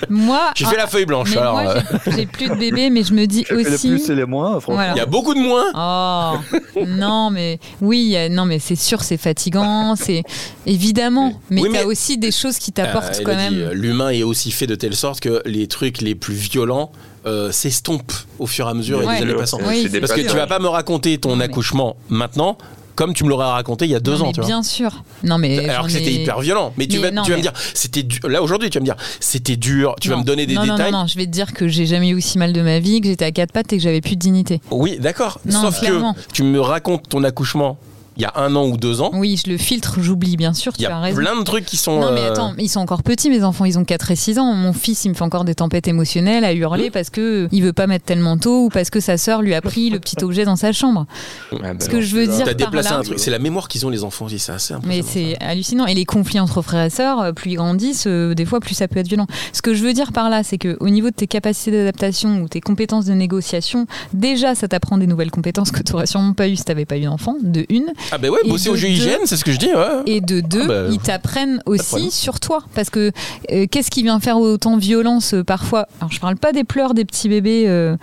Moi, 0.10 0.52
J'ai 0.56 0.66
fait 0.66 0.78
la 0.78 0.88
feuille 0.88 1.06
blanche. 1.06 1.30
mais 1.32 1.38
alors, 1.38 1.60
euh, 1.60 1.80
j'ai- 2.16 2.26
plus 2.26 2.50
de 2.50 2.56
bébés, 2.56 2.90
mais 2.90 3.04
je 3.04 3.14
me 3.14 3.26
dis 3.26 3.46
aussi. 3.52 3.90
plus 3.90 4.10
et 4.10 4.16
les 4.16 4.26
moins, 4.26 4.60
franchement. 4.60 4.76
Voilà. 4.76 4.94
Il 4.94 4.98
y 4.98 5.02
a 5.02 5.06
beaucoup 5.06 5.34
de 5.34 5.40
moins. 5.40 5.66
Oh 5.76 6.60
non 6.88 7.30
mais 7.30 7.60
oui 7.82 8.16
non 8.32 8.46
mais 8.46 8.60
c'est 8.60 8.76
sûr 8.76 9.02
c'est 9.04 9.18
fatigant 9.18 9.96
c'est 9.96 10.24
évidemment 10.66 11.34
mais 11.50 11.62
Oui, 11.62 11.70
t'as 11.72 11.80
mais- 11.80 11.86
aussi 11.86 12.18
des 12.18 12.32
choses 12.32 12.58
qui 12.58 12.72
t'apportent 12.72 13.20
Euh, 13.20 13.24
quand 13.24 13.36
même 13.36 13.54
euh, 13.56 13.74
L'humain 13.74 14.10
est 14.10 14.24
aussi 14.24 14.52
fait 14.52 14.68
de 14.68 14.76
telle 14.76 14.96
sorte 14.96 15.20
que 15.20 15.42
les 15.46 15.68
trucs 15.68 16.02
les 16.02 16.16
plus 16.16 16.34
violents 16.36 16.89
euh, 17.26 17.52
s'estompent 17.52 18.14
au 18.40 18.48
fur 18.48 18.68
et 18.68 18.72
à 18.72 18.74
mesure 18.74 19.02
et 19.02 19.06
des 19.06 19.24
années 19.24 19.34
passant. 19.36 19.60
Oui, 19.66 19.88
Parce 20.00 20.14
que 20.14 20.22
tu 20.22 20.36
vas 20.36 20.48
pas 20.48 20.60
me 20.60 20.68
raconter 20.68 21.18
ton 21.18 21.36
Non, 21.36 21.42
accouchement 21.42 21.96
maintenant 22.10 22.58
comme 22.96 23.14
tu 23.14 23.24
me 23.24 23.30
l'aurais 23.30 23.46
raconté 23.50 23.86
il 23.86 23.92
y 23.92 23.96
a 23.96 24.02
deux 24.02 24.18
Non, 24.18 24.26
ans, 24.26 24.32
vois. 24.36 24.46
bien 24.46 24.62
sûr 24.62 25.04
non 25.24 25.38
mais 25.38 25.70
Alors 25.70 25.86
que 25.86 25.92
c'était 25.94 26.12
ai- 26.12 26.22
hyper 26.22 26.42
violent. 26.42 26.74
Mais 26.78 26.86
tu 26.86 26.98
vas, 26.98 27.12
non, 27.12 27.24
tu 27.24 27.32
vas 27.32 27.38
me 27.38 27.42
dire, 27.42 27.54
c'était 27.74 28.04
dur. 28.04 28.28
Là 28.28 28.42
aujourd'hui, 28.44 28.70
tu 28.70 28.78
vas 28.78 28.82
me 28.82 28.86
dire, 28.86 28.98
c'était 29.22 29.56
dur. 29.56 29.96
Tu 30.02 30.10
vas 30.10 30.18
me 30.18 30.24
donner 30.26 30.46
des 30.46 30.58
détails. 30.58 30.92
non 30.92 31.00
non 31.04 31.08
je 31.08 31.18
vais 31.18 31.26
te 31.26 31.32
dire 31.32 31.54
que 31.54 31.70
j'ai 31.70 31.86
jamais 31.86 32.10
eu 32.10 32.16
aussi 32.16 32.38
mal 32.38 32.52
de 32.52 32.62
ma 32.62 32.80
vie 32.80 33.00
que 33.00 33.08
j'étais 33.08 33.24
à 33.24 33.32
quatre 33.32 33.54
pattes 33.54 33.72
et 33.72 33.78
que 33.78 33.84
j'avais 33.84 34.02
plus 34.02 34.16
de 34.16 34.20
dignité 34.20 34.60
Oui, 34.70 34.98
d'accord. 35.00 35.40
Non, 35.46 35.62
Sauf 35.62 35.80
clairement. 35.80 36.14
que 36.14 36.20
tu 36.34 36.44
me 36.44 36.60
racontes 36.60 37.08
ton 37.08 37.24
accouchement 37.24 37.78
il 38.20 38.24
y 38.24 38.26
a 38.26 38.34
un 38.36 38.56
an 38.56 38.68
ou 38.68 38.78
deux 38.78 39.02
ans. 39.02 39.12
oui 39.14 39.42
je 39.44 39.50
le 39.50 39.58
filtre 39.58 40.00
j'oublie 40.02 40.36
bien 40.38 40.54
sûr 40.54 40.74
Il 40.78 40.84
y 40.84 40.86
tu 40.86 40.92
a 40.92 41.12
plein 41.14 41.38
de 41.38 41.44
trucs 41.44 41.66
qui 41.66 41.78
sont. 41.78 42.00
Non 42.00 42.12
mais 42.12 42.22
euh, 42.22 42.32
attends, 42.32 42.54
ils 42.58 42.70
sont 42.70 42.80
encore 42.80 43.02
petits 43.04 43.30
mes 43.30 43.44
enfants, 43.44 43.66
ils 43.66 43.80
ont 43.80 43.86
4 43.86 44.12
et 44.12 44.16
6 44.16 44.40
ans. 44.40 44.54
Mon 44.54 44.74
fils, 44.74 45.06
il 45.06 45.10
me 45.10 45.14
fait 45.14 45.24
encore 45.24 45.46
des 45.46 45.56
tempêtes 45.56 45.88
émotionnelles 45.88 46.44
à 46.44 46.54
hurler 46.54 46.90
parce 46.92 47.10
que 47.10 47.48
il 47.52 47.64
veut 47.64 47.74
pas 47.74 47.88
mettre 47.88 48.06
tel 48.06 48.20
manteau 48.20 48.66
ou 48.66 48.70
parce 48.70 48.90
que 48.90 49.00
sa 49.00 49.18
sœur 49.18 49.42
lui 49.42 49.54
a 49.54 49.62
pris 49.62 49.90
le 49.90 50.00
petit 50.00 50.24
objet 50.24 50.46
dans 50.46 50.56
sa 50.56 50.72
chambre. 50.74 51.06
Ah, 51.52 51.74
bah 51.74 51.74
Ce 51.80 51.90
que 51.90 52.02
je 52.02 52.16
veux 52.16 52.28
dire 52.28 52.46
par 52.46 52.56
déplacé 52.56 52.90
là, 52.90 52.98
un 52.98 53.04
truc. 53.04 53.20
C'est 53.20 53.32
la 53.32 53.40
mémoire 53.40 53.68
qu'ils 53.68 53.86
ont 53.86 53.90
les 53.90 54.04
enfants 54.04 54.26
aussi. 54.26 54.40
C'est 54.40 54.52
assez 54.52 54.74
Mais 54.86 55.02
c'est 55.02 55.38
hallucinant. 55.42 55.86
Et 55.86 55.94
les 55.94 56.06
conflits 56.06 56.40
entre 56.40 56.62
frères 56.62 56.86
et 56.86 56.90
sœurs, 56.90 57.22
euh, 57.22 57.32
plus 57.32 57.52
ils 57.52 57.56
grandissent, 57.56 58.08
euh, 58.08 58.34
des 58.34 58.46
fois 58.46 58.60
plus 58.60 58.76
ça 58.76 58.88
peut 58.88 59.00
être 59.00 59.08
violent. 59.08 59.28
Ce 59.54 59.62
que 59.62 59.74
je 59.74 59.84
veux 59.84 59.94
dire 59.94 60.12
par 60.12 60.30
là, 60.30 60.44
c'est 60.44 60.58
que 60.58 60.78
au 60.80 60.90
niveau 60.90 61.10
de 61.10 61.16
tes 61.16 61.28
capacités 61.28 61.72
d'adaptation 61.72 62.42
ou 62.42 62.48
tes 62.48 62.62
compétences 62.62 63.06
de 63.06 63.14
négociation, 63.14 63.88
déjà 64.14 64.56
ça 64.56 64.68
t'apprend 64.68 64.98
des 64.98 65.08
nouvelles 65.08 65.32
compétences 65.32 65.72
que 65.72 65.82
tu 65.82 65.94
n'aurais 65.94 66.08
sûrement 66.08 66.34
pas 66.34 66.48
eu 66.48 66.56
si 66.56 66.64
t'avais 66.64 66.86
pas 66.86 66.98
eu 66.98 67.04
d'enfant, 67.04 67.36
de 67.42 67.66
une. 67.70 67.88
Ah 68.12 68.18
ben 68.18 68.30
ouais, 68.32 68.40
bosser 68.48 68.70
au 68.70 68.76
GIGN, 68.76 69.20
c'est 69.26 69.38
ce 69.38 69.44
que 69.46 69.52
je 69.52 69.58
dis. 69.58 69.68
Ouais. 69.74 70.04
Et 70.08 70.22
de 70.22 70.40
deux, 70.40 70.68
bah, 70.68 70.88
ils 70.92 70.98
t'apprennent 71.00 71.62
aussi 71.66 72.10
sur 72.12 72.40
toi. 72.40 72.64
Parce 72.74 72.90
que 72.90 73.12
euh, 73.52 73.68
qu'est-ce 73.70 73.92
qui 73.92 74.02
vient 74.04 74.20
faire 74.20 74.38
autant 74.38 74.78
violence 74.78 75.34
euh, 75.34 75.44
parfois? 75.44 75.88
Alors 76.00 76.12
je 76.12 76.20
parle 76.20 76.36
pas 76.36 76.52
des 76.52 76.64
pleurs 76.64 76.94
des 76.94 77.06
petits 77.06 77.30
bébés, 77.30 77.66
euh, 77.68 77.96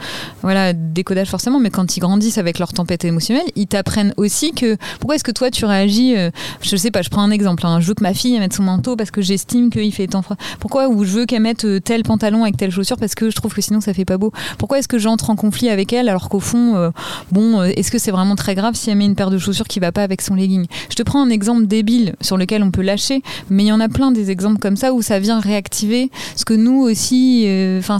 voilà, 0.42 0.72
décodage 0.72 1.28
forcément, 1.28 1.58
mais 1.58 1.70
quand 1.70 1.96
ils 1.96 2.00
grandissent 2.00 2.38
avec 2.38 2.58
leur 2.58 2.72
tempête 2.72 3.04
émotionnelle, 3.04 3.46
ils 3.56 3.66
t'apprennent 3.66 4.14
aussi 4.16 4.52
que 4.52 4.76
pourquoi 5.00 5.16
est-ce 5.16 5.24
que 5.24 5.32
toi 5.32 5.50
tu 5.50 5.64
réagis 5.64 6.16
euh, 6.16 6.30
Je 6.62 6.76
sais 6.76 6.90
pas, 6.90 7.02
je 7.02 7.10
prends 7.10 7.22
un 7.22 7.30
exemple. 7.30 7.66
hein, 7.66 7.80
je 7.80 7.86
veux 7.88 7.94
que 7.94 8.02
ma 8.02 8.14
fille 8.14 8.38
mette 8.38 8.52
son 8.52 8.62
manteau 8.62 8.94
parce 8.96 9.10
que 9.10 9.22
j'estime 9.22 9.70
qu'il 9.70 9.92
fait 9.92 10.06
tant 10.06 10.22
froid. 10.22 10.36
Pourquoi? 10.60 10.88
Ou 10.88 11.04
je 11.04 11.10
veux 11.10 11.26
qu'elle 11.26 11.42
mette 11.42 11.66
tel 11.82 12.02
pantalon 12.04 12.44
avec 12.44 12.56
telle 12.56 12.70
chaussure 12.70 12.96
parce 12.96 13.14
que 13.14 13.30
je 13.30 13.34
trouve 13.36 13.52
que 13.52 13.60
sinon 13.60 13.80
ça 13.80 13.92
fait 13.92 14.04
pas 14.04 14.18
beau. 14.18 14.32
Pourquoi 14.58 14.78
est-ce 14.78 14.88
que 14.88 14.98
j'entre 14.98 15.30
en 15.30 15.36
conflit 15.36 15.68
avec 15.68 15.92
elle 15.92 16.08
alors 16.08 16.28
qu'au 16.28 16.40
fond, 16.40 16.92
bon, 17.32 17.62
est-ce 17.62 17.90
que 17.90 17.98
c'est 17.98 18.10
vraiment 18.10 18.36
très 18.36 18.54
grave 18.54 18.74
si 18.74 18.90
elle 18.90 18.96
met 18.96 19.04
une 19.04 19.14
paire 19.16 19.30
de 19.30 19.38
chaussures 19.38 19.66
qui 19.66 19.80
va 19.80 19.92
pas 19.96 20.02
avec 20.02 20.20
son 20.22 20.34
legging 20.34 20.66
Je 20.90 20.94
te 20.94 21.02
prends 21.02 21.22
un 21.22 21.30
exemple 21.30 21.66
débile 21.66 22.14
sur 22.20 22.36
lequel 22.36 22.62
on 22.62 22.70
peut 22.70 22.82
lâcher, 22.82 23.22
mais 23.50 23.64
il 23.64 23.66
y 23.68 23.72
en 23.72 23.80
a 23.80 23.88
plein 23.88 24.12
des 24.12 24.30
exemples 24.30 24.58
comme 24.58 24.76
ça 24.76 24.92
où 24.92 25.00
ça 25.02 25.18
vient 25.18 25.40
réactiver 25.40 26.10
ce 26.36 26.44
que 26.44 26.52
nous 26.54 26.82
aussi, 26.82 27.44
euh, 27.46 27.78
enfin, 27.80 27.98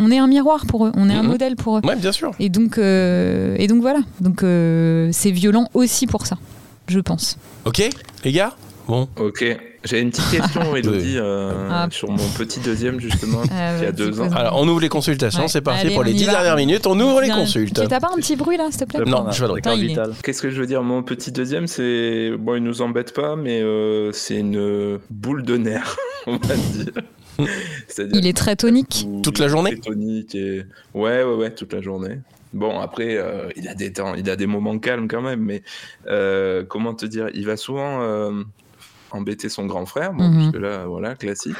on 0.00 0.10
est 0.10 0.18
un 0.18 0.26
miroir 0.26 0.64
pour 0.66 0.86
eux, 0.86 0.92
on 0.96 1.08
est 1.10 1.14
un 1.14 1.22
Mhm. 1.22 1.28
modèle 1.28 1.56
pour 1.56 1.76
eux. 1.78 1.80
Ouais, 1.84 1.96
bien 1.96 2.12
sûr. 2.12 2.30
Et 2.40 2.48
donc, 2.48 2.78
euh, 2.78 3.54
et 3.58 3.66
donc 3.66 3.82
voilà. 3.82 4.00
Donc 4.20 4.42
euh, 4.42 5.10
c'est 5.12 5.30
violent 5.30 5.68
aussi 5.74 6.06
pour 6.06 6.26
ça, 6.26 6.38
je 6.88 6.98
pense. 7.00 7.36
Ok, 7.66 7.82
les 8.24 8.32
gars? 8.32 8.54
Bon. 8.88 9.06
Ok. 9.18 9.44
J'ai 9.84 10.00
une 10.00 10.10
petite 10.10 10.30
question, 10.30 10.74
Elodie, 10.76 11.18
euh, 11.18 11.68
Ah. 11.70 11.86
sur 11.90 12.10
mon 12.10 12.28
petit 12.36 12.60
deuxième, 12.60 13.00
justement, 13.00 13.42
Ah, 13.50 13.74
qui 13.78 13.84
a 13.84 13.90
vas-y, 13.90 13.92
deux 13.92 14.20
ans. 14.20 14.30
Alors, 14.32 14.58
on 14.58 14.66
ouvre 14.66 14.80
les 14.80 14.88
consultations. 14.88 15.42
Ouais. 15.42 15.48
C'est 15.48 15.60
parti 15.60 15.86
Allez, 15.86 15.94
pour 15.94 16.04
les 16.04 16.12
on 16.12 16.14
y 16.14 16.18
10 16.18 16.26
va. 16.26 16.32
dernières 16.32 16.56
minutes. 16.56 16.86
On 16.86 16.98
ouvre 16.98 17.20
les 17.20 17.28
consultes. 17.28 17.80
Tu 17.80 17.86
t'as 17.86 18.00
pas 18.00 18.10
un 18.12 18.16
petit 18.16 18.36
bruit 18.36 18.56
là, 18.56 18.68
s'il 18.70 18.80
te 18.80 18.84
plaît 18.86 19.00
Le 19.00 19.04
Non, 19.06 19.30
je 19.30 19.44
vais. 19.44 19.60
Qu'est-ce 20.22 20.40
que 20.42 20.50
je 20.50 20.60
veux 20.60 20.66
dire 20.66 20.82
Mon 20.82 21.02
petit 21.02 21.32
deuxième, 21.32 21.66
c'est. 21.66 22.32
Bon, 22.38 22.54
il 22.56 22.62
nous 22.62 22.82
embête 22.82 23.12
pas, 23.12 23.36
mais 23.36 23.60
euh, 23.62 24.10
c'est 24.12 24.38
une 24.38 24.98
boule 25.10 25.42
de 25.42 25.56
nerfs, 25.56 25.96
on 26.26 26.36
va 26.38 26.54
dire. 26.54 26.92
Il 28.12 28.26
est 28.26 28.36
très 28.36 28.56
tonique. 28.56 29.06
Toute 29.22 29.38
la 29.38 29.48
journée 29.48 29.70
il 29.72 29.78
est 29.78 29.80
tonique 29.80 30.34
et... 30.34 30.64
Ouais, 30.94 31.22
ouais, 31.24 31.34
ouais, 31.34 31.50
toute 31.50 31.72
la 31.72 31.80
journée. 31.82 32.20
Bon, 32.52 32.78
après, 32.78 33.16
euh, 33.16 33.48
il 33.56 33.66
a 33.68 33.74
des 33.74 33.92
temps, 33.92 34.14
il 34.14 34.30
a 34.30 34.36
des 34.36 34.46
moments 34.46 34.78
calmes 34.78 35.08
quand 35.08 35.20
même, 35.20 35.40
mais 35.40 35.62
euh, 36.06 36.62
comment 36.64 36.94
te 36.94 37.04
dire 37.06 37.28
Il 37.34 37.44
va 37.46 37.56
souvent 37.56 38.02
euh, 38.02 38.30
embêter 39.14 39.48
son 39.48 39.66
grand 39.66 39.86
frère, 39.86 40.12
bon, 40.12 40.28
Mhm. 40.28 40.50
puisque 40.50 40.62
là, 40.62 40.84
voilà, 40.86 41.14
classique. 41.14 41.56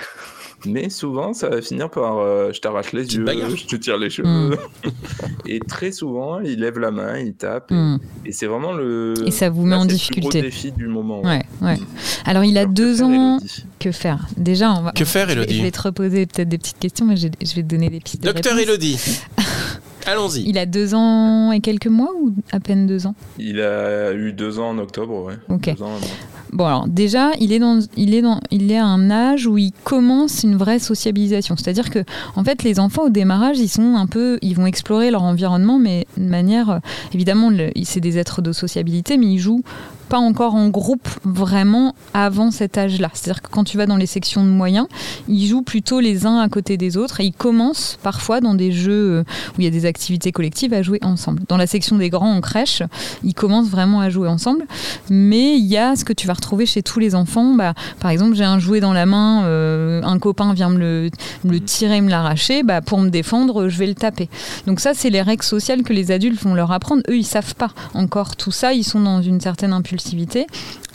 Mais 0.67 0.89
souvent, 0.89 1.35
ça 1.35 1.49
va 1.51 1.61
finir 1.61 1.91
par 1.91 2.19
euh, 2.19 2.51
je 2.53 2.61
t'arrache 2.61 2.93
les 2.93 3.03
Petite 3.03 3.19
yeux, 3.19 3.25
bagarre. 3.25 3.51
je 3.55 3.67
te 3.67 3.77
tire 3.77 3.99
les 3.99 4.09
cheveux. 4.09 4.57
et 5.47 5.61
très 5.61 5.93
souvent, 5.93 6.41
il 6.41 6.61
lève 6.61 6.79
la 6.79 6.91
main, 6.91 7.19
il 7.19 7.35
tape. 7.35 7.71
et-. 7.71 7.97
Et, 8.29 8.33
c'est 8.33 8.47
vraiment 8.47 8.73
le. 8.73 9.13
Et 9.27 9.31
ça 9.31 9.51
vous 9.51 9.65
met 9.65 9.71
là, 9.73 9.79
en 9.81 9.83
le 9.83 9.89
difficulté. 9.89 10.41
défi 10.43 10.73
du 10.73 10.87
moment. 10.89 11.21
Ouais, 11.23 11.45
ouais. 11.61 11.77
Alors 12.25 12.45
il 12.45 12.57
a 12.57 12.63
Alors, 12.63 12.73
que 12.73 12.77
deux 12.77 13.03
ans. 13.03 13.11
Élodie 13.39 13.65
Que 13.79 13.93
faire? 13.93 14.27
Déjà, 14.39 14.73
on 14.73 14.83
va. 14.83 14.93
Que 14.93 15.05
faire, 15.05 15.29
je 15.29 15.35
vais- 15.35 15.43
Élodie 15.43 15.59
Je 15.59 15.63
vais 15.63 15.71
te 15.71 15.83
reposer 15.83 16.25
peut-être 16.27 16.49
des 16.49 16.57
petites 16.59 16.79
questions, 16.79 17.05
mais 17.05 17.17
je, 17.17 17.29
je 17.43 17.55
vais 17.55 17.63
te 17.63 17.69
donner 17.69 17.91
des 17.91 18.01
pistes. 18.01 18.23
de 18.23 18.31
Docteur 18.33 18.55
réponse. 18.55 18.69
Elodie. 18.71 18.99
Allons-y. 20.07 20.43
Il 20.49 20.59
a 20.59 20.67
deux 20.67 20.95
ans 20.95 21.51
et 21.53 21.61
quelques 21.61 21.87
mois 21.87 22.11
ou 22.21 22.35
à 22.53 22.61
peine 22.61 22.87
deux 22.87 23.07
ans? 23.07 23.15
Il 23.39 23.61
a 23.61 24.13
eu 24.13 24.33
deux 24.33 24.59
ans 24.59 24.71
en 24.71 24.79
octobre, 24.79 25.25
ouais. 25.25 25.35
Ok. 25.49 25.75
Deux 25.77 25.83
ans, 25.83 25.95
ouais. 25.95 26.09
Bon 26.55 26.67
alors 26.67 26.87
déjà, 26.87 27.33
il 27.41 27.53
est 27.53 27.59
dans, 27.59 27.81
il 27.97 28.15
est 28.15 28.23
dans, 28.23 28.39
il 28.53 28.71
est 28.71 28.79
à 28.79 28.87
un 28.87 29.11
âge 29.11 29.49
où 29.49 29.59
il 29.59 29.73
commence 29.83 30.45
une 30.45 30.55
vraie 30.55 30.79
sociabilisation. 30.79 31.57
C'est-à-dire 31.57 31.91
que 31.91 32.05
en 32.37 32.45
fait, 32.45 32.63
les 32.63 32.79
enfants 32.79 33.07
au 33.07 33.09
démarrage, 33.11 33.59
ils 33.59 33.69
sont 33.69 33.97
un 33.97 34.07
peu, 34.07 34.39
ils 34.41 34.55
vont 34.55 34.65
explorer 34.65 35.11
leur 35.11 35.25
environnement, 35.25 35.81
mais 35.81 36.07
de 36.17 36.23
manière, 36.23 36.71
euh, 36.71 36.79
évidemment, 37.13 37.51
c'est 37.83 37.99
des 37.99 38.19
êtres 38.19 38.41
de 38.41 38.53
sociabilité, 38.53 39.19
mais 39.19 39.27
ils 39.27 39.41
jouent 39.41 39.65
pas 40.09 40.19
encore 40.19 40.55
en 40.55 40.69
groupe 40.69 41.09
vraiment 41.25 41.95
avant 42.13 42.51
cet 42.51 42.79
âge-là. 42.79 43.11
C'est-à-dire 43.15 43.43
que 43.43 43.49
quand 43.49 43.65
tu 43.65 43.77
vas 43.77 43.87
dans 43.87 43.97
les 43.97 44.07
sections 44.07 44.45
de 44.45 44.51
moyens, 44.51 44.87
ils 45.29 45.47
jouent 45.47 45.63
plutôt 45.63 46.01
les 46.01 46.27
uns 46.27 46.39
à 46.39 46.49
côté 46.49 46.77
des 46.77 46.97
autres 46.97 47.21
et 47.21 47.25
ils 47.25 47.33
commencent 47.33 47.99
parfois 48.03 48.41
dans 48.41 48.55
des 48.55 48.73
jeux 48.73 48.93
euh, 48.93 49.25
où 49.57 49.61
il 49.61 49.65
y 49.65 49.67
a 49.67 49.71
des 49.71 49.87
activités 49.87 50.33
collectives 50.33 50.75
à 50.75 50.83
jouer 50.83 50.99
ensemble. 51.03 51.43
Dans 51.49 51.57
la 51.57 51.67
section 51.67 51.97
des 51.97 52.11
grands 52.11 52.33
en 52.33 52.41
crèche, 52.41 52.83
ils 53.23 53.35
commencent 53.35 53.69
vraiment 53.69 54.01
à 54.01 54.11
jouer 54.11 54.29
ensemble, 54.29 54.67
mais 55.11 55.57
il 55.57 55.67
y 55.67 55.77
a 55.77 55.97
ce 55.97 56.05
que 56.05 56.13
tu 56.13 56.27
vas 56.27 56.35
retrouver 56.35 56.67
chez 56.67 56.83
tous 56.83 57.01
les 57.01 57.15
enfants. 57.15 57.55
Bah, 57.55 57.75
par 58.01 58.11
exemple, 58.11 58.35
j'ai 58.35 58.45
un 58.45 58.59
jouet 58.59 58.81
dans 58.81 58.93
la 58.93 59.07
main, 59.07 59.45
euh, 59.45 60.03
un 60.03 60.19
copain 60.19 60.55
vient 60.55 60.69
me 60.69 60.79
le, 60.79 61.11
me 61.45 61.53
le 61.53 61.61
tirer, 61.61 62.01
me 62.01 62.11
l'arracher, 62.11 62.63
bah, 62.63 62.81
pour 62.81 62.99
me 62.99 63.11
défendre, 63.11 63.69
je 63.69 63.79
vais 63.79 63.87
le 63.87 63.95
taper. 63.95 64.29
Donc 64.67 64.81
ça, 64.81 64.95
c'est 64.95 65.11
les 65.11 65.23
règles 65.23 65.43
sociales 65.43 65.83
que 65.83 65.93
les 65.93 66.11
adultes 66.11 66.43
vont 66.43 66.55
leur 66.55 66.73
apprendre. 66.73 67.03
Eux, 67.09 67.17
ils 67.17 67.25
savent 67.25 67.55
pas 67.55 67.71
encore 67.95 68.37
tout 68.37 68.51
ça. 68.51 68.73
Ils 68.73 68.85
sont 68.85 69.01
dans 69.01 69.23
une 69.23 69.41
certaine 69.41 69.73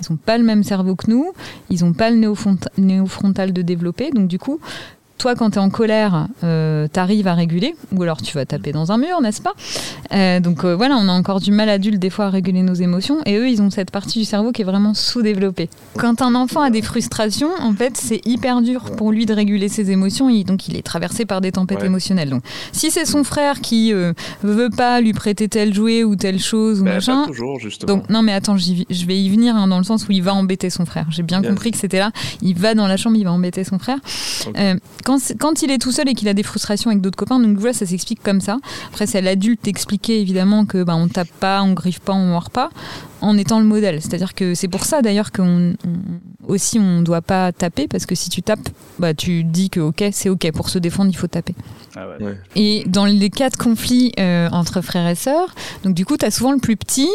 Ils 0.02 0.12
n'ont 0.12 0.18
pas 0.18 0.38
le 0.38 0.44
même 0.44 0.64
cerveau 0.64 0.96
que 0.96 1.10
nous. 1.10 1.34
Ils 1.70 1.84
n'ont 1.84 1.94
pas 1.94 2.10
le 2.10 2.18
néofronta- 2.18 2.70
néofrontal 2.78 3.54
de 3.54 3.62
développer. 3.62 4.12
Donc 4.12 4.28
du 4.28 4.40
coup, 4.40 4.60
toi, 5.20 5.36
quand 5.36 5.52
tu 5.52 5.56
es 5.58 5.62
en 5.62 5.70
colère, 5.70 6.28
tu 6.42 7.00
arrives 7.00 7.28
à 7.28 7.34
réguler, 7.36 7.76
ou 7.92 8.02
alors 8.02 8.22
tu 8.22 8.34
vas 8.34 8.46
taper 8.46 8.72
dans 8.72 8.92
un 8.92 8.98
mur, 8.98 9.22
n'est-ce 9.22 9.42
pas? 9.42 9.54
Euh, 10.14 10.40
Donc 10.40 10.64
euh, 10.64 10.76
voilà, 10.76 10.96
on 10.98 11.08
a 11.08 11.12
encore 11.12 11.40
du 11.40 11.52
mal 11.52 11.70
adulte 11.70 12.00
des 12.00 12.10
fois 12.10 12.26
à 12.26 12.30
réguler 12.30 12.64
nos 12.64 12.74
émotions, 12.74 13.18
et 13.26 13.36
eux, 13.38 13.48
ils 13.50 13.62
ont 13.62 13.70
cette 13.70 13.92
partie 13.92 14.20
du 14.20 14.26
cerveau 14.26 14.52
qui 14.52 14.62
est 14.62 14.66
vraiment 14.66 14.94
sous-développée. 14.94 15.70
Quand 15.98 16.22
un 16.22 16.34
enfant 16.36 16.62
a 16.62 16.70
des 16.70 16.82
frustrations, 16.82 17.50
en 17.62 17.74
fait, 17.74 17.98
c'est 17.98 18.22
hyper 18.26 18.62
dur 18.62 18.92
pour 18.98 19.12
lui 19.12 19.26
de 19.26 19.34
réguler 19.34 19.70
ses 19.70 19.92
émotions, 19.92 20.30
et 20.30 20.44
donc 20.44 20.68
il 20.68 20.76
est 20.78 20.82
traversé 20.82 21.26
par 21.26 21.42
des 21.42 21.52
tempêtes 21.52 21.80
Ouais. 21.82 21.86
émotionnelles. 21.86 22.30
Donc 22.30 22.44
si 22.72 22.90
c'est 22.90 23.06
son 23.06 23.24
frère 23.24 23.60
qui 23.62 23.94
euh, 23.94 24.14
veut 24.42 24.70
pas 24.70 25.02
lui 25.02 25.14
prêter 25.14 25.48
tel 25.50 25.74
jouet 25.74 26.04
ou 26.04 26.16
telle 26.16 26.40
chose 26.40 26.82
ou 26.82 26.86
Bah, 26.86 26.94
machin, 26.96 27.22
pas 27.22 27.28
toujours, 27.28 27.60
justement. 27.60 27.94
donc 27.96 28.10
non 28.10 28.22
mais 28.22 28.34
attends, 28.34 28.58
je 28.58 29.06
vais 29.06 29.18
y 29.22 29.30
venir 29.30 29.56
hein, 29.56 29.68
dans 29.68 29.78
le 29.78 29.84
sens 29.84 30.08
où 30.08 30.12
il 30.12 30.24
va 30.24 30.34
embêter 30.34 30.70
son 30.70 30.86
frère. 30.86 31.06
J'ai 31.10 31.24
bien 31.24 31.42
compris 31.42 31.72
que 31.72 31.78
c'était 31.78 32.00
là. 32.00 32.12
Il 32.42 32.56
va 32.58 32.74
dans 32.74 32.88
la 32.88 32.96
chambre, 32.98 33.18
il 33.18 33.24
va 33.26 33.32
embêter 33.34 33.64
son 33.64 33.78
frère. 33.80 33.98
Quand, 35.40 35.62
il 35.64 35.72
est 35.72 35.80
tout 35.80 35.92
seul 35.92 36.08
et 36.08 36.14
qu'il 36.14 36.28
a 36.28 36.34
des 36.34 36.44
frustrations 36.44 36.92
avec 36.92 37.02
d'autres 37.02 37.16
copains, 37.18 37.40
donc 37.40 37.58
voilà, 37.58 37.74
ça 37.74 37.86
s'explique 37.86 38.22
comme 38.22 38.42
ça. 38.42 38.58
Après, 38.90 39.08
c'est 39.08 39.18
à 39.18 39.22
l'adulte 39.22 39.64
d'expliquer 39.64 40.22
évidemment 40.22 40.66
que 40.66 40.84
bah, 40.84 40.96
on 40.96 41.08
tape 41.08 41.30
pas, 41.40 41.64
on 41.64 41.74
griffe 41.74 42.00
pas, 42.00 42.14
on 42.14 42.26
mord 42.26 42.50
pas, 42.52 42.70
en 43.22 43.38
étant 43.38 43.60
le 43.60 43.66
modèle. 43.66 44.02
C'est-à-dire 44.02 44.34
que 44.36 44.54
c'est 44.54 44.68
pour 44.68 44.86
ça 44.86 45.02
d'ailleurs 45.02 45.32
qu'on 45.32 45.72
on- 45.86 46.52
aussi 46.52 46.80
on 46.80 47.02
doit 47.02 47.22
pas 47.22 47.52
taper 47.52 47.88
parce 47.88 48.06
que 48.06 48.16
si 48.16 48.30
tu 48.30 48.42
tapes, 48.42 48.70
bah 48.98 49.14
tu 49.14 49.44
dis 49.44 49.70
que 49.70 49.80
ok, 49.80 50.04
c'est 50.12 50.30
ok 50.30 50.52
pour 50.52 50.70
se 50.70 50.80
défendre, 50.80 51.10
il 51.12 51.18
faut 51.18 51.28
taper. 51.28 51.54
Ah 51.96 52.08
ouais. 52.08 52.26
Ouais. 52.26 52.38
Et 52.56 52.84
dans 52.88 53.06
les 53.06 53.30
cas 53.30 53.50
de 53.50 53.56
conflit 53.56 54.12
euh, 54.20 54.50
entre 54.52 54.82
frères 54.82 55.08
et 55.08 55.16
sœurs, 55.16 55.54
donc 55.84 55.94
du 55.96 56.06
coup, 56.06 56.18
tu 56.18 56.26
as 56.26 56.32
souvent 56.32 56.52
le 56.52 56.60
plus 56.60 56.76
petit 56.78 57.10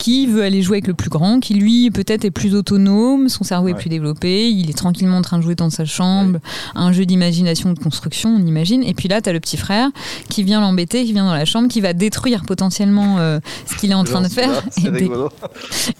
qui 0.00 0.26
veut 0.26 0.42
aller 0.42 0.62
jouer 0.62 0.76
avec 0.78 0.86
le 0.86 0.94
plus 0.94 1.10
grand, 1.10 1.40
qui 1.40 1.52
lui 1.52 1.90
peut-être 1.90 2.24
est 2.24 2.30
plus 2.30 2.54
autonome, 2.54 3.28
son 3.28 3.44
cerveau 3.44 3.68
est 3.68 3.74
plus 3.74 3.90
développé, 3.90 4.50
il 4.50 4.70
est 4.70 4.76
tranquillement 4.76 5.18
en 5.18 5.22
train 5.22 5.36
de 5.36 5.42
jouer 5.42 5.54
dans 5.54 5.68
sa 5.68 5.84
chambre, 5.84 6.38
un 6.74 6.90
jeu 6.90 7.04
d'imagination, 7.04 7.74
de 7.74 7.78
construction, 7.78 8.34
on 8.34 8.46
imagine. 8.46 8.82
Et 8.82 8.94
puis 8.94 9.08
là, 9.08 9.20
tu 9.20 9.28
as 9.28 9.34
le 9.34 9.40
petit 9.40 9.58
frère 9.58 9.90
qui 10.30 10.42
vient 10.42 10.62
l'embêter, 10.62 11.04
qui 11.04 11.12
vient 11.12 11.26
dans 11.26 11.34
la 11.34 11.44
chambre, 11.44 11.68
qui 11.68 11.82
va 11.82 11.92
détruire 11.92 12.44
potentiellement 12.46 13.18
euh, 13.18 13.40
ce 13.66 13.76
qu'il 13.76 13.90
est 13.90 13.94
en 13.94 14.04
train 14.04 14.22
de 14.22 14.28
faire 14.28 14.50
et, 14.78 14.90
dé- 14.90 15.00
rigolo. 15.00 15.28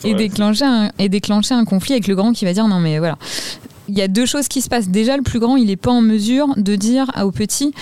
et 0.03 0.15
déclencher 0.15 0.65
un, 0.65 0.91
et 0.99 1.11
déclencher 1.11 1.53
un 1.53 1.67
conflit 1.67 1.93
avec 1.93 2.09
le 2.09 2.15
grand 2.15 2.33
qui 2.33 2.47
va 2.47 2.55
dire 2.55 2.67
non 2.67 2.81
mais 2.81 2.99
voilà. 2.99 3.19
Il 3.89 3.99
y 3.99 4.03
a 4.03 4.09
deux 4.09 4.25
choses 4.25 4.47
qui 4.47 4.63
se 4.63 4.69
passent. 4.69 4.89
Déjà, 4.89 5.17
le 5.17 5.25
plus 5.25 5.41
grand, 5.41 5.57
il 5.57 5.67
n'est 5.67 5.77
pas 5.77 5.91
en 5.91 6.01
mesure 6.01 6.47
de 6.57 6.77
dire 6.77 7.11
au 7.25 7.33
petit 7.33 7.75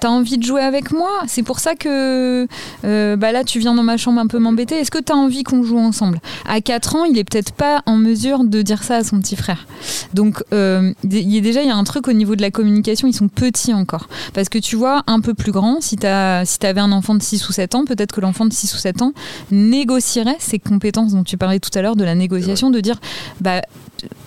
T'as 0.00 0.08
envie 0.08 0.38
de 0.38 0.44
jouer 0.44 0.62
avec 0.62 0.92
moi 0.92 1.10
C'est 1.26 1.42
pour 1.42 1.58
ça 1.58 1.74
que 1.74 2.46
euh, 2.84 3.16
bah 3.16 3.32
là, 3.32 3.44
tu 3.44 3.58
viens 3.58 3.74
dans 3.74 3.82
ma 3.82 3.96
chambre 3.96 4.20
un 4.20 4.26
peu 4.26 4.38
m'embêter. 4.38 4.76
Est-ce 4.76 4.90
que 4.90 4.98
t'as 4.98 5.14
envie 5.14 5.42
qu'on 5.42 5.62
joue 5.62 5.78
ensemble? 5.78 6.20
À 6.46 6.60
4 6.60 6.96
ans, 6.96 7.04
il 7.04 7.18
est 7.18 7.24
peut-être 7.24 7.52
pas 7.52 7.82
en 7.86 7.96
mesure 7.96 8.44
de 8.44 8.62
dire 8.62 8.82
ça 8.84 8.96
à 8.96 9.04
son 9.04 9.18
petit 9.18 9.36
frère. 9.36 9.66
Donc, 10.14 10.42
euh, 10.52 10.92
il 11.04 11.34
y 11.34 11.38
a 11.38 11.40
déjà, 11.40 11.62
il 11.62 11.68
y 11.68 11.70
a 11.70 11.76
un 11.76 11.84
truc 11.84 12.06
au 12.08 12.12
niveau 12.12 12.36
de 12.36 12.42
la 12.42 12.50
communication, 12.50 13.08
ils 13.08 13.14
sont 13.14 13.28
petits 13.28 13.74
encore. 13.74 14.08
Parce 14.34 14.48
que 14.48 14.58
tu 14.58 14.76
vois, 14.76 15.02
un 15.06 15.20
peu 15.20 15.34
plus 15.34 15.52
grand, 15.52 15.80
si 15.80 15.96
tu 15.96 16.06
si 16.06 16.66
avais 16.66 16.80
un 16.80 16.92
enfant 16.92 17.14
de 17.14 17.22
6 17.22 17.48
ou 17.48 17.52
7 17.52 17.74
ans, 17.74 17.84
peut-être 17.84 18.12
que 18.12 18.20
l'enfant 18.20 18.46
de 18.46 18.52
6 18.52 18.74
ou 18.74 18.78
7 18.78 19.02
ans 19.02 19.12
négocierait 19.50 20.36
ces 20.38 20.58
compétences 20.58 21.12
dont 21.12 21.24
tu 21.24 21.36
parlais 21.36 21.60
tout 21.60 21.76
à 21.76 21.82
l'heure 21.82 21.96
de 21.96 22.04
la 22.04 22.14
négociation, 22.14 22.70
de 22.70 22.80
dire 22.80 23.00
bah 23.40 23.62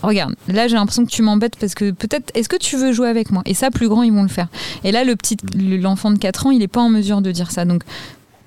regarde, 0.03 0.35
là 0.47 0.67
j'ai 0.67 0.75
l'impression 0.75 1.05
que 1.05 1.11
tu 1.11 1.21
m'embêtes 1.21 1.55
parce 1.57 1.73
que 1.75 1.91
peut-être 1.91 2.31
est-ce 2.35 2.49
que 2.49 2.57
tu 2.57 2.77
veux 2.77 2.91
jouer 2.93 3.07
avec 3.09 3.31
moi? 3.31 3.41
Et 3.45 3.53
ça 3.53 3.71
plus 3.71 3.87
grand 3.89 4.03
ils 4.03 4.13
vont 4.13 4.23
le 4.23 4.27
faire. 4.29 4.47
Et 4.83 4.91
là 4.91 5.03
le 5.03 5.15
petit 5.15 5.37
le- 5.55 5.77
l'enfant 5.77 6.11
de 6.11 6.17
4 6.17 6.47
ans, 6.47 6.51
il 6.51 6.61
est 6.61 6.67
pas 6.67 6.81
en 6.81 6.89
mesure 6.89 7.21
de 7.21 7.31
dire 7.31 7.51
ça. 7.51 7.65
Donc 7.65 7.83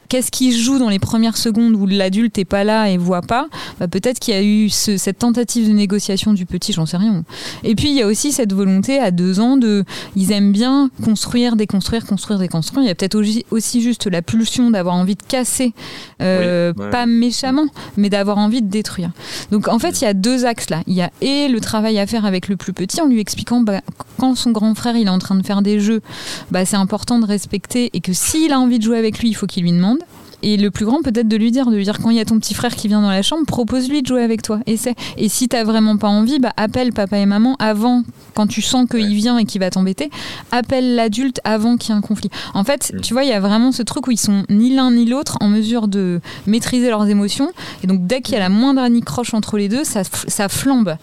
Qu'est-ce 0.08 0.30
qui 0.30 0.52
joue 0.56 0.78
dans 0.78 0.88
les 0.88 0.98
premières 0.98 1.36
secondes 1.36 1.74
où 1.74 1.86
l'adulte 1.86 2.38
est 2.38 2.44
pas 2.44 2.62
là 2.64 2.88
et 2.90 2.96
voit 2.98 3.22
pas 3.22 3.48
Bah, 3.80 3.88
Peut-être 3.88 4.18
qu'il 4.18 4.34
y 4.34 4.36
a 4.36 4.42
eu 4.42 4.68
ce- 4.70 4.96
cette 4.96 5.18
tentative 5.18 5.66
de 5.68 5.72
négociation 5.72 6.32
du 6.32 6.46
petit, 6.46 6.72
j'en 6.72 6.86
sais 6.86 6.96
rien. 6.96 7.24
Et 7.62 7.74
puis 7.74 7.88
il 7.88 7.94
y 7.94 8.02
a 8.02 8.06
aussi 8.06 8.32
cette 8.32 8.52
volonté 8.52 8.98
à 8.98 9.10
deux 9.10 9.40
ans 9.40 9.56
de, 9.56 9.84
ils 10.16 10.30
aiment 10.32 10.52
bien 10.52 10.90
construire, 11.04 11.56
déconstruire, 11.56 12.06
construire, 12.06 12.38
déconstruire. 12.38 12.82
Il 12.84 12.88
y 12.88 12.90
a 12.90 12.94
peut-être 12.94 13.14
aussi, 13.16 13.44
aussi 13.50 13.82
juste 13.82 14.06
la 14.06 14.22
pulsion 14.22 14.70
d'avoir 14.70 14.94
envie 14.94 15.14
de 15.16 15.22
casser, 15.22 15.72
euh, 16.22 16.72
Oui, 16.76 16.84
ouais. 16.84 16.90
pas 16.90 17.06
méchamment, 17.06 17.66
mais 17.96 18.10
d'avoir 18.10 18.38
envie 18.38 18.62
de 18.62 18.68
détruire. 18.68 19.10
Donc 19.50 19.68
en 19.68 19.78
fait 19.78 20.00
il 20.00 20.04
y 20.04 20.08
a 20.08 20.14
deux 20.14 20.44
axes 20.44 20.70
là. 20.70 20.82
Il 20.86 20.94
y 20.94 21.02
a 21.02 21.10
et 21.20 21.48
le 21.48 21.60
travail 21.60 21.98
à 21.98 22.06
faire 22.06 22.24
avec 22.24 22.48
le 22.48 22.56
plus 22.56 22.72
petit 22.72 23.00
en 23.00 23.06
lui 23.06 23.20
expliquant 23.20 23.60
bah, 23.60 23.80
quand 24.18 24.34
son 24.34 24.50
grand 24.50 24.74
frère 24.74 24.96
il 24.96 25.06
est 25.06 25.10
en 25.10 25.18
train 25.18 25.34
de 25.34 25.44
faire 25.44 25.62
des 25.62 25.80
jeux, 25.80 26.00
bah, 26.50 26.64
c'est 26.64 26.76
important 26.76 27.18
de 27.18 27.26
respecter 27.26 27.90
et 27.94 28.00
que 28.00 28.12
s'il 28.12 28.52
a 28.52 28.60
envie 28.60 28.78
de 28.78 28.84
jouer 28.84 28.98
avec 28.98 29.18
lui, 29.18 29.28
il 29.28 29.34
faut 29.34 29.46
qu'il 29.46 29.62
lui 29.62 29.72
demande. 29.72 29.98
Et 30.46 30.58
le 30.58 30.70
plus 30.70 30.84
grand, 30.84 31.00
peut-être 31.02 31.26
de 31.26 31.36
lui 31.36 31.50
dire, 31.50 31.70
de 31.70 31.74
lui 31.76 31.84
dire 31.84 31.98
quand 32.02 32.10
il 32.10 32.16
y 32.16 32.20
a 32.20 32.24
ton 32.26 32.38
petit 32.38 32.52
frère 32.52 32.74
qui 32.76 32.86
vient 32.86 33.00
dans 33.00 33.08
la 33.10 33.22
chambre, 33.22 33.46
propose-lui 33.46 34.02
de 34.02 34.06
jouer 34.06 34.22
avec 34.22 34.42
toi. 34.42 34.60
Essaie. 34.66 34.94
Et 35.16 35.30
si 35.30 35.48
t'as 35.48 35.64
vraiment 35.64 35.96
pas 35.96 36.08
envie, 36.08 36.38
bah, 36.38 36.52
appelle 36.58 36.92
papa 36.92 37.16
et 37.16 37.24
maman 37.24 37.56
avant, 37.58 38.02
quand 38.34 38.46
tu 38.46 38.60
sens 38.60 38.86
qu'il 38.90 39.14
vient 39.14 39.38
et 39.38 39.46
qu'il 39.46 39.60
va 39.60 39.70
t'embêter, 39.70 40.10
appelle 40.52 40.96
l'adulte 40.96 41.40
avant 41.44 41.78
qu'il 41.78 41.90
y 41.90 41.92
ait 41.94 41.98
un 41.98 42.02
conflit. 42.02 42.28
En 42.52 42.62
fait, 42.62 42.92
Mm. 42.94 43.00
tu 43.00 43.14
vois, 43.14 43.24
il 43.24 43.30
y 43.30 43.32
a 43.32 43.40
vraiment 43.40 43.72
ce 43.72 43.82
truc 43.82 44.06
où 44.06 44.10
ils 44.10 44.18
sont 44.18 44.44
ni 44.50 44.74
l'un 44.74 44.90
ni 44.90 45.06
l'autre 45.06 45.38
en 45.40 45.48
mesure 45.48 45.88
de 45.88 46.20
maîtriser 46.46 46.90
leurs 46.90 47.08
émotions. 47.08 47.50
Et 47.82 47.86
donc, 47.86 48.06
dès 48.06 48.20
qu'il 48.20 48.34
y 48.34 48.36
a 48.36 48.40
la 48.40 48.50
moindre 48.50 48.82
anicroche 48.82 49.32
entre 49.32 49.56
les 49.56 49.68
deux, 49.70 49.84
ça, 49.84 50.02
ça 50.04 50.50
flambe. 50.50 50.96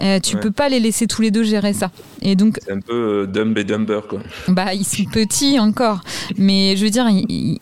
Euh, 0.00 0.18
tu 0.18 0.34
Ouais. 0.34 0.40
peux 0.42 0.50
pas 0.50 0.68
les 0.68 0.80
laisser 0.80 1.06
tous 1.06 1.22
les 1.22 1.30
deux 1.30 1.44
gérer 1.44 1.72
ça. 1.72 1.92
Et 2.20 2.34
donc, 2.34 2.58
C'est 2.64 2.72
un 2.72 2.80
peu 2.80 2.92
euh, 2.94 3.26
Dumb 3.26 3.56
et 3.58 3.64
Dumber, 3.64 4.00
quoi. 4.08 4.20
bah, 4.48 4.74
ils 4.74 4.84
sont 4.84 5.04
petits 5.04 5.60
encore. 5.60 6.00
Mais 6.36 6.76
je 6.76 6.84
veux 6.84 6.90
dire, 6.90 7.08
ils- 7.08 7.26
ils- 7.28 7.58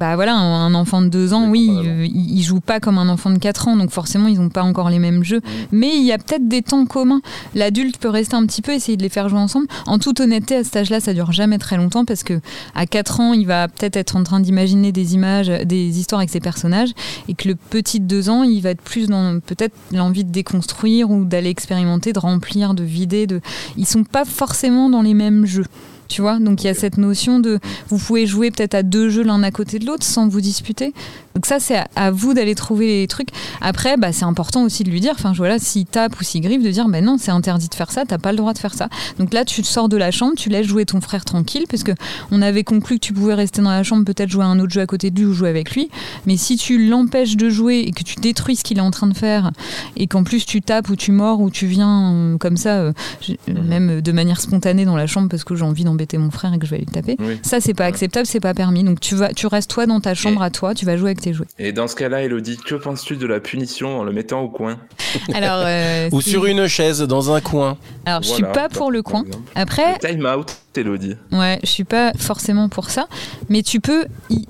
bah 0.00 0.14
voilà, 0.16 0.34
un 0.34 0.72
enfant 0.72 1.02
de 1.02 1.08
2 1.08 1.34
ans, 1.34 1.50
oui, 1.50 1.70
il, 1.70 2.38
il 2.38 2.42
joue 2.42 2.60
pas 2.60 2.80
comme 2.80 2.96
un 2.96 3.10
enfant 3.10 3.28
de 3.28 3.36
4 3.36 3.68
ans, 3.68 3.76
donc 3.76 3.90
forcément, 3.90 4.28
ils 4.28 4.40
n'ont 4.40 4.48
pas 4.48 4.62
encore 4.62 4.88
les 4.88 4.98
mêmes 4.98 5.22
jeux. 5.22 5.42
Mais 5.72 5.94
il 5.94 6.04
y 6.04 6.10
a 6.10 6.16
peut-être 6.16 6.48
des 6.48 6.62
temps 6.62 6.86
communs. 6.86 7.20
L'adulte 7.54 7.98
peut 7.98 8.08
rester 8.08 8.34
un 8.34 8.46
petit 8.46 8.62
peu, 8.62 8.72
essayer 8.72 8.96
de 8.96 9.02
les 9.02 9.10
faire 9.10 9.28
jouer 9.28 9.40
ensemble. 9.40 9.66
En 9.86 9.98
toute 9.98 10.20
honnêteté, 10.20 10.56
à 10.56 10.64
cet 10.64 10.76
âge-là, 10.76 11.00
ça 11.00 11.12
dure 11.12 11.32
jamais 11.32 11.58
très 11.58 11.76
longtemps 11.76 12.06
parce 12.06 12.22
que 12.22 12.40
à 12.74 12.86
4 12.86 13.20
ans, 13.20 13.32
il 13.34 13.46
va 13.46 13.68
peut-être 13.68 13.96
être 13.96 14.16
en 14.16 14.22
train 14.22 14.40
d'imaginer 14.40 14.90
des 14.90 15.12
images, 15.12 15.48
des 15.48 15.98
histoires 15.98 16.20
avec 16.20 16.30
ses 16.30 16.40
personnages, 16.40 16.92
et 17.28 17.34
que 17.34 17.46
le 17.46 17.54
petit 17.54 18.00
de 18.00 18.06
2 18.06 18.30
ans, 18.30 18.42
il 18.42 18.62
va 18.62 18.70
être 18.70 18.80
plus 18.80 19.06
dans 19.06 19.38
peut-être 19.40 19.74
l'envie 19.92 20.24
de 20.24 20.32
déconstruire 20.32 21.10
ou 21.10 21.26
d'aller 21.26 21.50
expérimenter, 21.50 22.14
de 22.14 22.20
remplir, 22.20 22.72
de 22.72 22.84
vider. 22.84 23.26
De... 23.26 23.42
Ils 23.76 23.86
sont 23.86 24.04
pas 24.04 24.24
forcément 24.24 24.88
dans 24.88 25.02
les 25.02 25.12
mêmes 25.12 25.44
jeux. 25.44 25.66
Tu 26.10 26.22
vois, 26.22 26.40
donc 26.40 26.64
il 26.64 26.66
y 26.66 26.70
a 26.70 26.74
cette 26.74 26.98
notion 26.98 27.38
de 27.38 27.60
vous 27.88 27.96
pouvez 27.96 28.26
jouer 28.26 28.50
peut-être 28.50 28.74
à 28.74 28.82
deux 28.82 29.10
jeux 29.10 29.22
l'un 29.22 29.44
à 29.44 29.52
côté 29.52 29.78
de 29.78 29.86
l'autre 29.86 30.04
sans 30.04 30.26
vous 30.26 30.40
disputer. 30.40 30.92
Donc 31.34 31.46
ça 31.46 31.60
c'est 31.60 31.82
à, 31.96 32.10
vous 32.10 32.34
d'aller 32.34 32.54
trouver 32.54 33.00
les 33.00 33.06
trucs. 33.06 33.28
Après, 33.60 33.96
bah, 33.96 34.12
c'est 34.12 34.24
important 34.24 34.62
aussi 34.64 34.84
de 34.84 34.90
lui 34.90 35.00
dire, 35.00 35.12
enfin 35.14 35.32
voilà, 35.36 35.58
s'il 35.58 35.86
tape 35.86 36.18
ou 36.20 36.24
s'il 36.24 36.40
griffe, 36.40 36.62
de 36.62 36.70
dire, 36.70 36.88
ben 36.88 37.04
non, 37.04 37.16
c'est 37.18 37.30
interdit 37.30 37.68
de 37.68 37.74
faire 37.74 37.90
ça, 37.90 38.04
t'as 38.06 38.18
pas 38.18 38.32
le 38.32 38.38
droit 38.38 38.52
de 38.52 38.58
faire 38.58 38.74
ça. 38.74 38.88
Donc 39.18 39.32
là, 39.32 39.44
tu 39.44 39.62
sors 39.62 39.88
de 39.88 39.96
la 39.96 40.10
chambre, 40.10 40.34
tu 40.36 40.48
laisses 40.48 40.66
jouer 40.66 40.84
ton 40.84 41.00
frère 41.00 41.24
tranquille, 41.24 41.64
parce 41.68 41.82
que 41.82 41.92
on 42.30 42.42
avait 42.42 42.64
conclu 42.64 42.96
que 42.96 43.00
tu 43.00 43.12
pouvais 43.12 43.34
rester 43.34 43.62
dans 43.62 43.70
la 43.70 43.82
chambre, 43.82 44.04
peut-être 44.04 44.30
jouer 44.30 44.44
à 44.44 44.48
un 44.48 44.58
autre 44.58 44.72
jeu 44.72 44.80
à 44.80 44.86
côté 44.86 45.10
de 45.10 45.20
lui 45.20 45.26
ou 45.26 45.32
jouer 45.32 45.48
avec 45.48 45.72
lui. 45.74 45.88
Mais 46.26 46.36
si 46.36 46.56
tu 46.56 46.88
l'empêches 46.88 47.36
de 47.36 47.48
jouer 47.48 47.84
et 47.86 47.92
que 47.92 48.02
tu 48.02 48.16
détruis 48.16 48.56
ce 48.56 48.64
qu'il 48.64 48.78
est 48.78 48.82
en 48.82 48.90
train 48.90 49.06
de 49.06 49.16
faire, 49.16 49.50
et 49.96 50.06
qu'en 50.06 50.24
plus 50.24 50.44
tu 50.46 50.62
tapes 50.62 50.88
ou 50.88 50.96
tu 50.96 51.12
mords 51.12 51.40
ou 51.40 51.50
tu 51.50 51.66
viens 51.66 52.12
euh, 52.12 52.38
comme 52.38 52.56
ça, 52.56 52.78
euh, 52.78 52.92
euh, 53.28 53.34
même 53.62 53.90
euh, 53.90 54.00
de 54.00 54.12
manière 54.12 54.40
spontanée 54.40 54.84
dans 54.84 54.96
la 54.96 55.06
chambre 55.06 55.28
parce 55.28 55.44
que 55.44 55.54
j'ai 55.54 55.64
envie 55.64 55.84
d'embêter 55.84 56.18
mon 56.18 56.30
frère 56.30 56.52
et 56.54 56.58
que 56.58 56.66
je 56.66 56.70
vais 56.70 56.76
aller 56.76 56.86
le 56.86 56.92
taper, 56.92 57.16
Oui. 57.20 57.38
ça 57.42 57.60
c'est 57.60 57.74
pas 57.74 57.84
acceptable, 57.86 58.26
c'est 58.26 58.40
pas 58.40 58.54
permis. 58.54 58.84
Donc 58.84 59.00
tu 59.00 59.14
vas, 59.14 59.32
tu 59.32 59.46
restes 59.46 59.70
toi 59.70 59.86
dans 59.86 60.00
ta 60.00 60.14
chambre 60.14 60.42
à 60.42 60.50
toi, 60.50 60.74
tu 60.74 60.84
vas 60.84 60.96
jouer 60.96 61.10
avec 61.10 61.19
tes. 61.20 61.32
Et 61.58 61.72
dans 61.72 61.86
ce 61.88 61.94
cas-là, 61.96 62.22
Elodie, 62.22 62.56
que 62.56 62.74
penses-tu 62.74 63.16
de 63.16 63.26
la 63.26 63.40
punition 63.40 63.98
en 64.00 64.04
le 64.04 64.12
mettant 64.12 64.40
au 64.40 64.48
coin 64.48 64.78
Alors, 65.34 65.62
euh, 65.64 66.08
Ou 66.12 66.20
sur 66.20 66.46
une 66.46 66.66
chaise 66.66 67.00
dans 67.02 67.32
un 67.32 67.40
coin. 67.40 67.76
Alors, 68.06 68.22
je 68.22 68.28
suis 68.28 68.42
Voilà, 68.42 68.54
pas 68.54 68.68
pour 68.68 68.90
le 68.90 69.02
coin. 69.02 69.24
Après, 69.54 69.98
Time 69.98 70.26
out, 70.26 70.56
Elodie. 70.76 71.16
ouais, 71.32 71.58
je 71.62 71.68
suis 71.68 71.84
pas 71.84 72.12
forcément 72.18 72.68
pour 72.68 72.90
ça, 72.90 73.06
mais 73.48 73.62
tu 73.62 73.80
peux, 73.80 74.06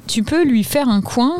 tu 0.06 0.22
peux 0.22 0.44
lui 0.44 0.64
faire 0.64 0.88
un 0.88 1.00
coin, 1.02 1.34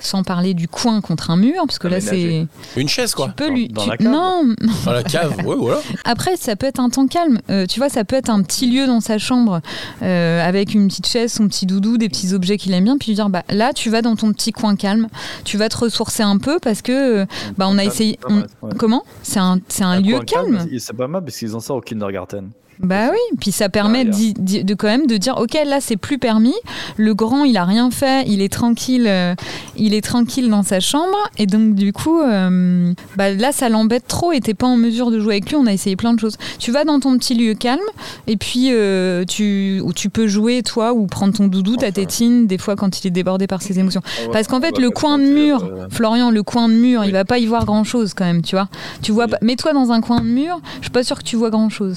sans 0.00 0.22
parler 0.22 0.54
du 0.54 0.68
coin 0.68 1.00
contre 1.00 1.30
un 1.30 1.36
mur, 1.36 1.62
parce 1.66 1.78
que 1.78 1.88
là 1.88 2.00
c'est. 2.00 2.46
Une 2.76 2.88
chaise, 2.88 3.14
quoi. 3.14 3.28
tu 3.28 3.32
peux 3.34 3.50
lui, 3.50 3.68
dans 3.68 3.82
tu- 3.82 3.90
la 3.90 3.96
cave. 3.96 4.08
non, 4.12 4.54
Dans 4.84 4.92
la 4.92 5.02
cave, 5.02 5.34
ouais, 5.44 5.56
voilà. 5.56 5.80
Après, 6.04 6.36
ça 6.36 6.56
peut 6.56 6.66
être 6.66 6.80
un 6.80 6.90
temps 6.90 7.06
calme. 7.06 7.40
Euh, 7.50 7.66
tu 7.66 7.80
vois, 7.80 7.88
ça 7.88 8.04
peut 8.04 8.16
être 8.16 8.30
un 8.30 8.42
petit 8.42 8.70
lieu 8.70 8.86
dans 8.86 9.00
sa 9.00 9.18
chambre 9.18 9.60
euh, 10.02 10.46
avec 10.46 10.74
une 10.74 10.88
petite 10.88 11.06
chaise, 11.06 11.32
son 11.32 11.48
petit 11.48 11.66
doudou, 11.66 11.98
des 11.98 12.08
petits 12.08 12.34
objets 12.34 12.56
qu'il 12.58 12.72
aime 12.74 12.84
bien, 12.84 12.98
puis 12.98 13.08
lui 13.10 13.14
dire 13.16 13.28
bah 13.28 13.42
là, 13.48 13.72
tu 13.72 13.90
vas 13.90 14.02
dans 14.02 14.16
ton 14.16 14.32
petit 14.32 14.52
coin 14.52 14.76
calme, 14.76 15.08
tu 15.44 15.56
vas 15.56 15.68
te 15.68 15.76
ressourcer 15.78 16.22
un 16.22 16.38
peu 16.38 16.58
parce 16.60 16.82
que 16.82 17.22
euh, 17.22 17.26
bah 17.56 17.66
on 17.68 17.78
a 17.78 17.84
essayé. 17.84 18.18
on-. 18.28 18.44
Comment? 18.78 19.04
C'est 19.22 19.40
un, 19.40 19.58
c'est 19.68 19.84
un, 19.84 20.00
lieu 20.00 20.20
calme. 20.20 20.66
C'est 20.78 20.96
pas 20.96 21.08
mal 21.08 21.24
parce 21.24 21.36
qu'ils 21.36 21.56
ont 21.56 21.60
ça 21.60 21.74
au 21.74 21.80
kindergarten. 21.80 22.50
Bah 22.80 23.08
oui, 23.10 23.36
puis 23.40 23.50
ça 23.52 23.68
permet 23.68 24.04
Ah, 24.06 24.10
d'y- 24.10 24.64
de 24.64 24.74
quand 24.74 24.86
même 24.86 25.06
de 25.06 25.16
dire 25.16 25.36
ok 25.38 25.54
là 25.66 25.80
c'est 25.80 25.96
plus 25.96 26.18
permis. 26.18 26.54
Le 26.96 27.14
grand 27.14 27.44
il 27.44 27.56
a 27.56 27.64
rien 27.64 27.90
fait, 27.90 28.24
il 28.28 28.40
est 28.40 28.52
tranquille, 28.52 29.06
euh, 29.08 29.34
il 29.76 29.94
est 29.94 30.00
tranquille 30.00 30.48
dans 30.48 30.62
sa 30.62 30.78
chambre 30.80 31.16
et 31.38 31.46
donc 31.46 31.74
du 31.74 31.92
coup 31.92 32.20
euh, 32.20 32.92
bah, 33.16 33.32
là 33.32 33.50
ça 33.52 33.68
l'embête 33.68 34.06
trop 34.06 34.30
et 34.32 34.40
t'es 34.40 34.54
pas 34.54 34.66
en 34.66 34.76
mesure 34.76 35.10
de 35.10 35.18
jouer 35.18 35.34
avec 35.34 35.48
lui. 35.50 35.56
On 35.56 35.66
a 35.66 35.72
essayé 35.72 35.96
plein 35.96 36.12
de 36.14 36.20
choses. 36.20 36.36
Tu 36.58 36.70
vas 36.70 36.84
dans 36.84 37.00
ton 37.00 37.16
petit 37.18 37.34
lieu 37.34 37.54
calme 37.54 37.80
et 38.26 38.36
puis 38.36 38.68
euh, 38.70 39.24
tu 39.24 39.80
où 39.84 39.92
tu 39.92 40.08
peux 40.08 40.26
jouer 40.28 40.62
toi 40.62 40.92
ou 40.92 41.06
prendre 41.06 41.34
ton 41.34 41.48
doudou, 41.48 41.76
ta 41.76 41.90
tétine 41.92 42.46
des 42.46 42.58
fois 42.58 42.76
quand 42.76 43.02
il 43.02 43.06
est 43.08 43.10
débordé 43.10 43.46
par 43.46 43.60
ses 43.62 43.78
émotions. 43.80 44.02
Ah 44.06 44.28
Parce 44.32 44.46
qu'en 44.46 44.60
fait 44.60 44.78
le 44.78 44.90
coin 44.90 45.18
de 45.18 45.24
mur, 45.24 45.68
Florian 45.90 46.30
le 46.30 46.42
coin 46.42 46.68
de 46.68 46.74
mur, 46.74 47.04
il 47.04 47.12
va 47.12 47.24
pas 47.24 47.38
y 47.38 47.46
voir 47.46 47.64
grand 47.64 47.82
chose 47.84 48.14
quand 48.14 48.24
même, 48.24 48.42
tu 48.42 48.54
vois. 48.54 48.68
Tu 49.02 49.10
vois 49.12 49.26
Oui. 49.26 49.32
mets-toi 49.42 49.72
dans 49.72 49.90
un 49.90 50.00
coin 50.00 50.20
de 50.20 50.26
mur, 50.26 50.60
je 50.78 50.82
suis 50.84 50.90
pas 50.90 51.02
sûre 51.02 51.18
que 51.18 51.24
tu 51.24 51.36
vois 51.36 51.50
grand 51.50 51.68
chose. 51.70 51.96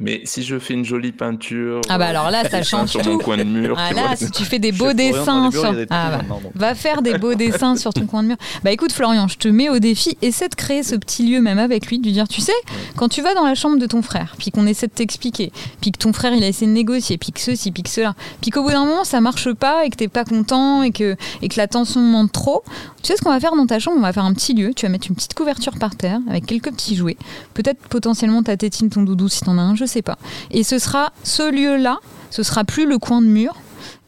Mais 0.00 0.22
si 0.24 0.42
je 0.42 0.58
fais 0.58 0.74
une 0.74 0.84
jolie 0.84 1.12
peinture. 1.12 1.82
Ah 1.88 1.98
bah 1.98 2.06
alors 2.06 2.30
là, 2.30 2.48
ça 2.48 2.56
euh, 2.60 2.62
change 2.62 2.88
sur 2.88 3.02
tout. 3.02 3.10
mon 3.10 3.18
coin 3.18 3.36
de 3.36 3.44
mur. 3.44 3.76
Ah 3.78 3.92
là, 3.92 4.06
vois. 4.08 4.16
si 4.16 4.30
tu 4.30 4.44
fais 4.44 4.58
des 4.58 4.72
beaux 4.72 4.92
dessins 4.92 5.50
sur... 5.50 5.74
Ah, 5.90 6.20
bah. 6.28 6.36
Va 6.54 6.74
faire 6.74 7.02
des 7.02 7.18
beaux 7.18 7.34
dessins 7.34 7.76
sur 7.76 7.92
ton 7.92 8.06
coin 8.06 8.22
de 8.22 8.28
mur. 8.28 8.36
Bah 8.64 8.70
écoute 8.70 8.92
Florian, 8.92 9.28
je 9.28 9.36
te 9.36 9.48
mets 9.48 9.68
au 9.68 9.78
défi, 9.78 10.16
essaie 10.22 10.48
de 10.48 10.54
créer 10.54 10.82
ce 10.82 10.96
petit 10.96 11.26
lieu 11.26 11.40
même 11.40 11.58
avec 11.58 11.86
lui, 11.86 11.98
de 11.98 12.04
lui 12.04 12.12
dire, 12.12 12.28
tu 12.28 12.40
sais, 12.40 12.52
quand 12.96 13.08
tu 13.08 13.22
vas 13.22 13.34
dans 13.34 13.44
la 13.44 13.54
chambre 13.54 13.78
de 13.78 13.86
ton 13.86 14.02
frère, 14.02 14.34
puis 14.38 14.50
qu'on 14.50 14.66
essaie 14.66 14.86
de 14.86 14.92
t'expliquer, 14.92 15.52
puis 15.80 15.92
que 15.92 15.98
ton 15.98 16.12
frère 16.12 16.32
il 16.32 16.42
a 16.42 16.48
essayé 16.48 16.66
de 16.66 16.72
négocier, 16.72 17.18
puis 17.18 17.32
que 17.32 17.40
ceci, 17.40 17.70
puis 17.70 17.82
que 17.82 17.90
cela, 17.90 18.14
puis 18.40 18.50
qu'au 18.50 18.62
bout 18.62 18.70
d'un 18.70 18.84
moment 18.84 19.04
ça 19.04 19.20
marche 19.20 19.52
pas 19.52 19.84
et 19.84 19.90
que 19.90 19.96
t'es 19.96 20.08
pas 20.08 20.24
content 20.24 20.82
et 20.82 20.92
que, 20.92 21.16
et 21.42 21.48
que 21.48 21.56
la 21.56 21.66
tension 21.66 22.00
monte 22.00 22.32
trop, 22.32 22.62
tu 23.02 23.08
sais 23.08 23.16
ce 23.16 23.22
qu'on 23.22 23.30
va 23.30 23.40
faire 23.40 23.54
dans 23.54 23.66
ta 23.66 23.78
chambre? 23.78 23.98
On 23.98 24.02
va 24.02 24.12
faire 24.12 24.24
un 24.24 24.32
petit 24.32 24.54
lieu, 24.54 24.72
tu 24.74 24.86
vas 24.86 24.90
mettre 24.90 25.08
une 25.08 25.14
petite 25.14 25.34
couverture 25.34 25.78
par 25.78 25.96
terre 25.96 26.20
avec 26.28 26.46
quelques 26.46 26.70
petits 26.70 26.96
jouets, 26.96 27.16
peut-être 27.54 27.80
potentiellement 27.88 28.42
ta 28.42 28.56
tétine, 28.56 28.88
ton 28.88 29.02
doudou 29.02 29.28
si 29.28 29.40
t'en 29.40 29.58
as 29.58 29.62
un, 29.62 29.74
je 29.74 29.84
sais 29.90 30.02
pas. 30.02 30.18
Et 30.50 30.64
ce 30.64 30.78
sera 30.78 31.12
ce 31.24 31.50
lieu-là, 31.50 31.98
ce 32.30 32.42
sera 32.42 32.64
plus 32.64 32.86
le 32.86 32.98
coin 32.98 33.20
de 33.22 33.26
mur, 33.26 33.54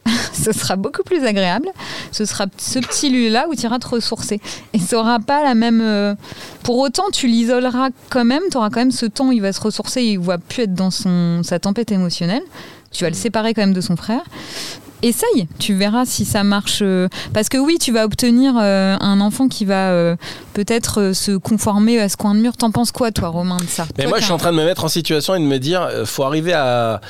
ce 0.33 0.51
sera 0.51 0.75
beaucoup 0.75 1.03
plus 1.03 1.23
agréable. 1.25 1.69
Ce 2.11 2.25
sera 2.25 2.45
ce 2.57 2.79
petit 2.79 3.09
lieu-là 3.09 3.45
où 3.49 3.55
tu 3.55 3.63
iras 3.63 3.79
te 3.79 3.87
ressourcer. 3.87 4.41
Et 4.73 4.79
ça 4.79 4.97
aura 4.99 5.19
pas 5.19 5.43
la 5.43 5.55
même. 5.55 5.79
euh, 5.81 6.13
Pour 6.63 6.77
autant, 6.79 7.05
tu 7.11 7.27
l'isoleras 7.27 7.89
quand 8.09 8.25
même. 8.25 8.41
Tu 8.51 8.57
auras 8.57 8.69
quand 8.69 8.81
même 8.81 8.91
ce 8.91 9.05
temps 9.05 9.27
où 9.27 9.31
il 9.31 9.41
va 9.41 9.53
se 9.53 9.61
ressourcer 9.61 10.01
et 10.01 10.11
il 10.13 10.19
va 10.19 10.37
plus 10.37 10.63
être 10.63 10.73
dans 10.73 10.91
son, 10.91 11.41
sa 11.43 11.57
tempête 11.59 11.91
émotionnelle. 11.91 12.43
Tu 12.91 13.05
vas 13.05 13.09
le 13.09 13.15
séparer 13.15 13.53
quand 13.53 13.61
même 13.61 13.73
de 13.73 13.81
son 13.81 13.95
frère. 13.95 14.21
Essaye, 15.03 15.47
tu 15.59 15.73
verras 15.75 16.05
si 16.05 16.25
ça 16.25 16.43
marche. 16.43 16.79
euh, 16.81 17.07
Parce 17.33 17.49
que 17.49 17.57
oui, 17.57 17.77
tu 17.79 17.91
vas 17.91 18.05
obtenir 18.05 18.53
euh, 18.59 18.95
un 18.99 19.21
enfant 19.21 19.47
qui 19.47 19.65
va 19.65 19.91
euh, 19.91 20.15
peut-être 20.53 21.11
se 21.13 21.31
conformer 21.37 21.99
à 21.99 22.09
ce 22.09 22.17
coin 22.17 22.33
de 22.33 22.39
mur. 22.39 22.57
T'en 22.57 22.71
penses 22.71 22.91
quoi, 22.91 23.11
toi, 23.11 23.29
Romain, 23.29 23.57
de 23.57 23.67
ça? 23.67 23.85
Mais 23.97 24.03
Toi, 24.05 24.09
moi, 24.11 24.19
je 24.19 24.23
suis 24.25 24.33
en 24.33 24.37
train 24.37 24.51
de 24.51 24.57
me 24.57 24.65
mettre 24.65 24.83
en 24.83 24.87
situation 24.89 25.35
et 25.35 25.39
de 25.39 25.45
me 25.45 25.59
dire, 25.59 25.87
faut 26.05 26.23
arriver 26.23 26.53
à, 26.53 27.01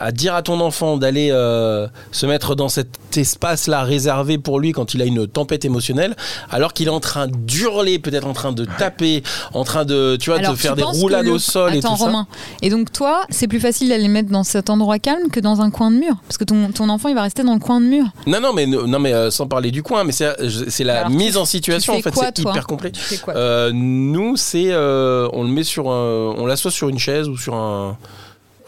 à 0.00 0.12
dire 0.12 0.34
à 0.34 0.42
ton 0.42 0.60
enfant 0.60 0.96
d'aller 0.96 1.30
euh, 1.32 1.86
se 2.12 2.26
mettre 2.26 2.54
dans 2.54 2.68
cet 2.68 2.88
espace-là 3.16 3.82
réservé 3.82 4.38
pour 4.38 4.60
lui 4.60 4.72
quand 4.72 4.94
il 4.94 5.02
a 5.02 5.04
une 5.04 5.26
tempête 5.26 5.64
émotionnelle, 5.64 6.14
alors 6.50 6.72
qu'il 6.72 6.86
est 6.86 6.90
en 6.90 7.00
train 7.00 7.26
d'hurler, 7.28 7.98
peut-être 7.98 8.26
en 8.26 8.32
train 8.32 8.52
de 8.52 8.64
taper, 8.64 9.22
en 9.54 9.64
train 9.64 9.84
de, 9.84 10.16
tu 10.20 10.30
vois, 10.30 10.38
Alors, 10.38 10.52
de 10.52 10.56
faire 10.56 10.72
tu 10.74 10.78
des 10.78 10.84
roulades 10.84 11.26
le- 11.26 11.32
au 11.32 11.38
sol 11.38 11.74
et 11.74 11.78
Attends, 11.78 11.96
tout 11.96 12.04
Romain. 12.04 12.26
Et 12.62 12.70
donc, 12.70 12.92
toi, 12.92 13.22
c'est 13.30 13.48
plus 13.48 13.60
facile 13.60 13.88
d'aller 13.88 14.08
mettre 14.08 14.30
dans 14.30 14.44
cet 14.44 14.70
endroit 14.70 14.98
calme 14.98 15.28
que 15.32 15.40
dans 15.40 15.60
un 15.60 15.70
coin 15.70 15.90
de 15.90 15.96
mur? 15.96 16.14
Parce 16.26 16.38
que 16.38 16.44
ton, 16.44 16.70
ton 16.72 16.88
enfant, 16.88 17.08
il 17.08 17.14
va 17.14 17.22
rester 17.22 17.42
dans 17.42 17.54
le 17.54 17.60
coin 17.60 17.80
de 17.80 17.86
mur. 17.86 18.04
ça. 18.04 18.30
Non, 18.30 18.40
non, 18.40 18.52
mais 18.52 18.66
non, 18.66 18.98
mais 18.98 19.12
euh, 19.12 19.30
sans 19.30 19.46
parler 19.46 19.70
du 19.70 19.82
coin, 19.82 20.04
mais 20.04 20.12
c'est 20.12 20.28
c'est 20.68 20.84
la 20.84 21.00
Alors, 21.00 21.10
mise 21.10 21.32
tu- 21.32 21.38
en 21.38 21.44
situation. 21.44 21.94
tu 21.94 21.98
En 21.98 22.02
fait, 22.02 22.14
c'est 22.14 22.38
hyper 22.40 22.66
complet. 22.66 22.92
Tu 22.92 23.00
fais 23.00 23.16
quoi? 23.16 23.34
Euh, 23.36 23.70
nous, 23.74 24.36
c'est 24.36 24.68
euh, 24.70 25.28
on 25.32 25.42
le 25.42 25.48
met 25.48 25.64
sur 25.64 25.90
un, 25.90 26.34
on 26.36 26.46
l'assoit 26.46 26.70
sur 26.70 26.88
une 26.88 26.98
chaise 26.98 27.28
ou 27.28 27.36
sur 27.36 27.54
un, 27.54 27.96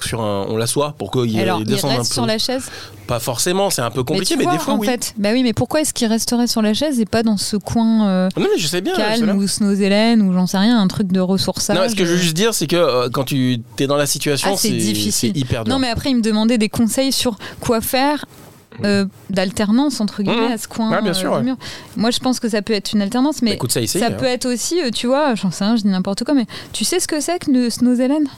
sur 0.05 0.21
un, 0.21 0.47
on 0.49 0.57
l'assoit 0.57 0.95
pour 0.99 1.11
qu'il 1.11 1.39
Alors, 1.39 1.61
il 1.61 1.67
descende 1.67 1.93
un 1.93 1.97
reste 1.99 2.11
peu. 2.11 2.15
sur 2.15 2.27
la 2.27 2.39
chaise 2.39 2.71
Pas 3.07 3.19
forcément, 3.21 3.71
c'est 3.71 3.83
un 3.83 3.91
peu 3.91 4.03
compliqué, 4.05 4.37
mais, 4.37 4.45
vois, 4.45 4.53
des 4.53 4.59
fois 4.59 4.75
en 4.75 4.79
oui. 4.79 4.87
fait, 4.87 5.15
bah 5.19 5.31
oui, 5.33 5.43
mais 5.43 5.53
pourquoi 5.53 5.81
est-ce 5.81 5.93
qu'il 5.95 6.07
resterait 6.09 6.47
sur 6.47 6.63
la 6.63 6.75
chaise 6.75 7.01
et 7.01 7.07
pas 7.07 7.23
dans 7.23 7.37
ce 7.37 7.57
coin 7.57 8.09
euh, 8.09 8.29
Non, 8.37 8.47
mais 8.53 8.59
je 8.61 8.67
sais 8.67 8.81
bien. 8.81 8.93
je 8.95 9.01
sais 9.01 9.07
calme 9.07 9.25
bien. 9.27 10.25
ou 10.25 10.33
j'en 10.33 10.47
sais 10.47 10.59
rien, 10.59 10.79
un 10.81 10.89
truc 10.89 11.09
de 11.13 11.21
ressourçage 11.21 11.77
Non, 11.77 11.89
ce 11.89 11.95
que 11.95 12.05
je 12.05 12.11
veux 12.13 12.19
euh. 12.19 12.23
juste 12.23 12.35
dire, 12.37 12.55
c'est 12.55 12.67
que 12.67 12.77
euh, 12.77 13.09
quand 13.13 13.25
tu 13.25 13.61
es 13.79 13.87
dans 13.87 13.97
la 13.97 14.07
situation, 14.07 14.51
Ah, 14.53 14.57
c'est 14.57 14.71
difficile. 14.71 15.37
hyper 15.37 15.65
dur. 15.65 15.73
Non, 15.75 15.79
mais 15.81 15.89
après, 15.89 16.11
il 16.11 16.17
me 16.17 16.23
demandait 16.23 16.59
des 16.59 16.69
conseils 16.69 17.13
sur 17.13 17.39
quoi 17.61 17.81
faire. 17.81 18.25
euh, 18.85 19.05
d'alternance 19.29 20.01
entre 20.01 20.23
guillemets 20.23 20.47
Mhm. 20.47 20.53
à 20.53 20.57
ce 20.59 20.69
coin 20.69 20.91
Ouais, 20.91 21.03
bien 21.03 21.13
sûr, 21.13 21.31
du 21.33 21.37
ouais. 21.39 21.43
mur. 21.43 21.57
Moi 21.97 22.11
je 22.13 22.19
pense 22.21 22.39
que 22.41 22.49
ça 22.49 22.63
peut 22.63 22.73
être 22.73 22.93
une 22.93 23.03
alternance 23.03 23.43
mais 23.43 23.51
Bah, 23.51 23.55
écoute, 23.57 23.73
ça 23.73 23.81
essaye. 23.83 24.01
ça 24.01 24.09
hein. 24.09 24.13
peut 24.13 24.25
être 24.27 24.47
aussi 24.47 24.81
euh, 24.81 24.91
tu 24.91 25.07
vois, 25.09 25.35
j'en 25.35 25.51
sais 25.51 25.65
rien, 25.65 25.77
je 25.77 25.83
dis 25.83 25.89
n'importe 25.89 26.25
quoi 26.25 26.33
mais 26.35 26.47
tu 26.73 26.85
sais 26.85 26.99
ce 27.01 27.07
que 27.09 27.21
c'est 27.21 27.41
que 27.41 27.51
le 27.51 27.69
snozélène 27.69 28.29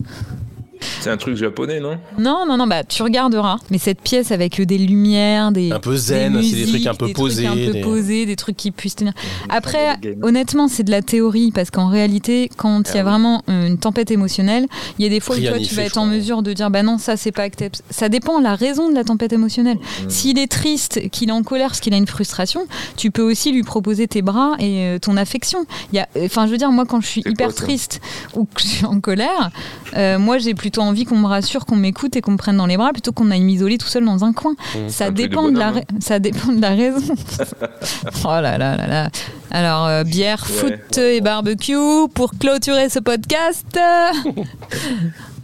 C'est 1.01 1.11
un 1.11 1.17
truc 1.17 1.37
japonais, 1.37 1.81
non? 1.81 1.99
Non, 2.19 2.45
non, 2.47 2.57
non, 2.57 2.67
bah 2.67 2.85
tu 2.85 3.03
regarderas. 3.03 3.57
Mais 3.71 3.79
cette 3.79 4.01
pièce 4.01 4.31
avec 4.33 4.61
euh, 4.61 4.67
des 4.67 4.79
lumières, 4.79 5.53
des. 5.53 5.73
Un 5.73 5.81
peu 5.81 5.97
zen, 5.97 6.43
c'est 6.43 6.57
des 6.57 6.67
trucs 6.67 6.87
un 6.87 6.95
peu 6.95 7.07
des 7.07 7.13
posés. 7.13 7.45
Trucs 7.47 7.59
un 7.59 7.67
peu 7.67 7.73
des- 7.73 7.81
posés, 7.81 8.27
des 8.27 8.37
trucs 8.37 8.57
qui 8.57 8.71
puissent 8.71 8.97
tenir. 8.97 9.13
Après, 9.49 9.97
honnêtement, 10.23 10.69
c'est 10.69 10.83
de 10.83 10.91
la 10.91 11.03
théorie 11.03 11.51
parce 11.53 11.71
qu'en 11.71 11.89
réalité, 11.89 12.51
quand 12.57 12.89
il 12.91 12.95
y 12.95 12.99
a 12.99 13.01
Ah 13.01 13.05
oui. 13.05 13.11
vraiment 13.11 13.43
euh, 13.49 13.67
une 13.67 13.79
tempête 13.79 14.11
émotionnelle, 14.11 14.67
il 14.99 15.05
y 15.05 15.07
a 15.07 15.11
des 15.11 15.21
fois 15.21 15.37
où 15.37 15.41
toi 15.41 15.59
tu 15.59 15.65
fait, 15.67 15.77
vas 15.77 15.83
être 15.85 15.99
en 15.99 16.07
mesure 16.07 16.43
de 16.43 16.53
dire 16.53 16.71
bah 16.71 16.83
non, 16.83 16.99
ça 16.99 17.17
c'est 17.17 17.33
pas 17.33 17.43
acceptable. 17.43 17.85
Ça 17.91 18.09
dépend 18.09 18.39
de 18.39 18.45
la 18.45 18.55
raison 18.55 18.89
de 18.91 18.95
la 18.95 19.05
tempête 19.05 19.33
émotionnelle. 19.33 19.77
Mm. 19.77 20.11
S'il 20.11 20.39
est 20.39 20.51
triste, 20.51 21.11
qu'il 21.11 21.29
est 21.29 21.33
en 21.33 21.43
colère, 21.43 21.69
parce 21.69 21.81
qu'il 21.81 21.95
a 21.95 21.97
une 21.97 22.07
frustration, 22.07 22.67
tu 22.97 23.11
peux 23.11 23.23
aussi 23.23 23.53
lui 23.53 23.63
proposer 23.63 24.09
tes 24.09 24.23
bras 24.23 24.55
et 24.59 24.87
euh, 24.87 24.99
ton 24.99 25.17
affection. 25.17 25.67
Il 25.93 25.97
y 25.97 25.99
a, 26.01 26.09
enfin, 26.25 26.47
je 26.47 26.53
veux 26.53 26.59
dire, 26.59 26.71
moi 26.73 26.85
quand 26.87 27.01
je 27.01 27.07
suis 27.07 27.21
hyper 27.27 27.49
quoi, 27.49 27.55
triste 27.55 28.01
ou 28.35 28.45
que 28.45 28.63
je 28.63 28.67
suis 28.67 28.85
en 28.87 29.01
colère, 29.01 29.51
euh, 29.97 30.19
moi 30.19 30.39
j'ai 30.39 30.55
plutôt 30.55 30.72
envie 30.81 31.05
qu'on 31.05 31.19
me 31.19 31.27
rassure, 31.27 31.67
qu'on 31.67 31.77
m'écoute 31.77 32.17
et 32.17 32.21
qu'on 32.21 32.33
me 32.33 32.37
prenne 32.39 32.57
dans 32.57 32.67
les 32.67 32.77
bras 32.77 32.93
plutôt 32.93 33.13
qu'on 33.13 33.31
aille 33.31 33.43
m'isoler 33.43 33.79
tout 33.79 33.89
seul 33.89 34.05
dans 34.05 34.25
un 34.25 34.33
coin. 34.33 34.55
Ça 34.89 35.07
truc 35.07 35.17
de 35.19 35.23
dépend 35.23 35.49
de, 35.51 35.59
la, 35.59 35.71
ra- 35.73 35.81
ça 36.01 36.19
dépend 36.19 36.53
de 36.53 36.61
la 36.61 36.71
raison. 36.71 37.15
oh 38.25 38.29
là 38.29 38.59
là 38.59 38.77
là 38.77 38.87
là. 38.87 39.09
Alors, 39.51 39.87
euh, 39.87 40.05
bière, 40.05 40.45
Ouais. 40.49 40.79
foot 40.89 40.99
et 40.99 41.21
barbecue 41.21 41.77
pour 42.15 42.33
clôturer 42.39 42.89
ce 42.89 42.99
podcast. 43.01 43.67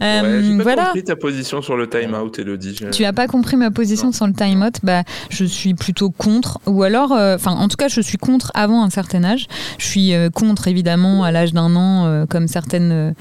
Euh, 0.01 0.51
Ouais, 0.51 0.57
pas 0.59 0.63
voilà. 0.63 0.85
compris 0.85 1.03
ta 1.03 1.17
position 1.17 1.61
sur 1.61 1.75
le 1.75 1.89
time-out, 1.89 2.39
Elodie. 2.39 2.79
Tu 2.93 3.01
n'as 3.03 3.11
pas 3.11 3.27
compris 3.27 3.57
ma 3.57 3.69
position 3.69 4.07
Non. 4.07 4.11
sur 4.13 4.27
le 4.27 4.33
time 4.33 4.63
out 4.63 4.75
bah, 4.81 5.03
Je 5.29 5.43
suis 5.43 5.73
plutôt 5.73 6.09
contre, 6.09 6.57
ou 6.65 6.83
alors, 6.83 7.11
euh, 7.11 7.35
enfin, 7.35 7.51
en 7.51 7.67
tout 7.67 7.75
cas, 7.75 7.89
je 7.89 7.99
suis 7.99 8.17
contre 8.17 8.49
avant 8.53 8.81
un 8.81 8.89
certain 8.89 9.25
âge. 9.25 9.47
Je 9.77 9.85
suis 9.85 10.13
euh, 10.13 10.29
contre, 10.29 10.69
évidemment, 10.69 11.25
à 11.25 11.31
l'âge 11.33 11.51
d'un 11.53 11.75
an, 11.75 12.25
comme 12.29 12.47
certaines 12.47 13.13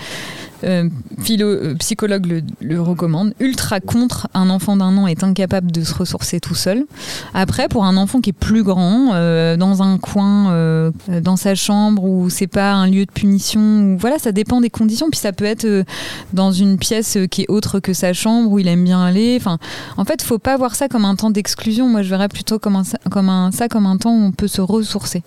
euh, 0.64 0.88
philo- 1.20 1.46
euh, 1.46 1.74
psychologues 1.76 2.26
le, 2.26 2.42
le 2.60 2.80
recommandent. 2.80 3.34
Ultra 3.40 3.80
contre, 3.80 4.28
un 4.34 4.50
enfant 4.50 4.76
d'un 4.76 4.96
an 4.96 5.06
est 5.06 5.24
incapable 5.24 5.70
de 5.70 5.82
se 5.82 5.94
ressourcer 5.94 6.40
tout 6.40 6.54
seul. 6.54 6.84
Après, 7.34 7.68
pour 7.68 7.84
un 7.84 7.96
enfant 7.96 8.20
qui 8.20 8.30
est 8.30 8.32
plus 8.32 8.62
grand, 8.62 9.10
euh, 9.14 9.56
dans 9.56 9.82
un 9.82 9.98
coin, 9.98 10.50
euh, 10.52 10.90
dans 11.22 11.36
sa 11.36 11.54
chambre, 11.54 12.04
où 12.04 12.30
c'est 12.30 12.46
pas 12.46 12.72
un 12.72 12.86
lieu 12.86 13.04
de 13.06 13.10
punition, 13.10 13.96
voilà, 13.98 14.18
ça 14.18 14.32
dépend 14.32 14.60
des 14.60 14.70
conditions. 14.70 15.10
Puis 15.10 15.20
ça 15.20 15.32
peut 15.32 15.44
être 15.44 15.64
euh, 15.64 15.84
dans 16.32 16.52
une 16.52 16.78
pièce 16.78 17.16
euh, 17.16 17.26
qui 17.26 17.42
est 17.42 17.50
autre 17.50 17.80
que 17.80 17.92
sa 17.92 18.12
chambre, 18.12 18.50
où 18.50 18.58
il 18.58 18.68
aime 18.68 18.84
bien 18.84 19.02
aller. 19.02 19.36
Enfin, 19.40 19.58
en 19.96 20.04
fait, 20.04 20.22
faut 20.22 20.38
pas 20.38 20.56
voir 20.56 20.74
ça 20.74 20.88
comme 20.88 21.04
un 21.04 21.14
temps 21.14 21.30
d'exclusion. 21.30 21.88
Moi, 21.88 22.02
je 22.02 22.10
verrais 22.10 22.28
plutôt 22.28 22.58
comme 22.58 22.76
un, 22.76 22.82
comme 23.10 23.28
un, 23.28 23.50
ça 23.52 23.68
comme 23.68 23.86
un 23.86 23.96
temps 23.96 24.12
où 24.12 24.22
on 24.22 24.32
peut 24.32 24.48
se 24.48 24.60
ressourcer. 24.60 25.22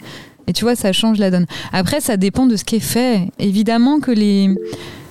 Et 0.48 0.54
tu 0.54 0.66
vois, 0.66 0.76
ça 0.76 0.92
change 0.92 1.20
la 1.20 1.32
donne. 1.32 1.46
Après, 1.72 2.02
ça 2.02 2.18
dépend 2.18 2.48
de 2.48 2.56
ce 2.56 2.64
qui 2.64 2.78
est 2.78 2.80
fait. 2.80 3.32
Évidemment 3.40 4.00
que 4.00 4.12
les. 4.12 4.50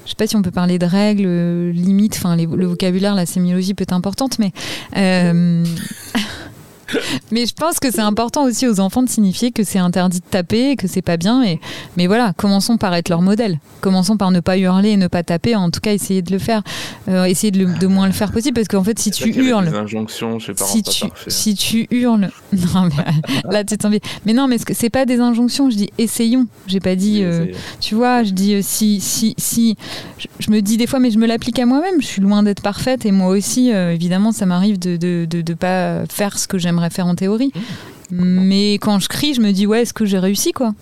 Je 0.05 0.11
sais 0.11 0.17
pas 0.17 0.27
si 0.27 0.37
on 0.37 0.43
peut 0.43 0.51
parler 0.51 0.79
de 0.79 0.87
règles, 0.87 1.25
euh, 1.27 1.73
limites, 1.73 2.17
enfin 2.17 2.37
le 2.37 2.67
vocabulaire, 2.67 3.15
la 3.15 3.27
sémiologie 3.27 3.75
peut 3.75 3.83
être 3.83 3.93
importante, 3.93 4.39
mais 4.39 4.53
euh, 4.97 5.65
mais 7.31 7.47
je 7.47 7.55
pense 7.55 7.79
que 7.81 7.91
c'est 7.91 8.01
important 8.01 8.45
aussi 8.45 8.67
aux 8.67 8.81
enfants 8.81 9.03
de 9.03 9.09
signifier 9.09 9.51
que 9.53 9.65
c'est 9.65 9.79
interdit 9.79 10.21
de 10.21 10.25
taper, 10.25 10.77
que 10.77 10.87
c'est 10.89 11.03
pas 11.03 11.17
bien. 11.17 11.43
Et 11.45 11.61
mais 11.97 12.07
voilà, 12.07 12.33
commençons 12.37 12.77
par 12.77 12.95
être 12.95 13.09
leur 13.09 13.23
modèle. 13.23 13.59
Commençons 13.81 14.17
par 14.17 14.31
ne 14.31 14.41
pas 14.41 14.59
hurler 14.59 14.91
et 14.91 14.97
ne 14.97 15.07
pas 15.09 15.23
taper. 15.23 15.55
En 15.57 15.71
tout 15.71 15.81
cas, 15.81 15.93
essayer 15.93 16.23
de 16.23 16.33
le 16.33 16.39
faire, 16.39 16.63
Euh, 17.09 17.25
essayer 17.25 17.51
de, 17.51 17.59
le- 17.65 17.79
de 17.79 17.87
moins 17.87 18.07
le 18.07 18.13
faire 18.13 18.31
possible, 18.33 18.55
parce 18.55 18.69
qu'en 18.69 18.85
fait, 18.85 18.99
si 18.99 19.11
tu 19.11 19.31
hurles, 19.33 19.69
injonctions 19.75 20.39
chez 20.39 20.53
parents 20.55 20.71
si 20.71 20.83
pas 20.83 20.91
tu, 20.91 21.05
si 21.29 21.55
tu 21.55 21.87
hurles, 21.91 22.31
non 22.53 22.89
mais 22.97 23.05
là 23.51 23.65
tu 23.65 23.77
vais. 23.89 24.01
Mais 24.27 24.33
non, 24.33 24.47
mais 24.49 24.57
c'est 24.73 24.91
pas 24.91 25.05
des 25.07 25.19
injonctions. 25.21 25.71
Je 25.71 25.77
dis 25.77 25.91
essayons. 25.99 26.47
J'ai 26.67 26.81
pas 26.81 26.95
dit. 26.97 27.23
Euh, 27.23 27.47
tu 27.81 27.95
vois, 27.95 28.23
je 28.23 28.31
dis 28.33 28.55
euh, 28.55 28.61
si, 28.63 29.01
si, 29.01 29.35
si. 29.39 29.77
Je, 30.19 30.27
je 30.39 30.51
me 30.51 30.61
dis 30.63 30.77
des 30.77 30.87
fois, 30.87 30.99
mais 31.01 31.11
je 31.11 31.19
me 31.19 31.27
l'applique 31.27 31.59
à 31.59 31.67
moi-même. 31.67 32.01
Je 32.01 32.07
suis 32.07 32.23
loin 32.23 32.43
d'être 32.43 32.63
parfaite 32.63 33.05
et 33.07 33.13
moi 33.13 33.29
aussi, 33.29 33.73
euh, 33.73 33.93
évidemment, 33.93 34.33
ça 34.33 34.47
m'arrive 34.47 34.79
de 34.79 34.97
de, 34.97 35.27
de, 35.29 35.41
de 35.43 35.55
pas 35.55 36.05
faire 36.09 36.39
ce 36.39 36.47
que 36.49 36.57
j'aimerais 36.59 36.80
faire 36.89 37.07
en 37.07 37.15
théorie. 37.15 37.53
Mais 38.11 38.75
quand 38.75 38.99
je 38.99 39.09
crie, 39.09 39.35
je 39.35 39.43
me 39.43 39.53
dis 39.53 39.67
ouais, 39.67 39.83
est-ce 39.83 39.93
que 39.93 40.07
j'ai 40.07 40.19
réussi 40.19 40.53
quoi? 40.53 40.73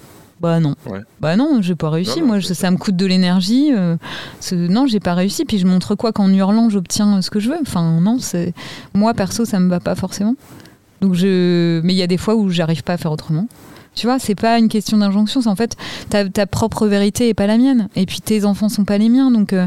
Bah 0.41 0.61
non. 0.61 0.77
Ouais. 0.87 1.01
Bah 1.21 1.35
non, 1.35 1.61
j'ai 1.63 1.75
pas 1.75 1.91
réussi. 1.91 2.21
Non, 2.21 2.27
non, 2.27 2.33
moi, 2.35 2.41
ça, 2.41 2.71
me 2.71 2.77
coûte 2.77 2.95
de 2.95 3.07
l'énergie. 3.07 3.73
euh, 3.75 3.97
non, 4.53 4.87
j'ai 4.87 5.01
pas 5.01 5.15
réussi. 5.15 5.45
Puis 5.45 5.59
je 5.59 5.67
montre 5.67 5.97
quoi 5.97 6.13
qu'en 6.13 6.33
hurlant, 6.33 6.71
j'obtiens 6.71 7.21
ce 7.23 7.31
que 7.31 7.41
je 7.41 7.51
veux. 7.51 7.59
Enfin 7.61 7.99
non, 8.01 8.19
c'est 8.21 8.55
moi 8.95 9.15
perso, 9.15 9.45
ça 9.45 9.59
me 9.59 9.69
va 9.69 9.81
pas 9.81 9.97
forcément. 9.97 10.37
Donc 11.01 11.15
je, 11.15 11.81
mais 11.83 11.93
il 11.93 11.97
y 11.97 12.03
a 12.03 12.07
des 12.07 12.19
fois 12.19 12.35
où 12.37 12.51
j'arrive 12.51 12.83
pas 12.83 12.93
à 12.93 12.97
faire 12.97 13.13
autrement. 13.13 13.49
Tu 13.95 14.07
vois, 14.07 14.21
c'est 14.21 14.37
pas 14.37 14.59
une 14.59 14.69
question 14.69 14.99
d'injonction, 14.99 15.41
c'est 15.41 15.49
en 15.49 15.57
fait 15.57 15.77
ta, 16.09 16.29
ta 16.29 16.47
propre 16.47 16.87
vérité 16.87 17.29
est 17.29 17.35
pas 17.35 17.49
la 17.49 17.59
mienne. 17.59 17.89
Et 17.97 18.07
puis 18.07 18.21
tes 18.21 18.45
enfants 18.45 18.69
sont 18.69 18.85
pas 18.85 18.97
les 18.97 19.09
miens, 19.09 19.33
donc 19.33 19.53
euh, 19.53 19.67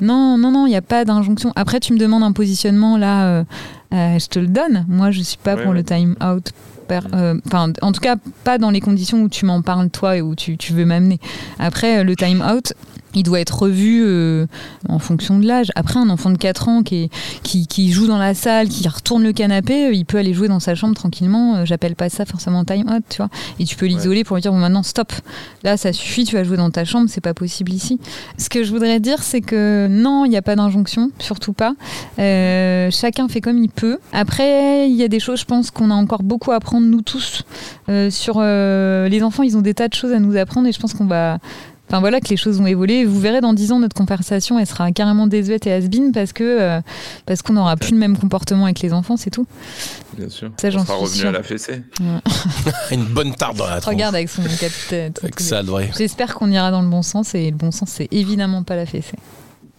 non, 0.00 0.38
non, 0.38 0.52
non, 0.52 0.66
il 0.66 0.70
n'y 0.70 0.76
a 0.76 0.82
pas 0.82 1.04
d'injonction. 1.04 1.52
Après, 1.56 1.80
tu 1.80 1.92
me 1.92 1.98
demandes 1.98 2.22
un 2.22 2.32
positionnement 2.32 2.96
là, 2.96 3.26
euh, 3.26 3.44
je 3.92 4.26
te 4.28 4.38
le 4.38 4.46
donne. 4.48 4.84
Moi, 4.88 5.10
je 5.10 5.22
suis 5.22 5.38
pas 5.38 5.54
Ouais, 5.54 5.62
pour 5.62 5.70
ouais. 5.72 5.78
le 5.78 5.84
time 5.84 6.14
out. 6.22 6.50
per- 6.88 7.00
euh, 7.14 7.38
Enfin, 7.46 7.72
en 7.82 7.92
tout 7.92 8.00
cas, 8.00 8.16
pas 8.44 8.56
dans 8.58 8.70
les 8.70 8.80
conditions 8.80 9.20
où 9.22 9.28
tu 9.28 9.44
m'en 9.44 9.60
parles 9.62 9.90
toi 9.90 10.16
et 10.16 10.22
où 10.22 10.34
tu, 10.34 10.56
tu 10.56 10.72
veux 10.72 10.84
m'amener. 10.86 11.18
Après, 11.58 11.98
euh, 11.98 12.04
le 12.04 12.16
time 12.16 12.42
out, 12.42 12.72
il 13.14 13.22
doit 13.22 13.40
être 13.40 13.58
revu 13.62 14.02
euh, 14.04 14.46
en 14.88 14.98
fonction 14.98 15.38
de 15.38 15.46
l'âge. 15.46 15.68
Après, 15.74 15.98
un 15.98 16.10
enfant 16.10 16.30
de 16.30 16.36
4 16.38 16.68
ans 16.68 16.82
qui, 16.82 17.04
est- 17.04 17.10
qui, 17.42 17.66
qui 17.66 17.90
joue 17.90 18.06
dans 18.06 18.18
la 18.18 18.34
salle, 18.34 18.68
qui 18.68 18.86
retourne 18.88 19.22
le 19.22 19.32
canapé, 19.32 19.86
euh, 19.86 19.92
il 19.92 20.04
peut 20.04 20.18
aller 20.18 20.34
jouer 20.34 20.48
dans 20.48 20.60
sa 20.60 20.74
chambre 20.74 20.94
tranquillement. 20.94 21.56
Euh, 21.56 21.64
J'appelle 21.64 21.96
pas 21.96 22.08
ça 22.10 22.24
forcément 22.26 22.64
time 22.64 22.88
out, 22.90 23.02
tu 23.08 23.16
vois. 23.18 23.28
Et 23.58 23.64
tu 23.64 23.76
peux 23.76 23.86
l'isoler 23.86 24.24
pour 24.24 24.36
lui 24.36 24.42
dire 24.42 24.52
bon, 24.52 24.58
maintenant, 24.58 24.82
stop. 24.82 25.12
Là, 25.64 25.76
ça 25.76 25.92
suffit, 25.92 26.24
tu 26.24 26.36
vas 26.36 26.44
jouer 26.44 26.56
dans 26.56 26.70
ta 26.70 26.84
chambre, 26.84 27.06
c'est 27.08 27.20
pas 27.20 27.34
possible 27.34 27.72
ici. 27.72 27.98
Ce 28.36 28.48
que 28.48 28.62
je 28.62 28.70
voudrais 28.70 29.00
dire, 29.00 29.22
c'est 29.22 29.40
que 29.40 29.86
non, 29.90 30.24
il 30.24 30.28
n'y 30.30 30.36
a 30.36 30.42
pas 30.42 30.54
d'injonction, 30.56 31.10
surtout 31.18 31.52
pas. 31.52 31.74
Euh, 32.18 32.90
chacun 32.90 33.28
fait 33.28 33.40
comme 33.40 33.58
il 33.58 33.70
peut. 33.70 33.98
Après, 34.12 34.88
il 34.88 34.96
y 34.96 35.02
a 35.02 35.08
des 35.08 35.20
choses, 35.20 35.40
je 35.40 35.44
pense, 35.44 35.70
qu'on 35.70 35.90
a 35.90 35.94
encore 35.94 36.22
beaucoup 36.22 36.52
à 36.52 36.56
apprendre, 36.56 36.86
nous 36.86 37.02
tous. 37.02 37.42
Euh, 37.88 38.10
sur 38.10 38.40
les 38.40 39.22
enfants, 39.22 39.42
ils 39.42 39.56
ont 39.56 39.62
des 39.62 39.74
tas 39.74 39.88
de 39.88 39.94
choses 39.94 40.12
à 40.12 40.18
nous 40.18 40.36
apprendre 40.36 40.66
et 40.68 40.72
je 40.72 40.78
pense 40.80 40.92
qu'on 40.94 41.06
va. 41.06 41.38
Enfin 41.88 42.00
voilà 42.00 42.20
que 42.20 42.28
les 42.28 42.36
choses 42.36 42.58
vont 42.58 42.66
évoluer. 42.66 43.04
Vous 43.04 43.18
verrez 43.18 43.40
dans 43.40 43.54
10 43.54 43.72
ans 43.72 43.78
notre 43.80 43.94
conversation, 43.94 44.58
elle 44.58 44.66
sera 44.66 44.92
carrément 44.92 45.26
désuète 45.26 45.66
et 45.66 45.72
has 45.72 45.80
parce 46.12 46.32
que 46.32 46.44
euh, 46.44 46.80
parce 47.24 47.40
qu'on 47.42 47.54
n'aura 47.54 47.76
plus 47.76 47.92
le 47.92 47.98
même 47.98 48.16
comportement 48.18 48.64
avec 48.64 48.80
les 48.80 48.92
enfants, 48.92 49.16
c'est 49.16 49.30
tout. 49.30 49.46
Bien 50.16 50.28
sûr. 50.28 50.50
Ça, 50.60 50.70
j'en 50.70 50.80
On 50.80 50.84
sera 50.84 50.94
suis 50.96 51.04
revenu 51.04 51.18
sûre. 51.20 51.28
à 51.28 51.32
la 51.32 51.42
fessée. 51.42 51.82
Une 52.90 53.04
bonne 53.04 53.34
tarte 53.34 53.56
dans 53.56 53.66
la 53.66 53.80
tronche. 53.80 53.94
Regarde 53.94 54.14
avec 54.14 54.28
son 54.28 54.42
capitaine. 54.42 55.12
Avec 55.22 55.40
ça, 55.40 55.62
devrait. 55.62 55.90
J'espère 55.96 56.34
qu'on 56.34 56.50
ira 56.50 56.70
dans 56.70 56.82
le 56.82 56.88
bon 56.88 57.02
sens 57.02 57.34
et 57.34 57.50
le 57.50 57.56
bon 57.56 57.70
sens, 57.70 57.90
c'est 57.90 58.08
évidemment 58.10 58.62
pas 58.62 58.76
la 58.76 58.84
fessée. 58.86 59.16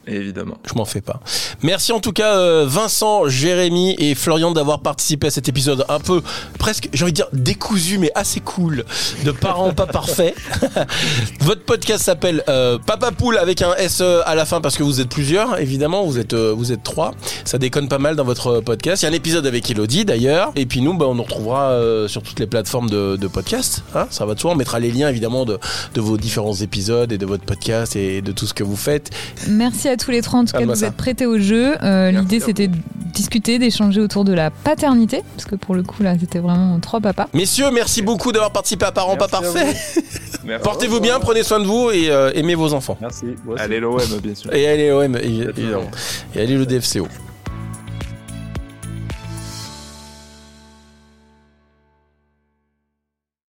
Évidemment. 0.08 0.58
Je 0.66 0.74
m'en 0.74 0.86
fais 0.86 1.02
pas. 1.02 1.20
Merci 1.62 1.92
en 1.92 2.00
tout 2.00 2.14
cas 2.14 2.38
euh, 2.38 2.66
Vincent, 2.68 3.28
Jérémy 3.28 3.96
et 4.00 4.16
Florian 4.16 4.52
d'avoir 4.52 4.80
participé 4.80 5.28
à 5.28 5.30
cet 5.30 5.50
épisode 5.50 5.86
un 5.88 6.00
peu 6.00 6.22
presque, 6.58 6.90
j'ai 6.94 7.04
envie 7.04 7.12
de 7.12 7.18
dire 7.18 7.28
décousu 7.34 8.00
mais 8.00 8.12
assez 8.16 8.40
cool 8.40 8.86
de 9.24 9.32
parents 9.32 9.74
pas 9.74 9.86
parfaits. 9.86 10.36
Votre 11.42 11.64
podcast 11.64 12.04
s'appelle 12.06 12.44
euh, 12.50 12.78
Papa 12.84 13.12
Poule 13.12 13.38
avec 13.38 13.62
un 13.62 13.76
S 13.76 14.02
E 14.02 14.22
à 14.26 14.36
la 14.36 14.46
fin 14.46 14.62
parce 14.62 14.78
que 14.78 14.84
vous 14.84 15.02
êtes 15.02 15.10
plusieurs 15.10 15.60
évidemment, 15.60 16.06
vous 16.06 16.18
êtes 16.18 16.34
euh, 16.34 16.54
vous 16.56 16.72
êtes 16.72 16.84
trois. 16.84 17.14
Ça 17.46 17.58
déconne 17.58 17.88
pas 17.88 18.00
mal 18.00 18.16
dans 18.16 18.24
votre 18.24 18.62
podcast. 18.62 19.04
Il 19.04 19.06
y 19.06 19.10
a 19.10 19.12
un 19.12 19.16
épisode 19.16 19.46
avec 19.46 19.70
Elodie 19.70 20.06
d'ailleurs 20.06 20.52
et 20.56 20.66
puis 20.66 20.82
nous 20.82 20.98
bah, 20.98 21.06
on 21.08 21.16
nous 21.16 21.24
retrouvera 21.24 21.72
euh, 21.72 22.08
sur 22.08 22.24
toutes 22.24 22.40
les 22.40 22.48
plateformes 22.48 22.90
de, 22.90 23.16
de 23.16 23.28
podcast. 23.28 23.84
Hein, 23.94 24.08
ça 24.10 24.26
va 24.26 24.34
de 24.34 24.40
soi. 24.40 24.52
On 24.52 24.56
mettra 24.56 24.80
les 24.80 24.92
liens 24.92 25.10
évidemment 25.10 25.46
de, 25.46 25.60
de 25.94 26.02
vos 26.02 26.18
différents 26.18 26.56
épisodes 26.56 27.12
et 27.12 27.18
de 27.18 27.26
votre 27.26 27.44
podcast 27.44 27.96
et 27.96 28.22
de 28.22 28.32
tout 28.32 28.48
ce 28.48 28.54
que 28.54 28.64
vous 28.64 28.78
faites. 28.78 29.12
Merci 29.48 29.89
à 29.90 29.98
tous 29.98 30.12
les 30.12 30.22
trois 30.22 30.40
en 30.40 30.46
tout 30.46 30.52
cas 30.52 30.60
de 30.60 30.60
Calme-moi 30.60 30.76
vous 30.76 30.82
ça. 30.82 30.88
être 30.88 30.96
prêtés 30.96 31.26
au 31.26 31.38
jeu. 31.40 31.76
Euh, 31.84 32.12
L'idée 32.12 32.40
c'était 32.40 32.68
de 32.68 32.78
discuter, 33.14 33.60
d'échanger 33.60 34.02
autour 34.02 34.24
de 34.24 34.34
la 34.34 34.50
paternité, 34.52 35.24
parce 35.36 35.48
que 35.48 35.56
pour 35.56 35.76
le 35.76 35.84
coup 35.84 36.04
là 36.04 36.14
c'était 36.20 36.40
vraiment 36.40 36.80
trois 36.80 37.00
papas. 37.00 37.28
Messieurs, 37.34 37.72
merci 37.72 38.02
beaucoup 38.02 38.32
d'avoir 38.32 38.52
participé 38.52 38.86
à 38.86 38.92
Parents 38.92 39.18
pas 39.18 39.28
Merci 39.32 39.54
parfaits. 39.54 40.62
Portez-vous 40.64 41.00
bien, 41.00 41.20
prenez 41.20 41.44
soin 41.44 41.60
de 41.60 41.66
vous 41.66 41.92
et 41.92 42.10
euh, 42.10 42.32
aimez 42.34 42.56
vos 42.56 42.74
enfants. 42.74 42.98
Merci. 43.02 43.26
Allez 43.58 43.80
l'OM, 43.80 44.00
bien 44.24 44.36
sûr. 44.36 44.54
Et 44.54 44.68
allez 44.68 44.92
OM, 44.92 45.16
évidemment. 45.18 45.90
Et 46.36 46.42
allez 46.42 46.56
le 46.56 46.66
DFCO. 46.66 47.08